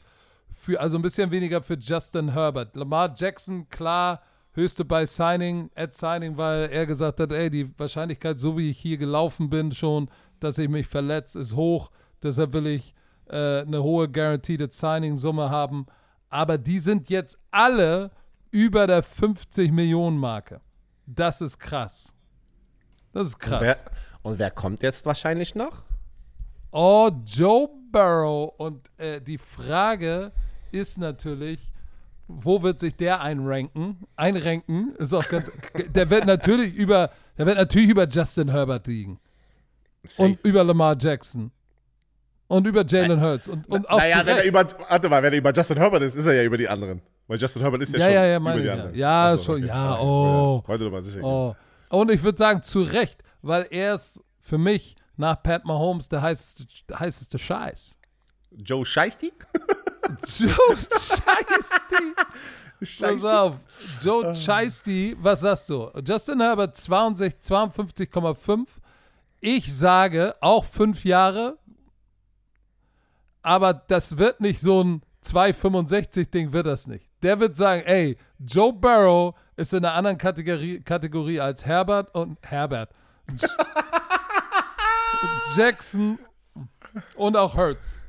für, 0.53 0.81
also 0.81 0.99
ein 0.99 1.03
bisschen 1.03 1.31
weniger 1.31 1.63
für 1.63 1.79
Justin 1.79 2.33
Herbert. 2.33 2.75
Lamar 2.75 3.15
Jackson, 3.15 3.69
klar, 3.69 4.21
höchste 4.53 4.85
bei 4.85 5.07
Signing, 5.07 5.71
at 5.75 5.95
Signing, 5.95 6.37
weil 6.37 6.71
er 6.71 6.87
gesagt 6.87 7.21
hat, 7.21 7.33
ey, 7.33 7.51
die 7.51 7.79
Wahrscheinlichkeit, 7.79 8.41
so 8.41 8.57
wie 8.59 8.71
ich 8.71 8.79
hier 8.79 8.99
gelaufen 8.99 9.51
bin 9.51 9.73
schon, 9.73 10.11
dass 10.41 10.59
ich 10.59 10.69
mich 10.69 10.87
verletze, 10.87 11.39
ist 11.41 11.55
hoch. 11.55 11.91
Deshalb 12.23 12.53
will 12.53 12.67
ich 12.67 12.95
äh, 13.29 13.61
eine 13.61 13.83
hohe 13.83 14.09
Guaranteed 14.09 14.73
Signing-Summe 14.73 15.51
haben. 15.51 15.87
Aber 16.29 16.59
die 16.59 16.79
sind 16.79 17.11
jetzt 17.11 17.39
alle 17.51 18.11
über 18.51 18.87
der 18.87 19.03
50 19.03 19.71
Millionen 19.71 20.19
Marke. 20.19 20.61
Das 21.07 21.41
ist 21.41 21.59
krass. 21.59 22.15
Das 23.13 23.29
ist 23.29 23.39
krass. 23.39 23.61
Und 23.61 23.67
wer, 23.67 23.77
und 24.23 24.39
wer 24.39 24.51
kommt 24.51 24.83
jetzt 24.83 25.07
wahrscheinlich 25.07 25.55
noch? 25.55 25.83
Oh, 26.73 27.11
Joe 27.25 27.69
Burrow. 27.91 28.53
Und 28.59 28.91
äh, 28.99 29.21
die 29.21 29.39
Frage 29.39 30.33
ist 30.71 30.99
natürlich, 30.99 31.70
wo 32.43 32.63
wird 32.63 32.81
sich 32.81 32.97
der 32.97 33.21
einranken? 33.21 33.99
Einranken 34.17 34.93
ist 34.99 35.13
auch 35.13 35.29
ganz. 35.29 35.51
der 35.89 36.11
wird 36.11 36.27
natürlich 36.27 36.75
über, 36.75 37.11
der 37.39 37.47
wird 37.47 37.59
natürlich 37.59 37.91
über 37.91 38.07
Justin 38.07 38.51
Herbert 38.51 38.87
liegen. 38.87 39.21
Safe. 40.05 40.31
Und 40.31 40.45
über 40.45 40.65
Lamar 40.65 40.97
Jackson. 40.99 41.51
Und 42.49 42.67
über 42.67 42.85
Jalen 42.85 43.21
Hurts. 43.21 43.49
Und, 43.49 43.69
und 43.69 43.89
auch 43.89 43.99
naja, 43.99 44.23
wenn 44.25 44.39
er 44.39 44.45
über, 44.45 44.67
warte 44.89 45.09
mal, 45.09 45.23
wenn 45.23 45.33
er 45.33 45.39
über 45.39 45.53
Justin 45.53 45.77
Herbert 45.77 46.03
ist, 46.03 46.17
ist 46.17 46.27
er 46.27 46.35
ja 46.35 46.43
über 46.43 46.57
die 46.57 46.69
anderen. 46.69 47.01
Weil 47.29 47.39
Justin 47.39 47.63
Herbert 47.63 47.83
ist 47.83 47.93
ja, 47.93 48.01
ja 48.01 48.05
schon 48.07 48.15
ja, 48.15 48.25
ja, 48.25 48.37
über 48.39 48.55
die 48.55 48.67
ja. 48.67 48.73
anderen. 48.73 48.95
Ja, 48.95 49.25
also, 49.27 49.45
schon, 49.45 49.55
okay. 49.59 49.67
ja, 49.67 50.01
oh. 50.01 50.63
Wollte 50.67 50.85
doch 50.85 50.91
mal 50.91 51.03
sicher 51.03 51.23
oh. 51.23 51.55
Und 51.91 52.11
ich 52.11 52.23
würde 52.23 52.37
sagen, 52.37 52.63
zu 52.63 52.83
Recht, 52.83 53.23
weil 53.43 53.69
er 53.71 53.95
ist 53.95 54.21
für 54.41 54.59
mich 54.59 54.97
nach 55.17 55.41
Pat 55.41 55.65
Mahomes 55.65 56.09
der 56.09 56.23
heißeste, 56.23 56.67
der 56.89 56.99
heißeste 56.99 57.39
Scheiß. 57.39 57.99
Joe 58.51 58.85
Scheisty? 58.85 59.33
Joe 60.39 60.77
Scheisty. 60.91 62.15
Pass 63.01 63.25
auf, 63.25 63.57
Joe 64.01 64.35
Scheisty, 64.35 65.17
was 65.21 65.41
sagst 65.41 65.69
du? 65.69 65.91
Justin 66.07 66.41
Herbert 66.41 66.77
52,5. 66.77 68.67
Ich 69.41 69.75
sage 69.75 70.35
auch 70.41 70.65
fünf 70.65 71.05
Jahre, 71.05 71.59
aber 73.43 73.75
das 73.75 74.19
wird 74.19 74.41
nicht 74.41 74.61
so 74.61 74.83
ein 74.83 75.03
2,65-Ding, 75.25 76.53
wird 76.53 76.67
das 76.67 76.87
nicht. 76.87 77.07
Der 77.23 77.39
wird 77.39 77.57
sagen, 77.57 77.83
ey, 77.85 78.17
Joe 78.39 78.73
Burrow 78.73 79.35
ist 79.57 79.75
in 79.75 79.85
einer 79.85 79.95
anderen 79.95 80.17
Kategorie, 80.19 80.81
Kategorie 80.81 81.41
als 81.41 81.67
Herbert 81.67 82.15
und 82.15 82.39
Herbert. 82.43 82.91
Jackson 85.57 86.19
und 87.17 87.37
auch 87.37 87.55
Hurts. 87.57 88.01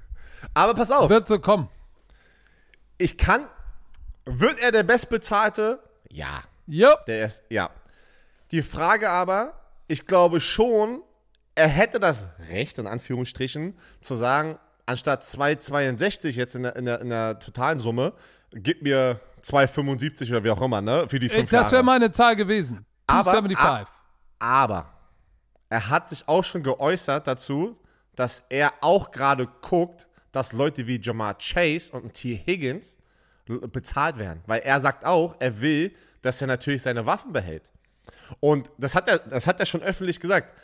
Aber 0.53 0.73
pass 0.73 0.91
auf. 0.91 1.09
Wird 1.09 1.27
so 1.27 1.39
kommen. 1.39 1.69
Ich 3.01 3.17
kann. 3.17 3.47
Wird 4.25 4.59
er 4.59 4.71
der 4.71 4.83
Bestbezahlte? 4.83 5.79
Ja. 6.11 6.43
Yep. 6.69 7.05
Der 7.07 7.25
ist, 7.25 7.41
ja. 7.49 7.71
Die 8.51 8.61
Frage 8.61 9.09
aber, 9.09 9.53
ich 9.87 10.05
glaube 10.05 10.39
schon, 10.39 11.01
er 11.55 11.67
hätte 11.67 11.99
das 11.99 12.27
Recht, 12.49 12.77
in 12.77 12.85
Anführungsstrichen, 12.85 13.75
zu 14.01 14.13
sagen, 14.13 14.59
anstatt 14.85 15.23
2,62 15.23 16.29
jetzt 16.35 16.53
in 16.53 16.63
der, 16.63 16.75
in, 16.75 16.85
der, 16.85 17.01
in 17.01 17.09
der 17.09 17.39
totalen 17.39 17.79
Summe, 17.79 18.13
gib 18.51 18.83
mir 18.83 19.19
2,75 19.43 20.29
oder 20.29 20.43
wie 20.43 20.51
auch 20.51 20.61
immer, 20.61 20.81
ne? 20.81 21.07
Für 21.09 21.17
die 21.17 21.29
fünf 21.29 21.49
Das 21.49 21.71
wäre 21.71 21.77
Jahre. 21.77 21.83
meine 21.85 22.11
Zahl 22.11 22.35
gewesen. 22.35 22.85
Aber- 23.07 23.23
275. 23.31 23.87
Aber 24.37 24.93
er 25.69 25.89
hat 25.89 26.09
sich 26.09 26.27
auch 26.27 26.43
schon 26.43 26.61
geäußert 26.61 27.25
dazu, 27.27 27.77
dass 28.15 28.43
er 28.49 28.73
auch 28.81 29.09
gerade 29.09 29.47
guckt, 29.61 30.07
dass 30.31 30.53
Leute 30.53 30.87
wie 30.87 30.99
Jamar 31.01 31.37
Chase 31.37 31.91
und 31.91 32.13
T. 32.13 32.41
Higgins 32.45 32.97
bezahlt 33.45 34.17
werden. 34.17 34.41
Weil 34.45 34.61
er 34.61 34.79
sagt 34.79 35.05
auch, 35.05 35.35
er 35.39 35.61
will 35.61 35.93
dass 36.21 36.41
er 36.41 36.47
natürlich 36.47 36.81
seine 36.81 37.05
Waffen 37.05 37.33
behält. 37.33 37.63
Und 38.39 38.69
das 38.77 38.95
hat 38.95 39.09
er, 39.09 39.19
das 39.19 39.47
hat 39.47 39.59
er 39.59 39.65
schon 39.65 39.81
öffentlich 39.81 40.19
gesagt. 40.19 40.55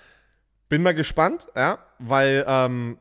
Bin 0.69 0.83
mal 0.83 0.93
gespannt, 0.93 1.47
ja, 1.55 1.79
weil 1.99 2.43
ähm, 2.47 2.97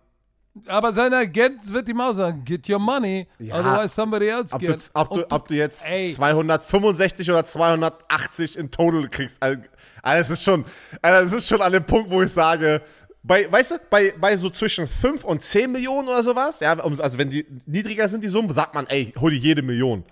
aber 0.68 0.90
sein 0.90 1.12
Agent 1.12 1.70
wird 1.70 1.86
ihm 1.88 2.00
auch 2.00 2.12
sagen, 2.12 2.42
get 2.42 2.66
your 2.70 2.78
money, 2.78 3.28
ja, 3.38 3.58
otherwise 3.58 3.94
somebody 3.94 4.28
else 4.28 4.54
ob 4.54 4.60
get. 4.60 4.70
Du, 4.70 4.90
ob, 4.94 5.10
du, 5.10 5.26
ob 5.30 5.48
du 5.48 5.54
jetzt 5.54 5.86
ey. 5.86 6.12
265 6.14 7.30
oder 7.30 7.44
280 7.44 8.56
in 8.56 8.70
total 8.70 9.08
kriegst, 9.08 9.36
also, 9.42 9.60
also 10.02 10.32
ist 10.32 10.42
schon, 10.42 10.64
also 11.02 11.24
das 11.24 11.32
ist 11.34 11.48
schon 11.48 11.60
an 11.60 11.72
dem 11.72 11.84
Punkt, 11.84 12.10
wo 12.10 12.22
ich 12.22 12.32
sage, 12.32 12.80
bei, 13.26 13.50
weißt 13.50 13.70
du, 13.72 13.74
bei, 13.90 14.14
bei 14.18 14.36
so 14.36 14.50
zwischen 14.50 14.86
5 14.86 15.24
und 15.24 15.42
10 15.42 15.72
Millionen 15.72 16.08
oder 16.08 16.22
sowas, 16.22 16.60
ja, 16.60 16.78
also 16.78 17.18
wenn 17.18 17.30
die 17.30 17.44
niedriger 17.66 18.08
sind, 18.08 18.22
die 18.22 18.28
Summen, 18.28 18.52
sagt 18.52 18.74
man, 18.74 18.86
ey, 18.86 19.12
hol 19.18 19.30
dir 19.30 19.38
jede 19.38 19.62
Million. 19.62 20.04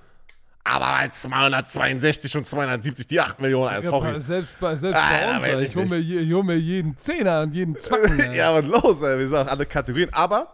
Aber 0.64 0.86
bei 0.86 1.08
262 1.08 2.36
und 2.38 2.46
270 2.46 3.06
die 3.06 3.20
8 3.20 3.38
Millionen, 3.38 3.70
ja, 3.70 3.82
sorry. 3.82 4.20
Selbst 4.20 4.58
bei, 4.58 4.74
selbst 4.74 4.98
ah, 4.98 5.38
bei 5.38 5.56
uns, 5.56 5.64
ich 5.64 5.76
hole 5.76 5.86
mir, 5.86 6.34
hol 6.34 6.42
mir 6.42 6.56
jeden 6.56 6.96
Zehner 6.96 7.42
und 7.42 7.54
jeden 7.54 7.78
Zwacken. 7.78 8.32
ja, 8.32 8.56
und 8.56 8.66
los, 8.66 9.02
ey, 9.02 9.18
wir 9.18 9.28
sagen 9.28 9.48
alle 9.48 9.66
Kategorien. 9.66 10.08
Aber 10.12 10.48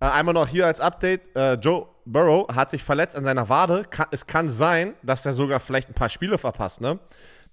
äh, 0.00 0.06
einmal 0.06 0.34
noch 0.34 0.48
hier 0.48 0.66
als 0.66 0.80
Update: 0.80 1.36
äh, 1.36 1.54
Joe 1.54 1.86
Burrow 2.04 2.52
hat 2.52 2.70
sich 2.70 2.82
verletzt 2.82 3.14
an 3.14 3.22
seiner 3.22 3.48
Wade. 3.48 3.84
Kann, 3.88 4.08
es 4.10 4.26
kann 4.26 4.48
sein, 4.48 4.94
dass 5.02 5.24
er 5.24 5.32
sogar 5.32 5.60
vielleicht 5.60 5.88
ein 5.88 5.94
paar 5.94 6.08
Spiele 6.08 6.36
verpasst, 6.36 6.80
ne? 6.80 6.98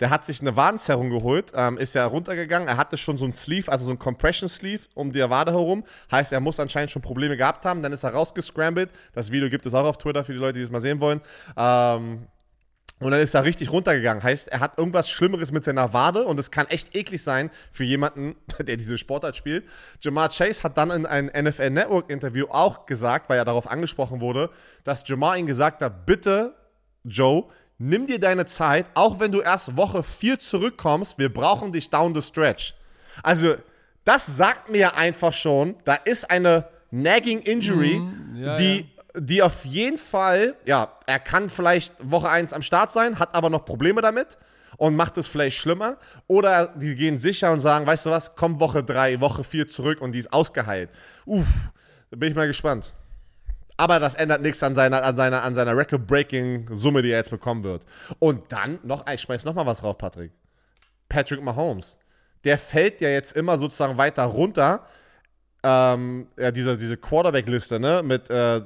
Der 0.01 0.09
hat 0.09 0.25
sich 0.25 0.41
eine 0.41 0.55
Wadenzerrung 0.55 1.09
geholt, 1.09 1.53
ähm, 1.55 1.77
ist 1.77 1.95
ja 1.95 2.05
runtergegangen. 2.05 2.67
Er 2.67 2.75
hatte 2.75 2.97
schon 2.97 3.17
so 3.17 3.25
ein 3.25 3.31
Sleeve, 3.31 3.71
also 3.71 3.85
so 3.85 3.91
ein 3.91 3.99
Compression 3.99 4.49
Sleeve 4.49 4.81
um 4.95 5.11
die 5.11 5.21
Wade 5.21 5.51
herum. 5.51 5.83
Heißt, 6.11 6.33
er 6.33 6.41
muss 6.41 6.59
anscheinend 6.59 6.91
schon 6.91 7.01
Probleme 7.01 7.37
gehabt 7.37 7.65
haben. 7.65 7.83
Dann 7.83 7.93
ist 7.93 8.03
er 8.03 8.09
rausgescrambled. 8.09 8.89
Das 9.13 9.31
Video 9.31 9.49
gibt 9.49 9.65
es 9.65 9.73
auch 9.73 9.85
auf 9.85 9.97
Twitter 9.97 10.23
für 10.23 10.33
die 10.33 10.39
Leute, 10.39 10.59
die 10.59 10.63
es 10.63 10.71
mal 10.71 10.81
sehen 10.81 10.99
wollen. 10.99 11.21
Ähm, 11.55 12.27
und 13.01 13.09
dann 13.09 13.19
ist 13.19 13.33
er 13.33 13.43
richtig 13.43 13.71
runtergegangen. 13.71 14.21
Heißt, 14.21 14.47
er 14.47 14.59
hat 14.59 14.77
irgendwas 14.77 15.09
Schlimmeres 15.09 15.51
mit 15.51 15.63
seiner 15.63 15.91
Wade 15.91 16.23
und 16.25 16.39
es 16.39 16.51
kann 16.51 16.67
echt 16.67 16.95
eklig 16.95 17.23
sein 17.23 17.49
für 17.71 17.83
jemanden, 17.83 18.35
der 18.59 18.77
diese 18.77 18.97
Sportart 18.97 19.35
spielt. 19.35 19.65
Jamar 19.99 20.29
Chase 20.29 20.63
hat 20.63 20.77
dann 20.77 20.91
in 20.91 21.05
einem 21.07 21.29
NFL 21.45 21.71
Network 21.71 22.09
Interview 22.09 22.45
auch 22.49 22.85
gesagt, 22.85 23.29
weil 23.29 23.39
er 23.39 23.45
darauf 23.45 23.69
angesprochen 23.69 24.21
wurde, 24.21 24.51
dass 24.83 25.07
Jamar 25.07 25.37
ihm 25.37 25.47
gesagt 25.47 25.81
hat, 25.81 26.05
bitte, 26.05 26.55
Joe, 27.03 27.45
nimm 27.81 28.05
dir 28.05 28.19
deine 28.19 28.45
Zeit, 28.45 28.85
auch 28.93 29.19
wenn 29.19 29.31
du 29.31 29.41
erst 29.41 29.75
Woche 29.75 30.03
4 30.03 30.37
zurückkommst, 30.39 31.17
wir 31.17 31.33
brauchen 31.33 31.71
dich 31.71 31.89
down 31.89 32.13
the 32.13 32.21
stretch. 32.21 32.75
Also, 33.23 33.55
das 34.05 34.25
sagt 34.25 34.69
mir 34.69 34.95
einfach 34.95 35.33
schon, 35.33 35.75
da 35.83 35.95
ist 35.95 36.29
eine 36.29 36.67
nagging 36.91 37.39
Injury, 37.39 37.95
mm, 37.95 38.35
ja, 38.35 38.55
die, 38.55 38.77
ja. 38.77 39.19
die 39.19 39.41
auf 39.41 39.65
jeden 39.65 39.97
Fall, 39.97 40.55
ja, 40.65 40.91
er 41.07 41.19
kann 41.19 41.49
vielleicht 41.49 41.93
Woche 42.03 42.29
1 42.29 42.53
am 42.53 42.61
Start 42.61 42.91
sein, 42.91 43.17
hat 43.17 43.33
aber 43.33 43.49
noch 43.49 43.65
Probleme 43.65 44.01
damit 44.01 44.37
und 44.77 44.95
macht 44.95 45.17
es 45.17 45.27
vielleicht 45.27 45.57
schlimmer. 45.57 45.97
Oder 46.27 46.67
die 46.67 46.95
gehen 46.95 47.17
sicher 47.17 47.51
und 47.51 47.61
sagen, 47.61 47.85
weißt 47.85 48.05
du 48.05 48.11
was, 48.11 48.35
komm 48.35 48.59
Woche 48.59 48.83
3, 48.83 49.21
Woche 49.21 49.43
4 49.43 49.67
zurück 49.67 50.01
und 50.01 50.11
die 50.13 50.19
ist 50.19 50.31
ausgeheilt. 50.31 50.89
Uff, 51.25 51.47
da 52.11 52.17
bin 52.17 52.29
ich 52.29 52.35
mal 52.35 52.47
gespannt. 52.47 52.93
Aber 53.81 53.99
das 53.99 54.13
ändert 54.13 54.43
nichts 54.43 54.61
an 54.61 54.75
seiner, 54.75 55.01
an 55.01 55.17
seiner, 55.17 55.41
an 55.41 55.55
seiner 55.55 55.75
Record-Breaking-Summe, 55.75 57.01
die 57.01 57.09
er 57.09 57.17
jetzt 57.17 57.31
bekommen 57.31 57.63
wird. 57.63 57.83
Und 58.19 58.51
dann 58.51 58.77
noch, 58.83 59.03
ich 59.11 59.21
schmeiß 59.21 59.43
noch 59.43 59.55
mal 59.55 59.65
was 59.65 59.79
drauf, 59.79 59.97
Patrick. 59.97 60.31
Patrick 61.09 61.41
Mahomes. 61.41 61.97
Der 62.43 62.59
fällt 62.59 63.01
ja 63.01 63.09
jetzt 63.09 63.35
immer 63.35 63.57
sozusagen 63.57 63.97
weiter 63.97 64.25
runter. 64.25 64.85
Ähm, 65.63 66.27
ja, 66.37 66.51
diese, 66.51 66.77
diese 66.77 66.95
Quarterback-Liste, 66.95 67.79
ne, 67.79 68.03
mit 68.03 68.29
äh, 68.29 68.61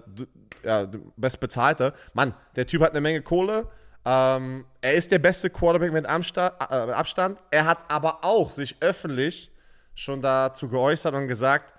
ja, 0.65 0.85
bestbezahlte. 1.15 1.93
Mann, 2.13 2.33
der 2.57 2.67
Typ 2.67 2.81
hat 2.81 2.91
eine 2.91 2.99
Menge 2.99 3.21
Kohle. 3.21 3.69
Ähm, 4.03 4.65
er 4.81 4.95
ist 4.95 5.13
der 5.13 5.19
beste 5.19 5.49
Quarterback 5.49 5.93
mit 5.93 6.03
äh, 6.03 6.09
Abstand. 6.09 7.39
Er 7.51 7.63
hat 7.63 7.77
aber 7.87 8.25
auch 8.25 8.51
sich 8.51 8.75
öffentlich 8.81 9.49
schon 9.93 10.21
dazu 10.21 10.67
geäußert 10.67 11.15
und 11.15 11.29
gesagt, 11.29 11.73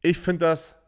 ich 0.00 0.18
finde 0.18 0.46
das 0.46 0.79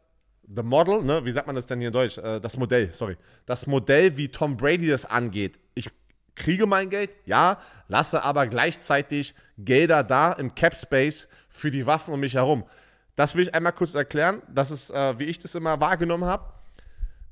the 0.48 0.62
model, 0.62 1.02
ne, 1.02 1.24
wie 1.24 1.32
sagt 1.32 1.46
man 1.46 1.56
das 1.56 1.66
denn 1.66 1.78
hier 1.78 1.88
in 1.88 1.92
Deutsch? 1.92 2.18
Äh, 2.18 2.40
das 2.40 2.56
Modell, 2.56 2.90
sorry. 2.92 3.16
Das 3.46 3.66
Modell, 3.66 4.16
wie 4.16 4.28
Tom 4.28 4.56
Brady 4.56 4.88
das 4.88 5.04
angeht. 5.04 5.58
Ich 5.74 5.88
kriege 6.34 6.66
mein 6.66 6.90
Geld, 6.90 7.10
ja, 7.26 7.58
lasse 7.88 8.22
aber 8.22 8.46
gleichzeitig 8.46 9.34
Gelder 9.58 10.02
da 10.02 10.32
im 10.32 10.54
Cap 10.54 10.74
Space 10.74 11.28
für 11.48 11.70
die 11.70 11.86
Waffen 11.86 12.14
um 12.14 12.20
mich 12.20 12.34
herum. 12.34 12.64
Das 13.16 13.34
will 13.34 13.42
ich 13.46 13.54
einmal 13.54 13.72
kurz 13.72 13.94
erklären. 13.94 14.42
Das 14.52 14.70
ist, 14.70 14.90
äh, 14.90 15.18
wie 15.18 15.24
ich 15.24 15.38
das 15.38 15.54
immer 15.54 15.80
wahrgenommen 15.80 16.24
habe. 16.24 16.44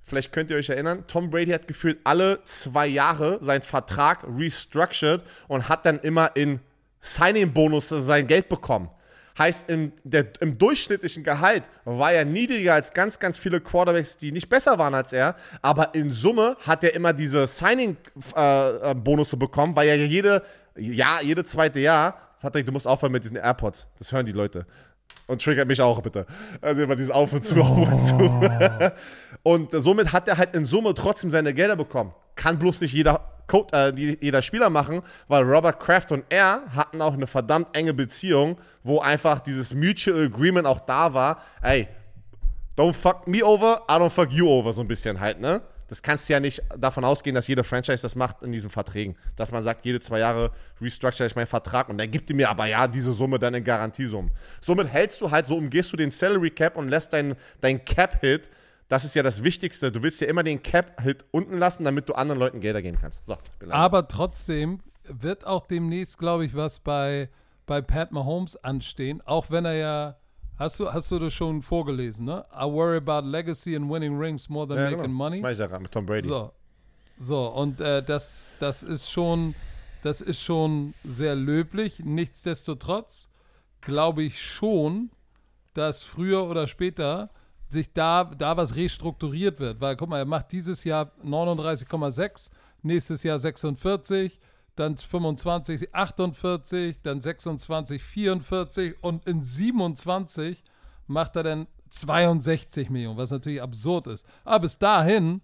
Vielleicht 0.03 0.33
könnt 0.33 0.51
ihr 0.51 0.57
euch 0.57 0.69
erinnern, 0.69 1.05
Tom 1.07 1.31
Brady 1.31 1.53
hat 1.53 1.69
gefühlt 1.69 2.01
alle 2.05 2.43
zwei 2.45 2.87
Jahre 2.87 3.39
seinen 3.43 3.63
Vertrag 3.63 4.25
restructured 4.25 5.23
und 5.47 5.69
hat 5.69 5.87
dann 5.87 6.01
immer 6.01 6.35
in 6.37 6.61
Signing-Bonus 7.01 7.89
sein 7.89 8.27
Geld 8.27 8.49
bekommen. 8.49 8.91
Heißt, 9.41 9.71
im, 9.71 9.93
der, 10.05 10.27
im 10.41 10.59
durchschnittlichen 10.59 11.25
Gehalt 11.25 11.63
war 11.87 12.13
er 12.13 12.27
niedriger 12.27 12.75
als 12.75 12.93
ganz, 12.93 13.19
ganz 13.19 13.39
viele 13.39 13.59
Quarterbacks, 13.59 14.19
die 14.19 14.33
nicht 14.33 14.51
besser 14.51 14.79
waren 14.79 14.93
als 14.93 15.15
er. 15.15 15.35
Aber 15.63 15.95
in 15.95 16.13
Summe 16.13 16.59
hat 16.61 16.85
er 16.85 16.95
immer 16.95 17.15
diese 17.15 17.47
Signing-Bonusse 17.47 19.37
äh, 19.37 19.39
bekommen, 19.39 19.75
weil 19.75 19.89
er 19.89 19.97
jede, 19.97 20.43
ja, 20.77 21.21
jede 21.23 21.43
zweite 21.43 21.81
Jahr, 21.81 22.19
Patrick, 22.43 22.67
du 22.67 22.73
musst 22.73 22.87
aufhören 22.87 23.13
mit 23.13 23.25
diesen 23.25 23.39
AirPods. 23.39 23.87
Das 23.99 24.13
hören 24.13 24.27
die 24.27 24.33
Leute. 24.33 24.67
Und 25.27 25.41
triggert 25.41 25.69
mich 25.69 25.81
auch, 25.81 26.03
bitte. 26.03 26.27
Also 26.61 26.83
immer 26.83 26.97
dieses 26.97 27.11
Auf 27.11 27.33
und 27.33 27.43
zu, 27.43 27.63
Auf 27.63 27.91
und 27.91 28.03
zu. 28.03 28.17
Oh. 28.17 28.91
und 29.55 29.71
somit 29.73 30.13
hat 30.13 30.29
er 30.29 30.37
halt 30.37 30.55
in 30.55 30.67
Summe 30.67 30.93
trotzdem 30.93 31.31
seine 31.31 31.55
Gelder 31.55 31.77
bekommen. 31.77 32.13
Kann 32.35 32.59
bloß 32.59 32.83
nicht 32.83 32.93
jeder 32.93 33.30
Code, 33.51 33.77
äh, 33.77 33.93
die 33.93 34.17
jeder 34.21 34.43
Spieler 34.43 34.71
machen, 34.71 35.03
weil 35.27 35.43
Robert 35.43 35.81
Kraft 35.81 36.13
und 36.13 36.25
er 36.29 36.63
hatten 36.73 37.03
auch 37.03 37.15
eine 37.15 37.27
verdammt 37.27 37.77
enge 37.77 37.93
Beziehung, 37.93 38.57
wo 38.85 39.01
einfach 39.01 39.41
dieses 39.41 39.75
Mutual 39.75 40.27
Agreement 40.27 40.69
auch 40.69 40.81
da 40.81 41.13
war. 41.13 41.43
Ey, 41.61 41.89
don't 42.79 42.93
fuck 42.93 43.27
me 43.27 43.45
over, 43.45 43.83
I 43.91 43.95
don't 43.95 44.11
fuck 44.11 44.31
you 44.31 44.49
over, 44.49 44.73
so 44.73 44.83
ein 44.83 44.89
bisschen 44.89 45.19
halt, 45.19 45.41
ne? 45.41 45.63
Das 45.89 46.01
kannst 46.01 46.29
du 46.29 46.35
ja 46.35 46.39
nicht 46.39 46.63
davon 46.79 47.05
ausgehen, 47.05 47.35
dass 47.35 47.49
jeder 47.49 47.65
Franchise 47.65 48.01
das 48.01 48.15
macht 48.15 48.43
in 48.43 48.53
diesen 48.53 48.71
Verträgen. 48.71 49.17
Dass 49.35 49.51
man 49.51 49.65
sagt, 49.65 49.85
jede 49.85 49.99
zwei 49.99 50.21
Jahre 50.21 50.53
restructure 50.81 51.27
ich 51.27 51.35
meinen 51.35 51.49
Vertrag 51.49 51.89
und 51.89 51.99
dann 51.99 52.09
gibt 52.09 52.31
ihr 52.31 52.37
mir 52.37 52.49
aber 52.49 52.67
ja 52.67 52.87
diese 52.87 53.13
Summe 53.13 53.41
dann 53.41 53.55
in 53.55 53.65
Garantiesumme. 53.65 54.31
Somit 54.61 54.87
hältst 54.87 55.21
du 55.21 55.29
halt, 55.29 55.47
so 55.47 55.57
umgehst 55.57 55.93
du 55.93 55.97
den 55.97 56.13
Salary 56.13 56.51
Cap 56.51 56.77
und 56.77 56.89
lässt 56.89 57.13
deinen 57.13 57.35
dein 57.61 57.85
Cap-Hit 57.85 58.49
das 58.91 59.05
ist 59.05 59.15
ja 59.15 59.23
das 59.23 59.45
Wichtigste. 59.45 59.93
Du 59.93 60.03
willst 60.03 60.21
ja 60.21 60.27
immer 60.27 60.43
den 60.43 60.63
Cap-Hit 60.63 61.25
unten 61.31 61.57
lassen, 61.57 61.85
damit 61.85 62.09
du 62.09 62.15
anderen 62.15 62.41
Leuten 62.41 62.61
Gelder 62.61 62.83
geben 62.83 62.99
kannst. 63.01 63.25
So, 63.25 63.39
Aber 63.71 64.09
trotzdem 64.09 64.81
wird 65.05 65.47
auch 65.47 65.67
demnächst, 65.67 66.19
glaube 66.19 66.45
ich, 66.45 66.55
was 66.57 66.81
bei, 66.81 67.31
bei 67.67 67.81
Pat 67.81 68.11
Mahomes 68.11 68.57
anstehen, 68.57 69.23
auch 69.25 69.51
wenn 69.51 69.65
er 69.65 69.75
ja 69.75 70.17
Hast 70.59 70.79
du, 70.79 70.93
hast 70.93 71.11
du 71.11 71.19
das 71.19 71.33
schon 71.33 71.63
vorgelesen, 71.63 72.27
ne? 72.27 72.45
I 72.53 72.65
worry 72.65 72.99
about 72.99 73.27
legacy 73.27 73.75
and 73.75 73.91
winning 73.91 74.19
rings 74.19 74.51
more 74.51 74.69
than 74.69 74.77
ja, 74.77 74.91
making 74.91 75.05
genau. 75.05 75.15
money. 75.15 75.41
Das 75.41 75.53
ich 75.53 75.59
ja 75.59 75.67
gerade 75.67 75.83
mit 75.83 75.91
Tom 75.91 76.05
Brady. 76.05 76.29
So, 76.29 76.53
so 77.19 77.47
und 77.47 77.81
äh, 77.81 78.03
das, 78.03 78.53
das 78.61 78.83
ist 78.83 79.11
schon, 79.11 79.55
das 80.03 80.21
ist 80.21 80.43
schon 80.43 80.93
sehr 81.03 81.35
löblich. 81.35 82.01
Nichtsdestotrotz 82.05 83.31
glaube 83.81 84.23
ich 84.23 84.39
schon, 84.39 85.11
dass 85.73 86.03
früher 86.03 86.45
oder 86.45 86.67
später 86.67 87.31
sich 87.71 87.93
da, 87.93 88.25
da 88.25 88.57
was 88.57 88.77
restrukturiert 88.77 89.61
wird. 89.61 89.81
Weil, 89.81 89.97
guck 89.97 90.09
mal, 90.09 90.19
er 90.19 90.25
macht 90.25 90.53
dieses 90.53 90.85
Jahr 90.85 91.13
39,6, 91.25 92.51
nächstes 92.83 93.23
Jahr 93.23 93.39
46, 93.39 94.39
dann 94.77 94.97
25, 94.97 95.95
48, 95.95 97.03
dann 97.03 97.21
26, 97.21 98.03
44 98.03 99.03
und 99.03 99.27
in 99.27 99.43
27 99.43 100.63
macht 101.07 101.37
er 101.37 101.43
dann 101.43 101.67
62 101.91 102.89
Millionen, 102.89 103.19
was 103.19 103.31
natürlich 103.31 103.61
absurd 103.61 104.07
ist. 104.07 104.27
Aber 104.45 104.61
bis 104.61 104.79
dahin, 104.79 105.43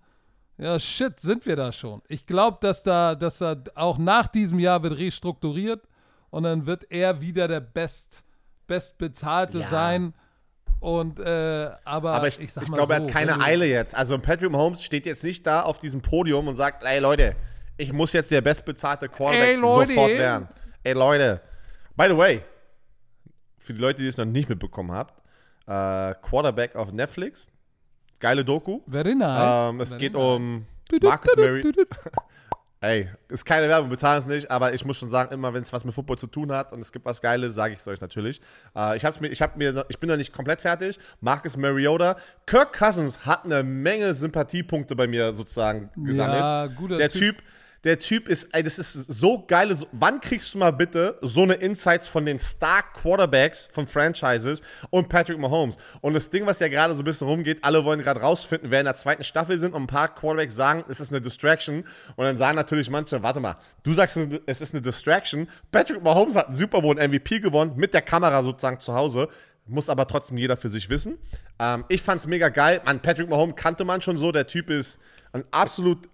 ja, 0.59 0.78
shit, 0.78 1.20
sind 1.20 1.44
wir 1.44 1.57
da 1.57 1.73
schon. 1.73 2.03
Ich 2.09 2.24
glaube, 2.24 2.59
dass 2.61 2.82
da, 2.82 3.15
dass 3.15 3.39
da 3.39 3.57
auch 3.74 3.98
nach 3.98 4.27
diesem 4.27 4.59
Jahr 4.59 4.82
wird 4.82 4.98
restrukturiert 4.98 5.86
und 6.31 6.44
dann 6.44 6.66
wird 6.66 6.90
er 6.90 7.20
wieder 7.20 7.48
der 7.48 7.61
best, 7.61 8.24
bestbezahlte 8.66 9.61
ja. 9.61 9.69
sein 9.69 10.15
und, 10.81 11.19
äh, 11.19 11.70
aber, 11.85 12.12
aber 12.12 12.28
ich, 12.28 12.39
ich, 12.40 12.48
ich 12.48 12.73
glaube, 12.73 12.86
so, 12.86 12.93
er 12.93 13.03
hat 13.03 13.09
keine 13.09 13.40
Eile 13.40 13.66
jetzt. 13.66 13.94
Also 13.94 14.19
Patrick 14.19 14.51
Mahomes 14.51 14.82
steht 14.82 15.07
jetzt 15.07 15.24
nicht 15.24 15.47
da 15.47 15.62
auf 15.62 15.78
diesem 15.78 16.03
Podium 16.03 16.48
und 16.48 16.57
sagt, 16.57 16.85
ey 16.85 16.98
Leute, 17.01 17.35
ich 17.77 17.93
muss 17.93 18.12
jetzt 18.12 18.31
der 18.31 18.40
bestbezahlte 18.40 19.09
Quarterback 19.09 19.59
sofort 19.61 20.11
werden. 20.11 20.48
Ey 20.82 20.93
Leute. 20.93 21.40
By 21.97 22.07
the 22.09 22.16
way, 22.16 22.43
für 23.59 23.74
die 23.74 23.81
Leute, 23.81 24.03
die 24.03 24.09
es 24.09 24.16
noch 24.16 24.27
nicht 24.27 24.48
mitbekommen 24.48 24.93
habt, 24.93 25.15
äh, 25.66 26.15
Quarterback 26.23 26.77
auf 26.77 26.93
Netflix. 26.93 27.47
Geile 28.20 28.44
Doku. 28.44 28.81
Very 28.86 29.15
nice. 29.15 29.69
Ähm, 29.69 29.81
es 29.81 29.89
Very 29.90 30.01
geht 30.01 30.12
nice. 30.12 30.23
um 30.23 30.66
Marcus 31.03 31.36
Mary. 31.36 31.62
Ey, 32.86 33.08
ist 33.28 33.44
keine 33.44 33.68
Werbung, 33.68 33.90
bezahlen 33.90 34.20
es 34.20 34.26
nicht, 34.26 34.48
aber 34.48 34.72
ich 34.72 34.84
muss 34.84 34.96
schon 34.96 35.10
sagen, 35.10 35.34
immer 35.34 35.52
wenn 35.52 35.62
es 35.62 35.72
was 35.72 35.84
mit 35.84 35.92
Football 35.92 36.18
zu 36.18 36.28
tun 36.28 36.52
hat 36.52 36.72
und 36.72 36.78
es 36.78 36.92
gibt 36.92 37.04
was 37.04 37.20
Geiles, 37.20 37.52
sage 37.56 37.74
ich 37.74 37.80
es 37.80 37.88
euch 37.88 38.00
natürlich. 38.00 38.40
Äh, 38.76 38.96
ich, 38.96 39.04
hab's 39.04 39.18
mir, 39.18 39.26
ich, 39.26 39.42
hab 39.42 39.56
mir, 39.56 39.84
ich 39.88 39.98
bin 39.98 40.08
noch 40.08 40.16
nicht 40.16 40.32
komplett 40.32 40.60
fertig. 40.60 40.96
Marcus 41.20 41.56
Mariota. 41.56 42.16
Kirk 42.46 42.72
Cousins 42.72 43.26
hat 43.26 43.44
eine 43.44 43.64
Menge 43.64 44.14
Sympathiepunkte 44.14 44.94
bei 44.94 45.08
mir 45.08 45.34
sozusagen 45.34 45.90
gesammelt. 45.96 46.38
Ja, 46.38 46.66
guter 46.68 46.98
Der 46.98 47.08
Typ, 47.08 47.42
der 47.86 48.00
Typ 48.00 48.28
ist, 48.28 48.48
ey, 48.52 48.64
das 48.64 48.80
ist 48.80 48.92
so 48.92 49.44
geil. 49.46 49.74
Wann 49.92 50.20
kriegst 50.20 50.52
du 50.52 50.58
mal 50.58 50.72
bitte 50.72 51.18
so 51.22 51.42
eine 51.42 51.54
Insights 51.54 52.08
von 52.08 52.26
den 52.26 52.36
Star 52.40 52.82
Quarterbacks 52.92 53.68
von 53.70 53.86
Franchises 53.86 54.60
und 54.90 55.08
Patrick 55.08 55.38
Mahomes? 55.38 55.76
Und 56.00 56.14
das 56.14 56.28
Ding, 56.28 56.44
was 56.46 56.58
ja 56.58 56.66
gerade 56.66 56.94
so 56.94 57.02
ein 57.02 57.04
bisschen 57.04 57.28
rumgeht, 57.28 57.62
alle 57.62 57.84
wollen 57.84 58.02
gerade 58.02 58.20
rausfinden, 58.20 58.72
wer 58.72 58.80
in 58.80 58.86
der 58.86 58.96
zweiten 58.96 59.22
Staffel 59.22 59.56
sind 59.56 59.72
und 59.72 59.84
ein 59.84 59.86
paar 59.86 60.12
Quarterbacks 60.12 60.56
sagen, 60.56 60.84
es 60.88 60.98
ist 60.98 61.12
eine 61.12 61.20
Distraction. 61.20 61.84
Und 62.16 62.24
dann 62.24 62.36
sagen 62.36 62.56
natürlich 62.56 62.90
manche, 62.90 63.22
warte 63.22 63.38
mal, 63.38 63.54
du 63.84 63.92
sagst, 63.92 64.18
es 64.46 64.60
ist 64.60 64.74
eine 64.74 64.82
Distraction. 64.82 65.48
Patrick 65.70 66.02
Mahomes 66.02 66.34
hat 66.34 66.48
einen 66.48 66.56
Super 66.56 66.82
Bowl 66.82 66.96
MVP 66.96 67.38
gewonnen 67.38 67.74
mit 67.76 67.94
der 67.94 68.02
Kamera 68.02 68.42
sozusagen 68.42 68.80
zu 68.80 68.94
Hause. 68.94 69.28
Muss 69.68 69.88
aber 69.88 70.08
trotzdem 70.08 70.38
jeder 70.38 70.56
für 70.56 70.68
sich 70.68 70.90
wissen. 70.90 71.18
Ähm, 71.60 71.84
ich 71.88 72.02
fand's 72.02 72.26
mega 72.26 72.48
geil. 72.48 72.80
Man, 72.84 72.98
Patrick 72.98 73.28
Mahomes 73.28 73.54
kannte 73.54 73.84
man 73.84 74.02
schon 74.02 74.16
so. 74.16 74.32
Der 74.32 74.48
Typ 74.48 74.70
ist 74.70 74.98
ein 75.32 75.44
absolut 75.52 76.08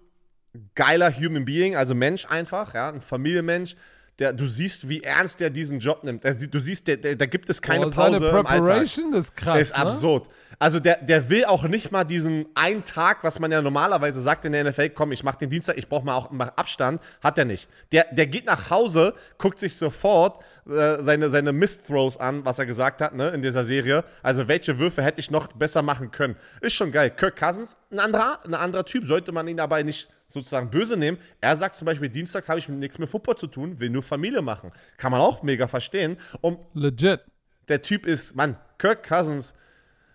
geiler 0.75 1.11
Human 1.11 1.45
Being, 1.45 1.75
also 1.75 1.95
Mensch 1.95 2.25
einfach, 2.25 2.73
ja, 2.73 2.89
ein 2.89 3.01
Familienmensch. 3.01 3.75
Der, 4.19 4.31
du 4.31 4.45
siehst, 4.45 4.87
wie 4.87 5.01
ernst 5.01 5.39
der 5.39 5.49
diesen 5.49 5.79
Job 5.79 6.03
nimmt. 6.03 6.23
du 6.23 6.59
siehst, 6.59 6.87
da 6.87 7.25
gibt 7.25 7.49
es 7.49 7.59
keine 7.59 7.87
oh, 7.87 7.89
Pause 7.89 8.19
seine 8.19 8.19
Preparation 8.19 9.07
im 9.07 9.13
Alltag. 9.15 9.19
ist 9.19 9.35
krass. 9.35 9.59
Ist 9.59 9.71
ne? 9.71 9.77
absurd. 9.77 10.29
Also 10.59 10.79
der, 10.79 10.97
der 10.97 11.29
will 11.31 11.45
auch 11.45 11.63
nicht 11.63 11.91
mal 11.91 12.03
diesen 12.03 12.45
einen 12.53 12.85
Tag, 12.85 13.23
was 13.23 13.39
man 13.39 13.51
ja 13.51 13.59
normalerweise 13.59 14.21
sagt 14.21 14.45
in 14.45 14.51
der 14.51 14.65
NFL, 14.65 14.89
komm, 14.89 15.11
ich 15.13 15.23
mach 15.23 15.35
den 15.35 15.49
Dienstag, 15.49 15.79
ich 15.79 15.89
brauche 15.89 16.05
mal 16.05 16.13
auch 16.15 16.29
mal 16.29 16.51
Abstand, 16.55 17.01
hat 17.23 17.39
er 17.39 17.45
nicht. 17.45 17.67
Der, 17.91 18.05
der 18.11 18.27
geht 18.27 18.45
nach 18.45 18.69
Hause, 18.69 19.15
guckt 19.39 19.57
sich 19.57 19.75
sofort 19.75 20.43
äh, 20.69 21.01
seine, 21.01 21.31
seine 21.31 21.51
Mist-Throws 21.51 22.17
an, 22.17 22.45
was 22.45 22.59
er 22.59 22.67
gesagt 22.67 23.01
hat, 23.01 23.15
ne, 23.15 23.29
in 23.29 23.41
dieser 23.41 23.63
Serie. 23.63 24.03
Also 24.21 24.47
welche 24.47 24.77
Würfe 24.77 25.01
hätte 25.01 25.21
ich 25.21 25.31
noch 25.31 25.47
besser 25.53 25.81
machen 25.81 26.11
können. 26.11 26.35
Ist 26.61 26.75
schon 26.75 26.91
geil. 26.91 27.09
Kirk 27.09 27.35
Cousins, 27.35 27.77
ein 27.91 27.99
anderer, 27.99 28.39
ein 28.45 28.53
anderer 28.53 28.85
Typ, 28.85 29.07
sollte 29.07 29.31
man 29.31 29.47
ihn 29.47 29.57
dabei 29.57 29.81
nicht 29.81 30.09
sozusagen 30.33 30.69
böse 30.69 30.97
nehmen. 30.97 31.17
Er 31.39 31.55
sagt 31.55 31.75
zum 31.75 31.85
Beispiel, 31.85 32.09
Dienstag 32.09 32.47
habe 32.47 32.59
ich 32.59 32.67
nichts 32.67 32.97
mit 32.97 33.09
Football 33.09 33.35
zu 33.35 33.47
tun, 33.47 33.79
will 33.79 33.89
nur 33.89 34.03
Familie 34.03 34.41
machen. 34.41 34.71
Kann 34.97 35.11
man 35.11 35.21
auch 35.21 35.43
mega 35.43 35.67
verstehen. 35.67 36.17
Und 36.41 36.59
Legit. 36.73 37.21
Der 37.67 37.81
Typ 37.81 38.05
ist, 38.05 38.35
Mann, 38.35 38.57
Kirk 38.77 39.07
Cousins, 39.07 39.53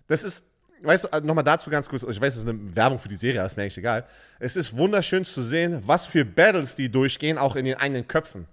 das 0.09 0.25
ist, 0.25 0.45
weißt 0.83 1.09
du, 1.13 1.21
nochmal 1.21 1.45
dazu 1.45 1.71
ganz 1.71 1.89
kurz, 1.89 2.03
ich 2.03 2.21
weiß, 2.21 2.35
das 2.35 2.45
ist 2.45 2.49
eine 2.49 2.77
Werbung 2.77 2.99
für 2.99 3.09
die 3.09 3.17
Serie, 3.17 3.41
das 3.41 3.53
ist 3.53 3.57
mir 3.57 3.63
eigentlich 3.63 3.79
egal. 3.79 4.07
Es 4.39 4.57
ist 4.57 4.77
wunderschön 4.77 5.25
zu 5.25 5.43
sehen, 5.43 5.83
was 5.87 6.07
für 6.07 6.25
Battles 6.25 6.75
die 6.75 6.91
durchgehen, 6.91 7.39
auch 7.39 7.57
in 7.57 7.65
den 7.65 7.77
eigenen 7.77 8.07
Köpfen. 8.07 8.47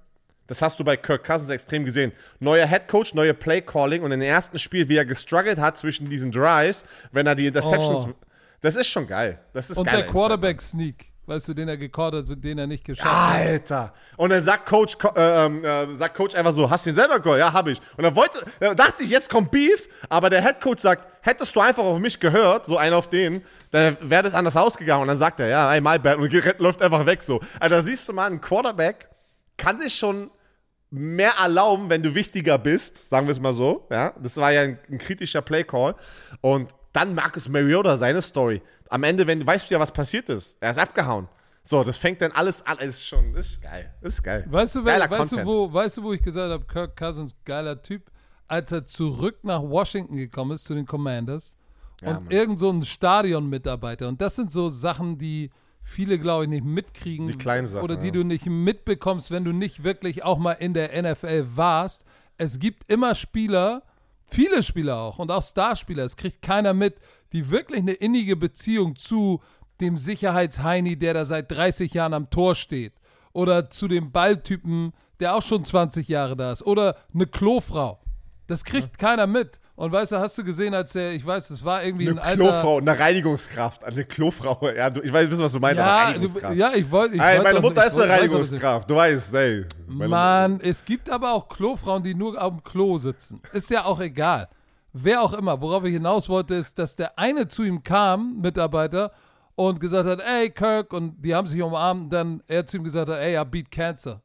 Das 0.47 0.61
hast 0.61 0.79
du 0.79 0.83
bei 0.83 0.95
Kirk 0.95 1.23
Cousins 1.23 1.49
extrem 1.49 1.83
gesehen. 1.83 2.11
Neuer 2.39 2.67
Head 2.67 2.87
Coach, 2.87 3.15
neue 3.15 3.33
Play 3.33 3.61
Calling 3.61 4.03
und 4.03 4.11
im 4.11 4.21
ersten 4.21 4.59
Spiel, 4.59 4.87
wie 4.87 4.97
er 4.97 5.05
gestruggelt 5.05 5.57
hat 5.57 5.75
zwischen 5.75 6.07
diesen 6.07 6.31
Drives, 6.31 6.85
wenn 7.11 7.25
er 7.25 7.33
die 7.33 7.47
Interceptions. 7.47 8.05
Oh. 8.05 8.13
Das 8.61 8.75
ist 8.75 8.87
schon 8.87 9.07
geil. 9.07 9.39
Das 9.53 9.71
ist 9.71 9.77
und 9.77 9.91
der 9.91 10.05
Quarterback 10.05 10.61
Sneak. 10.61 11.14
Weißt 11.27 11.49
du, 11.49 11.53
den 11.55 11.67
er 11.67 11.77
gecallt 11.77 12.13
hat, 12.13 12.43
den 12.43 12.59
er 12.59 12.67
nicht 12.67 12.85
geschafft 12.85 13.09
hat. 13.09 13.35
Alter. 13.35 13.93
Und 14.15 14.29
dann 14.29 14.43
sagt 14.43 14.67
Coach, 14.67 14.95
äh, 15.15 15.45
äh, 15.47 15.97
sagt 15.97 16.15
Coach 16.15 16.35
einfach 16.35 16.53
so, 16.53 16.69
hast 16.69 16.85
du 16.85 16.91
den 16.91 16.95
selber 16.95 17.15
gecallt? 17.15 17.39
Ja, 17.39 17.51
hab 17.51 17.67
ich. 17.67 17.79
Und 17.97 18.03
dann 18.03 18.15
wollte, 18.15 18.45
dann 18.59 18.75
dachte 18.75 19.03
ich, 19.03 19.09
jetzt 19.09 19.29
kommt 19.29 19.49
Beef, 19.49 19.89
aber 20.07 20.29
der 20.29 20.43
Head 20.43 20.61
Coach 20.61 20.81
sagt, 20.81 21.07
hättest 21.21 21.55
du 21.55 21.59
einfach 21.59 21.83
auf 21.83 21.97
mich 21.97 22.19
gehört, 22.19 22.67
so 22.67 22.77
einer 22.77 22.97
auf 22.97 23.09
den, 23.09 23.43
dann 23.71 23.97
wäre 24.01 24.21
das 24.21 24.35
anders 24.35 24.55
ausgegangen. 24.55 25.01
Und 25.01 25.07
dann 25.07 25.17
sagt 25.17 25.39
er, 25.39 25.47
ja, 25.47 25.73
ey, 25.73 25.81
my 25.81 25.97
bad. 25.97 26.17
Und 26.17 26.31
läuft 26.59 26.81
einfach 26.81 27.05
weg 27.07 27.23
so. 27.23 27.41
Also 27.59 27.75
da 27.75 27.81
siehst 27.81 28.07
du 28.07 28.13
mal, 28.13 28.29
ein 28.29 28.39
Quarterback 28.39 29.09
kann 29.57 29.79
sich 29.79 29.95
schon 29.95 30.29
mehr 30.91 31.33
erlauben, 31.41 31.89
wenn 31.89 32.03
du 32.03 32.13
wichtiger 32.13 32.57
bist, 32.57 33.09
sagen 33.09 33.25
wir 33.27 33.31
es 33.31 33.39
mal 33.39 33.53
so. 33.53 33.87
Ja, 33.89 34.13
das 34.21 34.37
war 34.37 34.51
ja 34.51 34.61
ein, 34.61 34.79
ein 34.89 34.97
kritischer 34.99 35.41
Play 35.41 35.63
Call. 35.63 35.95
Und 36.41 36.73
dann 36.95 37.13
Marcus 37.13 37.49
Mariota, 37.49 37.97
seine 37.97 38.21
Story. 38.21 38.61
Am 38.89 39.03
Ende, 39.03 39.27
wenn 39.27 39.45
weißt 39.45 39.69
du 39.69 39.73
ja, 39.73 39.79
was 39.79 39.91
passiert 39.91 40.29
ist. 40.29 40.57
Er 40.59 40.71
ist 40.71 40.79
abgehauen. 40.79 41.27
So, 41.63 41.83
das 41.83 41.97
fängt 41.97 42.21
dann 42.21 42.31
alles 42.31 42.65
an. 42.65 42.77
Ist 42.77 43.05
schon, 43.05 43.33
ist 43.33 43.61
geil. 43.61 43.91
Ist 44.01 44.23
geil. 44.23 44.45
Weißt 44.47 44.75
du, 44.75 44.85
weißt, 44.85 45.31
du, 45.31 45.45
wo, 45.45 45.73
weißt 45.73 45.97
du, 45.97 46.03
wo 46.03 46.13
ich 46.13 46.21
gesagt 46.21 46.51
habe, 46.51 46.63
Kirk 46.65 46.95
Cousins, 46.95 47.35
geiler 47.43 47.81
Typ, 47.81 48.11
als 48.47 48.71
er 48.71 48.85
zurück 48.85 49.39
nach 49.43 49.61
Washington 49.61 50.15
gekommen 50.15 50.51
ist, 50.51 50.65
zu 50.65 50.75
den 50.75 50.85
Commanders 50.85 51.57
ja, 52.03 52.11
und 52.11 52.25
Mann. 52.25 52.31
irgend 52.31 52.59
so 52.59 52.69
ein 52.69 52.83
Stadionmitarbeiter. 52.83 54.07
Und 54.07 54.21
das 54.21 54.35
sind 54.35 54.51
so 54.51 54.69
Sachen, 54.69 55.17
die 55.17 55.49
viele, 55.81 56.19
glaube 56.19 56.43
ich, 56.43 56.49
nicht 56.49 56.65
mitkriegen. 56.65 57.25
Die 57.25 57.37
kleinen 57.37 57.65
Sachen. 57.65 57.83
Oder 57.83 57.95
die 57.95 58.07
ja. 58.07 58.13
du 58.13 58.23
nicht 58.23 58.45
mitbekommst, 58.45 59.31
wenn 59.31 59.43
du 59.43 59.51
nicht 59.51 59.83
wirklich 59.83 60.23
auch 60.23 60.37
mal 60.37 60.53
in 60.53 60.75
der 60.75 61.01
NFL 61.01 61.45
warst. 61.55 62.05
Es 62.37 62.59
gibt 62.59 62.89
immer 62.91 63.15
Spieler, 63.15 63.81
Viele 64.27 64.63
Spieler 64.63 64.97
auch 64.99 65.19
und 65.19 65.31
auch 65.31 65.43
Starspieler, 65.43 66.03
es 66.03 66.15
kriegt 66.15 66.41
keiner 66.41 66.73
mit, 66.73 66.95
die 67.33 67.49
wirklich 67.49 67.81
eine 67.81 67.93
innige 67.93 68.35
Beziehung 68.35 68.95
zu 68.95 69.41
dem 69.81 69.97
Sicherheitsheini, 69.97 70.97
der 70.97 71.13
da 71.13 71.25
seit 71.25 71.51
30 71.51 71.93
Jahren 71.93 72.13
am 72.13 72.29
Tor 72.29 72.55
steht. 72.55 72.93
Oder 73.33 73.69
zu 73.69 73.87
dem 73.87 74.11
Balltypen, 74.11 74.93
der 75.19 75.35
auch 75.35 75.41
schon 75.41 75.65
20 75.65 76.07
Jahre 76.07 76.35
da 76.35 76.51
ist. 76.51 76.63
Oder 76.63 76.95
eine 77.13 77.27
Klofrau. 77.27 77.99
Das 78.47 78.63
kriegt 78.63 79.01
ja. 79.01 79.09
keiner 79.09 79.27
mit. 79.27 79.59
Und 79.77 79.91
weißt 79.91 80.13
du, 80.13 80.19
hast 80.19 80.37
du 80.37 80.43
gesehen, 80.45 80.73
als 80.73 80.93
der, 80.93 81.11
ich 81.11 81.25
weiß, 81.25 81.49
es 81.49 81.63
war 81.65 81.83
irgendwie 81.83 82.07
eine 82.07 82.21
ein 82.21 82.25
alter... 82.25 82.43
Klofrau, 82.43 82.77
eine 82.77 82.97
Reinigungskraft, 82.97 83.83
eine 83.83 84.05
Klofrau. 84.05 84.69
Ja, 84.69 84.89
du, 84.89 85.01
ich 85.01 85.11
weiß, 85.11 85.29
wissen, 85.29 85.43
was 85.43 85.51
du 85.51 85.59
meinst, 85.59 85.79
ja, 85.79 86.13
du, 86.13 86.53
ja, 86.53 86.73
ich 86.73 86.89
wollte... 86.89 87.21
Hey, 87.21 87.43
meine 87.43 87.59
Mutter 87.59 87.83
nicht, 87.83 87.91
ist 87.93 87.99
eine 87.99 88.13
Reinigungskraft, 88.13 88.89
du 88.89 88.95
weißt, 88.95 89.33
ey. 89.33 89.65
Mann, 89.87 90.61
es 90.61 90.85
gibt 90.85 91.09
aber 91.09 91.33
auch 91.33 91.49
Klofrauen, 91.49 92.03
die 92.03 92.15
nur 92.15 92.41
auf 92.41 92.53
dem 92.53 92.63
Klo 92.63 92.97
sitzen. 92.97 93.41
Ist 93.51 93.69
ja 93.69 93.83
auch 93.83 93.99
egal. 93.99 94.47
Wer 94.93 95.21
auch 95.21 95.33
immer, 95.33 95.59
worauf 95.59 95.83
ich 95.83 95.91
hinaus 95.91 96.29
wollte, 96.29 96.55
ist, 96.55 96.79
dass 96.79 96.95
der 96.95 97.19
eine 97.19 97.49
zu 97.49 97.63
ihm 97.63 97.83
kam, 97.83 98.39
Mitarbeiter, 98.39 99.11
und 99.55 99.81
gesagt 99.81 100.07
hat, 100.07 100.21
ey, 100.21 100.51
Kirk, 100.51 100.93
und 100.93 101.21
die 101.21 101.35
haben 101.35 101.47
sich 101.47 101.61
umarmt, 101.61 102.13
dann 102.13 102.41
er 102.47 102.65
zu 102.65 102.77
ihm 102.77 102.85
gesagt 102.85 103.09
hat, 103.09 103.19
ey, 103.19 103.37
I 103.37 103.43
beat 103.43 103.69
cancer 103.69 104.21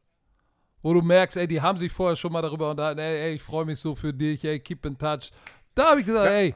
wo 0.83 0.95
du 0.95 1.03
merkst, 1.03 1.37
ey, 1.37 1.47
die 1.47 1.61
haben 1.61 1.79
sich 1.79 1.93
vorher 1.93 2.17
schon 2.17 2.33
mal 2.33 2.43
darüber 2.43 2.71
unterhalten, 2.71 3.01
ey, 3.01 3.29
ey 3.29 3.35
ich 3.35 3.43
freue 3.43 3.65
mich 3.65 3.79
so 3.79 3.95
für 3.95 4.13
dich, 4.13 4.45
ey, 4.45 4.59
keep 4.61 4.85
in 4.87 4.97
touch. 4.97 5.31
Da 5.75 5.91
habe 5.91 6.01
ich 6.01 6.07
gesagt, 6.07 6.27
ja. 6.27 6.33
ey, 6.33 6.55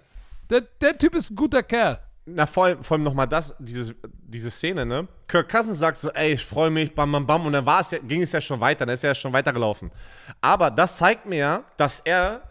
der, 0.51 0.63
der 0.81 0.97
Typ 0.99 1.15
ist 1.15 1.31
ein 1.31 1.37
guter 1.37 1.63
Kerl. 1.63 1.99
Na, 2.27 2.47
vor 2.47 2.65
allem, 2.65 2.83
vor 2.83 2.97
allem 2.97 3.05
nochmal 3.05 3.29
das, 3.29 3.55
diese, 3.59 3.95
diese 4.09 4.51
Szene, 4.51 4.87
ne? 4.87 5.07
Kirk 5.29 5.51
Cousins 5.51 5.79
sagt 5.79 5.99
so, 5.99 6.11
ey, 6.11 6.33
ich 6.33 6.45
freue 6.45 6.71
mich, 6.71 6.95
bam, 6.95 7.13
bam, 7.13 7.27
bam, 7.27 7.47
und 7.47 7.53
dann 7.53 7.67
war 7.67 7.81
es 7.81 7.91
ja, 7.91 7.99
ging 7.99 8.23
es 8.23 8.33
ja 8.33 8.41
schon 8.41 8.61
weiter, 8.61 8.87
dann 8.87 8.95
ist 8.95 9.05
er 9.05 9.11
ja 9.11 9.15
schon 9.15 9.33
weitergelaufen. 9.33 9.91
Aber 10.41 10.71
das 10.71 10.97
zeigt 10.97 11.27
mir 11.27 11.39
ja, 11.39 11.65
dass 11.77 12.01
er 12.01 12.43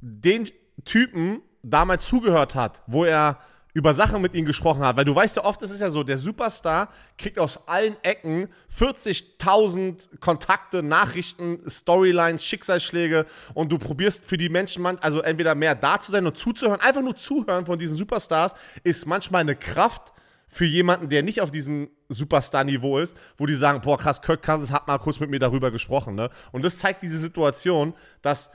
den 0.00 0.50
Typen 0.84 1.42
damals 1.62 2.06
zugehört 2.06 2.56
hat, 2.56 2.82
wo 2.86 3.04
er 3.04 3.38
über 3.74 3.94
Sachen 3.94 4.20
mit 4.22 4.34
ihm 4.34 4.44
gesprochen 4.44 4.82
hat. 4.82 4.96
Weil 4.96 5.04
du 5.04 5.14
weißt 5.14 5.36
ja 5.36 5.44
oft, 5.44 5.62
ist 5.62 5.70
es 5.70 5.80
ja 5.80 5.90
so, 5.90 6.02
der 6.02 6.18
Superstar 6.18 6.88
kriegt 7.18 7.38
aus 7.38 7.68
allen 7.68 7.96
Ecken 8.02 8.48
40.000 8.76 10.18
Kontakte, 10.20 10.82
Nachrichten, 10.82 11.60
Storylines, 11.68 12.44
Schicksalsschläge 12.44 13.26
und 13.54 13.70
du 13.72 13.78
probierst 13.78 14.24
für 14.24 14.36
die 14.36 14.48
Menschen, 14.48 14.84
also 14.86 15.20
entweder 15.20 15.54
mehr 15.54 15.74
da 15.74 16.00
zu 16.00 16.10
sein 16.10 16.26
und 16.26 16.36
zuzuhören, 16.36 16.80
einfach 16.80 17.02
nur 17.02 17.16
zuhören 17.16 17.66
von 17.66 17.78
diesen 17.78 17.96
Superstars 17.96 18.54
ist 18.82 19.06
manchmal 19.06 19.42
eine 19.42 19.56
Kraft 19.56 20.12
für 20.48 20.64
jemanden, 20.64 21.08
der 21.08 21.22
nicht 21.22 21.40
auf 21.40 21.52
diesem 21.52 21.90
Superstar-Niveau 22.08 22.98
ist, 22.98 23.16
wo 23.38 23.46
die 23.46 23.54
sagen, 23.54 23.80
boah 23.82 23.96
krass, 23.96 24.20
Kirk 24.20 24.42
Cousins 24.42 24.72
hat 24.72 24.88
mal 24.88 24.98
kurz 24.98 25.20
mit 25.20 25.30
mir 25.30 25.38
darüber 25.38 25.70
gesprochen. 25.70 26.16
Ne? 26.16 26.28
Und 26.50 26.64
das 26.64 26.78
zeigt 26.78 27.02
diese 27.02 27.18
Situation, 27.18 27.94
dass 28.20 28.50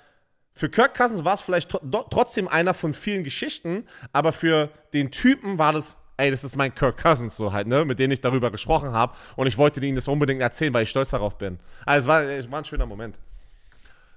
für 0.55 0.69
Kirk 0.69 0.95
Cousins 0.95 1.25
war 1.25 1.33
es 1.33 1.41
vielleicht 1.41 1.69
trotzdem 1.69 2.47
einer 2.47 2.73
von 2.73 2.93
vielen 2.93 3.23
Geschichten, 3.23 3.85
aber 4.13 4.31
für 4.31 4.69
den 4.93 5.11
Typen 5.11 5.57
war 5.57 5.73
das, 5.73 5.95
ey, 6.15 6.31
das 6.31 6.45
ist 6.45 6.55
mein 6.55 6.73
Kirk 6.73 6.97
Cousins 6.97 7.35
so 7.35 7.51
halt, 7.51 7.67
ne, 7.67 7.83
mit 7.83 7.99
dem 7.99 8.09
ich 8.11 8.21
darüber 8.21 8.49
gesprochen 8.51 8.93
habe 8.93 9.13
und 9.35 9.47
ich 9.47 9.57
wollte 9.57 9.85
ihnen 9.85 9.97
das 9.97 10.07
unbedingt 10.07 10.41
erzählen, 10.41 10.73
weil 10.73 10.83
ich 10.83 10.89
stolz 10.89 11.09
darauf 11.09 11.37
bin. 11.37 11.59
Also 11.85 12.05
es 12.05 12.07
war, 12.07 12.23
es 12.23 12.49
war 12.49 12.59
ein 12.59 12.65
schöner 12.65 12.85
Moment. 12.85 13.19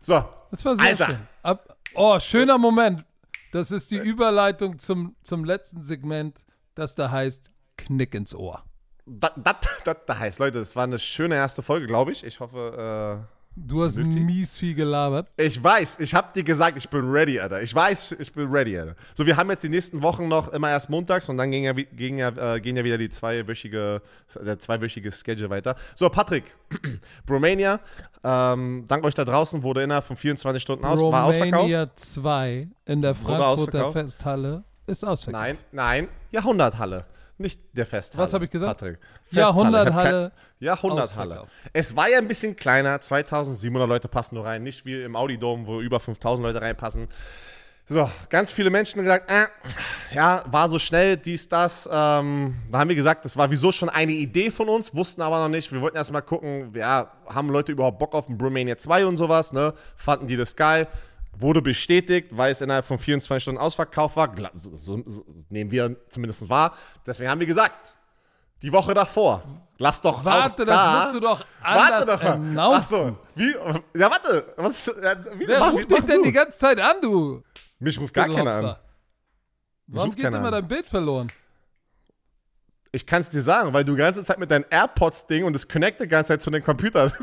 So, 0.01 0.25
das 0.53 0.65
war 0.65 0.77
sehr 0.77 0.87
Alter. 0.87 1.07
schön. 1.07 1.19
Ab, 1.43 1.77
oh, 1.95 2.21
schöner 2.21 2.57
Moment. 2.57 3.05
Das 3.51 3.73
ist 3.73 3.91
die 3.91 3.97
Überleitung 3.97 4.79
zum, 4.79 5.17
zum 5.25 5.45
letzten 5.45 5.83
Segment, 5.83 6.45
das 6.77 6.95
da 6.95 7.11
heißt 7.11 7.51
Knick 7.77 8.15
ins 8.15 8.35
Ohr. 8.35 8.63
Das, 9.07 9.33
das, 9.37 9.57
das 10.07 10.19
heißt, 10.19 10.39
Leute, 10.39 10.59
das 10.59 10.77
war 10.77 10.85
eine 10.85 10.99
schöne 10.99 11.35
erste 11.35 11.63
Folge, 11.63 11.87
glaube 11.87 12.13
ich. 12.13 12.25
Ich 12.25 12.41
hoffe, 12.41 13.27
äh, 13.27 13.38
Du 13.67 13.83
hast 13.83 13.97
nötig. 13.99 14.23
mies 14.23 14.57
viel 14.57 14.75
gelabert. 14.75 15.29
Ich 15.37 15.63
weiß, 15.63 15.99
ich 16.01 16.15
hab 16.15 16.33
dir 16.35 16.45
gesagt, 16.45 16.77
ich 16.77 16.89
bin 16.89 17.11
ready, 17.11 17.41
Alter. 17.41 17.61
Ich 17.63 17.75
weiß, 17.75 18.17
ich 18.19 18.33
bin 18.33 18.51
ready, 18.51 18.79
Alter. 18.79 18.95
So, 19.15 19.27
wir 19.27 19.37
haben 19.37 19.51
jetzt 19.51 19.65
die 19.65 19.69
nächsten 19.69 20.03
Wochen 20.03 20.29
noch 20.29 20.49
immer 20.53 20.71
erst 20.71 20.91
montags 20.91 21.29
und 21.29 21.37
dann 21.37 21.51
gehen 21.51 21.65
ja, 21.65 21.73
gehen 21.73 22.19
ja, 22.19 22.29
äh, 22.55 22.61
gehen 22.61 22.77
ja 22.77 22.85
wieder 22.85 22.99
die 22.99 23.09
zweiwöchige, 23.09 24.03
der 24.41 24.59
zweiwöchige 24.59 25.11
Schedule 25.11 25.51
weiter. 25.51 25.77
So, 25.95 26.09
Patrick, 26.09 26.45
Romania, 27.29 27.81
ähm, 28.23 28.85
dank 28.87 29.05
euch 29.05 29.15
da 29.15 29.25
draußen, 29.25 29.63
wurde 29.63 29.83
innerhalb 29.83 30.05
von 30.05 30.17
24 30.17 30.63
Stunden 30.63 30.85
aus, 30.85 31.01
war 31.01 31.25
ausverkauft. 31.25 31.55
Romania 31.55 31.91
2 31.95 32.69
in 32.87 33.03
der 33.03 33.15
Frankfurter 33.15 33.93
Festhalle 33.93 34.65
ist 34.87 35.05
ausverkauft. 35.05 35.45
Nein, 35.45 35.59
nein, 35.73 36.09
Jahrhunderthalle. 36.31 37.05
Nicht 37.39 37.61
der 37.73 37.87
Festhalle. 37.87 38.23
Was 38.23 38.35
habe 38.35 38.47
ich 38.47 38.51
gesagt? 38.51 38.81
Patrick. 38.81 38.99
Jahrhunderthalle. 39.31 40.33
Jahrhunderthalle. 40.59 41.45
Es 41.73 41.95
war 41.95 42.09
ja 42.09 42.19
ein 42.19 42.27
bisschen 42.27 42.57
kleiner. 42.57 43.01
2700 43.01 43.89
Leute 43.89 44.09
passen 44.09 44.35
nur 44.35 44.45
rein. 44.45 44.65
Nicht 44.65 44.85
wie 44.85 45.03
im 45.03 45.15
Audi-Dom, 45.15 45.67
wo 45.67 45.81
über 45.81 46.01
5000 46.01 46.45
Leute 46.45 46.61
reinpassen. 46.61 47.09
So, 47.91 48.11
ganz 48.29 48.53
viele 48.53 48.69
Menschen 48.69 49.03
gesagt, 49.03 49.31
äh, 49.31 49.47
ja, 50.15 50.45
war 50.51 50.69
so 50.69 50.79
schnell, 50.79 51.17
dies, 51.17 51.49
das. 51.49 51.89
Ähm, 51.91 52.57
da 52.71 52.81
haben 52.81 52.89
wir 52.89 52.97
gesagt, 52.97 53.25
das 53.25 53.35
war 53.39 53.51
wieso 53.51 53.73
schon 53.73 53.89
eine 53.89 54.13
Idee 54.13 54.51
von 54.51 54.69
uns, 54.69 54.95
wussten 54.95 55.23
aber 55.23 55.39
noch 55.39 55.49
nicht. 55.49 55.73
Wir 55.73 55.81
wollten 55.81 55.97
erstmal 55.97 56.21
gucken, 56.21 56.75
ja, 56.75 57.11
haben 57.27 57.49
Leute 57.49 57.73
überhaupt 57.73 57.99
Bock 57.99 58.15
auf 58.15 58.29
ein 58.29 58.37
Bromania 58.37 58.77
2 58.77 59.07
und 59.07 59.17
sowas, 59.17 59.53
ne? 59.53 59.73
Fanden 59.97 60.27
die 60.27 60.37
das 60.37 60.55
geil? 60.55 60.87
Wurde 61.41 61.63
bestätigt, 61.63 62.29
weil 62.33 62.53
es 62.53 62.61
innerhalb 62.61 62.85
von 62.85 62.99
24 62.99 63.43
Stunden 63.43 63.61
ausverkauft 63.61 64.17
war. 64.17 64.35
So, 64.55 64.77
so, 64.77 65.03
so 65.07 65.25
nehmen 65.51 65.71
wir 65.71 65.97
zumindest 66.09 66.49
wahr. 66.49 66.77
Deswegen 67.07 67.31
haben 67.31 67.41
wir 67.41 67.47
gesagt, 67.47 67.95
die 68.63 68.73
Woche 68.73 68.93
davor. 68.95 69.43
Lass 69.79 70.01
doch 70.01 70.25
Warte, 70.25 70.65
das 70.65 70.77
da. 70.77 71.01
musst 71.01 71.15
du 71.15 71.21
doch 71.21 71.45
anders 71.63 72.07
warte 72.07 72.07
doch 72.07 72.23
announcen. 72.23 72.83
Ach 72.83 72.89
so, 72.89 73.19
wie? 73.37 73.53
Ja, 73.97 74.11
warte. 74.11 74.53
Was, 74.57 74.89
wie, 74.89 75.47
Wer 75.47 75.61
mach, 75.61 75.73
ruft 75.73 75.91
dich 75.91 76.01
denn 76.01 76.23
die 76.25 76.33
ganze 76.33 76.59
Zeit 76.59 76.81
an, 76.81 76.97
du? 77.01 77.43
Mich 77.79 78.01
ruft 78.01 78.13
gar 78.13 78.29
keiner 78.29 78.55
an. 78.55 78.77
Warum 79.87 80.15
geht 80.15 80.25
immer 80.25 80.51
dein 80.51 80.67
Bild 80.67 80.87
verloren? 80.87 81.29
Ich 82.91 83.07
kann 83.07 83.23
es 83.23 83.29
dir 83.29 83.43
sagen, 83.43 83.73
weil 83.73 83.85
du 83.85 83.93
die 83.93 83.99
ganze 83.99 84.25
Zeit 84.25 84.39
mit 84.39 84.51
deinem 84.51 84.65
AirPods-Ding 84.71 85.45
und 85.45 85.55
es 85.55 85.69
connectet 85.69 86.07
die 86.07 86.11
ganze 86.11 86.29
Zeit 86.29 86.43
zu 86.43 86.51
den 86.51 86.63
Computern. 86.63 87.13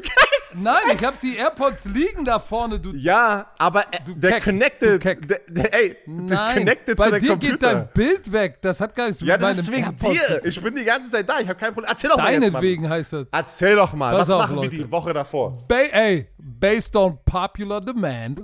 Nein, 0.57 0.81
ich 0.95 1.03
habe 1.03 1.17
die 1.21 1.35
AirPods 1.35 1.85
liegen 1.85 2.23
da 2.23 2.39
vorne, 2.39 2.79
du. 2.79 2.93
Ja, 2.93 3.47
aber 3.57 3.81
äh, 3.91 3.99
du 4.05 4.13
der 4.13 4.31
Keck, 4.31 4.43
connected. 4.43 5.03
Der, 5.03 5.15
der, 5.47 5.73
ey, 5.73 5.97
Nein, 6.05 6.27
das 6.27 6.53
connected 6.53 6.97
bei 6.97 7.09
zu 7.11 7.19
dir 7.19 7.29
Computer. 7.29 7.51
geht 7.51 7.63
dein 7.63 7.89
Bild 7.93 8.31
weg. 8.31 8.61
Das 8.61 8.79
hat 8.79 8.95
gar 8.95 9.07
nichts 9.07 9.21
mit 9.21 9.29
ja, 9.29 9.37
das 9.37 9.57
ist 9.57 9.71
wegen 9.71 9.85
AirPods 9.85 10.27
dir. 10.27 10.45
Ich 10.45 10.61
bin 10.61 10.75
die 10.75 10.85
ganze 10.85 11.11
Zeit 11.11 11.27
da. 11.27 11.39
Ich 11.39 11.47
habe 11.47 11.59
kein 11.59 11.73
Problem. 11.73 11.91
Erzähl 11.91 12.09
doch 12.09 12.17
Deinetwegen 12.17 12.51
mal. 12.51 12.59
Deinetwegen 12.59 12.89
heißt 12.89 13.13
das. 13.13 13.27
Erzähl 13.31 13.75
doch 13.75 13.93
mal. 13.93 14.11
Pass 14.11 14.21
was 14.21 14.29
auf, 14.31 14.41
machen 14.41 14.55
Leute. 14.55 14.71
wir 14.71 14.85
die 14.85 14.91
Woche 14.91 15.13
davor? 15.13 15.57
Ba 15.67 15.75
ey, 15.75 16.27
based 16.37 16.95
on 16.95 17.17
popular 17.25 17.81
demand. 17.81 18.41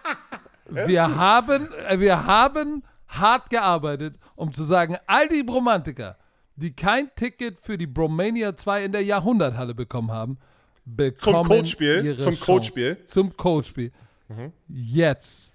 wir 0.70 1.16
haben, 1.16 1.68
äh, 1.88 1.98
wir 2.00 2.26
haben 2.26 2.82
hart 3.08 3.50
gearbeitet, 3.50 4.18
um 4.34 4.52
zu 4.52 4.62
sagen, 4.62 4.96
all 5.06 5.28
die 5.28 5.42
Bromantiker, 5.42 6.16
die 6.56 6.74
kein 6.74 7.10
Ticket 7.14 7.58
für 7.60 7.78
die 7.78 7.86
Bromania 7.86 8.56
2 8.56 8.84
in 8.84 8.92
der 8.92 9.04
Jahrhunderthalle 9.04 9.74
bekommen 9.74 10.10
haben, 10.10 10.38
bekommen 10.86 11.16
zum 11.16 11.42
Codespiel, 11.42 12.16
zum 12.16 12.40
Codespiel, 12.40 13.04
zum 13.06 13.36
Codespiel. 13.36 13.92
Mhm. 14.28 14.52
Jetzt 14.68 15.52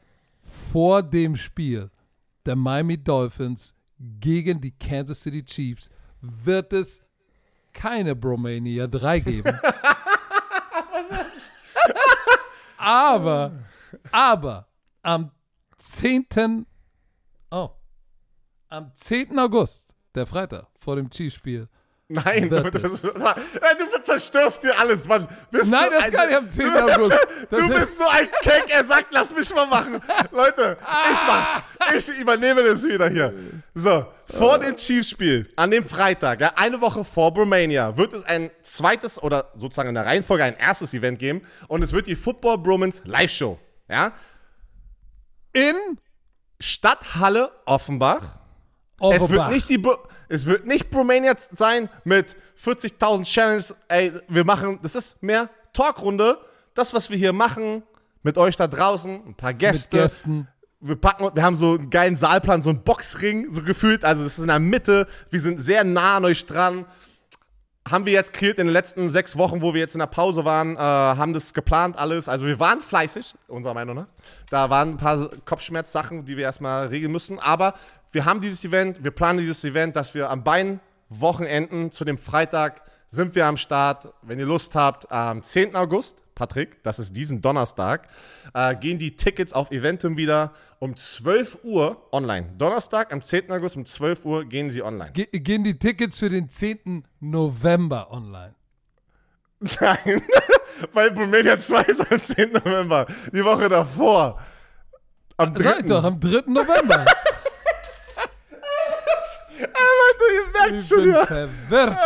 vor 0.71 1.01
dem 1.01 1.35
Spiel 1.35 1.89
der 2.45 2.55
Miami 2.55 2.97
Dolphins 2.97 3.75
gegen 3.97 4.59
die 4.59 4.71
Kansas 4.71 5.21
City 5.21 5.43
Chiefs 5.43 5.89
wird 6.21 6.73
es 6.73 7.01
keine 7.73 8.15
Bromania 8.15 8.87
3 8.87 9.19
geben. 9.19 9.59
aber, 12.77 13.51
aber 14.11 14.67
am 15.01 15.31
10. 15.77 16.65
Oh, 17.49 17.69
am 18.67 18.93
10. 18.93 19.39
August, 19.39 19.95
der 20.13 20.25
Freitag 20.25 20.67
vor 20.77 20.95
dem 20.95 21.09
Chiefs-Spiel, 21.09 21.69
Nein, 22.11 22.49
du, 22.49 22.69
das, 22.69 23.01
du, 23.01 24.03
zerstörst 24.03 24.63
dir 24.63 24.77
alles, 24.77 25.07
Mann. 25.07 25.27
Bist 25.49 25.71
Nein, 25.71 25.89
das 25.91 26.03
ein, 26.03 26.11
kann 26.11 26.29
ich 26.29 26.35
am 26.35 26.51
10. 26.51 26.69
August. 26.69 27.17
Das 27.49 27.59
du 27.59 27.67
bist 27.67 27.97
so 27.97 28.07
ein 28.07 28.27
Keck, 28.41 28.65
er 28.69 28.85
sagt, 28.85 29.07
lass 29.11 29.33
mich 29.33 29.53
mal 29.53 29.65
machen. 29.65 30.01
Leute, 30.31 30.77
ich 31.11 31.19
mach's. 31.25 31.63
Ich 32.09 32.19
übernehme 32.19 32.63
das 32.63 32.83
wieder 32.83 33.09
hier. 33.09 33.33
So, 33.73 34.05
vor 34.25 34.59
dem 34.59 34.75
Chiefs-Spiel, 34.75 35.51
an 35.55 35.71
dem 35.71 35.83
Freitag, 35.83 36.39
ja, 36.41 36.51
eine 36.55 36.79
Woche 36.79 37.03
vor 37.03 37.33
Bromania, 37.33 37.97
wird 37.97 38.13
es 38.13 38.23
ein 38.23 38.51
zweites 38.61 39.21
oder 39.21 39.51
sozusagen 39.55 39.89
in 39.89 39.95
der 39.95 40.05
Reihenfolge 40.05 40.43
ein 40.43 40.55
erstes 40.55 40.93
Event 40.93 41.19
geben 41.19 41.41
und 41.67 41.81
es 41.81 41.91
wird 41.91 42.07
die 42.07 42.15
Football 42.15 42.59
Bromans 42.59 43.01
Live-Show. 43.05 43.59
Ja? 43.89 44.13
In 45.53 45.75
Stadthalle 46.59 47.51
Offenbach. 47.65 48.37
Offenbach. 48.99 49.25
Es 49.25 49.29
wird 49.29 49.49
nicht 49.49 49.69
die. 49.69 49.77
Bro 49.77 49.97
es 50.31 50.45
wird 50.45 50.65
nicht 50.65 50.89
Bromania 50.89 51.33
sein 51.51 51.89
mit 52.05 52.37
40.000 52.63 53.25
Challenges. 53.25 53.75
Ey, 53.89 54.13
wir 54.29 54.45
machen, 54.45 54.79
das 54.81 54.95
ist 54.95 55.21
mehr 55.21 55.49
Talkrunde. 55.73 56.37
Das, 56.73 56.93
was 56.93 57.09
wir 57.09 57.17
hier 57.17 57.33
machen, 57.33 57.83
mit 58.23 58.37
euch 58.37 58.55
da 58.55 58.67
draußen, 58.67 59.27
ein 59.27 59.35
paar 59.35 59.53
Gäste. 59.53 59.97
Mit 59.97 60.03
Gästen. 60.03 60.47
Wir 60.79 60.95
packen, 60.95 61.29
wir 61.35 61.43
haben 61.43 61.57
so 61.57 61.73
einen 61.73 61.89
geilen 61.89 62.15
Saalplan, 62.15 62.61
so 62.61 62.69
einen 62.69 62.81
Boxring, 62.81 63.51
so 63.51 63.61
gefühlt. 63.61 64.05
Also, 64.05 64.23
das 64.23 64.37
ist 64.37 64.39
in 64.39 64.47
der 64.47 64.59
Mitte. 64.59 65.05
Wir 65.29 65.41
sind 65.41 65.59
sehr 65.59 65.83
nah 65.83 66.17
an 66.17 66.25
euch 66.25 66.45
dran 66.45 66.85
haben 67.89 68.05
wir 68.05 68.13
jetzt 68.13 68.33
kreiert 68.33 68.59
in 68.59 68.67
den 68.67 68.73
letzten 68.73 69.09
sechs 69.09 69.37
Wochen, 69.37 69.61
wo 69.61 69.73
wir 69.73 69.81
jetzt 69.81 69.95
in 69.95 69.99
der 69.99 70.07
Pause 70.07 70.45
waren, 70.45 70.75
äh, 70.75 70.79
haben 70.79 71.33
das 71.33 71.53
geplant 71.53 71.97
alles. 71.97 72.29
Also 72.29 72.45
wir 72.45 72.59
waren 72.59 72.79
fleißig, 72.79 73.33
unserer 73.47 73.73
Meinung 73.73 73.95
nach. 73.95 74.07
Da 74.49 74.69
waren 74.69 74.91
ein 74.91 74.97
paar 74.97 75.29
Kopfschmerzsachen, 75.45 76.25
die 76.25 76.37
wir 76.37 76.43
erstmal 76.43 76.87
regeln 76.87 77.11
müssen. 77.11 77.39
Aber 77.39 77.73
wir 78.11 78.25
haben 78.25 78.41
dieses 78.41 78.63
Event, 78.65 79.03
wir 79.03 79.11
planen 79.11 79.39
dieses 79.39 79.63
Event, 79.63 79.95
dass 79.95 80.13
wir 80.13 80.29
an 80.29 80.43
beiden 80.43 80.79
Wochenenden 81.09 81.91
zu 81.91 82.05
dem 82.05 82.17
Freitag 82.17 82.81
sind 83.07 83.35
wir 83.35 83.45
am 83.45 83.57
Start. 83.57 84.13
Wenn 84.21 84.39
ihr 84.39 84.45
Lust 84.45 84.75
habt, 84.75 85.11
am 85.11 85.43
10. 85.43 85.75
August, 85.75 86.17
Patrick, 86.35 86.81
das 86.83 86.99
ist 86.99 87.15
diesen 87.15 87.41
Donnerstag, 87.41 88.07
äh, 88.53 88.75
gehen 88.75 88.97
die 88.97 89.15
Tickets 89.15 89.53
auf 89.53 89.71
Eventum 89.71 90.17
wieder 90.17 90.53
um 90.79 90.95
12 90.95 91.59
Uhr 91.63 92.07
online. 92.11 92.53
Donnerstag, 92.57 93.13
am 93.13 93.21
10. 93.21 93.51
August 93.51 93.75
um 93.75 93.85
12 93.85 94.25
Uhr 94.25 94.45
gehen 94.45 94.71
sie 94.71 94.81
online. 94.81 95.11
Ge 95.11 95.27
gehen 95.31 95.63
die 95.63 95.77
Tickets 95.77 96.17
für 96.17 96.29
den 96.29 96.49
10. 96.49 97.05
November 97.19 98.11
online? 98.11 98.55
Nein, 99.79 100.23
weil 100.93 101.11
Bomedia 101.11 101.57
2 101.57 101.81
ist 101.83 102.11
am 102.11 102.19
10. 102.19 102.53
November, 102.53 103.05
die 103.31 103.43
Woche 103.43 103.69
davor. 103.69 104.39
Am 105.37 105.53
3. 105.53 105.63
Sag 105.63 105.87
doch, 105.87 106.03
am 106.03 106.19
3. 106.19 106.43
November. 106.47 107.05
Leute, 109.61 110.23
ihr 110.33 110.51
merkt 110.51 110.83
ich 110.83 110.87
schon, 110.87 111.03
bin 111.03 111.13
ja. 111.13 111.25
verwirrt. 111.25 111.97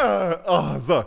Oh, 0.48 0.80
so. 0.86 1.06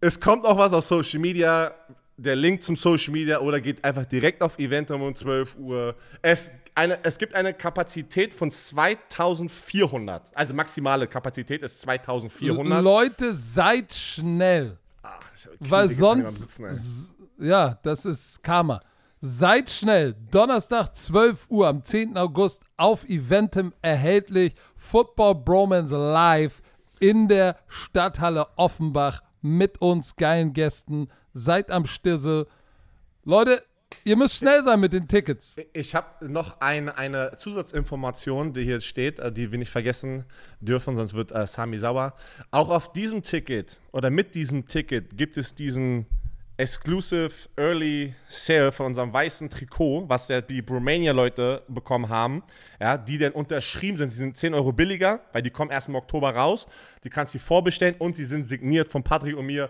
Es 0.00 0.20
kommt 0.20 0.44
auch 0.44 0.58
was 0.58 0.72
auf 0.72 0.84
Social 0.84 1.20
Media. 1.20 1.74
Der 2.16 2.36
Link 2.36 2.62
zum 2.62 2.76
Social 2.76 3.12
Media 3.12 3.40
oder 3.40 3.60
geht 3.60 3.82
einfach 3.84 4.06
direkt 4.06 4.40
auf 4.40 4.56
Eventum 4.58 5.02
um 5.02 5.14
12 5.14 5.56
Uhr. 5.56 5.96
Es, 6.22 6.50
eine, 6.74 7.02
es 7.02 7.18
gibt 7.18 7.34
eine 7.34 7.52
Kapazität 7.52 8.32
von 8.32 8.52
2400. 8.52 10.30
Also 10.32 10.54
maximale 10.54 11.08
Kapazität 11.08 11.62
ist 11.62 11.80
2400. 11.80 12.84
Leute, 12.84 13.34
seid 13.34 13.92
schnell. 13.92 14.78
Ach, 15.02 15.18
Weil 15.58 15.88
sonst. 15.88 16.56
Sitzen, 16.58 17.30
ja, 17.38 17.78
das 17.82 18.04
ist 18.04 18.42
Karma. 18.42 18.80
Seid 19.26 19.70
schnell. 19.70 20.14
Donnerstag 20.30 20.94
12 20.94 21.46
Uhr 21.48 21.66
am 21.66 21.82
10. 21.82 22.18
August 22.18 22.62
auf 22.76 23.08
Eventum 23.08 23.72
erhältlich. 23.80 24.54
Football 24.76 25.36
Bromance 25.36 25.96
live 25.96 26.60
in 27.00 27.26
der 27.26 27.56
Stadthalle 27.66 28.46
Offenbach 28.56 29.22
mit 29.40 29.80
uns 29.80 30.16
geilen 30.16 30.52
Gästen. 30.52 31.08
Seid 31.32 31.70
am 31.70 31.86
Stissel. 31.86 32.46
Leute, 33.24 33.62
ihr 34.04 34.16
müsst 34.16 34.34
schnell 34.34 34.62
sein 34.62 34.78
mit 34.78 34.92
den 34.92 35.08
Tickets. 35.08 35.56
Ich 35.72 35.94
habe 35.94 36.30
noch 36.30 36.60
ein, 36.60 36.90
eine 36.90 37.34
Zusatzinformation, 37.38 38.52
die 38.52 38.64
hier 38.64 38.82
steht, 38.82 39.20
äh, 39.20 39.32
die 39.32 39.50
wir 39.50 39.58
nicht 39.58 39.70
vergessen 39.70 40.26
dürfen, 40.60 40.96
sonst 40.96 41.14
wird 41.14 41.32
äh, 41.32 41.46
Sami 41.46 41.78
sauer. 41.78 42.12
Auch 42.50 42.68
auf 42.68 42.92
diesem 42.92 43.22
Ticket 43.22 43.80
oder 43.90 44.10
mit 44.10 44.34
diesem 44.34 44.66
Ticket 44.66 45.16
gibt 45.16 45.38
es 45.38 45.54
diesen 45.54 46.04
Exclusive 46.56 47.32
Early 47.56 48.14
Sale 48.28 48.70
von 48.70 48.86
unserem 48.86 49.12
weißen 49.12 49.50
Trikot, 49.50 50.04
was 50.08 50.28
ja 50.28 50.40
die 50.40 50.62
Bromania-Leute 50.62 51.62
bekommen 51.66 52.08
haben, 52.08 52.44
ja, 52.80 52.96
die 52.96 53.18
dann 53.18 53.32
unterschrieben 53.32 53.98
sind. 53.98 54.12
Die 54.12 54.16
sind 54.16 54.36
10 54.36 54.54
Euro 54.54 54.72
billiger, 54.72 55.20
weil 55.32 55.42
die 55.42 55.50
kommen 55.50 55.72
erst 55.72 55.88
im 55.88 55.96
Oktober 55.96 56.34
raus. 56.34 56.66
Die 57.02 57.10
kannst 57.10 57.34
du 57.34 57.38
vorbestellen 57.38 57.96
und 57.98 58.14
sie 58.14 58.24
sind 58.24 58.48
signiert 58.48 58.88
von 58.88 59.02
Patrick 59.02 59.36
und 59.36 59.46
mir. 59.46 59.68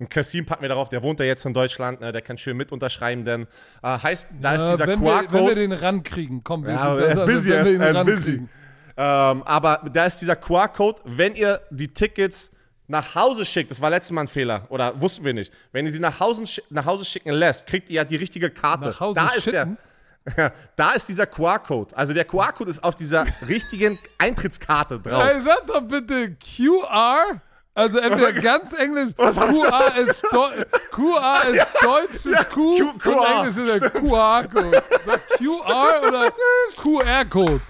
Und 0.00 0.10
Kassim 0.10 0.44
packen 0.44 0.62
wir 0.62 0.68
darauf, 0.68 0.88
der 0.88 1.04
wohnt 1.04 1.20
ja 1.20 1.26
jetzt 1.26 1.46
in 1.46 1.54
Deutschland, 1.54 2.00
ne, 2.00 2.10
der 2.10 2.20
kann 2.20 2.36
schön 2.36 2.56
mit 2.56 2.72
unterschreiben, 2.72 3.24
denn 3.24 3.46
äh, 3.80 3.96
heißt, 3.96 4.26
da 4.40 4.56
ja, 4.56 4.64
ist 4.64 4.72
dieser 4.72 4.96
QR-Code. 4.96 5.32
Wenn 5.32 5.46
wir 5.46 5.54
den 5.54 5.72
rankriegen, 5.72 6.42
komm, 6.42 6.64
wir, 6.64 6.72
ja, 6.72 6.96
er 6.98 7.12
ist 7.12 7.24
busy, 7.24 7.52
er 7.52 7.62
ist, 7.62 7.74
er 7.74 7.90
ist 7.90 8.04
busy. 8.04 8.48
Ähm, 8.96 9.42
aber 9.44 9.88
da 9.92 10.06
ist 10.06 10.18
dieser 10.18 10.34
QR-Code, 10.34 11.02
wenn 11.04 11.36
ihr 11.36 11.60
die 11.70 11.88
Tickets 11.88 12.50
nach 12.86 13.14
Hause 13.14 13.44
schickt, 13.44 13.70
das 13.70 13.80
war 13.80 13.90
letztes 13.90 14.12
Mal 14.12 14.22
ein 14.22 14.28
Fehler, 14.28 14.66
oder 14.68 15.00
wussten 15.00 15.24
wir 15.24 15.32
nicht. 15.32 15.52
Wenn 15.72 15.86
ihr 15.86 15.92
sie 15.92 16.00
nach 16.00 16.20
Hause, 16.20 16.44
nach 16.70 16.84
Hause 16.84 17.04
schicken 17.04 17.30
lässt, 17.30 17.66
kriegt 17.66 17.88
ihr 17.88 17.96
ja 17.96 18.04
die 18.04 18.16
richtige 18.16 18.50
Karte. 18.50 18.88
Nach 18.88 19.00
Hause 19.00 19.20
da 19.20 19.28
schicken? 19.30 19.78
ist 20.26 20.36
der, 20.36 20.52
da 20.76 20.92
ist 20.92 21.08
dieser 21.08 21.26
QR-Code. 21.26 21.96
Also 21.96 22.12
der 22.12 22.24
QR-Code 22.24 22.70
ist 22.70 22.82
auf 22.82 22.94
dieser 22.94 23.26
richtigen 23.48 23.98
Eintrittskarte 24.18 25.00
drauf. 25.00 25.22
Hey, 25.22 25.40
sag 25.40 25.66
doch 25.66 25.82
bitte 25.82 26.36
QR. 26.36 27.40
Also 27.76 27.98
entweder 27.98 28.32
ganz 28.32 28.72
Englisch, 28.72 29.10
QR 29.16 29.98
ist, 29.98 30.22
QR 30.22 31.44
ist 31.48 31.56
ja, 31.56 31.66
deutsches 31.82 32.24
ja, 32.26 32.44
Q, 32.44 32.76
Q 32.76 32.98
QR, 33.00 33.18
und 33.18 33.26
Englisch 33.26 33.68
ist 33.68 33.82
der 33.82 33.90
QR-Code. 33.90 34.82
Sag 35.04 35.20
QR 35.38 36.08
oder 36.08 36.32
QR-Code? 36.80 37.60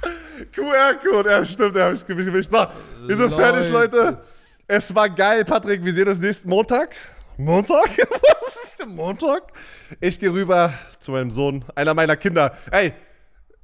QR-Code, 0.55 1.31
ja 1.31 1.45
stimmt, 1.45 1.74
da 1.74 1.85
habe 1.85 1.95
ich 1.95 2.01
es 2.03 2.07
gewischt. 2.07 2.53
Wir 2.53 3.16
sind 3.16 3.31
Leute. 3.31 3.35
fertig, 3.35 3.70
Leute. 3.70 4.19
Es 4.66 4.95
war 4.95 5.09
geil, 5.11 5.45
Patrick. 5.45 5.85
Wir 5.85 5.93
sehen 5.93 6.09
uns 6.09 6.19
nächsten 6.19 6.49
Montag. 6.49 6.97
Montag? 7.36 7.91
Was 8.43 8.57
ist 8.65 8.81
denn 8.81 8.95
Montag? 8.95 9.53
Ich 10.01 10.19
gehe 10.19 10.32
rüber 10.32 10.73
zu 10.99 11.12
meinem 11.12 11.31
Sohn, 11.31 11.65
einer 11.74 11.93
meiner 11.93 12.16
Kinder. 12.16 12.57
Ey, 12.70 12.95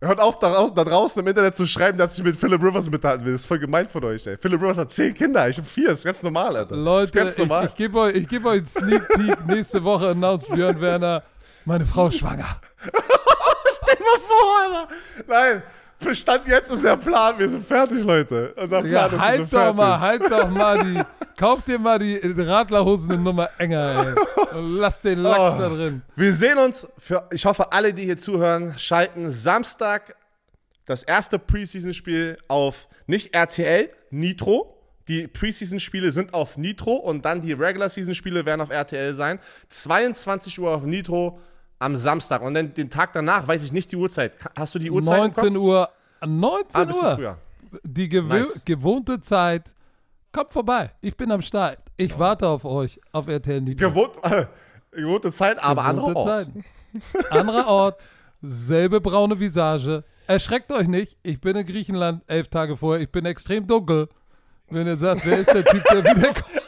Hört 0.02 0.18
auf, 0.18 0.38
da, 0.38 0.66
draußen 0.66 1.20
im 1.20 1.28
Internet 1.28 1.54
zu 1.54 1.66
schreiben, 1.66 1.98
dass 1.98 2.16
ich 2.16 2.24
mit 2.24 2.34
Philip 2.34 2.62
Rivers 2.62 2.88
mithalten 2.88 3.26
will. 3.26 3.32
Das 3.32 3.42
ist 3.42 3.46
voll 3.46 3.58
gemein 3.58 3.86
von 3.86 4.02
euch, 4.04 4.26
ey. 4.26 4.38
Philip 4.38 4.58
Rivers 4.58 4.78
hat 4.78 4.90
zehn 4.92 5.12
Kinder, 5.12 5.46
ich 5.46 5.58
habe 5.58 5.68
vier. 5.68 5.88
Das 5.88 5.98
ist 5.98 6.04
ganz 6.06 6.22
normal, 6.22 6.56
Alter. 6.56 6.74
Leute, 6.74 7.12
ganz 7.12 7.36
normal. 7.36 7.66
ich, 7.66 7.70
ich 7.72 7.76
gebe 7.76 7.98
euch, 7.98 8.26
geb 8.26 8.46
euch 8.46 8.56
einen 8.56 8.66
Sneak 8.66 9.06
Peek. 9.08 9.46
Nächste 9.46 9.84
Woche 9.84 10.08
announced 10.08 10.48
Björn 10.48 10.80
Werner, 10.80 11.22
meine 11.66 11.84
Frau 11.84 12.06
ist 12.06 12.16
schwanger. 12.16 12.46
Stell 12.80 13.96
dir 13.96 14.02
mal 14.02 14.20
vor, 14.26 14.60
Alter. 14.62 14.88
Nein, 15.28 15.62
Verstand 16.00 16.48
jetzt 16.48 16.72
ist 16.72 16.82
der 16.82 16.96
Plan, 16.96 17.38
wir 17.38 17.48
sind 17.48 17.66
fertig, 17.66 18.02
Leute. 18.02 18.54
Unser 18.56 18.80
Plan 18.80 18.86
ja, 18.86 19.06
ist, 19.06 19.18
halt 19.18 19.40
doch 19.42 19.48
fertig. 19.48 19.76
mal, 19.76 20.00
halt 20.00 20.22
doch 20.30 20.48
mal 20.48 20.82
die, 20.82 21.02
kauf 21.36 21.62
dir 21.62 21.78
mal 21.78 21.98
die 21.98 22.18
Radlerhosen 22.24 23.12
eine 23.12 23.22
Nummer 23.22 23.50
enger, 23.58 24.16
ey. 24.16 24.56
Und 24.58 24.76
lass 24.76 25.00
den 25.00 25.18
Lachs 25.18 25.56
oh. 25.56 25.60
da 25.60 25.68
drin. 25.68 26.02
Wir 26.16 26.32
sehen 26.32 26.58
uns, 26.58 26.86
für, 26.98 27.28
ich 27.30 27.44
hoffe, 27.44 27.70
alle, 27.70 27.92
die 27.92 28.04
hier 28.04 28.16
zuhören, 28.16 28.78
schalten 28.78 29.30
Samstag 29.30 30.16
das 30.86 31.02
erste 31.02 31.38
Preseason-Spiel 31.38 32.38
auf 32.48 32.88
nicht 33.06 33.34
RTL, 33.34 33.90
Nitro. 34.10 34.76
Die 35.06 35.28
Preseason-Spiele 35.28 36.12
sind 36.12 36.32
auf 36.32 36.56
Nitro 36.56 36.94
und 36.94 37.24
dann 37.24 37.42
die 37.42 37.52
Regular-Season-Spiele 37.52 38.46
werden 38.46 38.60
auf 38.60 38.70
RTL 38.70 39.12
sein. 39.12 39.38
22 39.68 40.58
Uhr 40.58 40.70
auf 40.74 40.84
Nitro 40.84 41.38
am 41.80 41.96
Samstag 41.96 42.42
und 42.42 42.54
dann 42.54 42.72
den 42.72 42.88
Tag 42.90 43.12
danach 43.12 43.48
weiß 43.48 43.64
ich 43.64 43.72
nicht 43.72 43.90
die 43.90 43.96
Uhrzeit. 43.96 44.34
Hast 44.56 44.74
du 44.74 44.78
die 44.78 44.90
Uhrzeit? 44.90 45.36
19 45.36 45.56
Uhr. 45.56 45.88
19 46.24 46.80
ah, 46.80 46.94
Uhr. 46.94 47.14
Früher. 47.16 47.38
Die 47.82 48.08
nice. 48.08 48.62
gewohnte 48.64 49.20
Zeit. 49.20 49.74
Kommt 50.32 50.52
vorbei. 50.52 50.90
Ich 51.00 51.16
bin 51.16 51.32
am 51.32 51.42
Start. 51.42 51.78
Ich 51.96 52.16
warte 52.18 52.46
auf 52.46 52.64
euch 52.64 53.00
auf 53.10 53.26
RTL 53.26 53.60
Nitro. 53.62 53.88
Gewohnt, 53.88 54.12
äh, 54.22 54.46
gewohnte 54.92 55.32
Zeit, 55.32 55.62
aber 55.62 55.82
gewohnte 55.82 56.00
anderer 56.00 56.16
Ort. 56.16 56.46
Zeit. 56.46 57.32
Anderer 57.32 57.66
Ort. 57.66 58.08
Selbe 58.42 59.00
braune 59.00 59.38
Visage. 59.40 60.04
Erschreckt 60.26 60.70
euch 60.72 60.86
nicht. 60.86 61.16
Ich 61.22 61.40
bin 61.40 61.56
in 61.56 61.66
Griechenland 61.66 62.22
elf 62.26 62.48
Tage 62.48 62.76
vorher. 62.76 63.02
Ich 63.02 63.10
bin 63.10 63.24
extrem 63.24 63.66
dunkel. 63.66 64.08
Wenn 64.68 64.86
ihr 64.86 64.96
sagt, 64.96 65.24
wer 65.24 65.38
ist 65.38 65.52
der 65.52 65.64
Typ, 65.64 65.82
der 65.90 66.04
wiederkommt? 66.16 66.59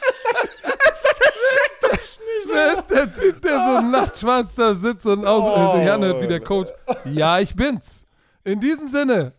Wer 2.47 2.73
ist 2.73 2.87
der 2.87 3.13
Typ, 3.13 3.41
der 3.41 3.59
so 3.59 3.75
ein 3.77 3.91
Nachtschwanz 3.91 4.55
da 4.55 4.73
sitzt 4.73 5.05
und 5.05 5.25
aus 5.25 5.43
oh, 5.45 5.77
Janne 5.77 6.21
wie 6.21 6.27
der 6.27 6.39
Coach? 6.39 6.71
Ja, 7.05 7.39
ich 7.39 7.55
bin's. 7.55 8.05
In 8.43 8.59
diesem 8.59 8.89
Sinne, 8.89 9.33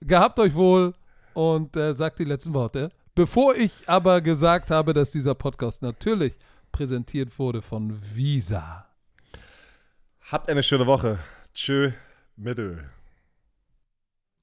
gehabt 0.00 0.38
euch 0.38 0.54
wohl 0.54 0.94
und 1.34 1.76
äh, 1.76 1.94
sagt 1.94 2.18
die 2.18 2.24
letzten 2.24 2.54
Worte. 2.54 2.90
Bevor 3.14 3.54
ich 3.54 3.88
aber 3.88 4.20
gesagt 4.20 4.70
habe, 4.70 4.94
dass 4.94 5.10
dieser 5.10 5.34
Podcast 5.34 5.82
natürlich 5.82 6.36
präsentiert 6.72 7.38
wurde 7.38 7.62
von 7.62 7.98
Visa. 8.14 8.86
Habt 10.30 10.48
eine 10.48 10.62
schöne 10.62 10.86
Woche. 10.86 11.18
Tschö, 11.52 11.90
Mittel. 12.36 12.88